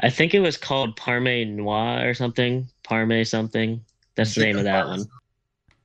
I 0.00 0.10
think 0.10 0.32
it 0.32 0.40
was 0.40 0.56
called 0.56 0.96
Parme 0.96 1.56
Noir 1.56 2.08
or 2.08 2.14
something. 2.14 2.68
Parme 2.84 3.24
something. 3.24 3.84
That's 4.14 4.34
the 4.34 4.44
name 4.44 4.56
of 4.58 4.64
that 4.64 4.86
one. 4.86 5.04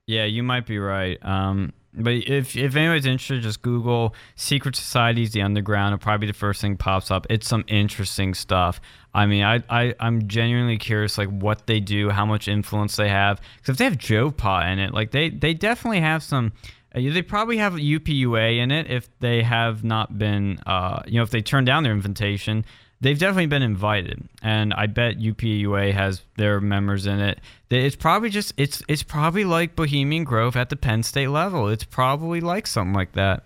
Yeah, 0.05 0.25
you 0.25 0.43
might 0.43 0.65
be 0.65 0.79
right. 0.79 1.17
Um, 1.25 1.71
but 1.95 2.13
if 2.13 2.55
if 2.55 2.75
anyone's 2.75 3.05
interested, 3.05 3.43
just 3.43 3.61
Google 3.61 4.15
secret 4.35 4.75
societies, 4.75 5.31
the 5.31 5.41
underground. 5.41 5.93
It'll 5.93 6.01
probably 6.01 6.27
be 6.27 6.31
the 6.31 6.37
first 6.37 6.61
thing 6.61 6.75
pops 6.75 7.11
up. 7.11 7.27
It's 7.29 7.47
some 7.47 7.63
interesting 7.67 8.33
stuff. 8.33 8.81
I 9.13 9.25
mean, 9.27 9.43
I, 9.43 9.63
I 9.69 9.93
I'm 9.99 10.27
genuinely 10.27 10.77
curious, 10.77 11.17
like 11.17 11.29
what 11.29 11.67
they 11.67 11.79
do, 11.79 12.09
how 12.09 12.25
much 12.25 12.47
influence 12.47 12.95
they 12.95 13.09
have. 13.09 13.39
Because 13.57 13.73
if 13.73 13.77
they 13.77 13.83
have 13.85 13.97
Joe 13.97 14.33
in 14.63 14.79
it, 14.79 14.93
like 14.93 15.11
they 15.11 15.29
they 15.29 15.53
definitely 15.53 16.01
have 16.01 16.23
some. 16.23 16.53
Uh, 16.95 16.99
they 16.99 17.21
probably 17.21 17.57
have 17.57 17.73
UPUA 17.73 18.59
in 18.59 18.71
it 18.71 18.89
if 18.89 19.09
they 19.19 19.41
have 19.41 19.83
not 19.83 20.17
been, 20.17 20.59
uh, 20.67 21.01
you 21.07 21.15
know, 21.15 21.23
if 21.23 21.31
they 21.31 21.41
turn 21.41 21.65
down 21.65 21.83
their 21.83 21.93
invitation. 21.93 22.65
They've 23.01 23.19
definitely 23.19 23.47
been 23.47 23.63
invited, 23.63 24.29
and 24.41 24.73
I 24.73 24.85
bet 24.85 25.19
UPUA 25.19 25.91
has 25.93 26.21
their 26.37 26.61
members 26.61 27.05
in 27.05 27.19
it. 27.19 27.41
They- 27.73 27.87
It's 27.87 27.95
probably 27.95 28.29
just 28.29 28.53
it's 28.55 28.83
it's 28.87 29.01
probably 29.01 29.45
like 29.45 29.75
Bohemian 29.75 30.25
Grove 30.25 30.55
at 30.55 30.69
the 30.69 30.75
Penn 30.75 31.01
State 31.01 31.29
level. 31.29 31.67
It's 31.69 31.83
probably 31.83 32.39
like 32.39 32.67
something 32.67 32.93
like 32.93 33.13
that. 33.13 33.45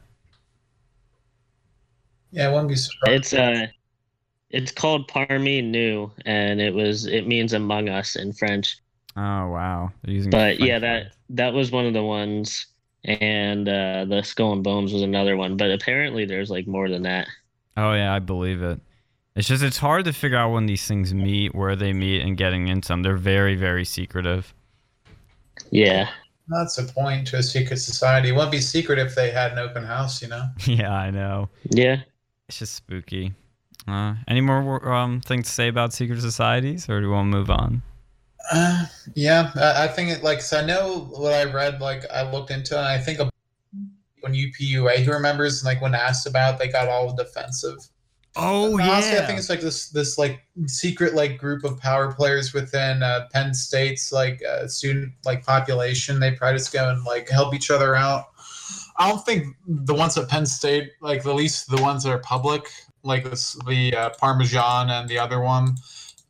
Yeah, 2.31 2.49
I 2.49 2.51
wouldn't 2.51 2.67
be 2.67 2.75
surprised. 2.75 3.15
It's 3.15 3.33
uh 3.33 3.67
it's 4.49 4.73
called 4.73 5.07
Parmi 5.07 5.61
Nous 5.61 6.11
and 6.25 6.59
it 6.59 6.73
was 6.73 7.05
it 7.05 7.25
means 7.25 7.53
among 7.53 7.87
us 7.87 8.17
in 8.17 8.33
French. 8.33 8.77
Oh 9.15 9.47
wow, 9.47 9.93
using 10.03 10.29
But 10.29 10.59
yeah, 10.59 10.77
that 10.79 11.13
that 11.29 11.53
was 11.53 11.71
one 11.71 11.85
of 11.85 11.93
the 11.93 12.03
ones 12.03 12.65
and 13.05 13.69
uh 13.69 14.03
the 14.09 14.23
Skull 14.23 14.51
and 14.51 14.61
Bones 14.63 14.91
was 14.91 15.03
another 15.03 15.37
one, 15.37 15.55
but 15.55 15.71
apparently 15.71 16.25
there's 16.25 16.49
like 16.49 16.67
more 16.67 16.89
than 16.89 17.03
that. 17.03 17.29
Oh 17.77 17.93
yeah, 17.93 18.13
I 18.13 18.19
believe 18.19 18.61
it. 18.61 18.81
It's 19.37 19.47
just 19.47 19.61
it's 19.61 19.77
hard 19.77 20.05
to 20.05 20.13
figure 20.13 20.37
out 20.37 20.51
when 20.51 20.65
these 20.65 20.87
things 20.87 21.13
meet, 21.13 21.53
where 21.53 21.75
they 21.75 21.93
meet, 21.93 22.23
and 22.23 22.35
getting 22.35 22.67
into 22.69 22.87
them. 22.87 23.03
They're 23.03 23.15
very 23.15 23.55
very 23.55 23.85
secretive. 23.85 24.53
Yeah. 25.69 26.09
That's 26.47 26.75
the 26.75 26.91
point 26.91 27.27
to 27.27 27.37
a 27.37 27.43
secret 27.43 27.77
society. 27.77 28.29
It 28.29 28.31
wouldn't 28.31 28.51
be 28.51 28.61
secret 28.61 28.97
if 28.99 29.15
they 29.15 29.31
had 29.31 29.51
an 29.51 29.59
open 29.59 29.83
house, 29.83 30.21
you 30.21 30.29
know? 30.29 30.45
yeah, 30.65 30.91
I 30.91 31.11
know. 31.11 31.49
Yeah. 31.69 32.01
It's 32.47 32.59
just 32.59 32.75
spooky. 32.75 33.33
Uh, 33.87 34.15
any 34.27 34.41
more 34.41 34.91
um 34.91 35.21
things 35.21 35.45
to 35.45 35.51
say 35.51 35.67
about 35.67 35.93
secret 35.93 36.19
societies, 36.19 36.89
or 36.89 36.99
do 36.99 37.07
we 37.07 37.13
want 37.13 37.31
to 37.31 37.37
move 37.37 37.51
on? 37.51 37.83
Uh, 38.51 38.85
yeah, 39.13 39.51
I, 39.55 39.83
I 39.83 39.87
think 39.87 40.09
it 40.09 40.23
like 40.23 40.41
so 40.41 40.59
I 40.59 40.65
know 40.65 41.09
what 41.11 41.33
I 41.33 41.43
read. 41.43 41.79
Like 41.79 42.03
I 42.11 42.29
looked 42.29 42.49
into, 42.49 42.75
it, 42.75 42.79
and 42.79 42.87
I 42.87 42.97
think 42.97 43.19
when 44.21 44.33
UPUA, 44.33 45.03
who 45.03 45.11
remembers, 45.11 45.63
like 45.63 45.79
when 45.79 45.93
asked 45.93 46.25
about, 46.25 46.57
they 46.57 46.69
got 46.69 46.87
all 46.87 47.15
defensive. 47.15 47.77
Oh 48.39 48.77
yeah. 48.77 48.91
Honestly, 48.91 49.17
I 49.17 49.25
think 49.25 49.39
it's 49.39 49.49
like 49.49 49.61
this 49.61 49.89
this 49.89 50.17
like 50.17 50.45
secret 50.67 51.15
like 51.15 51.39
group 51.39 51.63
of 51.63 51.79
power 51.79 52.13
players 52.13 52.53
within 52.53 53.01
uh, 53.01 53.27
Penn 53.33 53.53
State's 53.53 54.11
like 54.11 54.43
uh, 54.43 54.67
student 54.67 55.11
like 55.25 55.43
population. 55.43 56.19
They 56.19 56.31
probably 56.31 56.59
just 56.59 56.71
go 56.71 56.89
and 56.89 57.03
like 57.03 57.27
help 57.29 57.55
each 57.55 57.71
other 57.71 57.95
out. 57.95 58.27
I 58.97 59.09
don't 59.09 59.23
think 59.25 59.55
the 59.65 59.93
ones 59.93 60.17
at 60.17 60.27
Penn 60.27 60.45
State, 60.45 60.91
like 61.01 61.25
at 61.25 61.35
least 61.35 61.69
the 61.69 61.81
ones 61.81 62.03
that 62.03 62.11
are 62.11 62.19
public, 62.19 62.67
like 63.03 63.23
this, 63.23 63.53
the 63.67 63.95
uh, 63.95 64.09
Parmesan 64.19 64.89
and 64.89 65.09
the 65.09 65.17
other 65.17 65.39
one. 65.39 65.75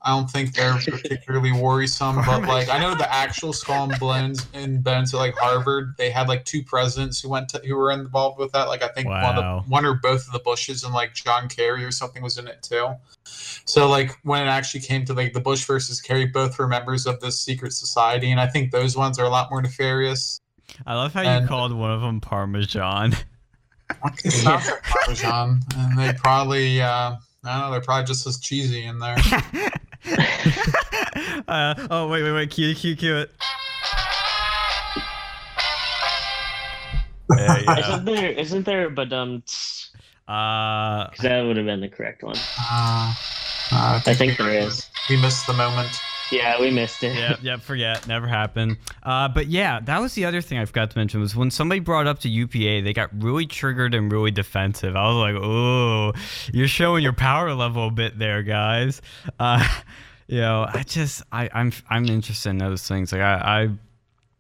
I 0.08 0.12
don't 0.12 0.32
think 0.32 0.53
they're 0.53 0.74
particularly 0.88 1.51
worrisome, 1.51 2.16
but 2.26 2.43
like 2.43 2.70
I 2.70 2.80
know 2.80 2.95
the 2.95 3.14
actual 3.14 3.51
Skull 3.51 3.91
and 3.91 3.99
Bones 3.99 4.47
and 4.53 4.82
Bones 4.82 5.14
at 5.14 5.18
like 5.18 5.36
Harvard, 5.36 5.95
they 5.97 6.10
had 6.10 6.30
like 6.30 6.45
two 6.45 6.64
presidents 6.64 7.20
who 7.20 7.28
went 7.28 7.49
to, 7.49 7.58
who 7.60 7.76
were 7.76 7.91
involved 7.91 8.39
with 8.39 8.53
that. 8.53 8.70
Like 8.70 8.82
I 8.82 8.88
think 8.88 9.10
one 9.10 9.38
of 9.38 9.66
the, 9.66 9.70
one 9.70 9.86
or 9.86 9.95
both 9.95 10.26
of 10.26 10.32
the 10.32 10.39
Bushes 10.39 10.86
and 10.86 10.93
like 10.93 11.14
John 11.14 11.49
Kerry 11.49 11.84
or 11.84 11.91
something 11.91 12.24
was 12.24 12.38
in 12.38 12.47
it 12.47 12.64
too. 12.64 12.93
So 13.26 13.89
like 13.89 14.18
when 14.24 14.43
it 14.43 14.49
actually 14.49 14.80
came 14.80 15.03
to 15.05 15.14
like 15.14 15.34
the 15.34 15.41
Bush 15.41 15.66
versus 15.66 15.99
Kerry, 15.99 16.26
both 16.26 16.58
were 16.58 16.70
members 16.70 17.05
of 17.05 17.20
this 17.20 17.38
secret 17.38 17.74
society, 17.74 18.32
and 18.32 18.39
I 18.39 18.47
think 18.47 18.72
those 18.72 18.95
ones 18.95 19.20
are 19.20 19.26
a 19.26 19.30
lot 19.30 19.51
more 19.51 19.62
nefarious. 19.62 20.39
I 20.86 20.95
love 20.95 21.14
how 21.14 21.22
you 21.22 21.47
called 21.47 21.74
one 21.74 21.91
of 21.91 21.99
them 21.99 22.22
Parmesan. 22.22 23.14
It's 24.24 24.45
not 24.45 24.64
Parmesan, 24.84 25.64
and 25.76 25.99
they 25.99 26.14
probably 26.14 26.82
uh, 26.82 27.18
I 27.43 27.53
don't 27.53 27.62
know, 27.62 27.72
they're 27.72 27.82
probably 27.82 28.05
just 28.05 28.28
as 28.28 28.39
cheesy 28.39 28.86
in 28.86 28.99
there. 28.99 29.18
uh, 31.47 31.88
oh 31.89 32.08
wait, 32.10 32.24
wait, 32.24 32.32
wait! 32.32 32.49
Cue, 32.49 32.74
cue, 32.76 32.95
cue 32.95 33.18
it. 33.18 33.32
Yeah, 37.36 37.60
yeah. 37.60 37.80
Isn't 37.80 38.05
there 38.05 38.32
isn't 38.32 38.64
there 38.66 38.89
but 38.89 39.12
um 39.12 39.43
Uh, 40.28 41.08
that 41.22 41.41
would 41.41 41.55
have 41.55 41.66
been 41.66 41.80
the 41.80 41.88
correct 41.88 42.22
one. 42.22 42.36
Uh, 42.60 43.14
uh, 43.72 44.01
I 44.05 44.14
think 44.14 44.38
there 44.38 44.49
is. 44.49 44.86
We 45.10 45.16
missed 45.22 45.47
the 45.47 45.53
moment. 45.53 46.01
Yeah, 46.32 46.60
we 46.60 46.72
missed 46.72 47.04
it. 47.04 47.16
yeah, 47.16 47.38
yeah, 47.42 47.58
forget, 47.58 48.08
never 48.08 48.28
happened. 48.28 48.78
Uh, 49.04 49.28
but 49.30 49.48
yeah, 49.48 49.80
that 49.82 50.02
was 50.02 50.14
the 50.14 50.26
other 50.26 50.42
thing 50.42 50.58
I 50.58 50.66
forgot 50.66 50.92
to 50.92 50.98
mention 50.98 51.22
was 51.22 51.36
when 51.36 51.52
somebody 51.52 51.80
brought 51.80 52.08
up 52.08 52.20
to 52.20 52.30
UPA, 52.30 52.82
they 52.82 52.94
got 52.94 53.10
really 53.22 53.46
triggered 53.46 53.94
and 53.94 54.12
really 54.12 54.32
defensive. 54.32 54.96
I 54.96 55.08
was 55.08 55.16
like, 55.16 55.36
"Oh, 55.42 56.14
you're 56.54 56.68
showing 56.68 57.04
your 57.04 57.14
power 57.14 57.54
level 57.54 57.88
a 57.88 57.92
bit 57.92 58.20
there, 58.20 58.44
guys." 58.44 59.02
Uh, 59.40 59.66
you 60.28 60.40
know, 60.42 60.68
I 60.72 60.84
just, 60.84 61.24
I, 61.32 61.50
I'm, 61.54 61.72
I'm 61.90 62.06
interested 62.06 62.50
in 62.50 62.58
those 62.58 62.86
things. 62.88 63.12
Like, 63.12 63.22
I, 63.22 63.64
I, 63.64 63.70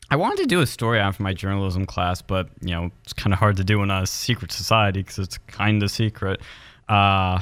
I 0.09 0.15
wanted 0.17 0.39
to 0.39 0.45
do 0.47 0.61
a 0.61 0.67
story 0.67 0.99
on 0.99 1.13
for 1.13 1.23
my 1.23 1.33
journalism 1.33 1.85
class, 1.85 2.21
but 2.21 2.49
you 2.61 2.71
know, 2.71 2.91
it's 3.03 3.13
kind 3.13 3.33
of 3.33 3.39
hard 3.39 3.57
to 3.57 3.63
do 3.63 3.81
in 3.83 3.91
a 3.91 4.05
secret 4.05 4.51
society 4.51 5.01
because 5.01 5.19
it's 5.19 5.37
kind 5.47 5.81
of 5.83 5.91
secret. 5.91 6.41
Uh, 6.89 7.39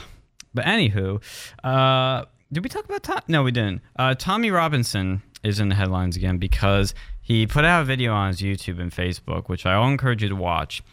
but 0.54 0.66
anywho, 0.66 1.22
uh, 1.64 2.26
did 2.52 2.64
we 2.64 2.70
talk 2.70 2.86
about 2.86 3.04
Tom? 3.04 3.20
No, 3.28 3.44
we 3.44 3.52
didn't. 3.52 3.82
Uh, 3.96 4.14
Tommy 4.16 4.52
Robinson 4.52 5.22
is 5.44 5.60
in 5.60 5.70
the 5.70 5.76
headlines 5.76 6.16
again 6.16 6.38
because 6.38 6.94
he 7.22 7.46
put 7.48 7.66
out 7.66 7.82
a 7.82 7.86
video 7.86 8.14
on 8.14 8.30
his 8.30 8.42
YouTube 8.42 8.80
and 8.80 8.92
Facebook, 8.92 9.48
which 9.50 9.66
I 9.66 9.74
all 9.74 9.88
encourage 9.88 10.24
you 10.24 10.30
to 10.30 10.36
watch, 10.36 10.84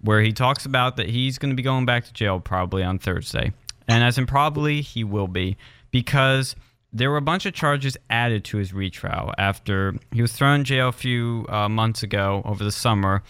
where 0.00 0.20
he 0.22 0.32
talks 0.32 0.64
about 0.66 0.96
that 0.96 1.08
he's 1.08 1.38
going 1.38 1.50
to 1.50 1.56
be 1.56 1.62
going 1.62 1.86
back 1.86 2.04
to 2.06 2.12
jail 2.12 2.40
probably 2.40 2.82
on 2.82 2.98
Thursday. 2.98 3.52
and 3.88 4.02
as 4.04 4.16
in 4.18 4.26
probably 4.26 4.80
he 4.80 5.04
will 5.04 5.28
be 5.28 5.56
because 5.90 6.54
there 6.92 7.10
were 7.10 7.16
a 7.16 7.22
bunch 7.22 7.46
of 7.46 7.54
charges 7.54 7.96
added 8.10 8.44
to 8.44 8.58
his 8.58 8.72
retrial 8.72 9.32
after 9.38 9.94
he 10.12 10.20
was 10.22 10.32
thrown 10.32 10.60
in 10.60 10.64
jail 10.64 10.88
a 10.88 10.92
few 10.92 11.46
uh, 11.48 11.68
months 11.68 12.02
ago 12.02 12.42
over 12.44 12.62
the 12.62 12.72
summer 12.72 13.22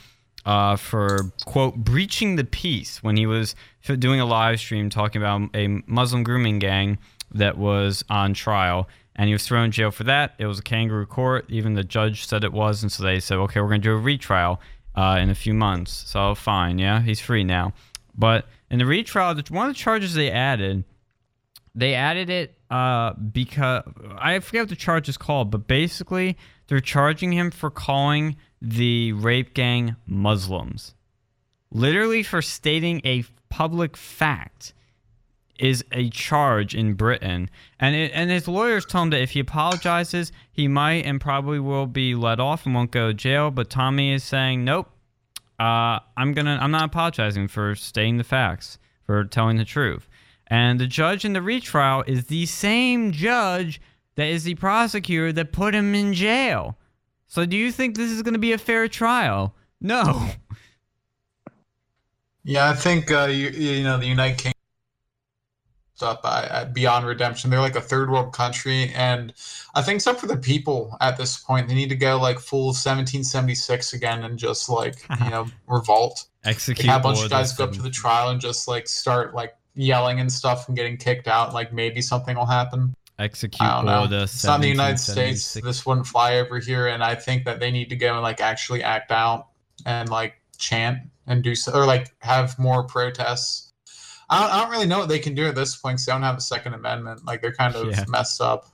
uh, 0.45 0.77
for 0.77 1.33
quote 1.47 1.77
breaching 1.77 2.37
the 2.37 2.45
peace 2.45 3.03
when 3.03 3.17
he 3.17 3.25
was 3.27 3.55
doing 3.99 4.21
a 4.21 4.25
live 4.27 4.59
stream 4.59 4.91
talking 4.91 5.23
about 5.23 5.49
a 5.55 5.81
Muslim 5.87 6.23
grooming 6.25 6.59
gang 6.59 6.99
that 7.35 7.59
was 7.59 8.05
on 8.09 8.35
trial. 8.35 8.89
And 9.15 9.29
he 9.29 9.35
was 9.35 9.47
thrown 9.47 9.67
in 9.67 9.71
jail 9.73 9.91
for 9.91 10.05
that. 10.05 10.35
It 10.39 10.47
was 10.47 10.59
a 10.59 10.63
kangaroo 10.63 11.07
court. 11.07 11.45
Even 11.49 11.75
the 11.75 11.85
judge 11.85 12.27
said 12.27 12.45
it 12.45 12.53
was. 12.53 12.83
And 12.83 12.91
so 12.91 13.03
they 13.03 13.21
said, 13.21 13.39
okay, 13.39 13.61
we're 13.61 13.69
going 13.69 13.83
to 13.83 13.89
do 13.89 13.95
a 13.95 13.99
retrial 13.99 14.61
uh, 14.95 15.19
in 15.21 15.31
a 15.31 15.35
few 15.35 15.55
months. 15.55 15.93
So 15.93 16.35
fine, 16.35 16.79
yeah, 16.79 17.03
he's 17.03 17.21
free 17.21 17.45
now. 17.45 17.73
But 18.15 18.47
in 18.71 18.79
the 18.79 18.87
retrial, 18.87 19.35
one 19.51 19.69
of 19.69 19.75
the 19.75 19.79
charges 19.79 20.15
they 20.15 20.31
added, 20.31 20.85
they 21.75 21.95
added 21.95 22.31
it 22.31 22.57
uh, 22.71 23.15
because 23.15 23.85
I 24.19 24.39
forget 24.41 24.63
what 24.63 24.69
the 24.69 24.77
charge 24.77 25.09
is 25.09 25.17
called, 25.17 25.51
but 25.51 25.67
basically 25.67 26.37
they're 26.67 26.81
charging 26.81 27.33
him 27.33 27.51
for 27.51 27.71
calling 27.71 28.37
the 28.61 29.13
rape 29.13 29.55
gang 29.55 29.97
Muslims. 30.07 30.95
Literally 31.71 32.23
for 32.23 32.43
stating 32.43 33.01
a 33.05 33.25
public 33.49 33.97
fact 33.97 34.75
is 35.63 35.85
a 35.93 36.11
charge 36.11 36.75
in 36.75 36.95
Britain, 36.95 37.49
and 37.79 37.95
it, 37.95 38.11
and 38.13 38.31
his 38.31 38.49
lawyers 38.49 38.85
told 38.85 39.05
him 39.05 39.11
that 39.11 39.23
if 39.23 39.31
he 39.31 39.41
apologizes, 39.41 40.33
he 40.51 40.67
might 40.67 41.07
and 41.07 41.21
probably 41.21 41.61
will 41.61 41.87
be 41.87 42.17
let 42.17 42.41
off 42.41 42.67
and 42.67 42.75
won't 42.75 42.91
go 42.91 43.07
to 43.09 43.15
jail. 43.15 43.53
But 43.53 43.71
Tommy 43.71 44.13
is 44.13 44.25
saying, 44.25 44.65
nope, 44.65 44.91
uh, 45.61 46.01
I'm 46.17 46.35
gonna, 46.35 46.59
I'm 46.61 46.73
not 46.73 46.87
apologizing 46.87 47.47
for 47.47 47.77
stating 47.77 48.19
the 48.19 48.25
facts, 48.25 48.79
for 49.07 49.23
telling 49.25 49.57
the 49.57 49.65
truth. 49.65 50.09
And 50.49 50.81
the 50.81 50.89
judge 50.89 51.25
in 51.25 51.33
the 51.33 51.41
retrial 51.41 52.03
is 52.09 52.27
the 52.27 52.45
same 52.47 53.13
judge 53.13 53.81
that 54.17 54.27
is 54.27 54.43
the 54.43 54.57
prosecutor 54.57 55.33
that 55.33 55.53
put 55.53 55.77
him 55.77 55.95
in 55.95 56.13
jail. 56.13 56.77
So 57.29 57.47
do 57.47 57.57
you 57.57 57.71
think 57.71 57.97
this 57.97 58.11
is 58.11 58.23
going 58.23 58.35
to 58.35 58.41
be 58.41 58.53
a 58.53 58.59
fair 58.59 58.89
trial? 58.89 59.55
No. 59.81 60.29
Yeah, 62.45 62.71
I 62.71 62.75
think 62.75 63.13
uh, 63.13 63.27
you, 63.27 63.51
you 63.51 63.85
know 63.85 63.99
the 63.99 64.07
United 64.07 64.37
Kingdom 64.37 64.53
up 66.03 66.21
uh, 66.25 66.67
beyond 66.67 67.07
redemption. 67.07 67.51
They're 67.51 67.61
like 67.61 67.77
a 67.77 67.81
third 67.81 68.11
world 68.11 68.33
country, 68.33 68.91
and 68.95 69.33
I 69.75 69.83
think 69.83 69.97
except 69.97 70.21
for 70.21 70.27
the 70.27 70.37
people 70.37 70.97
at 71.01 71.17
this 71.17 71.39
point, 71.39 71.69
they 71.69 71.75
need 71.75 71.89
to 71.91 71.97
go 71.97 72.19
like 72.21 72.39
full 72.39 72.67
1776 72.67 73.93
again 73.93 74.25
and 74.25 74.39
just 74.39 74.69
like 74.69 75.07
you 75.25 75.31
know 75.31 75.47
revolt. 75.67 76.27
Execute. 76.45 76.87
Have 76.87 77.03
a 77.03 77.05
bunch 77.05 77.23
of 77.23 77.31
guys 77.31 77.53
go 77.53 77.65
up 77.65 77.73
to 77.73 77.83
the 77.83 77.91
trial 77.91 78.31
and 78.31 78.41
just 78.41 78.67
like 78.67 78.89
start 78.89 79.35
like 79.35 79.55
yelling 79.75 80.21
and 80.21 80.31
stuff 80.31 80.69
and 80.69 80.77
getting 80.77 80.97
kicked 80.97 81.29
out. 81.29 81.55
Like 81.55 81.73
maybe 81.73 82.03
something 82.03 82.37
will 82.37 82.47
happen. 82.47 82.95
Execute 83.19 83.63
I 83.63 83.77
don't 83.77 83.87
know. 83.87 84.01
order. 84.03 84.23
It's 84.25 84.45
not 84.45 84.61
the 84.61 84.69
United 84.69 84.99
States. 84.99 85.55
This 85.55 85.87
wouldn't 85.87 86.07
fly 86.07 86.37
over 86.37 86.59
here, 86.59 86.89
and 86.89 87.05
I 87.05 87.15
think 87.15 87.45
that 87.45 87.61
they 87.61 87.71
need 87.71 87.89
to 87.91 87.97
go 87.97 88.15
and 88.15 88.23
like 88.23 88.41
actually 88.41 88.83
act 88.83 89.13
out 89.13 89.49
and 89.87 90.09
like 90.09 90.35
chant 90.59 90.99
and 91.27 91.43
do 91.43 91.55
so, 91.55 91.73
or 91.73 91.87
like 91.87 92.15
have 92.19 92.59
more 92.59 92.83
protests 92.83 93.72
I 94.31 94.41
don't, 94.41 94.53
I 94.53 94.61
don't 94.63 94.71
really 94.71 94.87
know 94.87 94.99
what 94.99 95.09
they 95.09 95.19
can 95.19 95.35
do 95.35 95.47
at 95.47 95.55
this 95.55 95.77
point 95.77 95.95
because 95.95 96.07
they 96.07 96.13
don't 96.13 96.23
have 96.23 96.37
a 96.39 96.41
Second 96.41 96.75
Amendment. 96.75 97.25
Like 97.25 97.41
they're 97.43 97.53
kind 97.55 97.75
of 97.75 97.89
Yeah. 97.89 98.05
messed 98.09 98.41
up. 98.41 98.67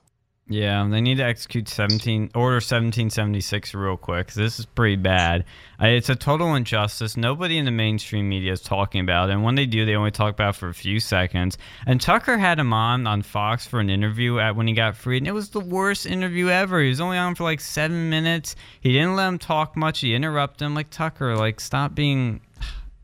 Yeah, 0.51 0.89
they 0.91 1.03
need 1.03 1.17
to 1.19 1.25
execute 1.25 1.69
17 1.69 2.31
order 2.35 2.55
1776 2.55 3.75
real 3.75 3.99
quick. 3.99 4.33
This 4.33 4.59
is 4.59 4.65
pretty 4.65 4.97
bad. 4.97 5.45
Uh, 5.79 5.89
it's 5.89 6.09
a 6.09 6.15
total 6.17 6.55
injustice. 6.55 7.19
Nobody 7.19 7.59
in 7.59 7.67
the 7.67 7.71
mainstream 7.71 8.31
media 8.31 8.53
is 8.53 8.63
talking 8.63 9.03
about 9.03 9.29
it, 9.29 9.35
and 9.35 9.43
when 9.43 9.57
they 9.57 9.67
do, 9.67 9.85
they 9.85 9.95
only 9.95 10.11
talk 10.11 10.33
about 10.33 10.55
it 10.55 10.59
for 10.59 10.69
a 10.71 10.75
few 10.75 11.01
seconds. 11.01 11.59
And 11.87 12.01
Tucker 12.01 12.39
had 12.39 12.59
him 12.59 12.73
on 12.73 13.07
on 13.07 13.21
Fox 13.21 13.67
for 13.67 13.79
an 13.79 13.91
interview 13.91 14.39
at 14.39 14.57
when 14.57 14.67
he 14.67 14.73
got 14.73 14.97
freed, 14.97 15.19
and 15.19 15.29
it 15.29 15.33
was 15.33 15.51
the 15.51 15.61
worst 15.61 16.07
interview 16.07 16.49
ever. 16.49 16.81
He 16.81 16.89
was 16.89 17.01
only 17.03 17.19
on 17.19 17.35
for 17.35 17.45
like 17.45 17.61
seven 17.61 18.09
minutes. 18.09 18.57
He 18.81 18.93
didn't 18.93 19.17
let 19.17 19.29
him 19.29 19.39
talk 19.39 19.77
much. 19.77 20.01
He 20.01 20.15
interrupted 20.15 20.65
him. 20.65 20.75
Like 20.75 20.89
Tucker, 20.89 21.37
like 21.37 21.61
stop 21.61 21.95
being, 21.95 22.41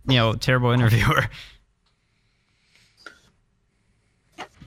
you 0.08 0.16
know, 0.16 0.32
terrible 0.32 0.70
interviewer. 0.78 1.28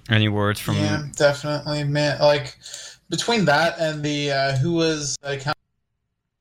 Any 0.10 0.30
words 0.30 0.60
from 0.60 0.76
yeah, 0.76 1.04
definitely, 1.16 1.84
man. 1.84 2.20
Like 2.20 2.58
between 3.10 3.46
that 3.46 3.80
and 3.80 4.04
the 4.04 4.32
uh, 4.32 4.58
who 4.58 4.74
was 4.74 5.18
uh, 5.24 5.36
count, 5.40 5.58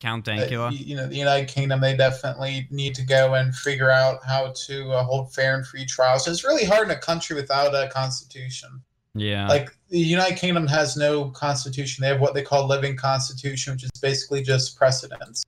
Count 0.00 0.28
uh, 0.28 0.32
Dankula? 0.32 0.78
you 0.78 0.94
know 0.94 1.06
the 1.08 1.16
United 1.16 1.48
Kingdom, 1.48 1.80
they 1.80 1.96
definitely 1.96 2.68
need 2.70 2.94
to 2.94 3.02
go 3.04 3.34
and 3.34 3.54
figure 3.54 3.90
out 3.90 4.20
how 4.24 4.52
to 4.66 4.90
uh, 4.92 5.02
hold 5.04 5.32
fair 5.32 5.56
and 5.56 5.66
free 5.66 5.84
trials. 5.84 6.28
It's 6.28 6.44
really 6.44 6.64
hard 6.64 6.88
in 6.88 6.96
a 6.96 7.00
country 7.00 7.34
without 7.34 7.74
a 7.74 7.88
constitution. 7.88 8.82
Yeah. 9.14 9.48
Like 9.48 9.70
the 9.88 9.98
United 9.98 10.36
Kingdom 10.36 10.66
has 10.66 10.96
no 10.96 11.30
constitution. 11.30 12.02
They 12.02 12.08
have 12.08 12.20
what 12.20 12.34
they 12.34 12.42
call 12.42 12.68
living 12.68 12.96
constitution, 12.96 13.72
which 13.72 13.84
is 13.84 13.90
basically 14.02 14.42
just 14.42 14.76
precedents, 14.76 15.42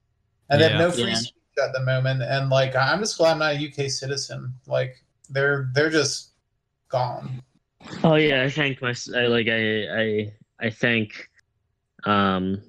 and 0.49 0.61
they 0.61 0.69
have 0.71 0.79
no 0.79 0.91
free 0.91 1.11
Yeah. 1.11 1.15
speech 1.15 1.35
at 1.63 1.73
the 1.73 1.83
moment. 1.83 2.23
And 2.23 2.51
like 2.51 2.75
I'm 2.75 3.01
just 3.01 3.19
glad 3.19 3.33
I'm 3.33 3.39
not 3.39 3.53
a 3.55 3.69
UK 3.69 3.91
citizen. 3.91 4.55
Like 4.67 5.05
they're 5.29 5.71
they're 5.75 5.91
just 5.91 6.31
gone. 6.89 7.43
Oh 8.05 8.15
yeah, 8.17 8.43
I 8.45 8.51
thank 8.51 8.81
my 8.83 8.95
I, 9.17 9.27
like 9.27 9.49
I 9.49 9.87
I 10.01 10.33
I 10.61 10.71
thank 10.71 11.29
um 12.05 12.61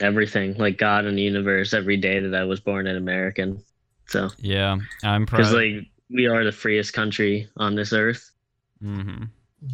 everything 0.00 0.54
like 0.58 0.78
God 0.78 1.04
and 1.06 1.16
the 1.16 1.22
universe 1.22 1.72
every 1.72 1.96
day 1.96 2.18
that 2.20 2.34
I 2.34 2.44
was 2.44 2.60
born 2.60 2.86
an 2.86 2.96
American. 2.96 3.62
So 4.06 4.28
yeah, 4.38 4.76
I'm 5.02 5.26
proud. 5.26 5.38
because 5.38 5.52
like 5.52 5.86
we 6.10 6.26
are 6.26 6.44
the 6.44 6.52
freest 6.52 6.92
country 6.92 7.48
on 7.56 7.74
this 7.74 7.92
earth. 7.92 8.30
Mm-hmm. 8.82 9.24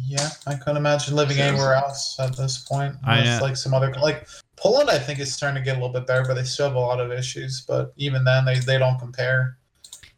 Yeah, 0.05 0.29
I 0.47 0.55
couldn't 0.55 0.77
imagine 0.77 1.15
living 1.15 1.37
So- 1.37 1.43
anywhere 1.43 1.73
else 1.75 2.17
at 2.19 2.37
this 2.37 2.59
point. 2.59 2.95
I 3.05 3.19
Unless, 3.19 3.39
know. 3.39 3.45
like 3.47 3.57
some 3.57 3.73
other 3.73 3.93
like 3.95 4.27
Poland, 4.55 4.89
I 4.89 4.97
think 4.97 5.19
is 5.19 5.33
starting 5.33 5.61
to 5.61 5.65
get 5.65 5.77
a 5.77 5.79
little 5.79 5.91
bit 5.93 6.07
better, 6.07 6.23
but 6.25 6.35
they 6.35 6.43
still 6.43 6.67
have 6.67 6.75
a 6.75 6.79
lot 6.79 6.99
of 7.01 7.11
issues. 7.11 7.61
But 7.67 7.93
even 7.97 8.23
then, 8.23 8.45
they, 8.45 8.59
they 8.59 8.77
don't 8.77 8.97
compare. 8.99 9.57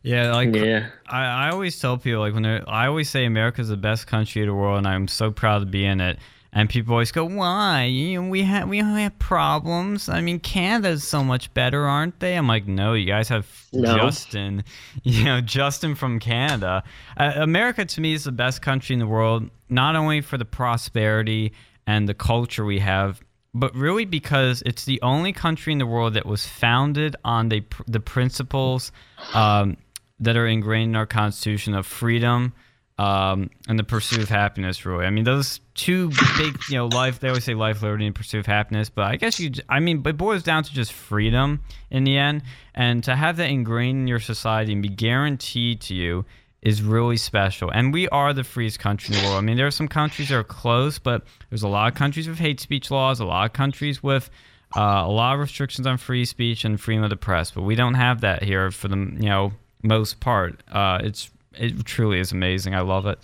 Yeah, 0.03 0.33
like 0.33 0.53
yeah, 0.53 0.89
I, 1.07 1.47
I 1.47 1.49
always 1.51 1.79
tell 1.79 1.97
people 1.97 2.19
like 2.19 2.33
when 2.33 2.43
they're 2.43 2.63
I 2.67 2.87
always 2.87 3.09
say 3.09 3.25
America's 3.25 3.69
the 3.69 3.77
best 3.77 4.05
country 4.05 4.41
in 4.41 4.49
the 4.49 4.53
world 4.53 4.77
and 4.77 4.87
I'm 4.87 5.07
so 5.07 5.31
proud 5.31 5.59
to 5.59 5.65
be 5.65 5.85
in 5.85 6.01
it. 6.01 6.19
And 6.55 6.69
people 6.69 6.93
always 6.93 7.11
go, 7.11 7.25
"Why? 7.25 7.85
You 7.85 8.21
know, 8.21 8.29
we 8.29 8.43
have 8.43 8.69
we 8.69 8.79
only 8.79 9.01
have 9.03 9.17
problems. 9.17 10.07
I 10.07 10.21
mean, 10.21 10.39
Canada's 10.39 11.03
so 11.03 11.23
much 11.23 11.51
better, 11.55 11.87
aren't 11.87 12.19
they?" 12.19 12.35
I'm 12.35 12.47
like, 12.47 12.67
"No, 12.67 12.93
you 12.93 13.07
guys 13.07 13.29
have 13.29 13.47
No. 13.73 13.97
Justin. 13.97 14.63
You 15.03 15.23
know, 15.23 15.41
Justin 15.41 15.95
from 15.95 16.19
Canada. 16.19 16.83
Uh, 17.17 17.31
America 17.37 17.85
to 17.85 18.01
me 18.01 18.13
is 18.13 18.25
the 18.25 18.31
best 18.31 18.61
country 18.61 18.93
in 18.93 18.99
the 18.99 19.07
world, 19.07 19.49
not 19.69 19.95
only 19.95 20.21
for 20.21 20.37
the 20.37 20.45
prosperity 20.45 21.53
and 21.87 22.07
the 22.07 22.13
culture 22.13 22.63
we 22.63 22.79
have, 22.79 23.19
but 23.55 23.73
really 23.75 24.05
because 24.05 24.61
it's 24.63 24.85
the 24.85 25.01
only 25.01 25.33
country 25.33 25.73
in 25.73 25.79
the 25.79 25.87
world 25.87 26.13
that 26.13 26.25
was 26.27 26.45
founded 26.45 27.15
on 27.25 27.49
the 27.49 27.63
the 27.87 27.99
principles 27.99 28.91
um, 29.33 29.75
that 30.20 30.38
are 30.38 30.47
ingrained 30.47 30.91
in 30.91 30.95
our 30.95 31.05
Constitution 31.05 31.74
of 31.74 31.86
freedom 31.86 32.53
um, 32.97 33.49
and 33.68 33.80
the 33.80 33.84
pursuit 33.84 34.22
of 34.22 34.30
happiness. 34.30 34.86
Really, 34.86 35.05
I 35.05 35.09
mean, 35.09 35.24
those 35.24 35.60
two 35.73 36.10
big, 36.38 36.57
you 36.69 36.77
know, 36.77 36.88
life. 36.88 37.19
They 37.19 37.30
always 37.30 37.44
say 37.44 37.56
life, 37.56 37.81
liberty, 37.81 38.06
and 38.06 38.15
pursuit 38.15 38.40
of 38.40 38.45
happiness, 38.45 38.90
but 38.90 39.06
I 39.06 39.15
guess 39.15 39.40
you. 39.40 39.52
I 39.69 39.80
mean, 39.80 40.03
it 40.06 40.18
boils 40.18 40.44
down 40.44 40.64
to 40.64 40.73
just 40.73 40.94
freedom 40.94 41.61
in 41.90 42.03
the 42.03 42.18
end, 42.18 42.44
and 42.76 43.03
to 43.03 43.15
have 43.15 43.38
that 43.38 43.49
ingrained 43.49 44.02
in 44.02 44.07
your 44.07 44.19
society 44.19 44.73
and 44.73 44.81
be 44.81 44.90
guaranteed 44.90 45.81
to 45.81 45.95
you 45.95 46.26
is 46.61 46.81
really 46.81 47.18
special. 47.18 47.69
And 47.72 47.91
we 47.91 48.07
are 48.10 48.31
the 48.34 48.44
freest 48.44 48.80
country 48.80 49.14
in 49.14 49.22
the 49.22 49.27
world. 49.27 49.38
I 49.38 49.41
mean, 49.41 49.57
there 49.57 49.68
are 49.68 49.72
some 49.72 49.90
countries 49.90 50.30
that 50.30 50.35
are 50.35 50.45
close, 50.45 50.98
but 50.98 51.23
there's 51.49 51.64
a 51.64 51.68
lot 51.68 51.91
of 51.91 51.98
countries 51.98 52.27
with 52.30 52.40
hate 52.40 52.61
speech 52.61 52.90
laws, 52.90 53.19
a 53.19 53.26
lot 53.26 53.45
of 53.45 53.53
countries 53.53 54.02
with 54.02 54.30
uh, 54.76 55.03
a 55.06 55.11
lot 55.11 55.34
of 55.34 55.41
restrictions 55.41 55.85
on 55.85 55.98
free 55.98 56.26
speech 56.26 56.64
and 56.64 56.80
freedom 56.80 57.03
of 57.03 57.10
the 57.10 57.18
press. 57.18 57.52
But 57.52 57.64
we 57.64 57.76
don't 57.76 57.95
have 57.95 58.22
that 58.22 58.44
here 58.44 58.72
for 58.72 58.88
the 58.88 58.95
you 58.95 59.30
know 59.30 59.52
most 59.84 60.19
part. 60.19 60.61
Uh, 60.72 60.99
it's 61.03 61.30
it 61.53 61.85
truly 61.85 62.19
is 62.19 62.31
amazing. 62.31 62.73
I 62.73 62.81
love 62.81 63.05
it. 63.05 63.19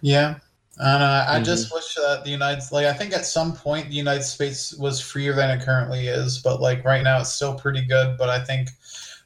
Yeah. 0.00 0.36
And 0.78 1.02
uh, 1.02 1.26
I 1.28 1.38
Mhm. 1.40 1.44
just 1.44 1.72
wish 1.74 1.94
that 1.94 2.24
the 2.24 2.30
United 2.30 2.62
like 2.72 2.86
I 2.86 2.92
think 2.92 3.12
at 3.12 3.26
some 3.26 3.52
point 3.54 3.88
the 3.88 3.94
United 3.94 4.22
States 4.22 4.74
was 4.74 5.00
freer 5.00 5.34
than 5.34 5.50
it 5.50 5.62
currently 5.64 6.08
is, 6.08 6.38
but 6.38 6.60
like 6.60 6.84
right 6.84 7.02
now 7.02 7.20
it's 7.20 7.30
still 7.34 7.54
pretty 7.54 7.82
good. 7.84 8.16
But 8.16 8.28
I 8.30 8.42
think 8.42 8.70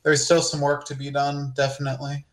there's 0.02 0.24
still 0.24 0.42
some 0.42 0.60
work 0.60 0.84
to 0.86 0.94
be 0.94 1.10
done, 1.10 1.52
definitely. 1.56 2.24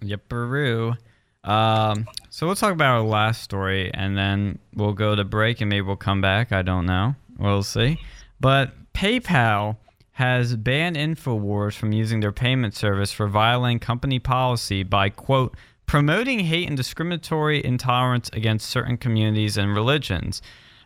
Yipperoo. 0.00 0.96
Um, 1.44 2.06
so 2.30 2.46
we'll 2.46 2.56
talk 2.56 2.72
about 2.72 2.94
our 2.94 3.02
last 3.02 3.42
story, 3.42 3.92
and 3.94 4.16
then 4.16 4.58
we'll 4.74 4.92
go 4.92 5.14
to 5.14 5.24
break, 5.24 5.60
and 5.60 5.68
maybe 5.68 5.82
we'll 5.82 5.96
come 5.96 6.20
back. 6.20 6.52
I 6.52 6.62
don't 6.62 6.86
know. 6.86 7.14
We'll 7.38 7.62
see. 7.62 7.98
But 8.40 8.72
PayPal 8.94 9.76
has 10.16 10.56
banned 10.56 10.96
Infowars 10.96 11.74
from 11.74 11.92
using 11.92 12.20
their 12.20 12.32
payment 12.32 12.74
service 12.74 13.12
for 13.12 13.28
violating 13.28 13.78
company 13.78 14.18
policy 14.18 14.82
by 14.82 15.10
quote 15.10 15.54
promoting 15.84 16.38
hate 16.38 16.66
and 16.66 16.76
discriminatory 16.76 17.62
intolerance 17.62 18.30
against 18.32 18.70
certain 18.70 18.96
communities 18.96 19.58
and 19.58 19.74
religions. 19.74 20.40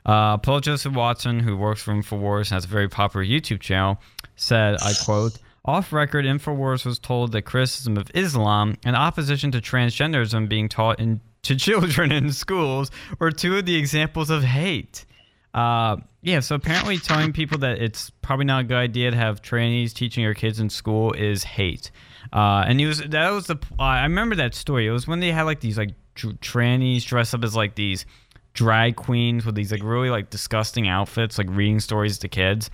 Uh, 0.04 0.36
Paul 0.36 0.58
Joseph 0.58 0.94
Watson, 0.94 1.38
who 1.38 1.56
works 1.56 1.80
for 1.80 1.92
Infowars 1.92 2.48
and 2.48 2.56
has 2.56 2.64
a 2.64 2.68
very 2.68 2.88
popular 2.88 3.24
YouTube 3.24 3.60
channel, 3.60 4.00
said, 4.34 4.78
I 4.82 4.94
quote, 5.04 5.38
Off 5.64 5.92
record, 5.92 6.24
InfoWars 6.24 6.84
was 6.84 6.98
told 6.98 7.30
that 7.30 7.42
criticism 7.42 7.96
of 7.96 8.10
Islam 8.12 8.78
and 8.84 8.96
opposition 8.96 9.52
to 9.52 9.60
transgenderism 9.60 10.48
being 10.48 10.68
taught 10.68 10.98
in, 10.98 11.20
to 11.42 11.54
children 11.54 12.10
in 12.10 12.32
schools 12.32 12.90
were 13.20 13.30
two 13.30 13.58
of 13.58 13.64
the 13.64 13.76
examples 13.76 14.28
of 14.28 14.42
hate. 14.42 15.04
Uh, 15.52 15.96
yeah, 16.22 16.40
so 16.40 16.54
apparently 16.54 16.98
telling 16.98 17.32
people 17.32 17.58
that 17.58 17.78
it's 17.78 18.10
probably 18.22 18.44
not 18.44 18.60
a 18.60 18.64
good 18.64 18.76
idea 18.76 19.10
to 19.10 19.16
have 19.16 19.42
trannies 19.42 19.92
teaching 19.92 20.22
your 20.22 20.34
kids 20.34 20.60
in 20.60 20.70
school 20.70 21.12
is 21.12 21.42
hate. 21.44 21.90
Uh, 22.32 22.64
and 22.66 22.78
he 22.78 22.86
was 22.86 23.00
that 23.00 23.30
was 23.30 23.46
the 23.46 23.56
uh, 23.78 23.82
I 23.82 24.02
remember 24.02 24.36
that 24.36 24.54
story. 24.54 24.86
It 24.86 24.90
was 24.90 25.08
when 25.08 25.20
they 25.20 25.32
had 25.32 25.42
like 25.44 25.60
these 25.60 25.78
like 25.78 25.94
tr- 26.14 26.28
trannies 26.28 27.04
dressed 27.04 27.34
up 27.34 27.42
as 27.42 27.56
like 27.56 27.74
these 27.74 28.04
drag 28.52 28.96
queens 28.96 29.46
with 29.46 29.54
these 29.54 29.72
like 29.72 29.82
really 29.82 30.10
like 30.10 30.30
disgusting 30.30 30.86
outfits, 30.88 31.38
like 31.38 31.48
reading 31.50 31.80
stories 31.80 32.18
to 32.18 32.28
kids. 32.28 32.70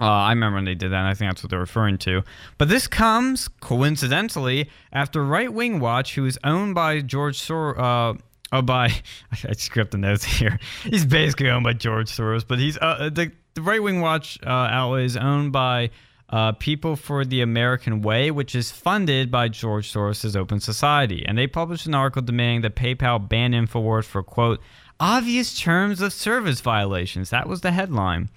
Uh, 0.00 0.06
I 0.06 0.30
remember 0.30 0.56
when 0.56 0.64
they 0.64 0.74
did 0.74 0.92
that, 0.92 0.98
and 0.98 1.08
I 1.08 1.12
think 1.12 1.30
that's 1.30 1.42
what 1.42 1.50
they're 1.50 1.58
referring 1.58 1.98
to. 1.98 2.22
But 2.56 2.70
this 2.70 2.86
comes 2.86 3.48
coincidentally 3.48 4.70
after 4.92 5.22
Right 5.22 5.52
Wing 5.52 5.78
Watch, 5.78 6.14
who 6.14 6.24
is 6.24 6.38
owned 6.42 6.74
by 6.74 7.00
George 7.00 7.38
Soros. 7.38 8.18
Uh, 8.52 8.56
oh, 8.56 8.62
by 8.62 8.92
I 9.32 9.52
script 9.52 9.92
the 9.92 9.98
notes 9.98 10.24
here. 10.24 10.58
He's 10.84 11.04
basically 11.04 11.50
owned 11.50 11.64
by 11.64 11.72
George 11.72 12.10
Soros, 12.10 12.46
but 12.46 12.58
he's 12.58 12.76
uh, 12.78 13.10
the, 13.12 13.32
the 13.54 13.62
Right 13.62 13.82
Wing 13.82 14.00
Watch 14.00 14.38
uh, 14.44 14.48
outlet 14.50 15.04
is 15.04 15.16
owned 15.16 15.52
by 15.52 15.90
uh, 16.30 16.52
People 16.52 16.96
for 16.96 17.24
the 17.24 17.40
American 17.42 18.02
Way, 18.02 18.30
which 18.30 18.54
is 18.54 18.70
funded 18.70 19.30
by 19.30 19.48
George 19.48 19.92
Soros' 19.92 20.36
Open 20.36 20.60
Society. 20.60 21.24
And 21.26 21.36
they 21.36 21.46
published 21.46 21.86
an 21.86 21.94
article 21.94 22.22
demanding 22.22 22.62
that 22.62 22.76
PayPal 22.76 23.28
ban 23.28 23.52
InfoWars 23.52 24.04
for, 24.04 24.22
quote, 24.22 24.60
obvious 24.98 25.58
terms 25.58 26.00
of 26.00 26.12
service 26.12 26.60
violations. 26.60 27.30
That 27.30 27.48
was 27.48 27.62
the 27.62 27.72
headline. 27.72 28.30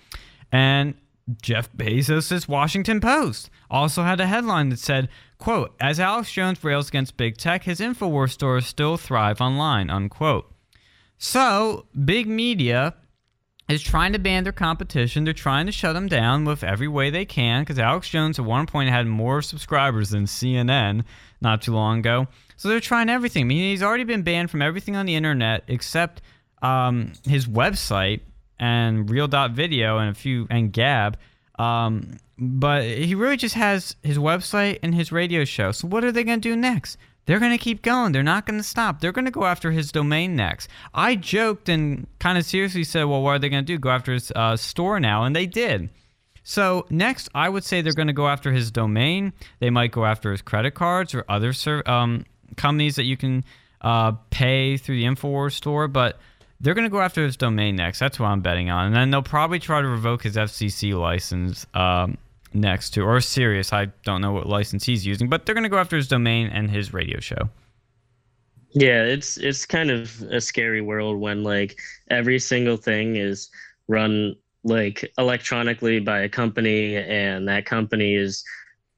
And 0.52 0.96
Jeff 1.42 1.72
Bezos' 1.74 2.48
Washington 2.48 3.00
Post 3.00 3.50
also 3.70 4.04
had 4.04 4.20
a 4.20 4.28
headline 4.28 4.70
that 4.70 4.80
said, 4.80 5.10
quote, 5.38 5.74
as 5.80 6.00
Alex 6.00 6.32
Jones 6.32 6.64
rails 6.64 6.90
against 6.90 7.18
big 7.18 7.38
tech, 7.38 7.64
his 7.64 7.80
InfoWars 7.80 8.32
stores 8.32 8.66
still 8.66 8.98
thrive 8.98 9.40
online, 9.40 9.90
unquote. 9.90 10.54
So, 11.18 11.86
big 12.04 12.28
media 12.28 12.96
is 13.70 13.82
trying 13.82 14.12
to 14.12 14.20
ban 14.20 14.44
their 14.44 14.52
competition. 14.52 15.24
They're 15.24 15.34
trying 15.34 15.66
to 15.68 15.72
shut 15.72 15.94
them 15.94 16.08
down 16.08 16.44
with 16.44 16.64
every 16.64 16.90
way 16.90 17.10
they 17.10 17.26
can 17.26 17.62
because 17.62 17.80
Alex 17.80 18.10
Jones 18.10 18.38
at 18.38 18.46
one 18.46 18.66
point 18.66 18.90
had 18.90 19.08
more 19.08 19.42
subscribers 19.42 20.10
than 20.10 20.26
CNN 20.26 21.04
not 21.40 21.62
too 21.62 21.74
long 21.74 22.00
ago. 22.00 22.28
So 22.58 22.68
they're 22.68 22.82
trying 22.82 23.10
everything. 23.10 23.44
I 23.44 23.46
mean, 23.46 23.72
he's 23.72 23.84
already 23.84 24.04
been 24.04 24.24
banned 24.24 24.52
from 24.52 24.62
everything 24.62 24.96
on 24.98 25.06
the 25.06 25.16
internet 25.16 25.64
except 25.68 26.22
um, 26.62 27.14
his 27.26 27.48
website 27.48 28.22
and 28.64 29.10
Real.video 29.10 29.98
and 29.98 30.10
a 30.10 30.14
few 30.14 30.48
and 30.50 30.72
Gab. 30.72 31.18
Um, 31.60 32.18
but 32.40 32.86
he 32.86 33.14
really 33.14 33.36
just 33.36 33.56
has 33.56 33.98
his 34.04 34.18
website 34.18 34.80
and 34.82 34.96
his 34.96 35.12
radio 35.12 35.44
show. 35.44 35.74
So 35.74 35.90
what 35.90 36.06
are 36.06 36.14
they 36.14 36.24
going 36.24 36.40
to 36.40 36.50
do 36.50 36.56
next? 36.56 36.98
They're 37.26 37.40
going 37.40 37.52
to 37.52 37.58
keep 37.58 37.82
going. 37.82 38.14
They're 38.14 38.24
not 38.24 38.46
going 38.46 38.60
to 38.60 38.64
stop. 38.64 39.02
They're 39.02 39.12
going 39.12 39.26
to 39.26 39.32
go 39.32 39.44
after 39.44 39.72
his 39.72 39.92
domain 39.92 40.38
next. 40.38 40.70
I 40.94 41.16
joked 41.16 41.68
and 41.68 42.08
kind 42.20 42.38
of 42.38 42.46
seriously 42.46 42.86
said, 42.86 43.04
well, 43.04 43.22
what 43.22 43.32
are 43.32 43.40
they 43.40 43.50
going 43.50 43.66
to 43.66 43.68
do? 43.74 43.78
Go 43.78 43.90
after 43.90 44.14
his 44.14 44.32
uh, 44.34 44.56
store 44.56 45.00
now? 45.00 45.24
And 45.24 45.36
they 45.36 45.46
did. 45.46 45.90
So 46.44 46.86
next, 46.90 47.28
I 47.36 47.50
would 47.50 47.66
say 47.66 47.82
they're 47.82 47.94
going 47.94 48.08
to 48.08 48.14
go 48.14 48.30
after 48.30 48.54
his 48.54 48.72
domain. 48.72 49.34
They 49.60 49.70
might 49.72 49.92
go 49.92 50.06
after 50.06 50.32
his 50.32 50.42
credit 50.42 50.72
cards 50.72 51.14
or 51.14 51.26
other 51.28 51.54
um, 51.86 52.26
companies 52.56 52.96
that 52.96 53.06
you 53.06 53.18
can 53.18 53.44
uh, 53.82 54.14
pay 54.30 54.78
through 54.78 54.96
the 54.96 55.04
Infowars 55.04 55.54
store. 55.54 55.90
But 55.90 56.20
they're 56.64 56.74
going 56.74 56.86
to 56.86 56.90
go 56.90 57.02
after 57.02 57.24
his 57.24 57.36
domain 57.36 57.76
next. 57.76 58.00
That's 58.00 58.20
what 58.20 58.28
I'm 58.28 58.42
betting 58.42 58.70
on. 58.70 58.88
And 58.88 58.96
then 58.96 59.12
they'll 59.12 59.22
probably 59.22 59.60
try 59.60 59.82
to 59.82 59.88
revoke 59.88 60.24
his 60.24 60.38
FCC 60.38 60.98
license 60.98 61.66
um, 61.74 62.18
next 62.54 62.92
to, 62.92 63.02
or 63.02 63.20
Sirius. 63.20 63.74
I 63.74 63.88
don't 64.06 64.22
know 64.22 64.32
what 64.32 64.48
license 64.48 64.86
he's 64.86 65.06
using, 65.06 65.28
but 65.28 65.46
they're 65.46 65.56
going 65.56 65.66
to 65.66 65.70
go 65.70 65.78
after 65.78 65.98
his 65.98 66.08
domain 66.08 66.48
and 66.48 66.72
his 66.72 66.94
radio 66.94 67.20
show. 67.20 67.50
Yeah, 68.76 69.04
it's 69.04 69.38
it's 69.38 69.68
kind 69.68 69.92
of 69.92 70.22
a 70.32 70.42
scary 70.42 70.82
world 70.82 71.20
when 71.20 71.44
like 71.44 71.78
every 72.10 72.40
single 72.40 72.78
thing 72.78 73.18
is 73.18 73.50
run 73.88 74.36
like 74.64 75.12
electronically 75.18 76.00
by 76.00 76.22
a 76.22 76.30
company 76.30 76.96
and 76.96 77.48
that 77.50 77.66
company 77.66 78.16
is 78.16 78.44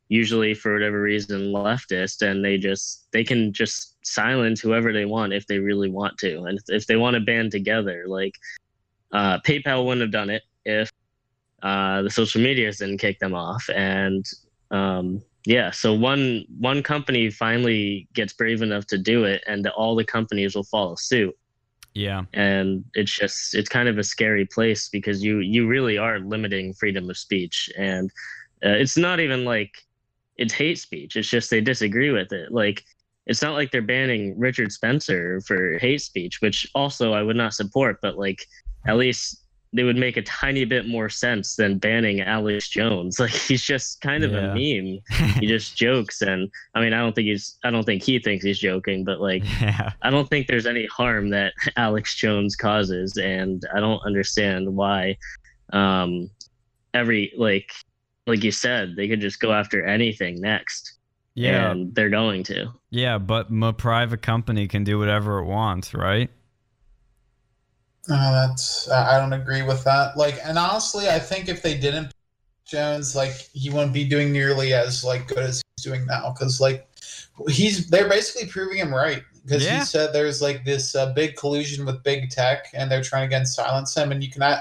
usually 0.07 0.53
for 0.53 0.71
whatever 0.71 1.01
reason 1.01 1.51
leftist 1.51 2.21
and 2.21 2.45
they 2.45 2.57
just 2.57 3.07
they 3.11 3.23
can 3.23 3.51
just 3.51 3.94
silence 4.05 4.59
whoever 4.59 4.93
they 4.93 5.05
want 5.05 5.33
if 5.33 5.47
they 5.47 5.59
really 5.59 5.89
want 5.89 6.17
to. 6.19 6.43
And 6.43 6.59
if 6.67 6.87
they 6.87 6.95
want 6.95 7.15
to 7.15 7.19
band 7.19 7.51
together 7.51 8.05
like 8.07 8.35
uh, 9.11 9.39
paypal 9.39 9.85
wouldn't 9.85 10.01
have 10.01 10.11
done 10.11 10.29
it 10.29 10.43
if 10.65 10.91
uh, 11.63 12.01
the 12.01 12.09
social 12.09 12.41
medias 12.41 12.77
didn't 12.77 12.99
kick 12.99 13.19
them 13.19 13.33
off. 13.33 13.69
And 13.73 14.25
um, 14.71 15.21
yeah 15.45 15.69
so 15.69 15.93
one 15.93 16.43
one 16.59 16.81
company 16.81 17.29
finally 17.29 18.07
gets 18.13 18.33
brave 18.33 18.61
enough 18.61 18.87
to 18.87 18.97
do 18.97 19.25
it 19.25 19.43
and 19.45 19.67
all 19.67 19.95
the 19.95 20.03
companies 20.03 20.55
will 20.55 20.63
follow 20.63 20.95
suit. 20.95 21.35
Yeah. 21.95 22.23
And 22.33 22.83
it's 22.93 23.15
just 23.15 23.55
it's 23.55 23.69
kind 23.69 23.87
of 23.87 23.97
a 23.97 24.03
scary 24.03 24.45
place 24.45 24.89
because 24.89 25.23
you 25.23 25.39
you 25.39 25.65
really 25.65 25.97
are 25.97 26.19
limiting 26.19 26.73
freedom 26.73 27.09
of 27.09 27.17
speech. 27.17 27.69
And 27.77 28.11
uh, 28.63 28.69
it's 28.69 28.97
not 28.97 29.19
even 29.19 29.45
like 29.45 29.71
it's 30.37 30.53
hate 30.53 30.77
speech. 30.77 31.15
It's 31.15 31.29
just 31.29 31.49
they 31.49 31.61
disagree 31.61 32.11
with 32.11 32.33
it. 32.33 32.51
Like 32.51 32.83
it's 33.25 33.41
not 33.41 33.53
like 33.53 33.71
they're 33.71 33.81
banning 33.81 34.37
Richard 34.37 34.71
Spencer 34.71 35.41
for 35.41 35.77
hate 35.79 36.01
speech, 36.01 36.41
which 36.41 36.67
also 36.75 37.13
I 37.13 37.23
would 37.23 37.35
not 37.35 37.53
support, 37.53 37.99
but 38.01 38.17
like 38.17 38.45
at 38.87 38.97
least 38.97 39.41
they 39.73 39.83
would 39.83 39.97
make 39.97 40.15
a 40.15 40.21
tiny 40.21 40.63
bit 40.63 40.87
more 40.87 41.09
sense 41.09 41.55
than 41.55 41.77
banning 41.77 42.21
Alex 42.21 42.69
Jones. 42.69 43.19
Like 43.25 43.31
he's 43.31 43.63
just 43.63 43.99
kind 44.01 44.23
of 44.23 44.31
yeah. 44.31 44.51
a 44.51 44.53
meme. 44.53 44.99
he 45.39 45.47
just 45.47 45.75
jokes 45.75 46.21
and 46.21 46.49
I 46.75 46.81
mean 46.81 46.93
I 46.93 46.99
don't 46.99 47.13
think 47.13 47.27
he's 47.27 47.57
I 47.63 47.71
don't 47.71 47.83
think 47.83 48.03
he 48.03 48.19
thinks 48.19 48.45
he's 48.45 48.59
joking, 48.59 49.03
but 49.03 49.19
like 49.19 49.43
yeah. 49.61 49.91
I 50.01 50.09
don't 50.09 50.29
think 50.29 50.47
there's 50.47 50.67
any 50.67 50.85
harm 50.85 51.29
that 51.31 51.53
Alex 51.75 52.15
Jones 52.15 52.55
causes 52.55 53.17
and 53.17 53.63
I 53.75 53.79
don't 53.79 54.05
understand 54.05 54.73
why 54.73 55.17
um 55.73 56.29
every 56.93 57.33
like 57.35 57.71
like 58.27 58.43
you 58.43 58.51
said, 58.51 58.95
they 58.95 59.07
could 59.07 59.21
just 59.21 59.39
go 59.39 59.51
after 59.51 59.83
anything 59.85 60.41
next. 60.41 60.94
Yeah. 61.35 61.71
And 61.71 61.93
they're 61.93 62.09
going 62.09 62.43
to. 62.43 62.71
Yeah, 62.89 63.17
but 63.17 63.47
a 63.51 63.73
private 63.73 64.21
company 64.21 64.67
can 64.67 64.83
do 64.83 64.97
whatever 64.97 65.39
it 65.39 65.45
wants, 65.45 65.93
right? 65.93 66.29
Uh, 68.09 68.47
that's 68.47 68.89
I 68.89 69.19
don't 69.19 69.33
agree 69.33 69.63
with 69.63 69.83
that. 69.83 70.15
Like, 70.15 70.39
and 70.43 70.57
honestly, 70.57 71.09
I 71.09 71.19
think 71.19 71.49
if 71.49 71.61
they 71.61 71.77
didn't 71.77 72.11
Jones, 72.65 73.15
like 73.15 73.33
he 73.53 73.69
wouldn't 73.69 73.93
be 73.93 74.05
doing 74.05 74.31
nearly 74.31 74.73
as 74.73 75.03
like 75.03 75.27
good 75.27 75.39
as 75.39 75.61
he's 75.77 75.85
doing 75.85 76.05
now. 76.05 76.33
Because 76.33 76.59
like 76.59 76.87
he's 77.47 77.87
they're 77.89 78.09
basically 78.09 78.47
proving 78.47 78.77
him 78.77 78.93
right 78.93 79.23
because 79.43 79.63
yeah. 79.63 79.79
he 79.79 79.85
said 79.85 80.13
there's 80.13 80.41
like 80.41 80.65
this 80.65 80.95
uh, 80.95 81.13
big 81.13 81.35
collusion 81.35 81.85
with 81.85 82.01
big 82.03 82.29
tech 82.29 82.67
and 82.73 82.89
they're 82.89 83.03
trying 83.03 83.21
to 83.21 83.35
again 83.35 83.45
silence 83.45 83.95
him 83.95 84.11
and 84.11 84.23
you 84.23 84.31
cannot 84.31 84.59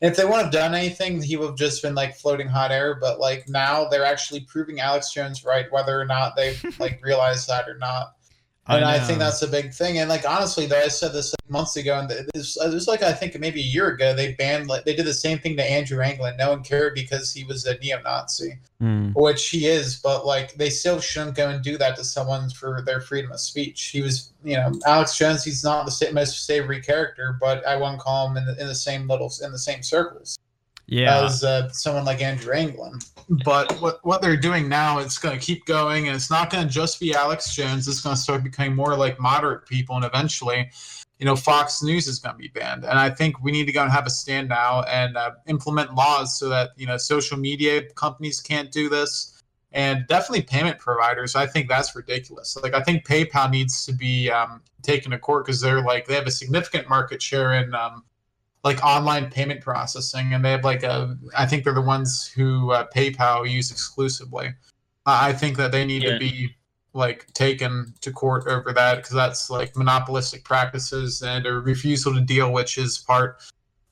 if 0.00 0.16
they 0.16 0.24
wouldn't 0.24 0.44
have 0.44 0.52
done 0.52 0.74
anything, 0.74 1.22
he 1.22 1.36
would 1.36 1.46
have 1.48 1.56
just 1.56 1.82
been 1.82 1.94
like 1.94 2.16
floating 2.16 2.48
hot 2.48 2.70
air. 2.70 2.94
But 2.94 3.18
like 3.18 3.48
now, 3.48 3.88
they're 3.88 4.04
actually 4.04 4.40
proving 4.40 4.80
Alex 4.80 5.12
Jones 5.12 5.44
right, 5.44 5.70
whether 5.72 5.98
or 6.00 6.04
not 6.04 6.36
they 6.36 6.56
like 6.78 7.00
realize 7.02 7.46
that 7.46 7.68
or 7.68 7.78
not. 7.78 8.15
And 8.68 8.84
I, 8.84 8.96
I, 8.96 8.98
think 8.98 9.20
that's 9.20 9.42
a 9.42 9.48
big 9.48 9.72
thing. 9.72 9.98
And 9.98 10.08
like 10.08 10.28
honestly, 10.28 10.66
though, 10.66 10.80
I 10.80 10.88
said 10.88 11.12
this 11.12 11.32
like, 11.32 11.50
months 11.50 11.76
ago, 11.76 12.00
and 12.00 12.10
it 12.10 12.26
was, 12.34 12.58
it 12.60 12.74
was 12.74 12.88
like 12.88 13.02
I 13.02 13.12
think 13.12 13.38
maybe 13.38 13.60
a 13.60 13.64
year 13.64 13.88
ago 13.88 14.12
they 14.12 14.32
banned 14.32 14.66
like 14.66 14.84
they 14.84 14.94
did 14.94 15.06
the 15.06 15.14
same 15.14 15.38
thing 15.38 15.56
to 15.56 15.70
Andrew 15.70 16.00
Anglin. 16.00 16.36
No 16.36 16.50
one 16.50 16.64
cared 16.64 16.94
because 16.94 17.32
he 17.32 17.44
was 17.44 17.64
a 17.64 17.78
neo-Nazi, 17.78 18.58
mm. 18.82 19.14
which 19.14 19.48
he 19.50 19.66
is. 19.66 20.00
But 20.00 20.26
like 20.26 20.54
they 20.54 20.70
still 20.70 21.00
shouldn't 21.00 21.36
go 21.36 21.48
and 21.48 21.62
do 21.62 21.78
that 21.78 21.96
to 21.96 22.04
someone 22.04 22.50
for 22.50 22.82
their 22.82 23.00
freedom 23.00 23.30
of 23.30 23.38
speech. 23.38 23.84
He 23.84 24.02
was, 24.02 24.32
you 24.42 24.56
know, 24.56 24.72
Alex 24.84 25.16
Jones. 25.16 25.44
He's 25.44 25.62
not 25.62 25.86
the 25.86 26.10
most 26.12 26.44
savory 26.44 26.80
character, 26.80 27.36
but 27.40 27.64
I 27.66 27.76
won't 27.76 28.00
call 28.00 28.28
him 28.28 28.36
in 28.36 28.46
the, 28.46 28.60
in 28.60 28.66
the 28.66 28.74
same 28.74 29.06
little 29.06 29.32
in 29.42 29.52
the 29.52 29.58
same 29.58 29.82
circles 29.82 30.38
yeah. 30.86 31.24
as 31.24 31.44
uh, 31.44 31.68
someone 31.70 32.04
like 32.04 32.22
Andrew 32.22 32.54
Anglin. 32.54 33.00
But 33.44 33.72
what 33.80 34.04
what 34.04 34.22
they're 34.22 34.36
doing 34.36 34.68
now, 34.68 34.98
it's 34.98 35.18
going 35.18 35.38
to 35.38 35.44
keep 35.44 35.66
going, 35.66 36.06
and 36.06 36.14
it's 36.14 36.30
not 36.30 36.48
going 36.50 36.66
to 36.66 36.72
just 36.72 37.00
be 37.00 37.12
Alex 37.12 37.54
Jones. 37.54 37.88
It's 37.88 38.00
going 38.00 38.14
to 38.14 38.20
start 38.20 38.44
becoming 38.44 38.74
more 38.74 38.96
like 38.96 39.18
moderate 39.18 39.66
people, 39.66 39.96
and 39.96 40.04
eventually, 40.04 40.70
you 41.18 41.26
know, 41.26 41.34
Fox 41.34 41.82
News 41.82 42.06
is 42.06 42.20
going 42.20 42.36
to 42.36 42.38
be 42.38 42.48
banned. 42.48 42.84
And 42.84 42.98
I 42.98 43.10
think 43.10 43.42
we 43.42 43.50
need 43.50 43.66
to 43.66 43.72
go 43.72 43.82
and 43.82 43.90
have 43.90 44.06
a 44.06 44.10
stand 44.10 44.48
now 44.48 44.82
and 44.82 45.16
uh, 45.16 45.32
implement 45.48 45.94
laws 45.94 46.38
so 46.38 46.48
that 46.50 46.70
you 46.76 46.86
know 46.86 46.96
social 46.96 47.36
media 47.36 47.82
companies 47.94 48.40
can't 48.40 48.70
do 48.70 48.88
this. 48.88 49.32
And 49.72 50.06
definitely 50.06 50.42
payment 50.42 50.78
providers. 50.78 51.34
I 51.34 51.46
think 51.46 51.68
that's 51.68 51.94
ridiculous. 51.94 52.56
Like 52.62 52.74
I 52.74 52.82
think 52.82 53.04
PayPal 53.04 53.50
needs 53.50 53.84
to 53.86 53.92
be 53.92 54.30
um, 54.30 54.62
taken 54.82 55.10
to 55.10 55.18
court 55.18 55.44
because 55.44 55.60
they're 55.60 55.82
like 55.82 56.06
they 56.06 56.14
have 56.14 56.28
a 56.28 56.30
significant 56.30 56.88
market 56.88 57.20
share 57.20 57.54
in 57.54 57.74
um, 57.74 58.04
like 58.66 58.82
online 58.84 59.30
payment 59.30 59.60
processing, 59.60 60.34
and 60.34 60.44
they 60.44 60.50
have 60.50 60.64
like 60.64 60.82
a. 60.82 61.16
I 61.38 61.46
think 61.46 61.62
they're 61.62 61.72
the 61.72 61.80
ones 61.80 62.26
who 62.26 62.72
uh, 62.72 62.84
PayPal 62.92 63.48
use 63.48 63.70
exclusively. 63.70 64.52
I 65.06 65.32
think 65.32 65.56
that 65.58 65.70
they 65.70 65.84
need 65.84 66.02
yeah. 66.02 66.14
to 66.14 66.18
be 66.18 66.56
like 66.92 67.32
taken 67.32 67.94
to 68.00 68.10
court 68.10 68.48
over 68.48 68.72
that 68.72 68.96
because 68.96 69.12
that's 69.12 69.50
like 69.50 69.76
monopolistic 69.76 70.42
practices 70.42 71.22
and 71.22 71.46
a 71.46 71.52
refusal 71.52 72.12
to 72.14 72.20
deal, 72.20 72.52
which 72.52 72.76
is 72.76 72.98
part 72.98 73.40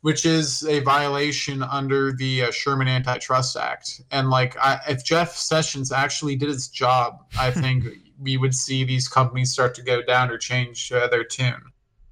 which 0.01 0.26
is 0.26 0.64
a 0.64 0.80
violation 0.80 1.62
under 1.62 2.12
the 2.12 2.42
uh, 2.42 2.51
Sherman 2.51 2.88
Antitrust 2.88 3.56
Act. 3.56 4.02
And 4.10 4.28
like, 4.28 4.56
I, 4.59 4.80
if 4.88 5.05
Jeff 5.05 5.36
Sessions 5.36 5.92
actually 5.92 6.34
did 6.34 6.48
his 6.48 6.68
job, 6.68 7.24
I 7.38 7.51
think 7.62 7.84
we 8.20 8.36
would 8.36 8.55
see 8.55 8.82
these 8.82 9.06
companies 9.06 9.52
start 9.52 9.72
to 9.76 9.82
go 9.82 10.02
down 10.02 10.30
or 10.30 10.36
change 10.36 10.90
uh, 10.90 11.06
their 11.06 11.24
tune. 11.24 11.62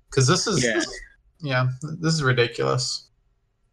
Because 0.08 0.28
this 0.28 0.46
is, 0.46 0.64
Yeah. 0.64 0.74
this- 0.74 1.00
yeah, 1.42 1.68
this 2.00 2.14
is 2.14 2.22
ridiculous. 2.22 3.08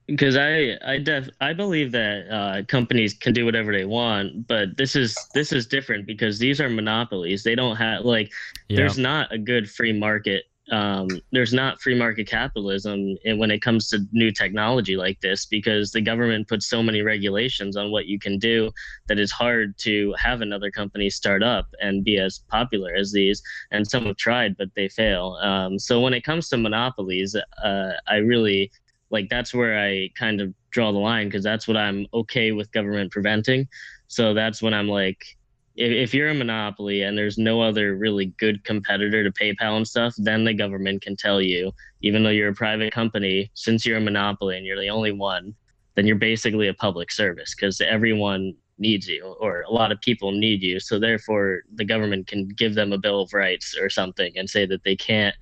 because 0.07 0.35
I 0.37 0.77
I 0.85 0.97
def 0.97 1.29
I 1.39 1.53
believe 1.53 1.91
that 1.91 2.27
uh, 2.29 2.63
companies 2.67 3.13
can 3.13 3.33
do 3.33 3.45
whatever 3.45 3.71
they 3.71 3.85
want, 3.85 4.47
but 4.47 4.75
this 4.77 4.95
is 4.95 5.15
this 5.35 5.53
is 5.53 5.67
different 5.67 6.07
because 6.07 6.39
these 6.39 6.59
are 6.59 6.69
monopolies. 6.69 7.43
They 7.43 7.55
don't 7.55 7.75
have 7.77 8.05
like 8.05 8.31
Yeah. 8.69 8.77
there's 8.77 8.97
not 8.97 9.31
a 9.31 9.37
good 9.37 9.69
free 9.69 9.93
market. 9.93 10.45
Um, 10.71 11.07
there's 11.31 11.53
not 11.53 11.81
free 11.81 11.97
market 11.97 12.27
capitalism 12.27 13.17
when 13.25 13.51
it 13.51 13.61
comes 13.61 13.89
to 13.89 14.05
new 14.11 14.31
technology 14.31 14.95
like 14.95 15.19
this 15.21 15.45
because 15.45 15.91
the 15.91 16.01
government 16.01 16.47
puts 16.47 16.69
so 16.69 16.83
many 16.83 17.01
regulations 17.01 17.75
on 17.75 17.91
what 17.91 18.05
you 18.05 18.19
can 18.19 18.37
do 18.37 18.71
that 19.07 19.19
it's 19.19 19.31
hard 19.31 19.77
to 19.79 20.13
have 20.17 20.41
another 20.41 20.69
company 20.69 21.09
start 21.09 21.43
up 21.43 21.67
and 21.81 22.03
be 22.03 22.17
as 22.19 22.39
popular 22.49 22.93
as 22.93 23.11
these. 23.11 23.41
And 23.71 23.89
some 23.89 24.05
have 24.05 24.17
tried, 24.17 24.57
but 24.57 24.69
they 24.75 24.89
fail. 24.89 25.39
Um, 25.41 25.79
so 25.79 26.01
when 26.01 26.13
it 26.13 26.23
comes 26.23 26.49
to 26.49 26.57
monopolies, 26.57 27.35
uh, 27.63 27.91
I 28.07 28.17
really 28.17 28.71
like 29.11 29.29
that's 29.29 29.53
where 29.53 29.79
I 29.79 30.09
kind 30.15 30.39
of 30.39 30.53
draw 30.69 30.91
the 30.91 30.99
line 30.99 31.27
because 31.27 31.43
that's 31.43 31.67
what 31.67 31.77
I'm 31.77 32.05
okay 32.13 32.51
with 32.51 32.71
government 32.71 33.11
preventing. 33.11 33.67
So 34.07 34.33
that's 34.33 34.61
when 34.61 34.73
I'm 34.73 34.87
like, 34.87 35.37
if, 35.79 35.91
if 35.91 36.13
you're 36.13 36.29
a 36.29 36.33
monopoly 36.33 37.03
and 37.03 37.17
there's 37.17 37.37
no 37.37 37.61
other 37.61 37.95
really 37.95 38.27
good 38.37 38.63
competitor 38.65 39.23
to 39.23 39.31
PayPal 39.31 39.77
and 39.77 39.87
stuff, 39.87 40.13
then 40.17 40.43
the 40.43 40.53
government 40.53 41.01
can 41.01 41.15
tell 41.15 41.41
you, 41.41 41.71
even 42.01 42.21
though 42.21 42.29
you're 42.29 42.49
a 42.49 42.53
private 42.53 42.91
company, 42.91 43.49
since 43.53 43.85
you're 43.85 43.97
a 43.97 44.01
monopoly 44.01 44.57
and 44.57 44.65
you're 44.65 44.79
the 44.79 44.89
only 44.89 45.13
one, 45.13 45.55
then 45.95 46.05
you're 46.05 46.17
basically 46.17 46.67
a 46.67 46.73
public 46.73 47.11
service 47.11 47.55
because 47.55 47.79
everyone 47.79 48.53
needs 48.77 49.07
you 49.07 49.35
or 49.39 49.61
a 49.61 49.71
lot 49.71 49.91
of 49.91 49.99
people 50.01 50.33
need 50.33 50.61
you. 50.61 50.81
So 50.81 50.99
therefore, 50.99 51.61
the 51.73 51.85
government 51.85 52.27
can 52.27 52.49
give 52.49 52.75
them 52.75 52.91
a 52.91 52.97
bill 52.97 53.21
of 53.21 53.33
rights 53.33 53.77
or 53.79 53.89
something 53.89 54.33
and 54.35 54.49
say 54.49 54.65
that 54.65 54.83
they 54.83 54.97
can't 54.97 55.35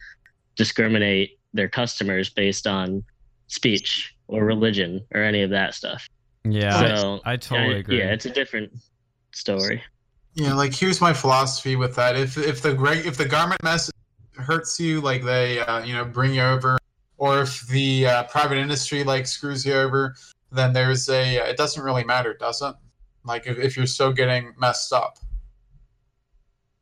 discriminate 0.56 1.40
their 1.54 1.68
customers 1.68 2.30
based 2.30 2.68
on 2.68 3.04
speech 3.48 4.16
or 4.28 4.46
religion 4.46 5.04
or 5.16 5.24
any 5.24 5.42
of 5.42 5.50
that 5.50 5.74
stuff. 5.74 6.08
Yeah, 6.44 6.96
so 6.96 7.22
I, 7.26 7.34
I 7.34 7.38
totally 7.38 7.80
agree. 7.80 7.98
Yeah, 7.98 8.14
it's 8.14 8.26
a 8.26 8.30
different 8.30 8.72
story. 9.34 9.82
Yeah, 10.38 10.54
like 10.54 10.72
here's 10.72 11.02
my 11.02 11.14
philosophy 11.14 11.76
with 11.76 11.96
that. 11.96 12.16
If 12.16 12.38
if 12.38 12.62
the 12.62 12.76
reg- 12.76 13.08
if 13.08 13.18
the 13.18 13.26
garment 13.26 13.62
mess 13.64 13.90
hurts 14.36 14.80
you, 14.80 15.02
like 15.02 15.24
they 15.24 15.60
uh, 15.62 15.84
you 15.84 15.96
know 15.96 16.06
bring 16.06 16.36
you 16.36 16.44
over, 16.44 16.78
or 17.18 17.42
if 17.42 17.66
the 17.70 18.06
uh, 18.06 18.24
private 18.26 18.60
industry 18.60 19.04
like 19.04 19.26
screws 19.26 19.66
you 19.66 19.74
over, 19.74 20.14
then 20.52 20.74
there's 20.74 21.10
a 21.10 21.38
it 21.50 21.58
doesn't 21.58 21.82
really 21.82 22.04
matter, 22.04 22.36
does 22.36 22.62
it? 22.62 22.76
Like 23.26 23.48
if, 23.48 23.58
if 23.58 23.76
you're 23.76 23.88
still 23.88 24.14
getting 24.14 24.54
messed 24.60 24.94
up. 24.94 25.18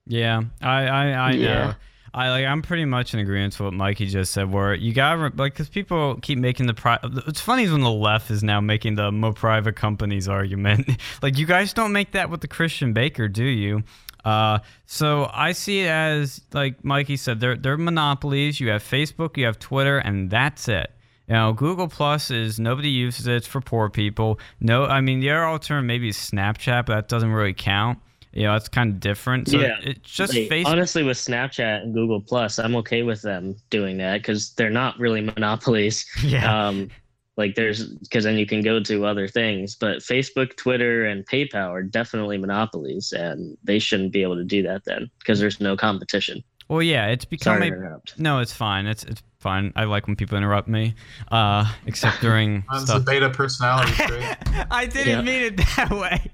Yeah, 0.05 0.41
I 0.61 0.87
I, 0.87 1.05
I 1.11 1.31
Yeah. 1.31 1.47
know. 1.67 1.73
I 2.15 2.29
like. 2.29 2.45
I'm 2.45 2.61
pretty 2.61 2.85
much 2.85 3.13
in 3.13 3.19
agreement 3.19 3.59
with 3.59 3.65
what 3.65 3.73
Mikey 3.73 4.05
just 4.05 4.31
said. 4.31 4.49
Where 4.49 4.73
you 4.73 4.93
got 4.93 5.35
like, 5.37 5.53
because 5.53 5.67
people 5.67 6.17
keep 6.21 6.39
making 6.39 6.65
the 6.65 6.73
pri- 6.73 6.99
funny 7.33 7.69
when 7.69 7.81
the 7.81 7.91
left 7.91 8.31
is 8.31 8.41
now 8.41 8.61
making 8.61 8.95
the 8.95 9.11
more 9.11 9.33
private 9.33 9.75
companies 9.75 10.29
argument. 10.29 10.89
like, 11.21 11.37
you 11.37 11.45
guys 11.45 11.73
don't 11.73 11.91
make 11.91 12.13
that 12.13 12.29
with 12.29 12.39
the 12.39 12.47
Christian 12.47 12.93
Baker, 12.93 13.27
do 13.27 13.43
you? 13.43 13.83
Uh, 14.23 14.59
so 14.85 15.29
I 15.33 15.51
see 15.51 15.81
it 15.81 15.89
as 15.89 16.39
like 16.53 16.85
Mikey 16.85 17.17
said, 17.17 17.41
they're 17.41 17.57
they're 17.57 17.77
monopolies. 17.77 18.61
You 18.61 18.69
have 18.69 18.81
Facebook, 18.81 19.35
you 19.35 19.45
have 19.45 19.59
Twitter, 19.59 19.97
and 19.97 20.31
that's 20.31 20.69
it. 20.69 20.91
You 21.27 21.33
know, 21.33 21.51
Google 21.51 21.89
Plus 21.89 22.31
is 22.31 22.61
nobody 22.61 22.89
uses 22.89 23.27
it. 23.27 23.35
It's 23.35 23.47
for 23.47 23.59
poor 23.59 23.89
people. 23.89 24.39
No, 24.61 24.85
I 24.85 25.01
mean 25.01 25.19
the 25.19 25.31
other 25.31 25.45
alternative 25.45 25.85
maybe 25.85 26.07
is 26.07 26.17
Snapchat, 26.17 26.85
but 26.85 26.95
that 26.95 27.07
doesn't 27.09 27.33
really 27.33 27.53
count. 27.53 27.99
You 28.35 28.43
know, 28.43 28.55
it's 28.55 28.67
kind 28.67 28.91
of 28.91 28.99
different. 28.99 29.47
So 29.49 29.59
Yeah. 29.59 29.77
it's 29.81 30.09
just 30.11 30.33
Like, 30.33 30.49
Facebook. 30.49 30.65
honestly, 30.67 31.03
with 31.03 31.17
Snapchat 31.17 31.83
and 31.83 31.93
Google 31.93 32.21
Plus, 32.21 32.59
I'm 32.59 32.75
okay 32.75 33.01
with 33.01 33.21
them 33.21 33.55
doing 33.69 33.97
that 33.97 34.17
because 34.21 34.53
they're 34.55 34.69
not 34.69 34.99
really 34.99 35.21
monopolies. 35.35 36.05
yeah. 36.21 36.67
Um, 36.67 36.89
like 37.37 37.55
there's 37.55 37.87
because 37.87 38.23
then 38.23 38.37
you 38.37 38.45
can 38.45 38.61
go 38.61 38.79
to 38.81 39.05
other 39.05 39.27
things, 39.27 39.75
but 39.75 39.97
Facebook, 39.97 40.55
Twitter, 40.55 41.05
and 41.05 41.25
PayPal 41.27 41.69
are 41.69 41.83
definitely 41.83 42.37
monopolies, 42.37 43.11
and 43.11 43.57
they 43.63 43.77
shouldn't 43.79 44.13
be 44.13 44.21
able 44.21 44.35
to 44.37 44.43
do 44.45 44.63
that 44.63 44.83
then 44.85 45.09
because 45.19 45.39
there's 45.41 45.59
no 45.59 45.75
competition. 45.75 46.41
well, 46.69 46.81
yeah, 46.81 47.07
it's 47.07 47.25
become 47.25 47.57
Sorry 47.57 47.67
a 47.67 47.71
to 47.71 47.75
interrupt. 47.77 48.17
no. 48.19 48.39
It's 48.39 48.53
fine. 48.53 48.85
It's 48.85 49.03
it's 49.03 49.21
fine. 49.39 49.73
I 49.75 49.83
like 49.83 50.07
when 50.07 50.15
people 50.15 50.37
interrupt 50.37 50.67
me, 50.69 50.95
uh, 51.31 51.69
except 51.85 52.21
during 52.21 52.63
That's 52.71 52.83
a 52.83 52.87
stuff. 52.87 53.05
beta 53.05 53.29
personality 53.29 53.91
trait. 54.07 54.37
I 54.71 54.85
didn't 54.85 55.07
Yeah. 55.07 55.21
mean 55.21 55.41
it 55.43 55.57
that 55.75 55.91
way. 55.91 56.31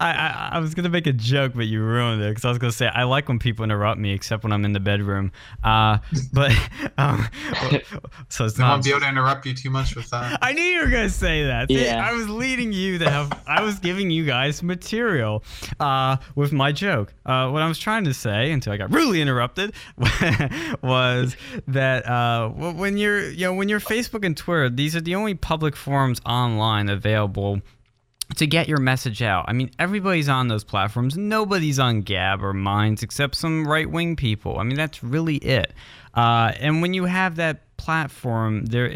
I, 0.00 0.10
I 0.12 0.48
I 0.52 0.58
was 0.60 0.74
gonna 0.74 0.88
make 0.88 1.06
a 1.06 1.12
joke, 1.12 1.52
but 1.54 1.66
you 1.66 1.82
ruined 1.82 2.22
it 2.22 2.28
because 2.30 2.44
I 2.44 2.48
was 2.48 2.58
gonna 2.58 2.72
say 2.72 2.86
I 2.88 3.04
like 3.04 3.28
when 3.28 3.38
people 3.38 3.64
interrupt 3.64 4.00
me, 4.00 4.12
except 4.12 4.42
when 4.42 4.52
I'm 4.52 4.64
in 4.64 4.72
the 4.72 4.80
bedroom. 4.80 5.32
Uh, 5.62 5.98
but 6.32 6.52
um, 6.98 7.26
so 8.28 8.44
it's 8.46 8.58
I 8.58 8.62
not. 8.64 8.70
won't 8.72 8.84
be 8.84 8.90
able 8.90 9.00
to 9.00 9.08
interrupt 9.08 9.46
you 9.46 9.54
too 9.54 9.70
much 9.70 9.94
with 9.96 10.10
that. 10.10 10.38
I 10.42 10.52
knew 10.52 10.62
you 10.62 10.80
were 10.80 10.90
gonna 10.90 11.08
say 11.10 11.44
that. 11.46 11.68
See, 11.68 11.84
Yeah. 11.84 12.06
I 12.08 12.12
was 12.12 12.28
leading 12.28 12.72
you 12.72 12.98
to 12.98 13.10
have. 13.10 13.32
I 13.46 13.62
was 13.62 13.78
giving 13.78 14.10
you 14.10 14.24
guys 14.24 14.62
material 14.62 15.44
uh, 15.80 16.16
with 16.34 16.52
my 16.52 16.72
joke. 16.72 17.12
Uh, 17.26 17.50
what 17.50 17.62
I 17.62 17.68
was 17.68 17.78
trying 17.78 18.04
to 18.04 18.14
say 18.14 18.50
until 18.52 18.72
I 18.72 18.76
got 18.76 18.90
really 18.92 19.20
interrupted 19.20 19.74
was 20.82 21.36
that 21.68 22.06
uh, 22.08 22.48
when 22.48 22.96
you're, 22.96 23.30
you 23.30 23.46
know, 23.46 23.54
when 23.54 23.68
you're 23.68 23.80
Facebook 23.80 24.24
and 24.24 24.36
Twitter, 24.36 24.68
these 24.70 24.94
are 24.96 25.00
the 25.00 25.14
only 25.14 25.34
public 25.34 25.76
forums 25.76 26.20
online 26.26 26.88
available 26.88 27.60
to 28.36 28.46
get 28.46 28.68
your 28.68 28.78
message 28.78 29.22
out. 29.22 29.44
I 29.48 29.52
mean, 29.52 29.70
everybody's 29.78 30.28
on 30.28 30.48
those 30.48 30.64
platforms. 30.64 31.16
Nobody's 31.16 31.78
on 31.78 32.02
Gab 32.02 32.42
or 32.42 32.52
Minds 32.52 33.02
except 33.02 33.36
some 33.36 33.66
right 33.66 33.88
wing 33.88 34.16
people. 34.16 34.58
I 34.58 34.62
mean, 34.64 34.76
that's 34.76 35.02
really 35.02 35.36
it. 35.36 35.72
Uh, 36.14 36.52
and 36.58 36.80
when 36.80 36.94
you 36.94 37.04
have 37.04 37.36
that 37.36 37.76
platform, 37.76 38.66
there, 38.66 38.92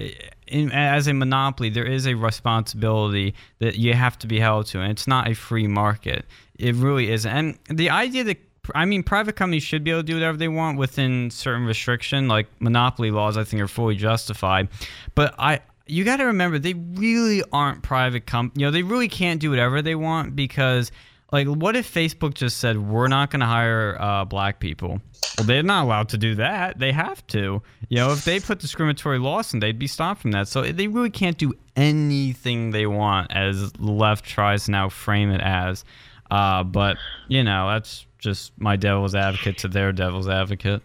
in, 0.46 0.72
as 0.72 1.08
a 1.08 1.14
monopoly, 1.14 1.68
there 1.68 1.84
is 1.84 2.06
a 2.06 2.14
responsibility 2.14 3.34
that 3.58 3.76
you 3.76 3.94
have 3.94 4.18
to 4.20 4.26
be 4.26 4.40
held 4.40 4.66
to, 4.66 4.80
and 4.80 4.90
it's 4.92 5.06
not 5.06 5.28
a 5.28 5.34
free 5.34 5.66
market. 5.66 6.24
It 6.58 6.74
really 6.74 7.10
is. 7.10 7.26
And 7.26 7.58
the 7.68 7.90
idea 7.90 8.24
that 8.24 8.38
I 8.74 8.84
mean, 8.84 9.02
private 9.02 9.36
companies 9.36 9.62
should 9.62 9.82
be 9.82 9.90
able 9.90 10.00
to 10.00 10.06
do 10.06 10.14
whatever 10.14 10.36
they 10.36 10.48
want 10.48 10.78
within 10.78 11.30
certain 11.30 11.64
restriction, 11.64 12.28
like 12.28 12.48
monopoly 12.60 13.10
laws. 13.10 13.36
I 13.36 13.44
think 13.44 13.62
are 13.62 13.68
fully 13.68 13.96
justified, 13.96 14.68
but 15.14 15.34
I 15.38 15.60
you 15.88 16.04
got 16.04 16.18
to 16.18 16.24
remember 16.24 16.58
they 16.58 16.74
really 16.74 17.42
aren't 17.52 17.82
private 17.82 18.26
com 18.26 18.52
You 18.54 18.66
know, 18.66 18.70
they 18.70 18.82
really 18.82 19.08
can't 19.08 19.40
do 19.40 19.50
whatever 19.50 19.82
they 19.82 19.94
want 19.94 20.36
because, 20.36 20.92
like, 21.32 21.46
what 21.46 21.76
if 21.76 21.92
Facebook 21.92 22.34
just 22.34 22.58
said 22.58 22.78
we're 22.78 23.08
not 23.08 23.30
going 23.30 23.40
to 23.40 23.46
hire 23.46 23.96
uh, 24.00 24.24
black 24.24 24.60
people? 24.60 25.00
Well, 25.36 25.46
they're 25.46 25.62
not 25.62 25.84
allowed 25.84 26.08
to 26.10 26.18
do 26.18 26.34
that. 26.36 26.78
They 26.78 26.92
have 26.92 27.26
to. 27.28 27.62
You 27.88 27.96
know, 27.96 28.12
if 28.12 28.24
they 28.24 28.40
put 28.40 28.58
discriminatory 28.58 29.18
laws 29.18 29.52
in, 29.54 29.60
they'd 29.60 29.78
be 29.78 29.86
stopped 29.86 30.22
from 30.22 30.32
that. 30.32 30.48
So 30.48 30.62
they 30.62 30.88
really 30.88 31.10
can't 31.10 31.38
do 31.38 31.54
anything 31.76 32.70
they 32.70 32.86
want, 32.86 33.32
as 33.32 33.72
the 33.72 33.92
left 33.92 34.24
tries 34.24 34.66
to 34.66 34.70
now 34.72 34.88
frame 34.88 35.30
it 35.30 35.40
as. 35.40 35.84
Uh, 36.30 36.62
but 36.64 36.96
you 37.28 37.42
know, 37.42 37.68
that's 37.68 38.06
just 38.18 38.52
my 38.58 38.76
devil's 38.76 39.14
advocate 39.14 39.58
to 39.58 39.68
their 39.68 39.92
devil's 39.92 40.28
advocate. 40.28 40.82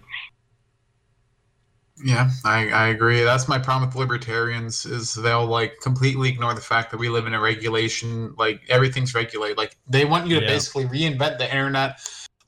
Yeah, 2.03 2.29
I, 2.43 2.69
I 2.69 2.87
agree. 2.89 3.23
That's 3.23 3.47
my 3.47 3.57
problem 3.57 3.87
with 3.87 3.95
libertarians 3.95 4.85
is 4.85 5.13
they'll 5.13 5.45
like 5.45 5.79
completely 5.81 6.29
ignore 6.29 6.53
the 6.53 6.61
fact 6.61 6.91
that 6.91 6.97
we 6.97 7.07
live 7.07 7.27
in 7.27 7.33
a 7.33 7.39
regulation, 7.39 8.33
like 8.37 8.61
everything's 8.67 9.15
regulated. 9.15 9.57
Like 9.57 9.77
they 9.87 10.03
want 10.03 10.27
you 10.27 10.35
to 10.39 10.45
Yeah. 10.45 10.51
basically 10.51 10.85
reinvent 10.85 11.37
the 11.37 11.49
internet, 11.49 11.99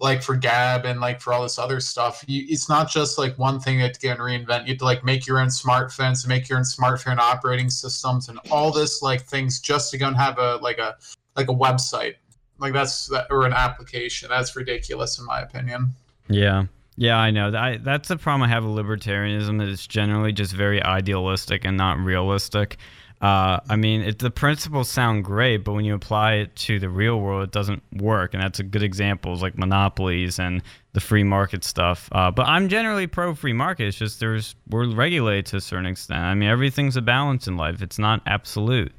like 0.02 0.22
for 0.22 0.36
Gab 0.36 0.86
and 0.86 1.00
like 1.00 1.22
for 1.22 1.32
all 1.32 1.44
this 1.44 1.58
other 1.58 1.80
stuff. 1.80 2.22
You, 2.28 2.46
it's 2.50 2.68
not 2.68 2.90
just 2.90 3.18
like 3.18 3.40
one 3.40 3.62
thing 3.62 3.80
that 3.80 3.98
you 4.04 4.10
can 4.10 4.18
reinvent. 4.18 4.64
You 4.64 4.74
have 4.74 4.80
to 4.80 4.86
like 4.86 5.06
make 5.06 5.26
your 5.26 5.40
own 5.40 5.48
smartphones, 5.48 6.24
and 6.24 6.28
make 6.28 6.50
your 6.50 6.58
own 6.58 6.66
smartphone 6.66 7.18
operating 7.18 7.70
systems, 7.70 8.28
and 8.28 8.38
all 8.52 8.72
this 8.72 9.02
like 9.02 9.24
things 9.24 9.62
just 9.62 9.90
to 9.92 9.98
go 9.98 10.08
and 10.08 10.18
have 10.18 10.38
a 10.38 10.58
like 10.58 10.80
a 10.80 10.98
like 11.38 11.50
a 11.50 11.54
website. 11.54 12.16
Like 12.58 12.74
that's 12.74 13.08
that, 13.08 13.28
or 13.30 13.46
an 13.46 13.54
application. 13.54 14.28
That's 14.30 14.54
ridiculous 14.56 15.18
in 15.18 15.26
my 15.26 15.42
opinion. 15.42 15.94
Yeah. 16.28 16.66
Yeah, 16.98 17.18
I 17.18 17.32
know. 17.32 17.54
I, 17.54 17.78
that's 17.78 18.08
the 18.08 18.18
problem 18.18 18.44
I 18.44 18.48
have 18.48 18.64
with 18.64 18.74
libertarianism. 18.74 19.60
That 19.60 19.68
it's 19.68 19.86
generally 19.88 20.32
just 20.32 20.54
very 20.54 20.82
idealistic 20.82 21.66
and 21.66 21.76
not 21.76 22.00
realistic. 22.00 22.78
Uh, 23.22 23.60
I 23.70 23.76
mean, 23.76 24.02
it, 24.02 24.20
the 24.20 24.30
principles 24.30 24.90
sound 24.90 25.24
great, 25.24 25.58
but 25.64 25.74
when 25.74 25.86
you 25.86 25.94
apply 25.96 26.34
it 26.34 26.56
to 26.58 26.80
the 26.80 26.90
real 26.90 27.20
world, 27.20 27.44
it 27.44 27.52
doesn't 27.52 27.82
work. 27.94 28.34
And 28.34 28.44
that's 28.44 28.60
a 28.60 28.64
good 28.64 28.84
examples 28.84 29.42
like 29.42 29.58
monopolies 29.58 30.38
and 30.38 30.62
the 30.94 31.00
free 31.00 31.24
market 31.24 31.64
stuff. 31.64 32.10
Uh, 32.12 32.30
but 32.30 32.46
I'm 32.48 32.70
generally 32.70 33.08
pro 33.08 33.34
free 33.34 33.54
market. 33.54 33.88
It's 33.88 33.98
just 33.98 34.20
there's 34.20 34.56
we're 34.70 34.94
regulated 34.94 35.46
to 35.48 35.58
a 35.58 35.62
certain 35.62 35.86
extent. 35.86 36.22
I 36.22 36.34
mean, 36.36 36.50
everything's 36.50 36.98
a 36.98 37.02
balance 37.02 37.48
in 37.48 37.58
life. 37.58 37.82
It's 37.82 38.00
not 38.00 38.22
absolute. 38.26 38.94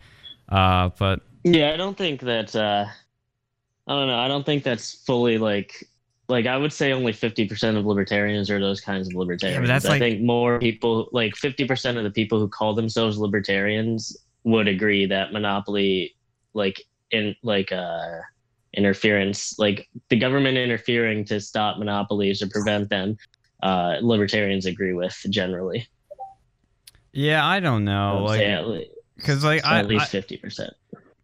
Uh, 0.48 0.90
but 0.98 1.20
Yeah, 1.44 1.72
I 1.72 1.76
don't 1.76 1.96
think 1.96 2.20
that. 2.22 2.54
Uh, 2.54 2.86
I 3.86 3.94
don't 3.94 4.08
know. 4.08 4.18
I 4.18 4.28
don't 4.28 4.44
think 4.44 4.64
that's 4.64 4.92
fully 4.92 5.38
like 5.38 5.86
like 6.28 6.46
I 6.46 6.56
would 6.56 6.72
say 6.72 6.92
only 6.92 7.12
50% 7.12 7.76
of 7.78 7.84
libertarians 7.86 8.50
are 8.50 8.58
those 8.60 8.80
kinds 8.80 9.06
of 9.08 9.14
libertarians. 9.14 9.68
that's 9.68 9.84
I 9.84 9.90
like- 9.90 10.00
think 10.00 10.22
more 10.22 10.58
people 10.58 11.08
like 11.12 11.34
50% 11.34 11.96
of 11.96 12.04
the 12.04 12.10
people 12.10 12.38
who 12.40 12.48
call 12.48 12.74
themselves 12.74 13.18
libertarians 13.18 14.16
would 14.44 14.68
agree 14.68 15.06
that 15.06 15.32
monopoly 15.32 16.14
like 16.54 16.82
in 17.10 17.34
like 17.42 17.70
uh 17.72 18.18
interference 18.74 19.58
like 19.58 19.88
the 20.10 20.16
government 20.16 20.58
interfering 20.58 21.24
to 21.24 21.40
stop 21.40 21.78
monopolies 21.78 22.42
or 22.42 22.48
prevent 22.48 22.88
them 22.90 23.16
uh 23.62 23.96
libertarians 24.02 24.66
agree 24.66 24.92
with 24.92 25.16
generally. 25.30 25.86
Yeah, 27.12 27.46
I 27.46 27.60
don't 27.60 27.84
know. 27.84 28.26
say 28.28 28.56
Like, 28.58 28.80
at, 28.82 28.88
because 29.16 29.44
like 29.44 29.64
I, 29.64 29.78
at 29.78 29.86
least 29.86 30.14
I- 30.14 30.20
50%. 30.20 30.70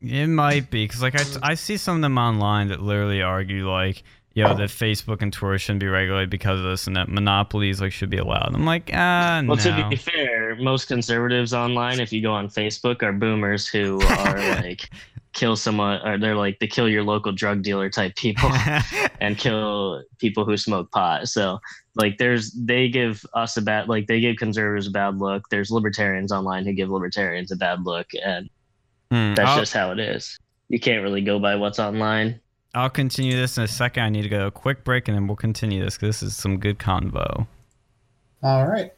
it 0.01 0.27
might 0.29 0.71
be 0.71 0.85
because 0.87 1.03
like 1.03 1.15
I, 1.21 1.51
I 1.51 1.55
see 1.55 1.77
some 1.77 1.97
of 1.97 2.03
them 2.03 2.17
online 2.19 2.69
that 2.69 2.81
literally 2.81 3.21
argue 3.23 3.71
like 3.71 4.03
you 4.35 4.43
know 4.45 4.55
that 4.55 4.69
Facebook 4.71 5.23
and 5.23 5.33
Twitter 5.33 5.59
shouldn't 5.59 5.81
be 5.81 5.89
regulated 5.89 6.31
because 6.31 6.59
of 6.59 6.65
this 6.65 6.87
and 6.87 6.97
that 6.97 7.09
monopolies 7.09 7.81
like 7.81 7.93
should 7.93 8.11
be 8.11 8.19
allowed. 8.19 8.55
I'm 8.55 8.65
like 8.65 8.91
ah 8.95 9.43
Well, 9.47 9.57
no. 9.57 9.63
to 9.63 9.89
be 9.89 9.97
fair, 9.97 10.57
most 10.57 10.89
conservatives 10.89 11.53
online, 11.55 12.01
if 12.01 12.13
you 12.13 12.23
go 12.23 12.33
on 12.33 12.49
Facebook, 12.49 13.03
are 13.03 13.13
boomers 13.13 13.67
who 13.67 14.01
are 14.03 14.39
like 14.63 14.89
kill 15.33 15.57
someone, 15.57 16.07
or 16.07 16.19
they're 16.19 16.37
like 16.37 16.59
the 16.59 16.67
kill 16.67 16.89
your 16.89 17.03
local 17.03 17.33
drug 17.33 17.63
dealer 17.63 17.89
type 17.91 18.15
people 18.17 18.51
and 19.21 19.39
kill 19.39 20.03
people 20.19 20.45
who 20.45 20.57
smoke 20.57 20.91
pot. 20.91 21.29
So, 21.29 21.59
like, 21.95 22.19
there's 22.19 22.53
they 22.53 22.89
give 22.89 23.25
us 23.35 23.57
a 23.57 23.63
bad, 23.63 23.89
like, 23.89 24.07
they 24.07 24.21
give 24.21 24.37
conservatives 24.37 24.89
a 24.89 24.91
bad 24.91 25.19
look. 25.19 25.49
There's 25.51 25.71
libertarians 25.71 26.33
online 26.33 26.67
who 26.67 26.73
give 26.73 26.91
libertarians 26.91 27.51
a 27.51 27.57
bad 27.57 27.85
look, 27.85 28.09
and 28.25 28.49
Hmm, 29.11 29.35
that's 29.35 29.51
I'll, 29.51 29.59
just 29.59 29.75
how 29.75 29.93
it 29.93 29.99
is. 30.01 30.39
You 30.69 30.81
can't 30.81 31.03
really 31.03 31.21
go 31.21 31.39
by 31.39 31.55
what's 31.57 31.79
online. 31.79 32.41
I'll 32.75 32.91
continue 32.91 33.37
this 33.37 33.59
in 33.59 33.65
a 33.65 33.69
second. 33.69 34.03
I 34.03 34.09
need 34.09 34.23
to 34.23 34.29
go 34.29 34.47
a 34.47 34.51
quick 34.51 34.85
break 34.85 35.09
and 35.09 35.17
then 35.17 35.27
we'll 35.27 35.37
continue 35.37 35.85
this 35.85 35.97
because 35.97 36.21
this 36.21 36.31
is 36.31 36.37
some 36.37 36.59
good 36.59 36.79
convo. 36.79 37.47
All 38.43 38.67
right. 38.67 38.93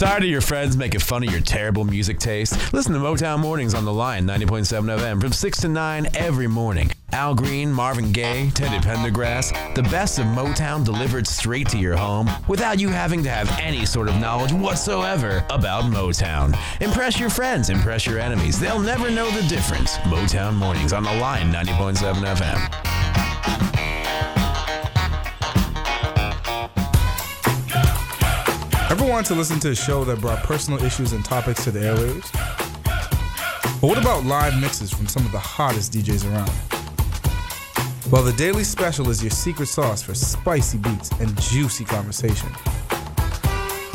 Tired 0.00 0.22
of 0.22 0.30
your 0.30 0.40
friends 0.40 0.78
making 0.78 1.00
fun 1.00 1.24
of 1.24 1.30
your 1.30 1.42
terrible 1.42 1.84
music 1.84 2.18
taste? 2.18 2.72
Listen 2.72 2.94
to 2.94 2.98
Motown 2.98 3.38
Mornings 3.38 3.74
on 3.74 3.84
the 3.84 3.92
Lion 3.92 4.26
90.7 4.26 4.98
FM 4.98 5.20
from 5.20 5.30
6 5.30 5.60
to 5.60 5.68
9 5.68 6.06
every 6.14 6.46
morning. 6.46 6.90
Al 7.12 7.34
Green, 7.34 7.70
Marvin 7.70 8.10
Gaye, 8.10 8.48
Teddy 8.54 8.78
Pendergrass, 8.78 9.52
the 9.74 9.82
best 9.82 10.18
of 10.18 10.24
Motown 10.24 10.86
delivered 10.86 11.26
straight 11.26 11.68
to 11.68 11.76
your 11.76 11.96
home 11.96 12.30
without 12.48 12.80
you 12.80 12.88
having 12.88 13.22
to 13.24 13.28
have 13.28 13.54
any 13.60 13.84
sort 13.84 14.08
of 14.08 14.16
knowledge 14.16 14.54
whatsoever 14.54 15.44
about 15.50 15.84
Motown. 15.84 16.58
Impress 16.80 17.20
your 17.20 17.28
friends, 17.28 17.68
impress 17.68 18.06
your 18.06 18.18
enemies. 18.18 18.58
They'll 18.58 18.80
never 18.80 19.10
know 19.10 19.30
the 19.30 19.46
difference. 19.48 19.98
Motown 19.98 20.54
Mornings 20.54 20.94
on 20.94 21.02
the 21.02 21.12
Lion 21.12 21.52
90.7 21.52 22.24
FM. 22.36 23.89
Ever 29.00 29.08
want 29.08 29.26
to 29.28 29.34
listen 29.34 29.58
to 29.60 29.70
a 29.70 29.74
show 29.74 30.04
that 30.04 30.20
brought 30.20 30.42
personal 30.42 30.84
issues 30.84 31.14
and 31.14 31.24
topics 31.24 31.64
to 31.64 31.70
the 31.70 31.78
airwaves? 31.80 32.30
But 33.80 33.88
what 33.88 33.96
about 33.96 34.26
live 34.26 34.60
mixes 34.60 34.92
from 34.92 35.06
some 35.06 35.24
of 35.24 35.32
the 35.32 35.38
hottest 35.38 35.94
DJs 35.94 36.30
around? 36.30 36.52
Well, 38.12 38.22
the 38.22 38.34
Daily 38.34 38.62
Special 38.62 39.08
is 39.08 39.22
your 39.22 39.30
secret 39.30 39.68
sauce 39.68 40.02
for 40.02 40.14
spicy 40.14 40.76
beats 40.76 41.10
and 41.12 41.34
juicy 41.40 41.86
conversation. 41.86 42.50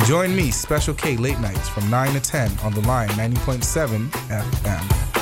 Join 0.06 0.36
me, 0.36 0.50
Special 0.50 0.96
K, 0.96 1.18
late 1.18 1.40
nights 1.40 1.70
from 1.70 1.88
9 1.92 2.14
to 2.14 2.20
10 2.20 2.58
on 2.64 2.74
the 2.74 2.82
Lion 2.82 3.12
90.7 3.12 4.10
FM. 4.30 5.18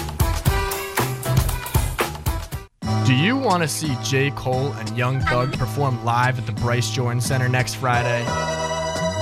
Do 3.06 3.14
you 3.14 3.36
want 3.36 3.64
to 3.64 3.68
see 3.68 3.98
J. 4.02 4.32
Cole 4.32 4.72
and 4.72 4.98
Young 4.98 5.20
Thug 5.20 5.52
perform 5.58 6.06
live 6.06 6.40
at 6.40 6.46
the 6.46 6.54
Bryce 6.54 6.90
Jordan 6.90 7.20
Center 7.20 7.50
next 7.50 7.76
Friday? 7.76 8.63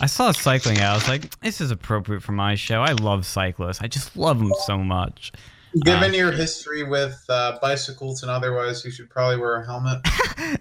I 0.00 0.06
saw 0.06 0.32
cycling. 0.32 0.80
I 0.80 0.94
was 0.94 1.06
like, 1.06 1.38
this 1.40 1.60
is 1.60 1.70
appropriate 1.70 2.22
for 2.22 2.32
my 2.32 2.56
show. 2.56 2.82
I 2.82 2.92
love 2.92 3.24
cyclists. 3.24 3.80
I 3.80 3.86
just 3.86 4.16
love 4.16 4.40
them 4.40 4.52
so 4.66 4.78
much. 4.78 5.30
Given 5.84 6.10
Uh, 6.10 6.16
your 6.16 6.32
history 6.32 6.82
with 6.82 7.24
uh, 7.28 7.58
bicycles 7.62 8.22
and 8.22 8.30
otherwise, 8.30 8.84
you 8.84 8.90
should 8.90 9.08
probably 9.10 9.36
wear 9.38 9.56
a 9.56 9.64
helmet. 9.66 10.00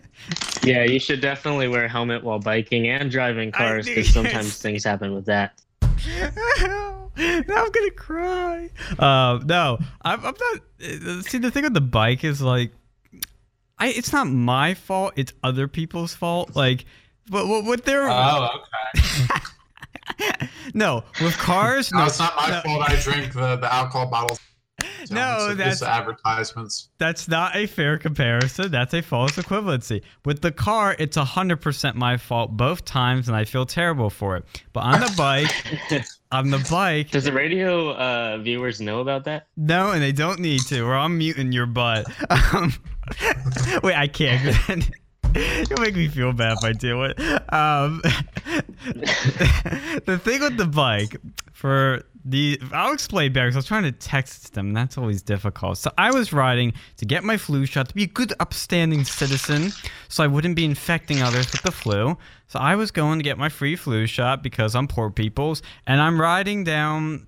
Yeah, 0.63 0.85
you 0.85 0.97
should 0.97 1.19
definitely 1.19 1.67
wear 1.67 1.83
a 1.83 1.89
helmet 1.89 2.23
while 2.23 2.39
biking 2.39 2.87
and 2.87 3.11
driving 3.11 3.51
cars 3.51 3.85
because 3.85 4.13
sometimes 4.13 4.57
things 4.61 4.85
happen 4.85 5.13
with 5.13 5.25
that. 5.25 5.59
now 7.17 7.63
I'm 7.65 7.71
gonna 7.71 7.91
cry. 7.91 8.69
Um, 8.99 9.45
no, 9.45 9.77
I'm, 10.01 10.19
I'm 10.25 10.33
not. 10.33 10.61
uh, 10.81 11.21
See, 11.21 11.37
the 11.37 11.51
thing 11.51 11.63
with 11.63 11.73
the 11.73 11.81
bike 11.81 12.23
is 12.23 12.41
like, 12.41 12.71
I 13.77 13.87
it's 13.89 14.11
not 14.13 14.27
my 14.27 14.73
fault. 14.73 15.13
It's 15.15 15.33
other 15.43 15.67
people's 15.67 16.13
fault. 16.15 16.55
Like, 16.55 16.85
but 17.29 17.47
what, 17.47 17.65
what 17.65 17.85
they're 17.85 18.09
Oh, 18.09 18.49
okay. 18.95 20.47
no 20.73 21.03
with 21.21 21.37
cars. 21.37 21.91
No, 21.91 21.99
No, 21.99 22.05
it's 22.05 22.19
not 22.19 22.35
my 22.35 22.49
no, 22.49 22.61
fault. 22.61 22.89
I 22.89 22.95
drink 22.97 23.33
the, 23.33 23.57
the 23.57 23.73
alcohol 23.73 24.07
bottles. 24.09 24.39
No, 25.11 25.53
that's- 25.53 25.81
advertisements. 25.81 26.89
That's 26.97 27.27
not 27.27 27.55
a 27.57 27.67
fair 27.67 27.97
comparison. 27.97 28.71
That's 28.71 28.93
a 28.93 29.01
false 29.01 29.33
equivalency. 29.33 30.01
With 30.23 30.41
the 30.41 30.51
car, 30.51 30.95
it's 30.97 31.17
100% 31.17 31.95
my 31.95 32.15
fault 32.15 32.55
both 32.55 32.85
times, 32.85 33.27
and 33.27 33.35
I 33.35 33.43
feel 33.43 33.65
terrible 33.65 34.09
for 34.09 34.37
it. 34.37 34.45
But 34.71 34.81
on 34.81 35.01
the 35.01 35.13
bike, 35.17 35.51
on 36.33 36.49
the 36.49 36.65
bike, 36.69 37.11
Does 37.11 37.25
the 37.25 37.31
radio 37.33 37.91
uh, 37.93 38.37
viewers 38.39 38.81
know 38.81 38.99
about 39.01 39.25
that? 39.25 39.47
no, 39.55 39.91
and 39.91 40.01
they 40.01 40.11
don't 40.11 40.39
need 40.39 40.61
to, 40.67 40.81
or 40.81 40.95
I'm 40.95 41.17
muting 41.17 41.51
your 41.51 41.65
butt. 41.67 42.07
Um, 42.53 42.73
wait, 43.83 43.95
I 43.95 44.07
can't. 44.07 44.55
You'll 45.69 45.81
make 45.81 45.95
me 45.95 46.07
feel 46.07 46.33
bad 46.33 46.57
if 46.57 46.63
I 46.63 46.73
do 46.73 47.03
it. 47.03 47.19
Um, 47.51 48.01
the 50.05 50.19
thing 50.23 50.41
with 50.41 50.57
the 50.57 50.67
bike, 50.67 51.17
for 51.51 52.03
the 52.25 52.59
I'll 52.71 52.93
explain 52.93 53.33
better 53.33 53.47
because 53.47 53.55
I 53.55 53.59
was 53.59 53.65
trying 53.65 53.83
to 53.83 53.91
text 53.91 54.53
them, 54.53 54.67
and 54.67 54.77
that's 54.77 54.97
always 54.97 55.21
difficult. 55.21 55.77
So 55.77 55.91
I 55.97 56.11
was 56.11 56.33
riding 56.33 56.73
to 56.97 57.05
get 57.05 57.23
my 57.23 57.37
flu 57.37 57.65
shot 57.65 57.89
to 57.89 57.95
be 57.95 58.03
a 58.03 58.07
good, 58.07 58.33
upstanding 58.39 59.03
citizen, 59.05 59.71
so 60.07 60.23
I 60.23 60.27
wouldn't 60.27 60.55
be 60.55 60.65
infecting 60.65 61.21
others 61.21 61.51
with 61.51 61.63
the 61.63 61.71
flu. 61.71 62.17
So 62.47 62.59
I 62.59 62.75
was 62.75 62.91
going 62.91 63.19
to 63.19 63.23
get 63.23 63.37
my 63.37 63.49
free 63.49 63.75
flu 63.75 64.05
shot 64.05 64.43
because 64.43 64.75
I'm 64.75 64.87
poor 64.87 65.09
people's, 65.09 65.61
and 65.87 66.01
I'm 66.01 66.19
riding 66.19 66.63
down 66.63 67.27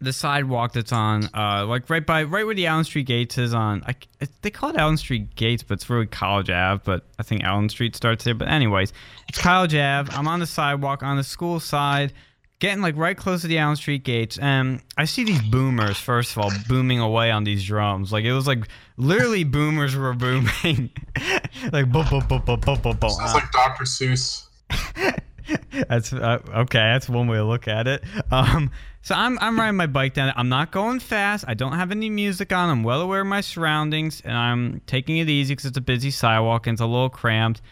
the 0.00 0.12
sidewalk 0.12 0.72
that's 0.72 0.92
on, 0.92 1.28
uh, 1.34 1.66
like 1.66 1.90
right 1.90 2.04
by 2.04 2.22
right 2.22 2.44
where 2.44 2.54
the 2.54 2.66
Allen 2.66 2.84
Street 2.84 3.06
Gates 3.06 3.36
is 3.38 3.52
on. 3.52 3.82
I, 3.86 3.94
they 4.42 4.50
call 4.50 4.70
it 4.70 4.76
Allen 4.76 4.96
Street 4.96 5.34
Gates, 5.36 5.62
but 5.62 5.74
it's 5.74 5.90
really 5.90 6.06
College 6.06 6.50
Ave. 6.50 6.82
But 6.84 7.04
I 7.18 7.22
think 7.22 7.44
Allen 7.44 7.68
Street 7.68 7.94
starts 7.94 8.24
there. 8.24 8.34
But 8.34 8.48
anyways, 8.48 8.92
it's 9.28 9.38
College 9.38 9.74
Ave. 9.74 10.12
I'm 10.12 10.26
on 10.26 10.40
the 10.40 10.46
sidewalk 10.46 11.02
on 11.02 11.16
the 11.16 11.24
school 11.24 11.60
side, 11.60 12.12
getting 12.60 12.82
like 12.82 12.96
right 12.96 13.16
close 13.16 13.42
to 13.42 13.46
the 13.46 13.58
Allen 13.58 13.76
Street 13.76 14.02
Gates, 14.04 14.38
and 14.38 14.80
I 14.96 15.04
see 15.04 15.24
these 15.24 15.42
boomers. 15.42 15.98
First 15.98 16.32
of 16.32 16.38
all, 16.38 16.50
booming 16.68 17.00
away 17.00 17.30
on 17.30 17.44
these 17.44 17.64
drums. 17.64 18.12
Like 18.12 18.24
it 18.24 18.32
was 18.32 18.46
like 18.46 18.68
literally 18.96 19.44
boomers 19.44 19.94
were 19.96 20.14
booming, 20.14 20.90
like 21.72 21.92
boom, 21.92 22.06
boom, 22.08 22.26
boom, 22.26 22.42
boom, 22.46 22.60
boom, 22.60 22.80
boom, 22.80 22.96
boom. 22.96 23.10
Sounds 23.10 23.34
like 23.34 23.52
Dr. 23.52 23.84
Seuss. 23.84 24.46
That's 25.88 26.12
uh, 26.12 26.40
okay. 26.48 26.78
That's 26.78 27.08
one 27.08 27.26
way 27.26 27.36
to 27.36 27.44
look 27.44 27.68
at 27.68 27.86
it. 27.86 28.04
Um, 28.30 28.70
so 29.02 29.14
I'm 29.14 29.38
I'm 29.40 29.58
riding 29.58 29.76
my 29.76 29.86
bike 29.86 30.14
down. 30.14 30.32
I'm 30.36 30.48
not 30.48 30.70
going 30.70 31.00
fast. 31.00 31.44
I 31.48 31.54
don't 31.54 31.72
have 31.72 31.90
any 31.90 32.10
music 32.10 32.52
on. 32.52 32.68
I'm 32.68 32.82
well 32.82 33.00
aware 33.00 33.22
of 33.22 33.26
my 33.26 33.40
surroundings, 33.40 34.20
and 34.24 34.36
I'm 34.36 34.80
taking 34.86 35.18
it 35.18 35.28
easy 35.28 35.54
because 35.54 35.66
it's 35.66 35.78
a 35.78 35.82
busy 35.82 36.10
sidewalk 36.10 36.66
and 36.66 36.74
it's 36.74 36.82
a 36.82 36.86
little 36.86 37.10
cramped. 37.10 37.62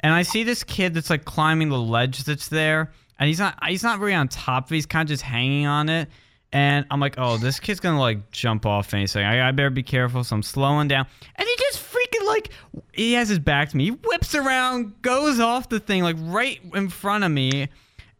And 0.00 0.14
I 0.14 0.22
see 0.22 0.42
this 0.42 0.64
kid 0.64 0.94
that's 0.94 1.10
like 1.10 1.24
climbing 1.24 1.68
the 1.68 1.78
ledge 1.78 2.24
that's 2.24 2.48
there, 2.48 2.92
and 3.18 3.28
he's 3.28 3.38
not 3.38 3.62
he's 3.66 3.82
not 3.82 4.00
really 4.00 4.14
on 4.14 4.28
top 4.28 4.66
of 4.66 4.72
it. 4.72 4.76
He's 4.76 4.86
kind 4.86 5.06
of 5.06 5.08
just 5.08 5.22
hanging 5.22 5.66
on 5.66 5.88
it. 5.88 6.08
And 6.52 6.84
I'm 6.90 6.98
like, 6.98 7.14
oh, 7.16 7.36
this 7.36 7.60
kid's 7.60 7.78
gonna 7.78 8.00
like 8.00 8.30
jump 8.32 8.66
off 8.66 8.92
anything. 8.92 9.24
I, 9.24 9.48
I 9.48 9.52
better 9.52 9.70
be 9.70 9.84
careful. 9.84 10.24
So 10.24 10.34
I'm 10.34 10.42
slowing 10.42 10.88
down, 10.88 11.06
and 11.36 11.48
he 11.48 11.56
just 11.58 11.78
freaking 11.78 12.26
like 12.26 12.50
he 12.92 13.12
has 13.12 13.28
his 13.28 13.38
back 13.38 13.70
to 13.70 13.76
me. 13.76 13.84
He 13.84 13.90
whips 13.92 14.34
around, 14.34 15.00
goes 15.02 15.38
off 15.38 15.68
the 15.68 15.78
thing 15.78 16.02
like 16.02 16.16
right 16.18 16.60
in 16.74 16.88
front 16.88 17.22
of 17.22 17.30
me, 17.30 17.68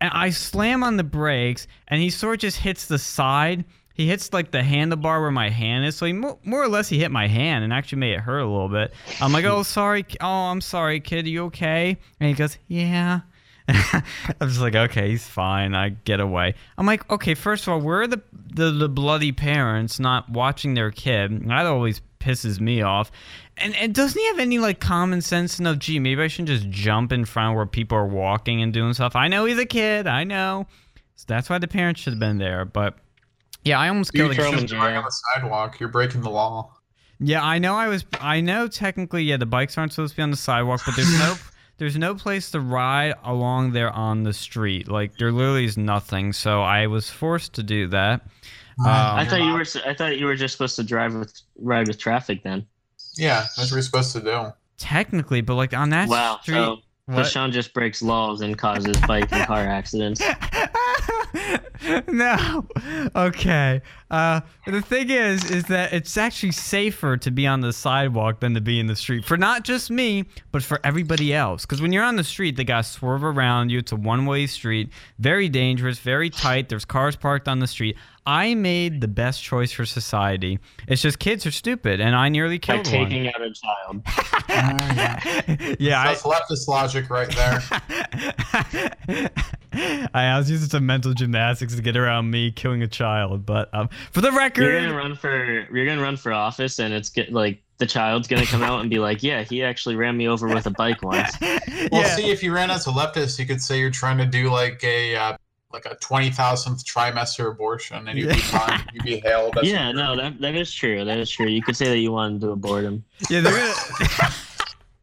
and 0.00 0.10
I 0.12 0.30
slam 0.30 0.84
on 0.84 0.96
the 0.96 1.04
brakes, 1.04 1.66
and 1.88 2.00
he 2.00 2.10
sort 2.10 2.34
of 2.34 2.40
just 2.40 2.58
hits 2.58 2.86
the 2.86 2.98
side. 2.98 3.64
He 3.94 4.06
hits 4.06 4.32
like 4.32 4.50
the 4.50 4.60
handlebar 4.60 5.20
where 5.20 5.32
my 5.32 5.50
hand 5.50 5.84
is, 5.84 5.96
so 5.96 6.06
he 6.06 6.12
mo- 6.12 6.38
more 6.44 6.62
or 6.62 6.68
less 6.68 6.88
he 6.88 6.98
hit 6.98 7.10
my 7.10 7.26
hand 7.26 7.64
and 7.64 7.72
actually 7.72 7.98
made 7.98 8.12
it 8.14 8.20
hurt 8.20 8.38
a 8.38 8.46
little 8.46 8.68
bit. 8.68 8.94
I'm 9.20 9.32
like, 9.32 9.44
oh 9.44 9.62
sorry, 9.62 10.06
oh 10.20 10.26
I'm 10.26 10.60
sorry, 10.60 11.00
kid, 11.00 11.26
are 11.26 11.28
you 11.28 11.44
okay? 11.46 11.98
And 12.20 12.28
he 12.28 12.34
goes, 12.34 12.56
yeah. 12.68 13.20
I'm 13.68 14.48
just 14.48 14.60
like, 14.60 14.74
okay, 14.74 15.10
he's 15.10 15.26
fine. 15.26 15.74
I 15.74 15.90
get 15.90 16.20
away. 16.20 16.54
I'm 16.76 16.86
like, 16.86 17.08
okay, 17.10 17.34
first 17.34 17.66
of 17.66 17.72
all, 17.72 17.80
where 17.80 18.02
are 18.02 18.06
the 18.06 18.20
the, 18.52 18.70
the 18.70 18.88
bloody 18.88 19.32
parents 19.32 20.00
not 20.00 20.28
watching 20.30 20.74
their 20.74 20.90
kid? 20.90 21.48
That 21.48 21.66
always 21.66 22.00
pisses 22.20 22.60
me 22.60 22.82
off. 22.82 23.10
And, 23.56 23.74
and 23.76 23.94
doesn't 23.94 24.18
he 24.18 24.26
have 24.28 24.38
any 24.38 24.58
like 24.58 24.80
common 24.80 25.20
sense 25.20 25.56
to 25.56 25.62
know, 25.62 25.74
gee, 25.74 25.98
maybe 25.98 26.22
I 26.22 26.28
shouldn't 26.28 26.48
just 26.48 26.68
jump 26.70 27.12
in 27.12 27.24
front 27.24 27.56
where 27.56 27.66
people 27.66 27.96
are 27.98 28.06
walking 28.06 28.62
and 28.62 28.72
doing 28.72 28.92
stuff. 28.94 29.14
I 29.14 29.28
know 29.28 29.44
he's 29.44 29.58
a 29.58 29.66
kid, 29.66 30.06
I 30.06 30.24
know. 30.24 30.66
So 31.14 31.24
that's 31.28 31.50
why 31.50 31.58
the 31.58 31.68
parents 31.68 32.00
should 32.00 32.14
have 32.14 32.20
been 32.20 32.38
there. 32.38 32.64
But 32.64 32.96
yeah, 33.64 33.78
I 33.78 33.88
almost 33.88 34.12
You 34.14 34.24
killed 34.24 34.36
throw 34.36 34.50
kid. 34.52 34.68
them 34.68 34.80
on 34.80 35.04
the 35.04 35.12
sidewalk. 35.34 35.78
You're 35.78 35.90
breaking 35.90 36.22
the 36.22 36.30
law. 36.30 36.72
Yeah, 37.22 37.44
I 37.44 37.58
know. 37.58 37.74
I 37.74 37.88
was. 37.88 38.06
I 38.18 38.40
know. 38.40 38.66
Technically, 38.66 39.24
yeah, 39.24 39.36
the 39.36 39.44
bikes 39.44 39.76
aren't 39.76 39.92
supposed 39.92 40.14
to 40.14 40.16
be 40.16 40.22
on 40.22 40.30
the 40.30 40.38
sidewalk, 40.38 40.80
but 40.86 40.96
there's 40.96 41.18
no. 41.18 41.34
There's 41.80 41.96
no 41.96 42.14
place 42.14 42.50
to 42.50 42.60
ride 42.60 43.14
along 43.24 43.72
there 43.72 43.90
on 43.90 44.22
the 44.22 44.34
street. 44.34 44.86
Like 44.86 45.16
there 45.16 45.32
literally 45.32 45.64
is 45.64 45.78
nothing. 45.78 46.32
So 46.34 46.60
I 46.62 46.86
was 46.86 47.08
forced 47.08 47.54
to 47.54 47.62
do 47.62 47.88
that. 47.88 48.20
I 48.84 49.22
Um, 49.22 49.26
thought 49.26 49.40
you 49.40 49.52
were. 49.54 49.64
I 49.86 49.94
thought 49.94 50.18
you 50.18 50.26
were 50.26 50.36
just 50.36 50.52
supposed 50.52 50.76
to 50.76 50.82
drive 50.82 51.14
with 51.14 51.40
ride 51.58 51.88
with 51.88 51.98
traffic 51.98 52.42
then. 52.42 52.66
Yeah, 53.16 53.40
that's 53.56 53.70
what 53.70 53.72
you're 53.72 53.82
supposed 53.82 54.12
to 54.12 54.20
do. 54.20 54.52
technically, 54.76 55.40
but 55.40 55.54
like 55.54 55.72
on 55.74 55.88
that 55.90 56.08
wow. 56.10 56.38
street. 56.42 56.54
So, 56.56 56.78
so 57.14 57.24
Sean 57.24 57.50
just 57.50 57.72
breaks 57.74 58.02
laws 58.02 58.40
and 58.42 58.56
causes 58.58 58.96
bike 59.08 59.32
and 59.32 59.46
car 59.46 59.60
accidents. 59.66 60.20
no. 62.08 62.66
Okay. 63.14 63.82
Uh, 64.10 64.40
the 64.66 64.82
thing 64.82 65.10
is, 65.10 65.50
is 65.50 65.64
that 65.64 65.92
it's 65.92 66.16
actually 66.16 66.52
safer 66.52 67.16
to 67.16 67.30
be 67.30 67.46
on 67.46 67.60
the 67.60 67.72
sidewalk 67.72 68.40
than 68.40 68.54
to 68.54 68.60
be 68.60 68.80
in 68.80 68.86
the 68.86 68.96
street 68.96 69.24
for 69.24 69.36
not 69.36 69.64
just 69.64 69.90
me, 69.90 70.24
but 70.52 70.62
for 70.62 70.80
everybody 70.84 71.32
else. 71.32 71.64
Because 71.64 71.80
when 71.80 71.92
you're 71.92 72.04
on 72.04 72.16
the 72.16 72.24
street, 72.24 72.56
they 72.56 72.64
got 72.64 72.84
to 72.84 72.90
swerve 72.90 73.22
around 73.24 73.70
you. 73.70 73.78
It's 73.78 73.92
a 73.92 73.96
one-way 73.96 74.46
street, 74.46 74.90
very 75.18 75.48
dangerous, 75.48 75.98
very 76.00 76.28
tight. 76.30 76.68
There's 76.68 76.84
cars 76.84 77.16
parked 77.16 77.46
on 77.48 77.60
the 77.60 77.66
street. 77.66 77.96
I 78.26 78.54
made 78.54 79.00
the 79.00 79.08
best 79.08 79.42
choice 79.42 79.72
for 79.72 79.86
society. 79.86 80.58
It's 80.86 81.00
just 81.02 81.18
kids 81.18 81.46
are 81.46 81.50
stupid, 81.50 82.00
and 82.00 82.14
I 82.14 82.28
nearly 82.28 82.58
By 82.58 82.78
killed 82.82 82.86
one. 82.86 83.08
taking 83.08 83.28
out 83.28 83.40
a 83.40 83.52
child. 83.52 84.02
yeah, 85.80 86.02
I, 86.02 86.08
That's 86.14 86.22
leftist 86.22 86.68
logic 86.68 87.08
right 87.10 87.30
there. 89.08 89.30
I 90.14 90.36
was 90.36 90.50
using 90.50 90.68
some 90.68 90.86
mental 90.86 91.14
gymnastics 91.14 91.76
to 91.76 91.82
get 91.82 91.96
around 91.96 92.30
me 92.30 92.50
killing 92.50 92.82
a 92.82 92.88
child, 92.88 93.46
but 93.46 93.72
um, 93.72 93.88
for 94.10 94.20
the 94.20 94.32
record, 94.32 94.62
You're 94.62 94.80
gonna 94.80 94.96
run 94.96 95.14
for. 95.14 95.66
You're 95.72 95.86
gonna 95.86 96.02
run 96.02 96.16
for 96.16 96.32
office, 96.32 96.78
and 96.78 96.92
it's 96.92 97.08
get 97.08 97.32
like 97.32 97.62
the 97.78 97.86
child's 97.86 98.26
gonna 98.26 98.46
come 98.46 98.62
out 98.62 98.80
and 98.80 98.90
be 98.90 98.98
like, 98.98 99.22
"Yeah, 99.22 99.42
he 99.42 99.62
actually 99.62 99.96
ran 99.96 100.16
me 100.16 100.28
over 100.28 100.48
with 100.48 100.66
a 100.66 100.70
bike 100.70 101.02
once." 101.02 101.36
Well, 101.92 102.04
see, 102.04 102.30
if 102.30 102.42
you 102.42 102.52
ran 102.54 102.70
as 102.70 102.86
a 102.86 102.90
leftist, 102.90 103.38
you 103.38 103.46
could 103.46 103.60
say 103.60 103.78
you're 103.78 103.90
trying 103.90 104.18
to 104.18 104.26
do 104.26 104.50
like 104.50 104.84
a 104.84 105.16
uh, 105.16 105.36
like 105.72 105.86
a 105.86 105.94
twenty 105.96 106.30
thousandth 106.30 106.84
trimester 106.84 107.50
abortion, 107.50 108.06
and 108.06 108.18
you'd 108.18 108.28
be 108.28 108.34
fine. 108.34 108.84
You'd 108.92 109.04
be 109.04 109.20
hailed. 109.20 109.56
As 109.58 109.70
Yeah, 109.70 109.92
no, 109.92 110.16
that 110.16 110.40
that 110.40 110.54
is 110.54 110.72
true. 110.72 111.04
That 111.04 111.18
is 111.18 111.30
true. 111.30 111.46
You 111.46 111.62
could 111.62 111.76
say 111.76 111.88
that 111.88 111.98
you 111.98 112.12
wanted 112.12 112.42
to 112.42 112.50
abort 112.50 112.84
him. 112.84 113.04
Yeah, 113.28 113.40
they're 113.40 113.72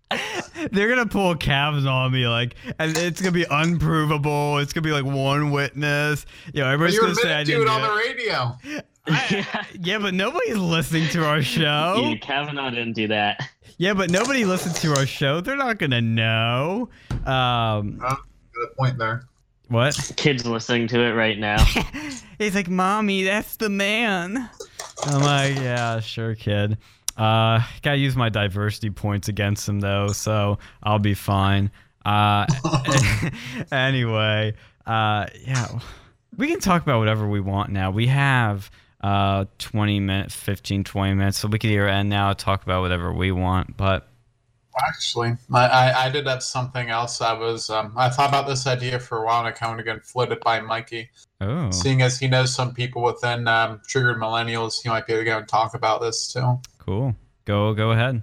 gonna 0.09 0.31
they're 0.71 0.89
gonna 0.89 1.05
pull 1.05 1.35
Kavanaugh 1.35 2.05
on 2.05 2.11
me 2.11 2.27
like, 2.27 2.55
and 2.79 2.95
it's 2.97 3.21
gonna 3.21 3.31
be 3.31 3.45
unprovable. 3.49 4.57
It's 4.59 4.73
gonna 4.73 4.83
be 4.83 4.91
like 4.91 5.05
one 5.05 5.51
witness. 5.51 6.25
You 6.53 6.61
know, 6.61 6.67
everybody's 6.69 6.99
gonna 6.99 7.15
say 7.15 7.33
I 7.33 7.43
didn't 7.43 7.63
it 7.63 7.69
on 7.69 7.81
the 7.81 7.93
it. 7.93 8.07
radio. 8.07 8.57
Yeah, 9.79 9.99
but 9.99 10.13
nobody's 10.13 10.57
listening 10.57 11.07
to 11.11 11.25
our 11.25 11.41
show. 11.41 11.95
Yeah, 12.09 12.15
Kavanaugh 12.17 12.69
didn't 12.71 12.91
do 12.93 13.07
that. 13.07 13.49
Yeah, 13.77 13.93
but 13.93 14.11
nobody 14.11 14.43
listens 14.43 14.81
to 14.81 14.93
our 14.95 15.05
show. 15.05 15.39
They're 15.39 15.55
not 15.55 15.77
gonna 15.79 16.01
know. 16.01 16.89
Um, 17.25 17.99
Good 18.53 18.75
point 18.77 18.97
there. 18.97 19.23
what? 19.69 19.95
Kids 20.17 20.45
listening 20.45 20.87
to 20.89 20.99
it 20.99 21.11
right 21.11 21.39
now. 21.39 21.63
He's 22.37 22.53
like, 22.53 22.67
"Mommy, 22.69 23.23
that's 23.23 23.55
the 23.55 23.69
man." 23.69 24.49
I'm 25.05 25.21
like, 25.21 25.55
"Yeah, 25.55 25.99
sure, 26.01 26.35
kid." 26.35 26.77
Uh, 27.17 27.61
gotta 27.81 27.97
use 27.97 28.15
my 28.15 28.29
diversity 28.29 28.89
points 28.89 29.27
against 29.27 29.67
him 29.67 29.79
though, 29.79 30.09
so 30.09 30.59
I'll 30.83 30.99
be 30.99 31.15
fine. 31.15 31.71
Uh, 32.05 32.45
anyway, 33.71 34.53
uh, 34.85 35.25
yeah, 35.43 35.79
we 36.37 36.47
can 36.47 36.59
talk 36.59 36.83
about 36.83 36.99
whatever 36.99 37.27
we 37.27 37.39
want 37.39 37.71
now. 37.71 37.91
We 37.91 38.07
have 38.07 38.69
uh 39.01 39.45
20 39.59 39.99
minutes, 39.99 40.35
15, 40.35 40.83
20 40.83 41.13
minutes, 41.13 41.37
so 41.39 41.47
we 41.47 41.59
could 41.59 41.71
either 41.71 41.87
end 41.87 42.09
now, 42.09 42.33
talk 42.33 42.63
about 42.63 42.81
whatever 42.81 43.11
we 43.11 43.31
want. 43.31 43.77
But 43.77 44.07
Actually, 44.79 45.35
I, 45.51 45.65
I, 45.65 46.05
I 46.05 46.09
did 46.09 46.27
have 46.27 46.43
something 46.43 46.89
else. 46.89 47.19
I 47.19 47.33
was 47.33 47.69
um, 47.69 47.93
I 47.95 48.09
thought 48.09 48.29
about 48.29 48.47
this 48.47 48.67
idea 48.67 48.99
for 48.99 49.17
a 49.17 49.25
while, 49.25 49.39
and 49.39 49.47
I 49.47 49.51
kind 49.51 49.79
of 49.79 49.85
got 49.85 50.03
floated 50.03 50.39
by 50.41 50.61
Mikey. 50.61 51.09
oh, 51.41 51.71
Seeing 51.71 52.03
as 52.03 52.19
he 52.19 52.27
knows 52.27 52.53
some 52.53 52.73
people 52.73 53.01
within 53.01 53.47
um, 53.47 53.81
Triggered 53.87 54.17
Millennials, 54.17 54.81
he 54.81 54.89
might 54.89 55.07
be 55.07 55.13
able 55.13 55.21
to 55.21 55.25
go 55.25 55.37
and 55.39 55.47
talk 55.47 55.73
about 55.73 56.01
this 56.01 56.31
too. 56.31 56.59
Cool. 56.87 57.15
Go, 57.45 57.73
go 57.73 57.91
ahead. 57.91 58.21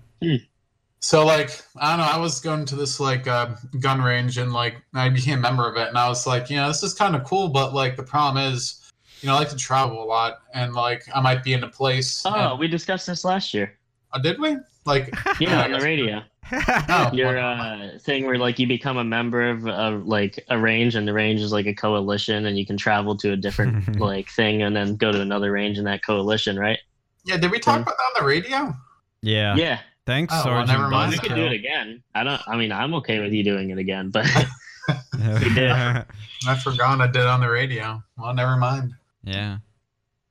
So 1.01 1.25
like 1.27 1.63
I 1.77 1.91
don't 1.91 1.99
know, 2.07 2.13
I 2.13 2.19
was 2.19 2.41
going 2.41 2.65
to 2.65 2.77
this 2.77 2.99
like 2.99 3.29
uh, 3.29 3.55
gun 3.81 4.01
range 4.01 4.39
and 4.39 4.53
like 4.53 4.83
I 4.95 5.09
became 5.11 5.39
a 5.39 5.43
member 5.43 5.69
of 5.69 5.77
it, 5.77 5.89
and 5.89 5.99
I 5.99 6.09
was 6.09 6.27
like, 6.27 6.49
you 6.51 6.57
know, 6.57 6.67
this 6.69 6.83
is 6.83 6.95
kind 6.95 7.15
of 7.15 7.25
cool, 7.25 7.49
but 7.49 7.75
like 7.75 7.97
the 7.97 8.03
problem 8.03 8.53
is, 8.53 8.91
you 9.21 9.29
know, 9.29 9.35
I 9.35 9.39
like 9.41 9.51
to 9.51 9.57
travel 9.57 10.03
a 10.03 10.07
lot, 10.07 10.39
and 10.55 10.73
like 10.73 11.05
I 11.15 11.21
might 11.21 11.45
be 11.45 11.53
in 11.53 11.63
a 11.63 11.69
place. 11.69 12.23
Oh, 12.25 12.53
and- 12.53 12.59
we 12.59 12.69
discussed 12.69 13.07
this 13.07 13.25
last 13.25 13.53
year. 13.53 13.79
oh, 14.15 14.21
did 14.21 14.41
we? 14.41 14.57
Like 14.87 15.15
Yeah, 15.41 15.61
I 15.61 15.65
on 15.67 15.73
the 15.73 15.81
radio. 15.81 16.23
Oh, 16.53 17.11
Your 17.15 17.35
well, 17.35 17.61
uh, 17.61 17.99
thing 17.99 18.27
where 18.27 18.37
like 18.39 18.59
you 18.59 18.67
become 18.67 18.97
a 18.99 19.05
member 19.05 19.51
of 19.51 19.67
uh, 19.67 19.99
like 20.05 20.43
a 20.49 20.59
range, 20.59 20.95
and 20.95 21.07
the 21.07 21.13
range 21.13 21.41
is 21.41 21.53
like 21.53 21.67
a 21.67 21.75
coalition, 21.75 22.47
and 22.47 22.59
you 22.59 22.65
can 22.65 22.77
travel 22.79 23.15
to 23.19 23.33
a 23.33 23.37
different 23.37 23.99
like 24.01 24.31
thing, 24.31 24.63
and 24.63 24.75
then 24.75 24.97
go 24.97 25.13
to 25.13 25.21
another 25.21 25.53
range 25.53 25.77
in 25.79 25.85
that 25.85 26.03
coalition, 26.05 26.59
right? 26.59 26.79
Yeah, 27.25 27.37
did 27.37 27.51
we 27.51 27.59
talk 27.59 27.81
about 27.83 27.97
that 27.97 28.03
on 28.03 28.23
the 28.23 28.27
radio? 28.27 28.75
Yeah. 29.23 29.55
Yeah, 29.57 29.81
Thanks, 30.07 30.33
Oh, 30.35 30.37
well, 30.37 30.45
Sergeant 30.45 30.69
never 30.79 30.91
mind. 30.91 31.13
we 31.13 31.19
could 31.19 31.35
do 31.35 31.47
it 31.47 31.53
again. 31.53 32.03
I 32.15 32.25
don't. 32.25 32.41
I 32.47 32.57
mean, 32.57 32.73
I'm 32.73 32.93
okay 32.95 33.21
with 33.21 33.33
you 33.33 33.43
doing 33.43 33.71
it 33.71 33.79
again, 33.79 34.11
but 34.11 34.25
did. 35.19 35.71
I 36.47 36.55
forgot 36.63 37.01
I 37.01 37.07
did 37.07 37.23
on 37.27 37.41
the 37.41 37.49
radio. 37.49 38.03
Well, 38.19 38.35
never 38.35 38.57
mind. 38.57 38.93
Yeah. 39.23 39.59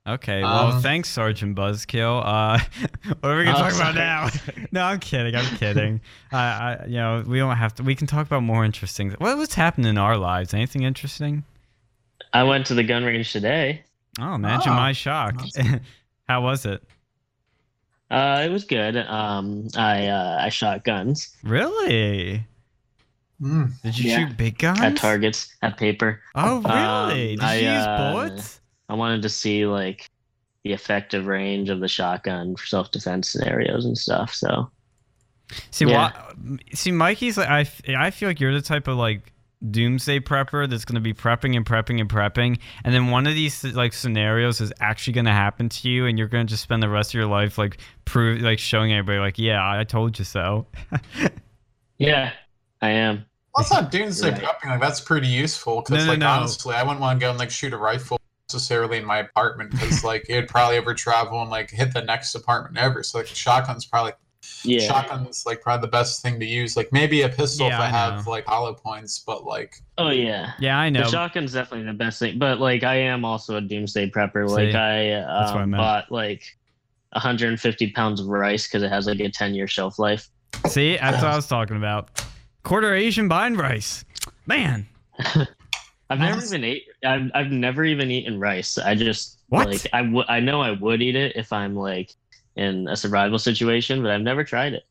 Okay. 0.06 0.44
Well, 0.44 0.74
Um, 0.74 0.82
thanks, 0.82 1.10
Sergeant 1.10 1.56
Buzzkill. 1.58 2.22
Uh, 2.24 2.60
what 3.22 3.32
are 3.32 3.38
we 3.38 3.46
gonna 3.46 3.58
Oh, 3.58 3.62
talk 3.62 3.74
about 3.74 3.96
sorry. 3.96 3.96
now? 3.96 4.30
no, 4.72 4.84
I'm 4.84 5.00
kidding. 5.00 5.34
I'm 5.36 5.58
kidding. 5.58 6.02
I, 6.32 6.38
I, 6.38 6.86
you 6.86 6.98
know, 6.98 7.24
we 7.26 7.40
don't 7.40 7.56
have 7.56 7.74
to. 7.76 7.84
We 7.84 7.96
can 7.96 8.06
talk 8.06 8.28
about 8.28 8.44
more 8.44 8.64
interesting. 8.66 9.12
What, 9.18 9.38
what's 9.38 9.56
happened 9.56 9.88
in 9.88 9.98
our 9.98 10.18
lives? 10.18 10.54
Anything 10.54 10.84
interesting? 10.84 11.46
I 12.34 12.44
went 12.44 12.66
to 12.68 12.74
the 12.76 12.84
gun 12.84 13.04
range 13.06 13.32
today. 13.32 13.84
Oh, 14.20 14.36
imagine 14.36 14.74
Oh, 14.74 14.76
my 14.76 14.92
shock. 14.92 15.42
How 16.28 16.42
was 16.42 16.66
it? 16.66 16.84
Uh, 18.12 18.44
it 18.46 18.50
was 18.50 18.64
good. 18.64 18.96
Um, 18.98 19.68
I 19.76 20.08
uh, 20.08 20.38
I 20.42 20.50
shot 20.50 20.84
guns 20.84 21.36
Really? 21.44 22.46
Mm. 23.42 23.72
Did 23.82 23.98
you 24.00 24.10
Yeah. 24.12 24.28
shoot 24.28 24.38
big 24.38 24.58
guns? 24.60 24.80
at 24.80 24.96
targets 24.98 25.54
at 25.62 25.78
paper. 25.78 26.22
Oh, 26.36 26.62
really? 26.62 27.34
Um, 27.34 27.40
Did 27.40 27.42
I, 27.42 27.56
you 27.56 27.70
use 27.72 27.86
uh, 27.86 28.12
bullets? 28.14 28.62
I 28.90 28.94
wanted 28.94 29.22
to 29.24 29.30
see 29.30 29.66
like 29.66 30.08
the 30.64 30.72
effective 30.74 31.26
range 31.26 31.70
of 31.70 31.80
the 31.80 31.88
shotgun 31.88 32.56
for 32.56 32.66
self 32.66 32.92
defense 32.92 33.30
scenarios 33.32 33.86
and 33.86 33.98
stuff. 33.98 34.34
So 34.34 34.70
See, 35.72 35.86
yeah. 35.86 36.12
why, 36.14 36.58
see, 36.74 36.92
Mikey's 36.92 37.38
like 37.38 37.50
I, 37.50 37.62
f- 37.62 37.82
I 37.90 38.12
feel 38.12 38.30
like 38.30 38.40
you're 38.40 38.54
the 38.54 38.62
type 38.62 38.88
of 38.88 38.98
like 38.98 39.33
doomsday 39.72 40.20
prepper 40.20 40.70
that's 40.70 40.86
going 40.86 40.96
to 40.96 41.02
be 41.02 41.14
prepping 41.14 41.56
and 41.56 41.66
prepping 41.66 42.00
and 42.00 42.10
prepping, 42.10 42.60
and 42.84 42.94
then 42.94 43.08
one 43.08 43.28
of 43.28 43.34
these 43.36 43.64
like 43.64 43.94
scenarios 43.94 44.62
is 44.62 44.72
actually 44.80 45.14
going 45.14 45.26
to 45.26 45.32
happen 45.32 45.70
to 45.70 45.90
you, 45.90 46.06
and 46.06 46.18
you're 46.18 46.28
going 46.28 46.46
to 46.46 46.52
just 46.52 46.64
spend 46.64 46.84
the 46.84 46.90
rest 46.90 47.12
of 47.12 47.14
your 47.16 47.28
life 47.28 47.58
like 47.58 47.78
prove 48.06 48.42
like 48.42 48.60
showing 48.60 48.92
everybody 48.94 49.20
like, 49.20 49.40
yeah, 49.40 49.60
I 49.62 49.84
told 49.84 50.20
you 50.20 50.26
so. 50.26 50.68
yeah, 51.98 52.32
I 52.82 52.90
am. 52.90 53.26
That's 53.56 53.72
not 53.72 53.92
doomsday 53.92 54.32
Right. 54.32 54.42
prepping. 54.42 54.70
Like 54.70 54.82
that's 54.82 55.00
pretty 55.02 55.28
useful 55.28 55.82
because, 55.82 56.00
No, 56.00 56.06
no, 56.06 56.12
like, 56.12 56.20
no. 56.20 56.28
honestly, 56.28 56.76
I 56.76 56.84
wouldn't 56.84 57.02
want 57.02 57.20
to 57.20 57.24
go 57.24 57.30
and 57.30 57.40
like 57.40 57.52
shoot 57.52 57.72
a 57.74 57.78
rifle 57.78 58.18
necessarily 58.52 58.98
in 58.98 59.06
my 59.06 59.20
apartment 59.20 59.72
because, 59.72 60.04
like, 60.04 60.26
it'd 60.30 60.50
probably 60.50 60.78
ever 60.78 60.94
travel 60.94 61.42
and 61.42 61.50
like 61.50 61.70
hit 61.70 61.94
the 61.94 62.02
next 62.02 62.36
apartment 62.36 62.78
ever. 62.78 63.04
So, 63.04 63.20
like, 63.20 63.28
a 63.32 63.36
shotgun's 63.36 63.86
probably 63.86 64.14
Yeah. 64.66 64.88
shotgun's 64.88 65.46
like 65.46 65.62
probably 65.62 65.88
the 65.88 65.92
best 65.92 66.22
thing 66.22 66.40
to 66.40 66.46
use. 66.46 66.76
Like, 66.78 66.92
maybe 66.92 67.22
a 67.22 67.30
pistol 67.30 67.68
Yeah, 67.68 67.76
if 67.76 67.80
I, 67.82 67.86
I 67.86 67.90
have 67.90 68.28
like 68.28 68.46
hollow 68.46 68.74
points, 68.74 69.20
but 69.26 69.46
like, 69.46 69.76
Oh 69.98 70.10
yeah. 70.10 70.54
yeah, 70.60 70.78
I 70.80 70.90
know. 70.90 71.04
The 71.04 71.10
shotgun's 71.12 71.54
definitely 71.54 71.86
the 71.86 71.94
best 71.94 72.20
thing, 72.20 72.40
but 72.40 72.60
like 72.60 72.84
I 72.84 72.96
am 72.96 73.24
also 73.26 73.58
a 73.58 73.62
doomsday 73.62 74.10
prepper. 74.10 74.48
See, 74.50 74.54
like 74.56 74.76
I 74.76 75.10
that's 75.10 75.52
what 75.52 75.60
I 75.60 75.64
um, 75.64 75.70
meant. 75.72 75.80
bought 75.82 76.12
like 76.12 76.44
150 77.12 77.92
pounds 77.92 78.20
of 78.20 78.28
rice 78.28 78.68
because 78.68 78.84
it 78.84 78.90
has 78.90 79.06
like 79.08 79.20
a 79.20 79.30
10 79.30 79.54
year 79.54 79.68
shelf 79.68 80.00
life. 80.00 80.28
See, 80.68 80.98
that's 80.98 81.22
what 81.22 81.32
I 81.32 81.36
was 81.38 81.48
talking 81.48 81.78
about. 81.78 82.24
Quarter 82.64 82.94
Asian 82.94 83.28
bind 83.28 83.58
rice, 83.58 84.04
man. 84.48 84.88
I've 85.20 86.20
never 86.20 86.36
Nice. 86.36 86.48
even 86.50 86.64
ate. 86.64 86.84
I've, 87.06 87.32
I've 87.34 87.52
never 87.52 87.84
even 87.84 88.12
eaten 88.12 88.40
rice. 88.40 88.78
I 88.78 88.96
just 88.96 89.40
What? 89.50 89.68
like 89.68 89.88
I 89.94 90.02
would. 90.02 90.26
I 90.30 90.40
know 90.40 90.62
I 90.62 90.72
would 90.72 91.02
eat 91.02 91.16
it 91.16 91.36
if 91.36 91.52
I'm 91.52 91.76
like 91.76 92.12
in 92.56 92.88
a 92.88 92.96
survival 92.96 93.40
situation, 93.40 94.02
but 94.02 94.12
I've 94.12 94.22
never 94.22 94.44
tried 94.44 94.74
it. 94.74 94.84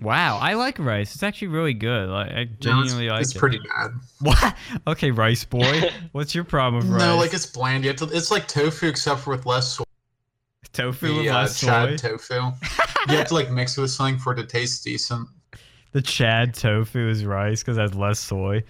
Wow, 0.00 0.38
I 0.38 0.54
like 0.54 0.78
rice. 0.78 1.14
It's 1.14 1.22
actually 1.22 1.48
really 1.48 1.72
good. 1.72 2.10
Like, 2.10 2.30
I 2.30 2.34
no, 2.34 2.40
it's, 2.42 2.58
genuinely 2.60 3.08
like 3.08 3.22
it's 3.22 3.34
it. 3.34 3.38
pretty 3.38 3.58
bad. 3.58 3.92
What? 4.20 4.56
Okay, 4.86 5.10
rice 5.10 5.44
boy. 5.44 5.90
What's 6.12 6.34
your 6.34 6.44
problem 6.44 6.82
with 6.84 6.92
rice? 6.92 7.02
No, 7.02 7.16
like 7.16 7.32
it's 7.32 7.46
bland. 7.46 7.82
You 7.84 7.90
have 7.90 7.98
to, 7.98 8.04
it's 8.16 8.30
like 8.30 8.46
tofu 8.46 8.88
except 8.88 9.20
for 9.20 9.30
with 9.30 9.46
less 9.46 9.72
soy. 9.72 9.84
tofu 10.72 11.06
The 11.08 11.14
with 11.14 11.28
uh, 11.28 11.34
less 11.34 11.56
soy. 11.56 11.66
Chad 11.66 11.98
tofu. 11.98 12.34
you 13.08 13.16
have 13.16 13.28
to 13.28 13.34
like 13.34 13.50
mix 13.50 13.78
it 13.78 13.80
with 13.80 13.90
something 13.90 14.18
for 14.18 14.34
it 14.34 14.36
to 14.36 14.44
taste 14.46 14.84
decent. 14.84 15.28
The 15.92 16.02
Chad 16.02 16.52
tofu 16.52 17.08
is 17.08 17.24
rice 17.24 17.62
because 17.62 17.78
it 17.78 17.80
has 17.80 17.94
less 17.94 18.18
soy. 18.18 18.62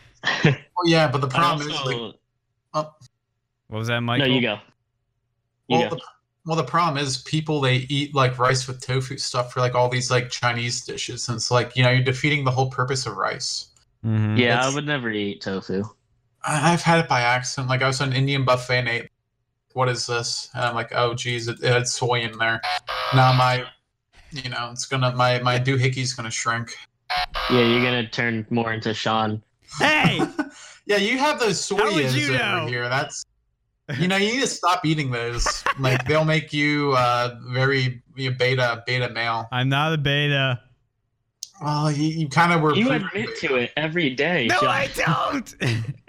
Well, 0.44 0.54
yeah, 0.84 1.08
but 1.10 1.20
the 1.20 1.26
I 1.28 1.30
problem 1.30 1.68
is 1.68 1.74
like, 1.74 1.96
also- 1.96 2.18
oh, 2.74 2.94
What 3.66 3.78
was 3.78 3.88
that, 3.88 3.94
no, 3.94 4.00
Michael? 4.02 4.28
you 4.28 4.40
go. 4.42 4.58
You 5.66 5.78
well, 5.78 5.90
go. 5.90 5.96
the, 5.96 6.02
well, 6.46 6.56
the 6.56 6.64
problem 6.64 7.02
is 7.04 7.18
people 7.18 7.60
they 7.60 7.78
eat 7.88 8.14
like 8.14 8.38
rice 8.38 8.66
with 8.68 8.80
tofu 8.80 9.18
stuff 9.18 9.52
for 9.52 9.60
like 9.60 9.74
all 9.74 9.88
these 9.88 10.10
like 10.10 10.30
Chinese 10.30 10.84
dishes, 10.84 11.28
and 11.28 11.36
it's 11.36 11.50
like 11.50 11.76
you 11.76 11.82
know 11.82 11.90
you're 11.90 12.04
defeating 12.04 12.44
the 12.44 12.50
whole 12.50 12.70
purpose 12.70 13.04
of 13.06 13.16
rice. 13.16 13.68
Mhm. 14.04 14.38
Yeah, 14.38 14.64
I 14.64 14.72
would 14.72 14.86
never 14.86 15.10
eat 15.10 15.40
tofu. 15.42 15.82
I- 16.44 16.72
I've 16.72 16.82
had 16.82 17.00
it 17.00 17.08
by 17.08 17.20
accident. 17.22 17.68
Like 17.68 17.82
I 17.82 17.88
was 17.88 18.00
at 18.00 18.08
an 18.08 18.14
Indian 18.14 18.44
buffet 18.44 18.78
and 18.78 18.88
ate. 18.88 19.10
What 19.72 19.88
is 19.88 20.06
this? 20.06 20.48
And 20.54 20.64
I'm 20.64 20.74
like, 20.74 20.92
oh 20.94 21.12
geez, 21.14 21.48
it, 21.48 21.58
it 21.62 21.70
had 21.72 21.86
soy 21.88 22.20
in 22.22 22.38
there. 22.38 22.62
Now 23.14 23.32
my, 23.32 23.64
you 24.30 24.48
know, 24.48 24.70
it's 24.72 24.86
gonna 24.86 25.14
my 25.16 25.40
my 25.40 25.58
doohickeys 25.58 26.16
gonna 26.16 26.30
shrink. 26.30 26.74
Yeah, 27.50 27.60
you're 27.60 27.82
gonna 27.82 28.08
turn 28.08 28.46
more 28.50 28.72
into 28.72 28.94
Sean. 28.94 29.42
Hey, 29.78 30.20
Yeah, 30.86 30.98
you 30.98 31.18
have 31.18 31.40
those 31.40 31.68
How 31.68 31.76
would 31.76 31.92
soyas 31.94 32.14
you 32.16 32.34
over 32.34 32.38
know? 32.38 32.66
here. 32.68 32.88
That's 32.88 33.26
you 33.98 34.08
know 34.08 34.16
you 34.16 34.32
need 34.34 34.40
to 34.40 34.46
stop 34.46 34.84
eating 34.84 35.10
those. 35.10 35.64
Like 35.78 36.06
they'll 36.06 36.24
make 36.24 36.54
you 36.54 36.94
uh 36.96 37.38
very 37.50 38.02
you 38.16 38.30
know, 38.30 38.36
beta 38.38 38.82
beta 38.86 39.10
male. 39.10 39.46
I'm 39.52 39.68
not 39.68 39.92
a 39.92 39.98
beta. 39.98 40.58
Well, 41.62 41.92
you, 41.92 42.08
you 42.08 42.28
kind 42.28 42.52
of 42.52 42.62
were. 42.62 42.74
You 42.74 42.86
proven 42.86 43.06
admit 43.08 43.26
beta. 43.26 43.48
to 43.48 43.54
it 43.56 43.72
every 43.76 44.10
day. 44.10 44.46
No, 44.46 44.60
Sean. 44.60 44.68
I 44.68 44.88
don't. 44.96 45.54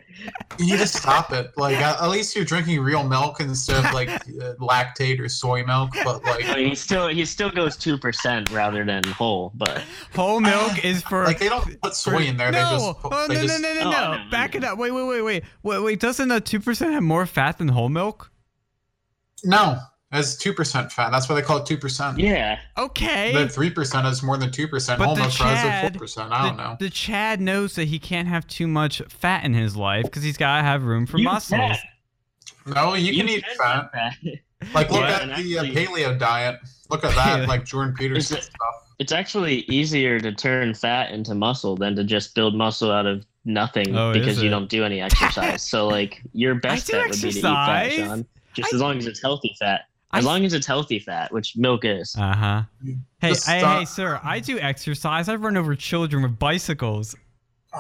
You 0.60 0.66
need 0.66 0.80
to 0.80 0.88
stop 0.88 1.32
it. 1.32 1.52
Like 1.58 1.78
at, 1.78 2.02
at 2.02 2.10
least 2.10 2.36
you're 2.36 2.45
drinking 2.45 2.80
real 2.82 3.08
milk 3.08 3.40
instead 3.40 3.86
of 3.86 3.94
like 3.94 4.10
uh, 4.10 4.56
Lactaid 4.60 5.20
or 5.20 5.30
soy 5.30 5.64
milk. 5.64 5.91
But 6.04 6.26
I 6.26 6.32
like 6.32 6.58
mean, 6.58 6.70
he 6.70 6.76
still 6.76 7.08
he 7.08 7.26
still 7.26 7.49
goes 7.52 7.78
two 7.78 7.98
percent 7.98 8.49
rather 8.52 8.84
than 8.84 9.04
whole, 9.04 9.52
but 9.56 9.84
Whole 10.16 10.40
milk 10.40 10.84
is 10.84 11.04
for 11.04 11.24
like 11.26 11.40
they 11.40 11.49
don't 11.49 11.80
put 11.82 11.95
soy 11.95 12.24
in 12.26 12.38
there. 12.38 12.52
no. 12.52 12.58
They 12.70 12.76
just 12.76 12.95
oh, 13.04 13.28
they 13.28 13.36
no, 13.36 13.41
just 13.41 13.62
no, 13.62 13.74
no, 13.74 13.80
no, 13.80 13.88
Oh, 13.88 13.91
no, 13.91 14.24
no, 14.24 14.30
Back 14.32 14.56
it 14.56 14.64
up. 14.64 14.78
Wait, 14.78 14.91
wait, 14.91 15.04
wait, 15.08 15.22
wait, 15.22 15.44
wait, 15.64 15.80
wait. 15.80 15.99
Doesn't 15.99 16.32
a 16.32 16.41
two 16.41 16.60
percent 16.60 16.94
have 16.94 17.04
more 17.04 17.26
fat 17.26 17.58
than 17.58 17.68
whole 17.70 17.90
milk? 17.90 18.32
no. 19.44 19.80
That's 20.12 20.38
two 20.38 20.54
percent 20.54 20.92
fat. 20.92 21.12
That's 21.12 21.28
why 21.28 21.36
they 21.36 21.42
call 21.42 21.58
it 21.58 21.66
two 21.66 21.78
percent. 21.78 22.18
yeah, 22.18 22.60
Okay. 22.78 23.34
The 23.34 23.50
three 23.50 23.70
percent 23.70 24.08
is 24.08 24.24
more 24.24 24.38
than 24.38 24.52
two 24.52 24.68
percent. 24.68 25.00
But 25.00 25.08
Whole 25.08 25.16
the 25.16 25.28
Chad- 25.28 25.92
four 25.92 26.00
percent. 26.00 26.32
I 26.32 26.44
don't 26.48 26.56
the, 26.58 26.64
know. 26.64 26.78
the 26.80 26.90
Chad 26.90 27.42
knows 27.42 27.76
that 27.76 27.86
he 27.90 28.00
can't 28.00 28.28
have 28.28 28.48
too 28.48 28.68
much 28.68 29.02
fat 29.10 29.44
in 29.44 29.54
his 29.54 29.76
life 29.76 30.04
because 30.04 30.24
he's 30.24 30.38
got 30.38 30.58
to 30.58 30.64
have 30.64 30.84
room 30.84 31.06
for 31.08 31.18
You 31.18 31.26
muscles. 31.26 31.60
can. 31.60 32.74
No, 32.74 32.94
you, 32.96 33.16
can 33.16 33.30
eat 33.30 33.46
fat. 33.58 33.92
fat. 33.92 34.14
Like 34.74 34.90
look 34.90 35.02
Yeah, 35.02 35.16
at 35.18 35.22
and 35.30 35.46
the 35.46 35.60
uh, 35.60 35.64
paleo 35.66 36.18
diet. 36.18 36.60
Look 36.90 37.04
at 37.04 37.14
that, 37.14 37.48
like 37.50 37.64
Jordan 37.64 37.94
Peterson 37.94 38.38
it- 38.38 38.44
stuff. 38.46 38.76
It's 39.00 39.12
actually 39.12 39.58
easier 39.70 40.20
to 40.20 40.34
turn 40.34 40.74
fat 40.74 41.12
into 41.12 41.36
muscle 41.36 41.76
than 41.76 41.96
to 41.98 42.04
just 42.04 42.34
build 42.34 42.56
muscle 42.56 42.92
out 42.92 43.06
of 43.06 43.24
nothing 43.46 43.96
Oh, 43.96 44.12
because 44.12 44.42
you 44.42 44.50
don't 44.50 44.68
do 44.68 44.84
any 44.84 45.00
exercise. 45.00 45.62
so 45.62 45.86
like 45.88 46.20
your 46.34 46.56
best 46.62 46.88
do 46.88 46.94
bet 46.94 47.04
would 47.12 47.22
be 47.22 47.32
to 47.32 47.38
eat 47.38 47.42
fat, 47.42 47.86
exercise. 47.86 48.08
Sean. 48.08 48.26
Just 48.56 48.74
I- 48.74 48.76
as 48.78 48.82
long 48.82 48.98
as 48.98 49.06
it's 49.06 49.22
healthy 49.22 49.56
fat. 49.60 49.82
I 50.12 50.20
As 50.20 50.26
long 50.26 50.46
as 50.46 50.54
it's 50.54 50.66
healthy 50.66 51.00
fat, 51.00 51.34
which 51.34 51.58
milk 51.58 51.84
is. 51.84 52.16
Uh 52.18 52.34
huh. 52.36 52.62
Hey, 53.20 53.30
Just 53.30 53.46
hey, 53.48 53.60
hey, 53.60 53.86
sir! 53.86 54.20
I 54.24 54.40
do 54.40 54.58
exercise. 54.60 55.28
I 55.28 55.36
run 55.36 55.58
over 55.58 55.76
children 55.76 56.24
with 56.24 56.40
bicycles. 56.40 57.16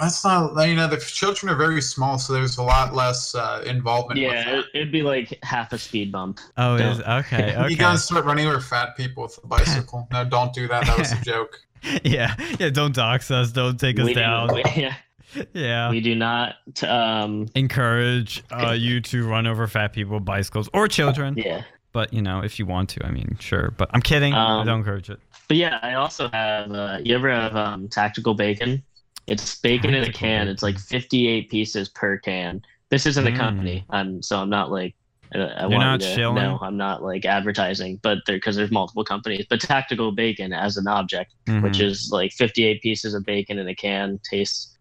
That's 0.01 0.23
not. 0.25 0.67
You 0.67 0.75
know, 0.75 0.87
the 0.87 0.97
children 0.97 1.51
are 1.51 1.55
very 1.55 1.81
small, 1.81 2.19
so 2.19 2.33
there's 2.33 2.57
a 2.57 2.63
lot 2.63 2.93
less 2.93 3.33
uh, 3.33 3.63
involvement. 3.65 4.19
Yeah, 4.19 4.43
that. 4.43 4.53
it, 4.59 4.65
it'd 4.73 4.91
be 4.91 5.03
like 5.03 5.39
half 5.43 5.71
a 5.71 5.77
speed 5.77 6.11
bump. 6.11 6.39
Oh, 6.57 6.75
it 6.75 6.81
is 6.81 6.99
okay. 6.99 7.55
Okay. 7.57 7.69
You 7.69 7.77
gotta 7.77 7.97
start 7.97 8.25
running 8.25 8.45
over 8.47 8.59
fat 8.59 8.97
people 8.97 9.23
with 9.23 9.39
a 9.43 9.47
bicycle. 9.47 10.07
no, 10.11 10.25
don't 10.25 10.53
do 10.53 10.67
that. 10.67 10.85
That 10.85 10.97
was 10.99 11.11
a 11.13 11.21
joke. 11.23 11.57
yeah, 12.03 12.35
yeah. 12.59 12.69
Don't 12.69 12.93
dox 12.93 13.31
us. 13.31 13.51
Don't 13.53 13.79
take 13.79 13.97
us 13.99 14.05
We 14.05 14.13
down. 14.13 14.53
we, 14.53 14.63
yeah, 14.75 14.95
yeah. 15.53 15.89
we 15.89 16.01
do 16.01 16.13
not. 16.13 16.55
Um, 16.83 17.47
Encourage 17.55 18.43
uh, 18.51 18.71
you 18.71 18.99
to 19.01 19.25
run 19.25 19.47
over 19.47 19.65
fat 19.67 19.93
people 19.93 20.15
with 20.15 20.25
bicycles 20.25 20.69
or 20.73 20.87
children. 20.89 21.35
yeah, 21.37 21.63
But 21.93 22.13
you 22.13 22.21
know, 22.21 22.41
if 22.43 22.59
you 22.59 22.65
want 22.65 22.89
to, 22.89 23.05
I 23.05 23.11
mean, 23.11 23.37
sure. 23.39 23.73
But 23.77 23.89
I'm 23.93 24.01
kidding. 24.01 24.33
I 24.33 24.59
Um, 24.59 24.65
don't 24.67 24.79
encourage 24.79 25.09
it. 25.09 25.19
but 25.47 25.57
yeah, 25.57 25.79
I 25.81 25.93
also 25.95 26.29
have. 26.29 26.71
Uh, 26.71 26.99
you 27.03 27.15
ever 27.15 27.31
have 27.31 27.55
um, 27.55 27.87
tactical 27.87 28.33
bacon? 28.33 28.83
It's 29.25 29.59
bacon 29.59 29.89
in 29.93 30.03
a 30.03 30.05
Tactical 30.05 30.19
can. 30.19 30.47
It's 30.47 30.63
like 30.63 30.77
58 30.79 31.49
pieces 31.49 31.89
per 31.89 32.17
can. 32.17 32.61
This 32.89 33.05
isn't 33.05 33.27
a 33.27 33.31
Mm. 33.31 33.37
company. 33.37 33.85
I'm 33.89 34.21
so 34.21 34.39
I'm 34.39 34.49
not 34.49 34.71
like. 34.71 34.95
I, 35.35 35.39
I 35.39 35.61
You're 35.61 35.69
want 35.71 35.83
not 35.83 35.99
to 36.01 36.05
shilling? 36.15 36.35
No, 36.35 36.57
I'm 36.61 36.77
not 36.77 37.03
like 37.03 37.25
advertising, 37.25 37.99
but 38.01 38.19
there 38.25 38.37
because 38.37 38.55
there's 38.55 38.71
multiple 38.71 39.03
companies. 39.03 39.45
But 39.49 39.59
tactical 39.59 40.11
bacon 40.13 40.53
as 40.53 40.77
an 40.77 40.87
object, 40.87 41.33
which 41.61 41.79
Mhm. 41.79 41.81
is 41.81 42.09
like 42.13 42.31
58 42.31 42.81
pieces 42.81 43.13
of 43.13 43.25
bacon 43.25 43.59
in 43.59 43.67
a 43.67 43.75
can, 43.75 44.19
tastes 44.29 44.77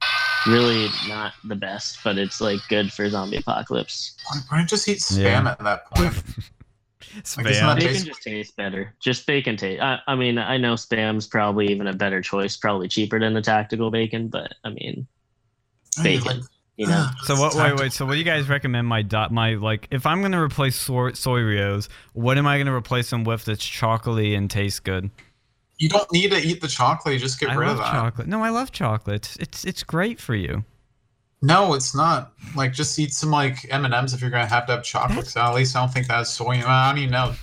really 0.46 0.88
not 1.08 1.32
the 1.42 1.56
best, 1.56 1.98
but 2.04 2.16
it's 2.18 2.40
like 2.40 2.60
good 2.68 2.92
for 2.92 3.08
zombie 3.10 3.38
apocalypse. 3.38 4.16
Why 4.30 4.38
why 4.48 4.56
don't 4.58 4.64
you 4.64 4.68
just 4.68 4.88
eat 4.88 4.98
spam 4.98 5.44
Yeah. 5.44 5.50
at 5.50 5.58
that 5.64 5.86
point? 5.90 6.22
Spam. 7.00 7.36
Like, 7.38 7.46
it's 7.46 7.60
not- 7.60 7.78
Bacon 7.78 8.04
just 8.06 8.22
tastes 8.22 8.54
better. 8.54 8.94
Just 9.00 9.26
bacon 9.26 9.56
taste. 9.56 9.82
I, 9.82 9.98
I 10.06 10.14
mean, 10.16 10.38
I 10.38 10.56
know 10.56 10.74
spam's 10.74 11.26
probably 11.26 11.66
even 11.70 11.86
a 11.86 11.92
better 11.92 12.22
choice, 12.22 12.56
probably 12.56 12.88
cheaper 12.88 13.20
than 13.20 13.34
the 13.34 13.42
tactical 13.42 13.90
bacon, 13.90 14.28
but 14.28 14.54
I 14.64 14.70
mean, 14.70 15.06
Hey, 15.96 16.16
bacon. 16.18 16.38
like, 16.38 16.46
You 16.76 16.86
know, 16.88 16.94
uh, 17.08 17.10
So 17.24 17.36
what? 17.40 17.54
Wait, 17.54 17.74
wait. 17.78 17.92
So 17.92 18.04
what 18.06 18.12
do 18.12 18.18
you 18.18 18.24
guys 18.24 18.48
recommend? 18.48 18.86
My 18.86 19.02
dot, 19.02 19.30
my 19.32 19.54
like, 19.54 19.88
if 19.90 20.04
I'm 20.06 20.20
gonna 20.22 20.42
replace 20.42 20.76
soy, 20.76 21.12
soy 21.12 21.40
Oreos, 21.40 21.88
what 22.12 22.36
am 22.38 22.46
I 22.46 22.58
gonna 22.58 22.74
replace 22.74 23.10
them 23.10 23.24
with 23.24 23.44
that's 23.46 23.64
chocolatey 23.66 24.36
and 24.36 24.50
tastes 24.50 24.80
good? 24.80 25.10
You 25.78 25.88
don't 25.90 26.10
need 26.12 26.30
to 26.32 26.38
eat 26.38 26.60
the 26.62 26.68
chocolate. 26.68 27.14
You 27.14 27.20
just 27.20 27.38
get 27.40 27.50
I 27.50 27.54
rid 27.54 27.66
love 27.68 27.78
of 27.78 27.84
that. 27.84 27.92
chocolate. 27.92 28.26
No, 28.26 28.42
I 28.42 28.48
love 28.50 28.72
chocolate. 28.72 29.16
It's, 29.26 29.36
it's 29.36 29.64
it's 29.64 29.82
great 29.82 30.18
for 30.20 30.34
you. 30.34 30.64
No, 31.46 31.74
it's 31.74 31.94
not. 31.94 32.32
Like, 32.54 32.72
just 32.72 32.98
eat 32.98 33.12
some 33.14 33.30
like 33.30 33.66
M 33.70 33.84
and 33.84 33.94
M's 33.94 34.12
if 34.14 34.20
you're 34.20 34.30
gonna 34.30 34.46
have 34.46 34.66
to 34.66 34.72
have 34.72 34.82
chocolate. 34.84 35.24
'cause 35.26 35.36
at 35.36 35.54
least 35.54 35.76
I 35.76 35.80
don't 35.80 35.92
think 35.92 36.06
that's 36.08 36.30
soy. 36.30 36.62
I 36.66 36.90
don't 36.90 36.98
even 36.98 37.10
know. 37.12 37.34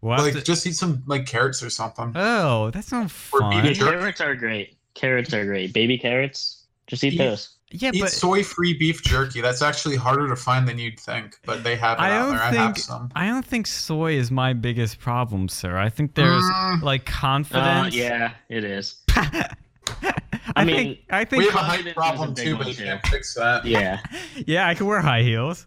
We'll 0.00 0.18
Like, 0.18 0.32
to- 0.34 0.42
just 0.42 0.66
eat 0.66 0.74
some 0.74 1.02
like 1.06 1.26
carrots 1.26 1.62
or 1.62 1.70
something. 1.70 2.12
oh, 2.16 2.70
that 2.70 2.84
sounds 2.84 3.12
Or 3.32 3.40
fun. 3.40 3.62
beet 3.62 3.78
carrots 3.78 4.20
are 4.20 4.34
great. 4.34 4.76
Carrots 4.94 5.32
are 5.32 5.44
great. 5.44 5.72
Baby 5.72 5.96
carrots, 5.98 6.64
just 6.86 7.04
eat 7.04 7.14
Eat- 7.14 7.18
those. 7.18 7.50
Yeah, 7.74 7.90
Eat 7.94 8.00
but 8.02 8.10
soy-free 8.12 8.74
beef 8.74 9.02
jerky. 9.02 9.40
That's 9.40 9.62
actually 9.62 9.96
harder 9.96 10.28
to 10.28 10.36
find 10.36 10.68
than 10.68 10.78
you'd 10.78 11.00
think, 11.00 11.38
but 11.46 11.64
they 11.64 11.74
have 11.76 11.98
it 11.98 12.02
I 12.02 12.10
out 12.12 12.18
don't 12.26 12.34
there. 12.34 12.42
I 12.42 12.50
have 12.52 12.76
some. 12.78 13.10
I 13.16 13.26
don't 13.28 13.46
think 13.46 13.66
soy 13.66 14.12
is 14.14 14.30
my 14.30 14.52
biggest 14.52 14.98
problem, 15.00 15.48
sir. 15.48 15.78
I 15.78 15.88
think 15.88 16.14
there's 16.14 16.42
Mm. 16.42 16.82
like 16.82 17.08
Uh, 17.08 17.12
confidence. 17.20 17.94
yeah, 17.94 18.32
it 18.50 18.64
is. 18.64 18.96
I, 20.56 20.64
mean, 20.64 20.76
think 20.76 20.98
I 21.10 21.24
think 21.24 21.42
we 21.42 21.48
have 21.48 21.54
a 21.56 21.58
height 21.58 21.94
problem 21.94 22.32
a 22.32 22.34
too, 22.34 22.56
but 22.56 22.66
you 22.68 22.74
can't 22.74 23.04
fix 23.06 23.34
that. 23.34 23.64
Yeah. 23.64 24.00
yeah, 24.46 24.68
I 24.68 24.74
can 24.74 24.86
wear 24.86 25.00
high 25.00 25.22
heels. 25.22 25.66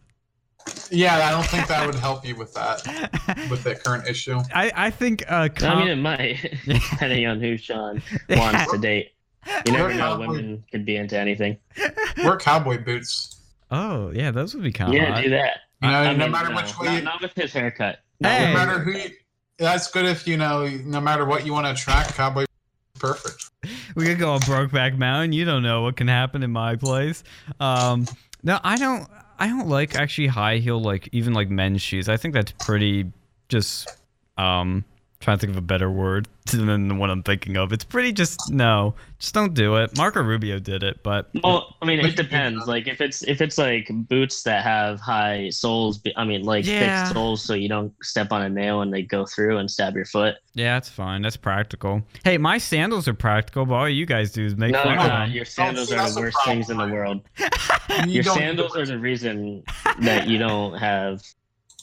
Yeah, 0.89 1.15
I 1.27 1.31
don't 1.31 1.45
think 1.45 1.67
that 1.67 1.85
would 1.85 1.93
help 1.95 2.25
you 2.25 2.35
with 2.35 2.53
that, 2.55 2.81
with 3.51 3.63
that 3.65 3.83
current 3.83 4.07
issue. 4.07 4.39
I 4.55 4.71
I 4.75 4.89
think 4.89 5.23
uh, 5.31 5.49
I 5.61 5.75
mean, 5.75 5.87
it 5.89 5.95
might, 5.97 6.53
depending 6.65 7.27
on 7.27 7.39
who 7.39 7.55
Sean 7.57 8.01
wants 8.29 8.71
to 8.71 8.77
date. 8.79 9.11
You 9.67 9.73
never 9.73 9.89
We're 9.89 9.93
know. 9.93 9.99
cowboy- 9.99 10.27
Women 10.27 10.63
could 10.71 10.85
be 10.85 10.95
into 10.95 11.19
anything. 11.19 11.57
Wear 12.23 12.37
cowboy 12.37 12.83
boots. 12.83 13.35
oh 13.69 14.09
yeah, 14.11 14.31
those 14.31 14.55
would 14.55 14.63
be 14.63 14.71
kind 14.71 14.89
of 14.89 14.95
Yeah, 14.95 15.21
do 15.21 15.29
that. 15.29 15.57
You 15.83 15.89
know, 15.91 15.97
I 15.99 16.13
no 16.13 16.17
mean, 16.23 16.31
matter 16.31 16.49
no, 16.49 16.55
which 16.55 16.79
way 16.79 16.87
not, 16.87 16.95
you- 16.95 17.01
not 17.03 17.21
with 17.21 17.33
his 17.35 17.53
haircut. 17.53 17.99
Hey. 18.19 18.47
No 18.47 18.53
matter 18.53 18.79
who, 18.79 18.91
you, 18.93 19.09
that's 19.59 19.91
good 19.91 20.05
if 20.05 20.27
you 20.27 20.37
know. 20.37 20.67
No 20.85 20.99
matter 20.99 21.25
what 21.25 21.45
you 21.45 21.53
want 21.53 21.67
to 21.67 21.73
attract, 21.73 22.15
cowboy, 22.15 22.45
perfect. 22.99 23.51
We 23.95 24.05
could 24.05 24.19
go 24.19 24.33
on 24.33 24.39
Brokeback 24.41 24.97
Mountain. 24.97 25.31
You 25.33 25.45
don't 25.45 25.63
know 25.63 25.83
what 25.83 25.95
can 25.95 26.07
happen 26.07 26.43
in 26.43 26.51
my 26.51 26.75
place. 26.75 27.23
Um, 27.59 28.05
no, 28.43 28.59
I 28.63 28.77
don't. 28.77 29.07
I 29.37 29.47
don't 29.47 29.67
like 29.67 29.95
actually 29.95 30.27
high 30.27 30.57
heel 30.57 30.81
like 30.81 31.09
even 31.11 31.33
like 31.33 31.49
men's 31.49 31.81
shoes. 31.81 32.07
I 32.07 32.17
think 32.17 32.33
that's 32.33 32.53
pretty 32.53 33.11
just 33.49 33.87
um 34.37 34.85
trying 35.25 35.37
to 35.37 35.41
think 35.41 35.51
of 35.51 35.57
a 35.57 35.61
better 35.65 35.89
word 35.89 36.27
than 36.51 36.87
the 36.87 36.93
one 36.95 37.09
I'm 37.09 37.23
thinking 37.23 37.57
of. 37.57 37.73
It's 37.73 37.83
pretty 37.83 38.11
just 38.13 38.51
no, 38.51 38.93
just 39.19 39.33
don't 39.33 39.53
do 39.55 39.75
it. 39.77 39.97
Marco 39.97 40.21
Rubio 40.21 40.59
did 40.59 40.83
it, 40.83 41.01
but 41.03 41.29
Well, 41.43 41.75
I 41.81 41.85
mean, 41.85 41.99
it 41.99 42.15
depends. 42.15 42.67
Like 42.67 42.87
if 42.87 43.01
it's 43.01 43.23
if 43.23 43.41
it's 43.41 43.57
like 43.57 43.89
boots 43.91 44.43
that 44.43 44.63
have 44.63 44.99
high 44.99 45.49
soles, 45.49 45.99
I 46.15 46.23
mean, 46.23 46.43
like 46.43 46.65
Yeah. 46.65 47.07
thick 47.07 47.13
soles, 47.15 47.43
so 47.43 47.55
you 47.55 47.67
don't 47.67 47.91
step 48.03 48.31
on 48.31 48.43
a 48.43 48.49
nail 48.49 48.81
and 48.81 48.93
they 48.93 49.01
go 49.01 49.25
through 49.25 49.57
and 49.57 49.69
stab 49.69 49.95
your 49.95 50.05
foot. 50.05 50.35
yeah, 50.53 50.75
that's 50.75 50.87
fine. 50.89 51.21
That's 51.23 51.35
practical. 51.37 52.03
Hey, 52.23 52.37
my 52.37 52.57
sandals 52.59 53.07
are 53.07 53.13
practical, 53.15 53.65
but 53.65 53.73
all 53.73 53.89
you 53.89 54.05
guys 54.05 54.31
do 54.31 54.45
is 54.45 54.55
make 54.55 54.71
No, 54.73 54.83
fun 54.83 54.95
they're 54.95 54.99
of 55.05 55.07
not. 55.11 55.25
them. 55.25 55.31
Your 55.35 55.45
sandals 55.45 55.91
are 55.91 56.09
the 56.09 56.19
a 56.19 56.21
worst 56.21 56.37
things 56.45 56.69
in 56.69 56.77
the 56.77 56.87
world. 56.87 57.21
You 58.07 58.15
Your 58.15 58.23
sandals 58.23 58.75
are 58.75 58.85
the 58.85 58.99
reason 58.99 59.63
that 60.01 60.27
you 60.27 60.37
don't 60.37 60.73
have 60.77 61.21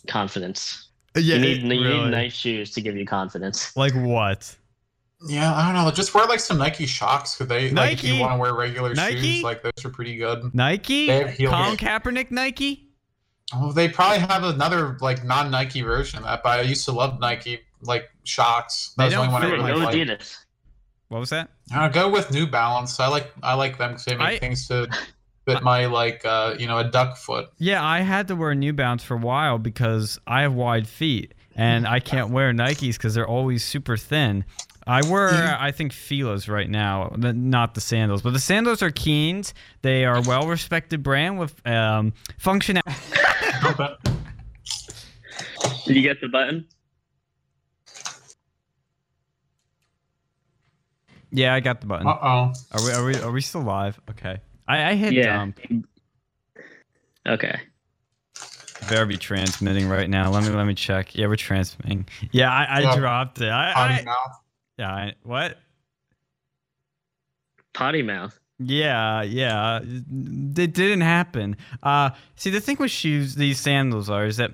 confidence. 0.09 0.89
Yeah, 1.15 1.37
you 1.37 1.41
need 1.41 1.59
it- 1.59 1.63
you 1.77 1.83
really. 1.85 2.05
need 2.05 2.11
nice 2.11 2.33
shoes 2.33 2.71
to 2.73 2.81
give 2.81 2.97
you 2.97 3.05
confidence. 3.07 3.77
Like 3.77 3.93
what? 3.95 4.57
Yeah, 5.29 5.55
I 5.55 5.67
don't 5.73 5.75
know. 5.85 5.91
Just 5.93 6.15
wear 6.15 6.27
like 6.27 6.41
some 6.41 6.59
Nike 6.59 6.85
Shox 6.85 7.37
because 7.39 7.47
they 7.49 7.71
like 7.71 7.93
if 7.93 8.03
Nike? 8.03 8.09
you 8.09 8.21
want 8.21 8.33
to 8.33 8.39
wear 8.39 8.55
regular 8.55 8.93
Nike? 8.95 9.35
shoes, 9.35 9.43
like 9.45 9.63
those 9.63 9.85
are 9.85 9.91
pretty 9.91 10.17
good. 10.17 10.53
Nike? 10.55 11.07
They 11.07 11.19
have 11.21 11.31
heels. 11.31 11.53
Colin 11.53 11.77
Kaepernick 11.77 12.31
Nike? 12.31 12.89
Oh, 13.55 13.71
they 13.71 13.89
probably 13.89 14.19
have 14.19 14.43
another 14.45 14.97
like 15.01 15.25
non-Nike 15.25 15.83
version 15.83 16.19
of 16.21 16.25
that, 16.25 16.43
but 16.43 16.59
I 16.59 16.63
used 16.63 16.85
to 16.87 16.93
love 16.93 17.21
Nike 17.21 17.61
like 17.83 18.11
Shox. 18.25 18.95
They 18.97 19.05
That's 19.05 19.15
the 19.15 19.21
only 19.21 19.33
one 19.33 19.43
I 19.45 19.51
really 19.51 19.73
Go 19.73 19.79
like. 19.79 19.95
Adidas. 19.95 20.39
What 21.09 21.19
was 21.21 21.31
that? 21.31 21.51
Uh, 21.75 21.89
go 21.89 22.09
with 22.09 22.33
New 22.33 22.47
Balance. 22.47 22.99
I 22.99 23.07
like 23.07 23.31
I 23.43 23.55
like 23.55 23.77
them 23.79 23.91
because 23.91 24.07
they 24.07 24.17
make 24.17 24.27
I- 24.27 24.39
things 24.39 24.67
to 24.69 24.89
fit 25.45 25.63
my 25.63 25.87
like 25.87 26.25
uh 26.25 26.55
you 26.59 26.67
know 26.67 26.79
a 26.79 26.85
duck 26.85 27.17
foot. 27.17 27.51
Yeah, 27.59 27.85
I 27.85 28.01
had 28.01 28.29
to 28.29 28.37
wear 28.37 28.55
New 28.55 28.73
Balance 28.73 29.03
for 29.05 29.15
a 29.15 29.21
while 29.21 29.59
because 29.59 30.19
I 30.27 30.43
have 30.43 30.55
wide 30.55 30.87
feet 30.87 31.35
and 31.55 31.87
I 31.87 32.01
can't 32.01 32.31
wear 32.31 32.53
Nikes 32.53 32.95
because 32.95 33.15
they're 33.15 33.27
always 33.27 33.65
super 33.65 33.97
thin. 33.97 34.45
I 34.87 35.09
wear, 35.09 35.57
I 35.61 35.71
think, 35.71 35.93
Fila's 35.93 36.49
right 36.49 36.69
now, 36.69 37.15
not 37.17 37.75
the 37.75 37.81
sandals, 37.81 38.21
but 38.21 38.33
the 38.33 38.41
sandals 38.41 38.83
are 38.83 38.91
Keens. 38.91 39.55
They 39.83 40.05
are 40.05 40.17
a 40.17 40.23
well-respected 40.23 41.05
brand 41.05 41.39
with 41.39 41.65
um, 41.65 42.13
functionality. 42.41 42.83
Did 45.87 45.97
you 45.97 46.03
get 46.03 46.21
the 46.21 46.29
button? 46.29 46.67
Yeah, 51.31 51.55
I 51.55 51.61
got 51.61 51.81
the 51.81 51.87
button. 51.87 52.07
Uh 52.07 52.19
oh. 52.21 52.53
Are 52.73 52.85
we, 52.85 52.91
are 52.93 53.05
we, 53.05 53.17
are 53.17 53.31
we 53.31 53.41
still 53.41 53.63
live? 53.63 54.01
Okay. 54.11 54.41
I, 54.69 54.91
I 54.91 54.95
hit 54.95 55.13
Yeah. 55.13 55.37
dump. 55.37 55.61
Okay. 57.27 57.61
Better 58.89 59.07
be 59.07 59.17
transmitting 59.17 59.89
right 59.89 60.11
now. 60.11 60.31
Let 60.31 60.43
me 60.43 60.51
let 60.51 60.65
me 60.67 60.75
check. 60.75 61.15
Yeah, 61.15 61.29
we're 61.29 61.37
transmitting. 61.37 62.07
Yeah, 62.33 62.51
I, 62.53 62.65
I 62.65 62.81
Yeah. 62.81 62.97
dropped 62.97 63.41
it. 63.41 63.49
I, 63.51 63.73
Potty 63.73 63.95
I 63.95 64.03
mouth. 64.05 64.41
yeah. 64.79 64.91
I, 64.93 65.15
what? 65.23 65.59
Potty 67.75 68.03
mouth. 68.03 68.39
Yeah, 68.59 69.23
yeah. 69.23 69.81
It 69.83 70.73
didn't 70.73 71.01
happen. 71.01 71.57
Uh, 71.83 72.11
see, 72.37 72.51
the 72.51 72.61
thing 72.61 72.77
with 72.79 72.91
shoes, 72.91 73.35
these 73.35 73.59
sandals 73.59 74.11
are, 74.11 74.25
is 74.27 74.37
that 74.37 74.53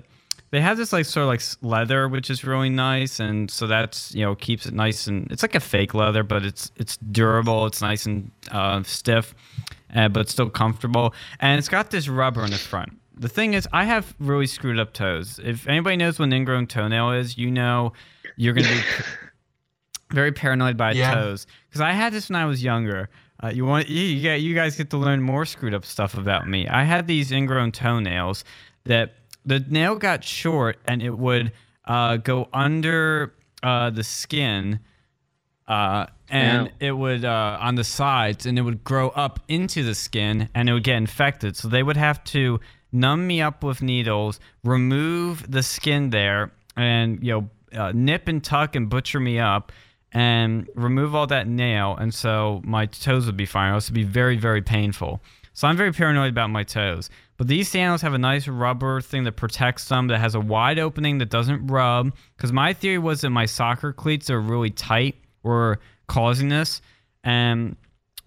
they 0.51 0.61
have 0.61 0.77
this 0.77 0.91
like 0.93 1.05
sort 1.05 1.23
of 1.23 1.27
like 1.27 1.41
leather, 1.61 2.07
which 2.07 2.29
is 2.29 2.43
really 2.43 2.69
nice, 2.69 3.19
and 3.19 3.49
so 3.51 3.67
that's 3.67 4.13
you 4.15 4.23
know 4.25 4.35
keeps 4.35 4.65
it 4.65 4.73
nice 4.73 5.07
and 5.07 5.31
it's 5.31 5.41
like 5.43 5.55
a 5.55 5.59
fake 5.59 5.93
leather, 5.93 6.23
but 6.23 6.45
it's 6.45 6.71
it's 6.75 6.97
durable. 6.97 7.65
It's 7.65 7.81
nice 7.81 8.05
and 8.05 8.31
uh, 8.51 8.81
stiff, 8.83 9.33
uh, 9.95 10.07
but 10.09 10.29
still 10.29 10.49
comfortable, 10.49 11.13
and 11.39 11.57
it's 11.59 11.69
got 11.69 11.91
this 11.91 12.07
rubber 12.07 12.43
in 12.43 12.51
the 12.51 12.57
front. 12.57 12.97
The 13.15 13.29
thing 13.29 13.53
is, 13.53 13.67
I 13.73 13.83
have 13.83 14.15
really 14.19 14.47
screwed 14.47 14.79
up 14.79 14.93
toes. 14.93 15.39
If 15.43 15.67
anybody 15.67 15.97
knows 15.97 16.17
what 16.19 16.25
an 16.25 16.33
ingrown 16.33 16.67
toenail 16.67 17.11
is, 17.11 17.37
you 17.37 17.51
know 17.51 17.93
you're 18.37 18.53
gonna 18.53 18.69
be 18.69 18.81
very 20.11 20.31
paranoid 20.31 20.77
by 20.77 20.93
Yeah. 20.93 21.13
toes 21.13 21.45
because 21.69 21.81
I 21.81 21.91
had 21.91 22.13
this 22.13 22.29
when 22.29 22.35
I 22.37 22.45
was 22.45 22.63
younger. 22.63 23.09
Uh, 23.41 23.49
you 23.49 23.65
want 23.65 23.87
you, 23.87 24.01
you 24.01 24.21
get 24.21 24.41
you 24.41 24.53
guys 24.55 24.75
get 24.75 24.89
to 24.89 24.97
learn 24.97 25.21
more 25.21 25.45
screwed 25.45 25.73
up 25.73 25.85
stuff 25.85 26.15
about 26.17 26.47
me. 26.47 26.67
I 26.67 26.83
had 26.83 27.07
these 27.07 27.31
ingrown 27.31 27.71
toenails 27.71 28.43
that 28.85 29.13
the 29.49 29.65
nail 29.67 29.95
got 29.95 30.23
short 30.23 30.77
and 30.85 31.01
it 31.01 31.17
would 31.17 31.51
uh, 31.85 32.17
go 32.17 32.47
under 32.53 33.33
uh, 33.63 33.89
the 33.89 34.03
skin. 34.03 34.79
Uh, 35.67 36.05
and 36.29 36.67
Ow. 36.67 36.71
it 36.79 36.91
would 36.91 37.25
uh, 37.25 37.57
on 37.59 37.75
the 37.75 37.83
sides, 37.83 38.45
and 38.45 38.57
it 38.57 38.61
would 38.61 38.83
grow 38.83 39.09
up 39.09 39.39
into 39.47 39.83
the 39.83 39.93
skin, 39.95 40.49
and 40.55 40.69
it 40.69 40.73
would 40.73 40.83
get 40.83 40.95
infected. 40.95 41.55
So 41.55 41.67
they 41.67 41.83
would 41.83 41.97
have 41.97 42.23
to 42.25 42.59
numb 42.91 43.27
me 43.27 43.41
up 43.41 43.63
with 43.63 43.81
needles, 43.81 44.39
remove 44.63 45.49
the 45.51 45.61
skin 45.61 46.09
there, 46.09 46.51
and 46.75 47.23
you 47.23 47.33
know 47.33 47.79
uh, 47.79 47.91
nip 47.93 48.27
and 48.27 48.43
tuck 48.43 48.75
and 48.75 48.89
butcher 48.89 49.19
me 49.19 49.39
up, 49.39 49.71
and 50.11 50.67
remove 50.73 51.13
all 51.13 51.27
that 51.27 51.47
nail, 51.47 51.95
and 51.99 52.13
so 52.13 52.61
my 52.63 52.87
toes 52.87 53.27
would 53.27 53.37
be 53.37 53.45
fine. 53.45 53.71
It 53.71 53.75
would 53.75 53.93
be 53.93 54.03
very 54.03 54.37
very 54.37 54.63
painful. 54.63 55.21
So 55.53 55.67
I'm 55.67 55.77
very 55.77 55.91
paranoid 55.91 56.31
about 56.31 56.49
my 56.49 56.63
toes. 56.63 57.09
But 57.39 57.47
these 57.47 57.69
sandals 57.69 58.01
have 58.01 58.13
a 58.13 58.17
nice 58.17 58.49
rubber 58.49 58.99
thing 58.99 59.23
that 59.23 59.37
protects 59.37 59.87
them 59.87 60.07
that 60.07 60.19
has 60.19 60.35
a 60.35 60.41
wide 60.41 60.77
opening 60.77 61.19
that 61.19 61.29
doesn't 61.29 61.67
rub. 61.67 62.13
Because 62.35 62.51
my 62.51 62.73
theory 62.73 62.97
was 62.97 63.21
that 63.21 63.29
my 63.29 63.45
soccer 63.45 63.93
cleats 63.93 64.29
are 64.29 64.41
really 64.41 64.71
tight 64.71 65.15
were 65.41 65.79
causing 66.07 66.49
this. 66.49 66.81
And 67.23 67.77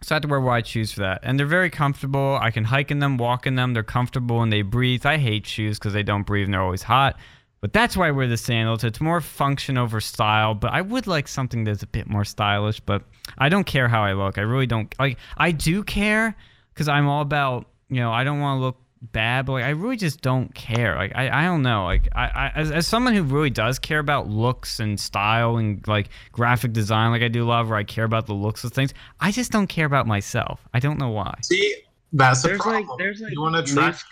so 0.00 0.14
I 0.14 0.16
have 0.16 0.22
to 0.22 0.28
wear 0.28 0.40
wide 0.40 0.66
shoes 0.66 0.92
for 0.92 1.00
that. 1.00 1.20
And 1.24 1.38
they're 1.38 1.44
very 1.44 1.68
comfortable. 1.68 2.38
I 2.40 2.50
can 2.50 2.64
hike 2.64 2.90
in 2.90 3.00
them, 3.00 3.18
walk 3.18 3.46
in 3.46 3.54
them. 3.54 3.74
They're 3.74 3.82
comfortable 3.82 4.40
and 4.40 4.50
they 4.50 4.62
breathe. 4.62 5.04
I 5.04 5.18
hate 5.18 5.46
shoes 5.46 5.78
because 5.78 5.92
they 5.92 6.02
don't 6.02 6.26
breathe 6.26 6.46
and 6.46 6.54
they're 6.54 6.62
always 6.62 6.82
hot. 6.82 7.18
But 7.60 7.74
that's 7.74 7.98
why 7.98 8.08
I 8.08 8.12
wear 8.12 8.26
the 8.26 8.38
sandals. 8.38 8.82
It's 8.82 9.02
more 9.02 9.20
function 9.20 9.76
over 9.76 10.00
style. 10.00 10.54
But 10.54 10.72
I 10.72 10.80
would 10.80 11.06
like 11.06 11.28
something 11.28 11.64
that's 11.64 11.82
a 11.82 11.86
bit 11.86 12.08
more 12.08 12.24
stylish. 12.24 12.80
But 12.80 13.02
I 13.36 13.50
don't 13.50 13.64
care 13.64 13.88
how 13.88 14.04
I 14.04 14.14
look. 14.14 14.38
I 14.38 14.40
really 14.40 14.66
don't. 14.66 14.92
Like, 14.98 15.18
I 15.36 15.50
do 15.50 15.84
care 15.84 16.34
because 16.72 16.88
I'm 16.88 17.06
all 17.08 17.20
about, 17.20 17.66
you 17.90 18.00
know, 18.00 18.10
I 18.10 18.24
don't 18.24 18.40
want 18.40 18.56
to 18.56 18.62
look 18.62 18.78
bad, 19.02 19.46
but 19.46 19.52
like, 19.52 19.64
I 19.64 19.70
really 19.70 19.96
just 19.96 20.20
don't 20.20 20.54
care. 20.54 20.94
Like, 20.96 21.12
I, 21.14 21.42
I 21.42 21.44
don't 21.44 21.62
know. 21.62 21.84
Like, 21.84 22.08
I, 22.14 22.24
I 22.26 22.52
as, 22.54 22.70
as 22.70 22.86
someone 22.86 23.14
who 23.14 23.22
really 23.24 23.50
does 23.50 23.78
care 23.78 23.98
about 23.98 24.28
looks 24.28 24.78
and 24.80 24.98
style 24.98 25.56
and 25.56 25.86
like 25.88 26.08
graphic 26.30 26.72
design, 26.72 27.10
like 27.10 27.22
I 27.22 27.28
do 27.28 27.44
a 27.44 27.46
lot, 27.48 27.66
where 27.66 27.76
I 27.76 27.84
care 27.84 28.04
about 28.04 28.26
the 28.26 28.34
looks 28.34 28.64
of 28.64 28.72
things, 28.72 28.94
I 29.20 29.32
just 29.32 29.50
don't 29.50 29.66
care 29.66 29.86
about 29.86 30.06
myself. 30.06 30.60
I 30.72 30.78
don't 30.78 30.98
know 30.98 31.10
why. 31.10 31.34
See, 31.42 31.74
that's 32.12 32.42
the 32.42 32.48
There's 32.48 32.60
like 32.66 32.84
problem. 32.84 32.98
there's 32.98 33.20
like 33.20 33.32
you 33.32 33.40
want 33.40 33.54
to 33.56 33.62
attract 33.72 34.04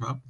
loose- 0.00 0.08
people. 0.10 0.20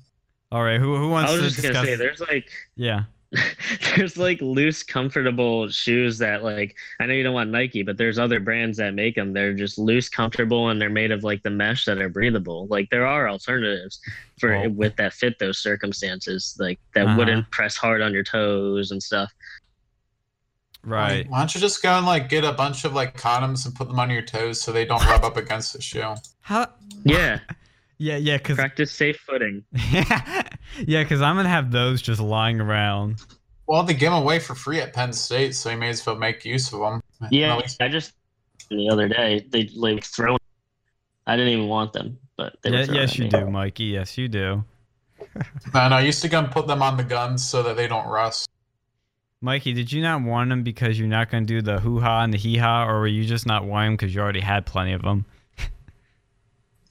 All 0.51 0.63
right, 0.65 0.81
who 0.81 0.97
who 0.97 1.11
wants 1.11 1.31
to? 1.33 1.39
I 1.39 1.41
was 1.43 1.53
just 1.55 1.57
discuss? 1.63 1.75
gonna 1.77 1.87
say 1.87 1.95
there's 1.97 2.21
like 2.21 2.49
yeah. 2.77 3.05
there's 3.97 4.17
like 4.17 4.41
loose, 4.41 4.83
comfortable 4.83 5.69
shoes 5.69 6.17
that 6.19 6.43
like 6.43 6.77
I 6.99 7.05
know 7.07 7.13
you 7.13 7.23
don't 7.23 7.35
want 7.35 7.51
Nike, 7.51 7.83
but 7.83 7.99
there's 7.99 8.19
other 8.19 8.41
brands 8.41 8.79
that 8.79 8.95
make 8.95 9.17
them. 9.17 9.35
They're 9.35 9.53
just 9.53 9.77
loose, 9.79 10.09
comfortable, 10.09 10.71
and 10.71 10.81
they're 10.81 10.89
made 10.89 11.11
of 11.11 11.25
like 11.25 11.43
the 11.43 11.51
mesh 11.51 11.85
that 11.85 11.99
are 11.99 12.09
breathable. 12.09 12.67
Like 12.69 12.89
there 12.91 13.07
are 13.07 13.29
alternatives 13.29 14.01
for 14.41 14.51
Well- 14.59 14.71
with 14.71 14.97
that 14.97 15.13
fit 15.13 15.39
those 15.39 15.59
circumstances, 15.59 16.57
like 16.59 16.81
that 16.95 17.07
Uh-huh. 17.07 17.17
wouldn't 17.19 17.51
press 17.51 17.77
hard 17.77 18.01
on 18.01 18.15
your 18.15 18.25
toes 18.25 18.93
and 18.93 19.03
stuff. 19.03 19.31
Right. 20.85 21.29
Why 21.29 21.41
don't 21.41 21.55
you 21.55 21.61
just 21.61 21.83
go 21.83 21.91
and 21.91 22.07
like 22.07 22.29
get 22.29 22.45
a 22.45 22.53
bunch 22.53 22.85
of 22.85 22.95
like 22.95 23.17
condoms 23.21 23.67
and 23.67 23.75
put 23.75 23.89
them 23.89 23.99
on 24.01 24.09
your 24.11 24.23
toes 24.23 24.61
so 24.63 24.73
they 24.73 24.85
don't 24.85 25.05
rub 25.07 25.25
up 25.25 25.37
against 25.37 25.73
the 25.75 25.83
shoe? 25.83 26.15
How? 26.41 26.69
Yeah, 27.05 27.41
Yeah, 28.01 28.17
yeah, 28.17 28.37
because 28.37 28.57
practice 28.57 28.93
safe 28.93 29.17
footing. 29.17 29.65
yeah, 29.93 30.43
because 30.77 31.23
I'm 31.23 31.37
gonna 31.37 31.49
have 31.49 31.71
those 31.71 32.03
just 32.03 32.21
lying 32.21 32.61
around. 32.61 33.23
Well, 33.67 33.83
they 33.83 33.95
give 33.95 34.13
them 34.13 34.23
away 34.23 34.39
for 34.39 34.55
free 34.55 34.81
at 34.81 34.95
Penn 34.95 35.13
State, 35.13 35.55
so 35.55 35.71
you 35.71 35.77
may 35.77 35.91
as 35.91 36.05
well 36.07 36.17
make 36.17 36.45
use 36.45 36.73
of 36.73 36.81
them. 36.81 37.03
Yeah, 37.31 37.61
I 37.81 37.89
just 37.89 38.13
the 38.71 38.89
other 38.89 39.09
day 39.09 39.45
they 39.51 39.69
like 39.75 40.05
throw. 40.05 40.37
I 41.27 41.37
didn't 41.37 41.53
even 41.53 41.69
want 41.69 41.93
them, 41.93 42.19
but 42.37 42.57
they 42.63 42.71
Yeah, 42.71 42.87
were 42.87 42.95
yes, 42.95 43.19
you 43.19 43.25
me. 43.25 43.31
do, 43.31 43.51
Mikey. 43.51 43.85
Yes, 43.85 44.17
you 44.17 44.29
do. 44.29 44.65
And 45.75 45.95
I 45.95 46.01
used 46.01 46.23
to 46.23 46.29
go 46.29 46.39
and 46.39 46.51
put 46.51 46.67
them 46.67 46.83
on 46.83 46.97
the 46.97 47.05
guns 47.05 47.47
so 47.49 47.63
that 47.63 47.77
they 47.77 47.87
don't 47.87 48.09
rust. 48.09 48.49
Mikey, 49.41 49.73
did 49.73 49.93
you 49.93 50.03
not 50.03 50.23
want 50.23 50.51
them 50.51 50.63
because 50.65 50.99
you're 50.99 51.07
not 51.07 51.31
going 51.31 51.47
to 51.47 51.47
do 51.47 51.63
the 51.63 51.79
hoo 51.79 52.01
ha 52.01 52.25
and 52.25 52.33
the 52.33 52.39
hee 52.39 52.57
ha, 52.57 52.89
or 52.89 53.01
were 53.01 53.07
you 53.07 53.25
just 53.25 53.47
not 53.47 53.65
wanting 53.65 53.91
them 53.91 53.97
because 53.97 54.15
you 54.15 54.21
already 54.21 54.41
had 54.41 54.67
plenty 54.67 54.93
of 54.93 55.03
them? 55.03 55.27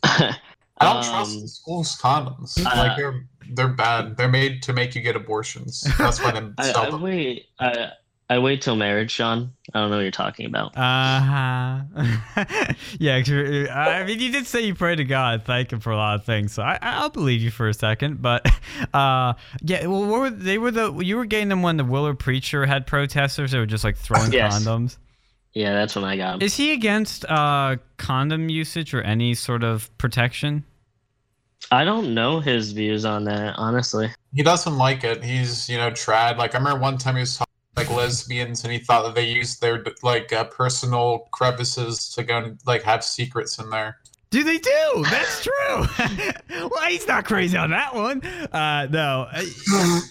I 0.79 0.85
don't 0.85 0.97
Um, 0.97 1.03
trust 1.03 1.41
the 1.41 1.47
school's 1.47 1.97
condoms. 1.97 2.59
uh, 2.59 2.77
like 2.77 2.97
they're 2.97 3.25
they're 3.53 3.67
bad. 3.69 4.17
They're 4.17 4.27
made 4.27 4.61
to 4.63 4.73
make 4.73 4.93
you 4.95 5.01
get 5.01 5.15
abortions. 5.15 5.81
That's 5.97 6.21
why 6.21 6.31
they 6.31 6.41
I, 6.57 6.71
sell 6.71 6.83
I 6.87 6.89
them. 6.91 7.01
wait. 7.01 7.45
I 7.59 7.91
I 8.29 8.39
wait 8.39 8.61
till 8.61 8.75
marriage, 8.75 9.09
Sean. 9.09 9.53
I 9.73 9.79
don't 9.79 9.89
know 9.89 9.95
what 9.95 10.01
you're 10.01 10.11
talking 10.11 10.45
about. 10.47 10.75
Uh 10.77 11.19
huh. 11.21 11.79
yeah, 12.99 13.19
'cause 13.19 13.29
you're- 13.29 13.69
I 13.69 14.03
mean, 14.03 14.19
you 14.19 14.31
did 14.33 14.45
say 14.45 14.65
you 14.65 14.75
pray 14.75 14.95
to 14.97 15.05
God, 15.05 15.43
thank 15.45 15.71
Him 15.71 15.79
for 15.79 15.91
a 15.91 15.95
lot 15.95 16.15
of 16.15 16.25
things, 16.25 16.51
so 16.51 16.61
I, 16.61 16.77
I'll 16.81 17.09
believe 17.09 17.41
you 17.41 17.51
for 17.51 17.69
a 17.69 17.73
second. 17.73 18.21
But, 18.21 18.45
uh, 18.93 19.33
yeah, 19.61 19.85
well, 19.87 20.05
what 20.05 20.19
were, 20.19 20.29
they 20.29 20.57
were 20.57 20.71
the 20.71 20.93
you 20.99 21.15
were 21.15 21.25
getting 21.25 21.47
them 21.47 21.61
when 21.61 21.77
the 21.77 21.85
Willard 21.85 22.19
preacher 22.19 22.65
had 22.65 22.85
protesters 22.85 23.51
that 23.51 23.59
were 23.59 23.65
just 23.65 23.85
like 23.85 23.95
throwing 23.95 24.33
Yes. 24.33 24.53
condoms. 24.61 24.97
Yeah, 25.57 25.73
that's 25.73 25.95
when 25.95 26.03
I 26.05 26.15
got 26.17 26.35
'em. 26.35 26.41
Is 26.43 26.55
he 26.55 26.71
against 26.71 27.25
uh 27.25 27.77
condom 27.97 28.47
usage 28.47 28.93
or 28.93 29.01
any 29.01 29.33
sort 29.33 29.63
of 29.63 29.89
protection? 29.97 30.63
I 31.71 31.83
don't 31.83 32.13
know 32.13 32.39
his 32.39 32.73
views 32.73 33.05
on 33.05 33.23
that, 33.23 33.55
honestly. 33.57 34.11
He 34.35 34.43
doesn't 34.43 34.77
like 34.77 35.03
it. 35.03 35.23
He's 35.23 35.67
you 35.67 35.77
know 35.77 35.89
trad. 35.89 36.37
Like 36.37 36.53
I 36.53 36.59
remember 36.59 36.79
one 36.79 36.99
time 36.99 37.15
he 37.15 37.21
was 37.21 37.37
talking 37.37 37.51
like 37.75 37.89
lesbians, 37.89 38.63
and 38.65 38.71
he 38.71 38.77
thought 38.77 39.01
that 39.01 39.15
they 39.15 39.25
used 39.25 39.59
their 39.59 39.83
like 40.03 40.31
uh, 40.31 40.43
personal 40.43 41.27
crevices 41.31 42.09
to 42.09 42.23
go 42.23 42.37
and 42.37 42.59
like 42.67 42.83
have 42.83 43.03
secrets 43.03 43.57
in 43.57 43.71
there. 43.71 43.97
Do 44.29 44.43
they 44.43 44.59
do? 44.59 45.05
That's 45.09 45.43
true. 45.47 45.87
well, 46.69 46.87
he's 46.87 47.07
not 47.07 47.25
crazy 47.25 47.57
on 47.57 47.71
that 47.71 47.95
one. 47.95 48.23
Uh, 48.23 48.87
no. 48.91 49.27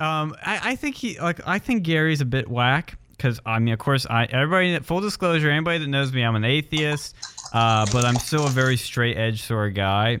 Um, 0.00 0.36
I, 0.40 0.60
I 0.62 0.76
think 0.76 0.94
he 0.94 1.18
like 1.18 1.40
I 1.44 1.58
think 1.58 1.82
Gary's 1.82 2.20
a 2.20 2.24
bit 2.24 2.48
whack 2.48 2.96
because 3.18 3.40
I 3.44 3.58
mean, 3.58 3.74
of 3.74 3.80
course, 3.80 4.06
I 4.08 4.24
everybody 4.24 4.78
full 4.78 5.00
disclosure, 5.00 5.50
anybody 5.50 5.78
that 5.78 5.88
knows 5.88 6.12
me, 6.12 6.22
I'm 6.22 6.36
an 6.36 6.44
atheist, 6.44 7.16
uh, 7.52 7.84
but 7.92 8.04
I'm 8.04 8.16
still 8.16 8.46
a 8.46 8.50
very 8.50 8.76
straight 8.76 9.18
edge 9.18 9.42
sort 9.42 9.68
of 9.68 9.74
guy 9.74 10.20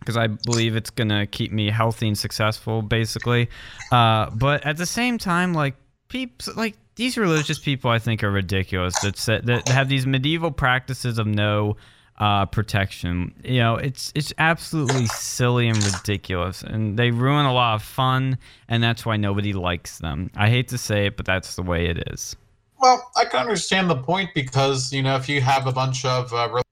because 0.00 0.16
I 0.16 0.26
believe 0.26 0.76
it's 0.76 0.90
gonna 0.90 1.26
keep 1.26 1.52
me 1.52 1.70
healthy 1.70 2.08
and 2.08 2.18
successful, 2.18 2.82
basically. 2.82 3.48
Uh, 3.90 4.30
but 4.30 4.66
at 4.66 4.76
the 4.76 4.86
same 4.86 5.16
time, 5.16 5.54
like 5.54 5.76
peeps, 6.08 6.54
like 6.56 6.76
these 6.96 7.16
religious 7.16 7.58
people, 7.58 7.90
I 7.90 7.98
think 7.98 8.22
are 8.24 8.30
ridiculous. 8.30 8.98
That 9.00 9.46
that 9.46 9.68
have 9.68 9.88
these 9.88 10.06
medieval 10.06 10.50
practices 10.50 11.18
of 11.18 11.26
no 11.26 11.76
uh, 12.18 12.46
protection. 12.46 13.34
You 13.44 13.58
know, 13.60 13.76
it's 13.76 14.12
it's 14.14 14.32
absolutely 14.38 15.06
silly 15.06 15.68
and 15.68 15.82
ridiculous, 15.84 16.62
and 16.62 16.98
they 16.98 17.10
ruin 17.10 17.46
a 17.46 17.52
lot 17.52 17.74
of 17.74 17.82
fun, 17.82 18.38
and 18.68 18.82
that's 18.82 19.04
why 19.04 19.16
nobody 19.16 19.52
likes 19.52 19.98
them. 19.98 20.30
I 20.36 20.48
hate 20.48 20.68
to 20.68 20.78
say 20.78 21.06
it, 21.06 21.16
but 21.16 21.26
that's 21.26 21.56
the 21.56 21.62
way 21.62 21.86
it 21.86 22.12
is. 22.12 22.36
Well, 22.80 23.10
I 23.16 23.24
can 23.24 23.40
understand 23.40 23.88
the 23.88 23.96
point 23.96 24.30
because 24.34 24.92
you 24.92 25.02
know 25.02 25.16
if 25.16 25.28
you 25.28 25.40
have 25.40 25.66
a 25.66 25.72
bunch 25.72 26.04
of 26.04 26.32
uh, 26.32 26.62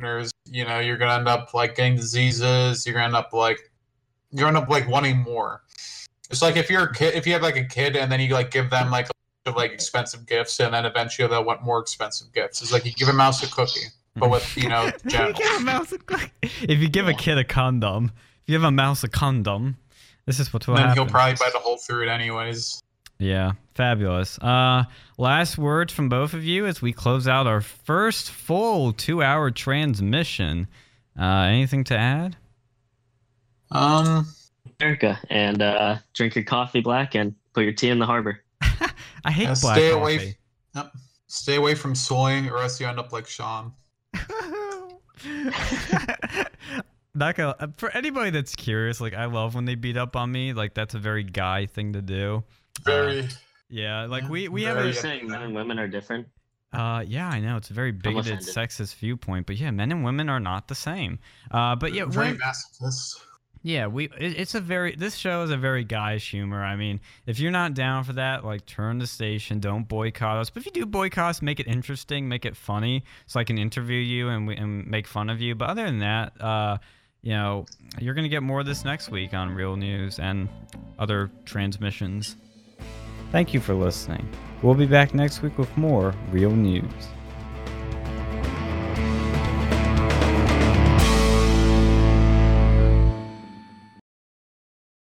listeners, 0.00 0.32
you 0.46 0.64
know 0.64 0.78
you're 0.78 0.96
gonna 0.96 1.14
end 1.14 1.28
up 1.28 1.54
like 1.54 1.76
getting 1.76 1.96
diseases. 1.96 2.86
You're 2.86 2.94
gonna 2.94 3.06
end 3.06 3.16
up 3.16 3.32
like 3.32 3.70
you're 4.30 4.46
gonna 4.46 4.58
end 4.58 4.64
up 4.64 4.70
like 4.70 4.88
wanting 4.88 5.18
more. 5.18 5.62
It's 6.30 6.42
like 6.42 6.56
if 6.56 6.70
you're 6.70 6.84
a 6.84 6.92
kid, 6.92 7.14
if 7.14 7.26
you 7.26 7.32
have 7.32 7.42
like 7.42 7.56
a 7.56 7.64
kid 7.64 7.96
and 7.96 8.10
then 8.10 8.20
you 8.20 8.32
like 8.32 8.50
give 8.50 8.70
them 8.70 8.90
like 8.90 9.08
of 9.46 9.56
like 9.56 9.72
expensive 9.72 10.26
gifts, 10.26 10.58
and 10.60 10.74
then 10.74 10.86
eventually 10.86 11.28
they'll 11.28 11.44
want 11.44 11.62
more 11.62 11.78
expensive 11.78 12.32
gifts. 12.32 12.62
It's 12.62 12.72
like 12.72 12.84
you 12.84 12.92
give 12.92 13.08
a 13.08 13.12
mouse 13.12 13.42
a 13.42 13.50
cookie, 13.50 13.88
but 14.16 14.30
with 14.30 14.56
you 14.56 14.68
know 14.68 14.90
You 15.10 15.18
a 15.18 15.60
mouse 15.60 15.92
a 15.92 15.98
cookie. 15.98 16.30
If 16.62 16.78
you 16.78 16.88
give 16.88 17.08
a 17.08 17.14
kid 17.14 17.38
a 17.38 17.44
condom, 17.44 18.12
if 18.42 18.48
you 18.48 18.54
give 18.54 18.64
a 18.64 18.70
mouse 18.70 19.04
a 19.04 19.08
condom, 19.08 19.76
this 20.26 20.40
is 20.40 20.52
what 20.52 20.66
will 20.66 20.76
then 20.76 20.88
happen. 20.88 21.02
he'll 21.02 21.10
probably 21.10 21.34
bite 21.34 21.54
a 21.54 21.58
hole 21.58 21.76
through 21.76 22.04
it 22.04 22.08
anyways. 22.08 22.80
Yeah, 23.18 23.52
fabulous. 23.74 24.38
Uh, 24.38 24.84
last 25.18 25.56
words 25.56 25.92
from 25.92 26.08
both 26.08 26.34
of 26.34 26.44
you 26.44 26.66
as 26.66 26.82
we 26.82 26.92
close 26.92 27.28
out 27.28 27.46
our 27.46 27.60
first 27.60 28.30
full 28.30 28.92
two-hour 28.92 29.50
transmission. 29.52 30.66
Uh, 31.18 31.42
anything 31.42 31.84
to 31.84 31.96
add? 31.96 32.36
Um, 33.70 34.26
America 34.80 35.18
and 35.30 35.62
uh, 35.62 35.96
drink 36.12 36.34
your 36.34 36.44
coffee 36.44 36.80
black 36.80 37.14
and 37.14 37.34
put 37.52 37.64
your 37.64 37.72
tea 37.72 37.90
in 37.90 37.98
the 37.98 38.06
harbor. 38.06 38.40
I 39.24 39.30
hate 39.30 39.44
yeah, 39.44 39.54
black 39.60 39.76
stay 39.76 39.90
coffee. 39.90 40.00
away. 40.00 40.36
Yep. 40.74 40.92
Stay 41.28 41.56
away 41.56 41.74
from 41.74 41.94
soy, 41.94 42.48
or 42.48 42.58
else 42.58 42.80
you 42.80 42.86
end 42.86 42.98
up 42.98 43.12
like 43.12 43.26
Sean. 43.26 43.72
Not 47.16 47.36
gonna, 47.36 47.54
uh, 47.60 47.68
for 47.76 47.90
anybody 47.90 48.30
that's 48.30 48.56
curious, 48.56 49.00
like 49.00 49.14
I 49.14 49.26
love 49.26 49.54
when 49.54 49.64
they 49.64 49.76
beat 49.76 49.96
up 49.96 50.16
on 50.16 50.32
me. 50.32 50.52
Like 50.52 50.74
that's 50.74 50.94
a 50.94 50.98
very 50.98 51.22
guy 51.22 51.66
thing 51.66 51.92
to 51.92 52.02
do. 52.02 52.42
Very. 52.84 53.28
Yeah, 53.70 54.06
like 54.06 54.28
we 54.28 54.48
we 54.48 54.64
have 54.64 54.76
Are 54.76 54.86
you 54.86 54.92
saying 54.92 55.28
men 55.28 55.42
and 55.42 55.54
women 55.54 55.78
are 55.78 55.88
different? 55.88 56.28
Uh, 56.72 57.04
yeah, 57.06 57.28
I 57.28 57.38
know 57.38 57.56
it's 57.56 57.70
a 57.70 57.72
very 57.72 57.92
bigoted, 57.92 58.40
sexist 58.40 58.96
viewpoint, 58.96 59.46
but 59.46 59.56
yeah, 59.56 59.70
men 59.70 59.92
and 59.92 60.04
women 60.04 60.28
are 60.28 60.40
not 60.40 60.66
the 60.66 60.74
same. 60.74 61.20
Uh, 61.52 61.76
but 61.76 61.92
yeah, 61.92 62.04
very 62.04 62.32
when- 62.32 62.38
masochist. 62.38 63.20
Yeah, 63.66 63.86
we 63.86 64.04
it, 64.04 64.38
it's 64.38 64.54
a 64.54 64.60
very 64.60 64.94
this 64.94 65.16
show 65.16 65.42
is 65.42 65.50
a 65.50 65.56
very 65.56 65.84
guys 65.84 66.22
humor. 66.22 66.62
I 66.62 66.76
mean, 66.76 67.00
if 67.26 67.40
you're 67.40 67.50
not 67.50 67.72
down 67.72 68.04
for 68.04 68.12
that, 68.12 68.44
like 68.44 68.66
turn 68.66 68.98
the 68.98 69.06
station, 69.06 69.58
don't 69.58 69.88
boycott 69.88 70.36
us. 70.36 70.50
But 70.50 70.60
if 70.60 70.66
you 70.66 70.72
do 70.72 70.86
boycott 70.86 71.30
us, 71.30 71.42
make 71.42 71.60
it 71.60 71.66
interesting, 71.66 72.28
make 72.28 72.44
it 72.44 72.58
funny, 72.58 73.04
so 73.26 73.40
I 73.40 73.44
can 73.44 73.56
interview 73.56 73.98
you 73.98 74.28
and 74.28 74.46
we, 74.46 74.54
and 74.54 74.86
make 74.86 75.06
fun 75.06 75.30
of 75.30 75.40
you. 75.40 75.54
But 75.54 75.70
other 75.70 75.86
than 75.86 76.00
that, 76.00 76.38
uh, 76.42 76.76
you 77.22 77.32
know, 77.32 77.64
you're 77.98 78.12
gonna 78.12 78.28
get 78.28 78.42
more 78.42 78.60
of 78.60 78.66
this 78.66 78.84
next 78.84 79.10
week 79.10 79.32
on 79.32 79.54
Real 79.54 79.76
News 79.76 80.18
and 80.18 80.46
other 80.98 81.30
transmissions. 81.46 82.36
Thank 83.32 83.54
you 83.54 83.60
for 83.60 83.72
listening. 83.72 84.28
We'll 84.62 84.74
be 84.74 84.86
back 84.86 85.14
next 85.14 85.40
week 85.40 85.56
with 85.56 85.74
more 85.78 86.14
Real 86.30 86.50
News. 86.50 87.13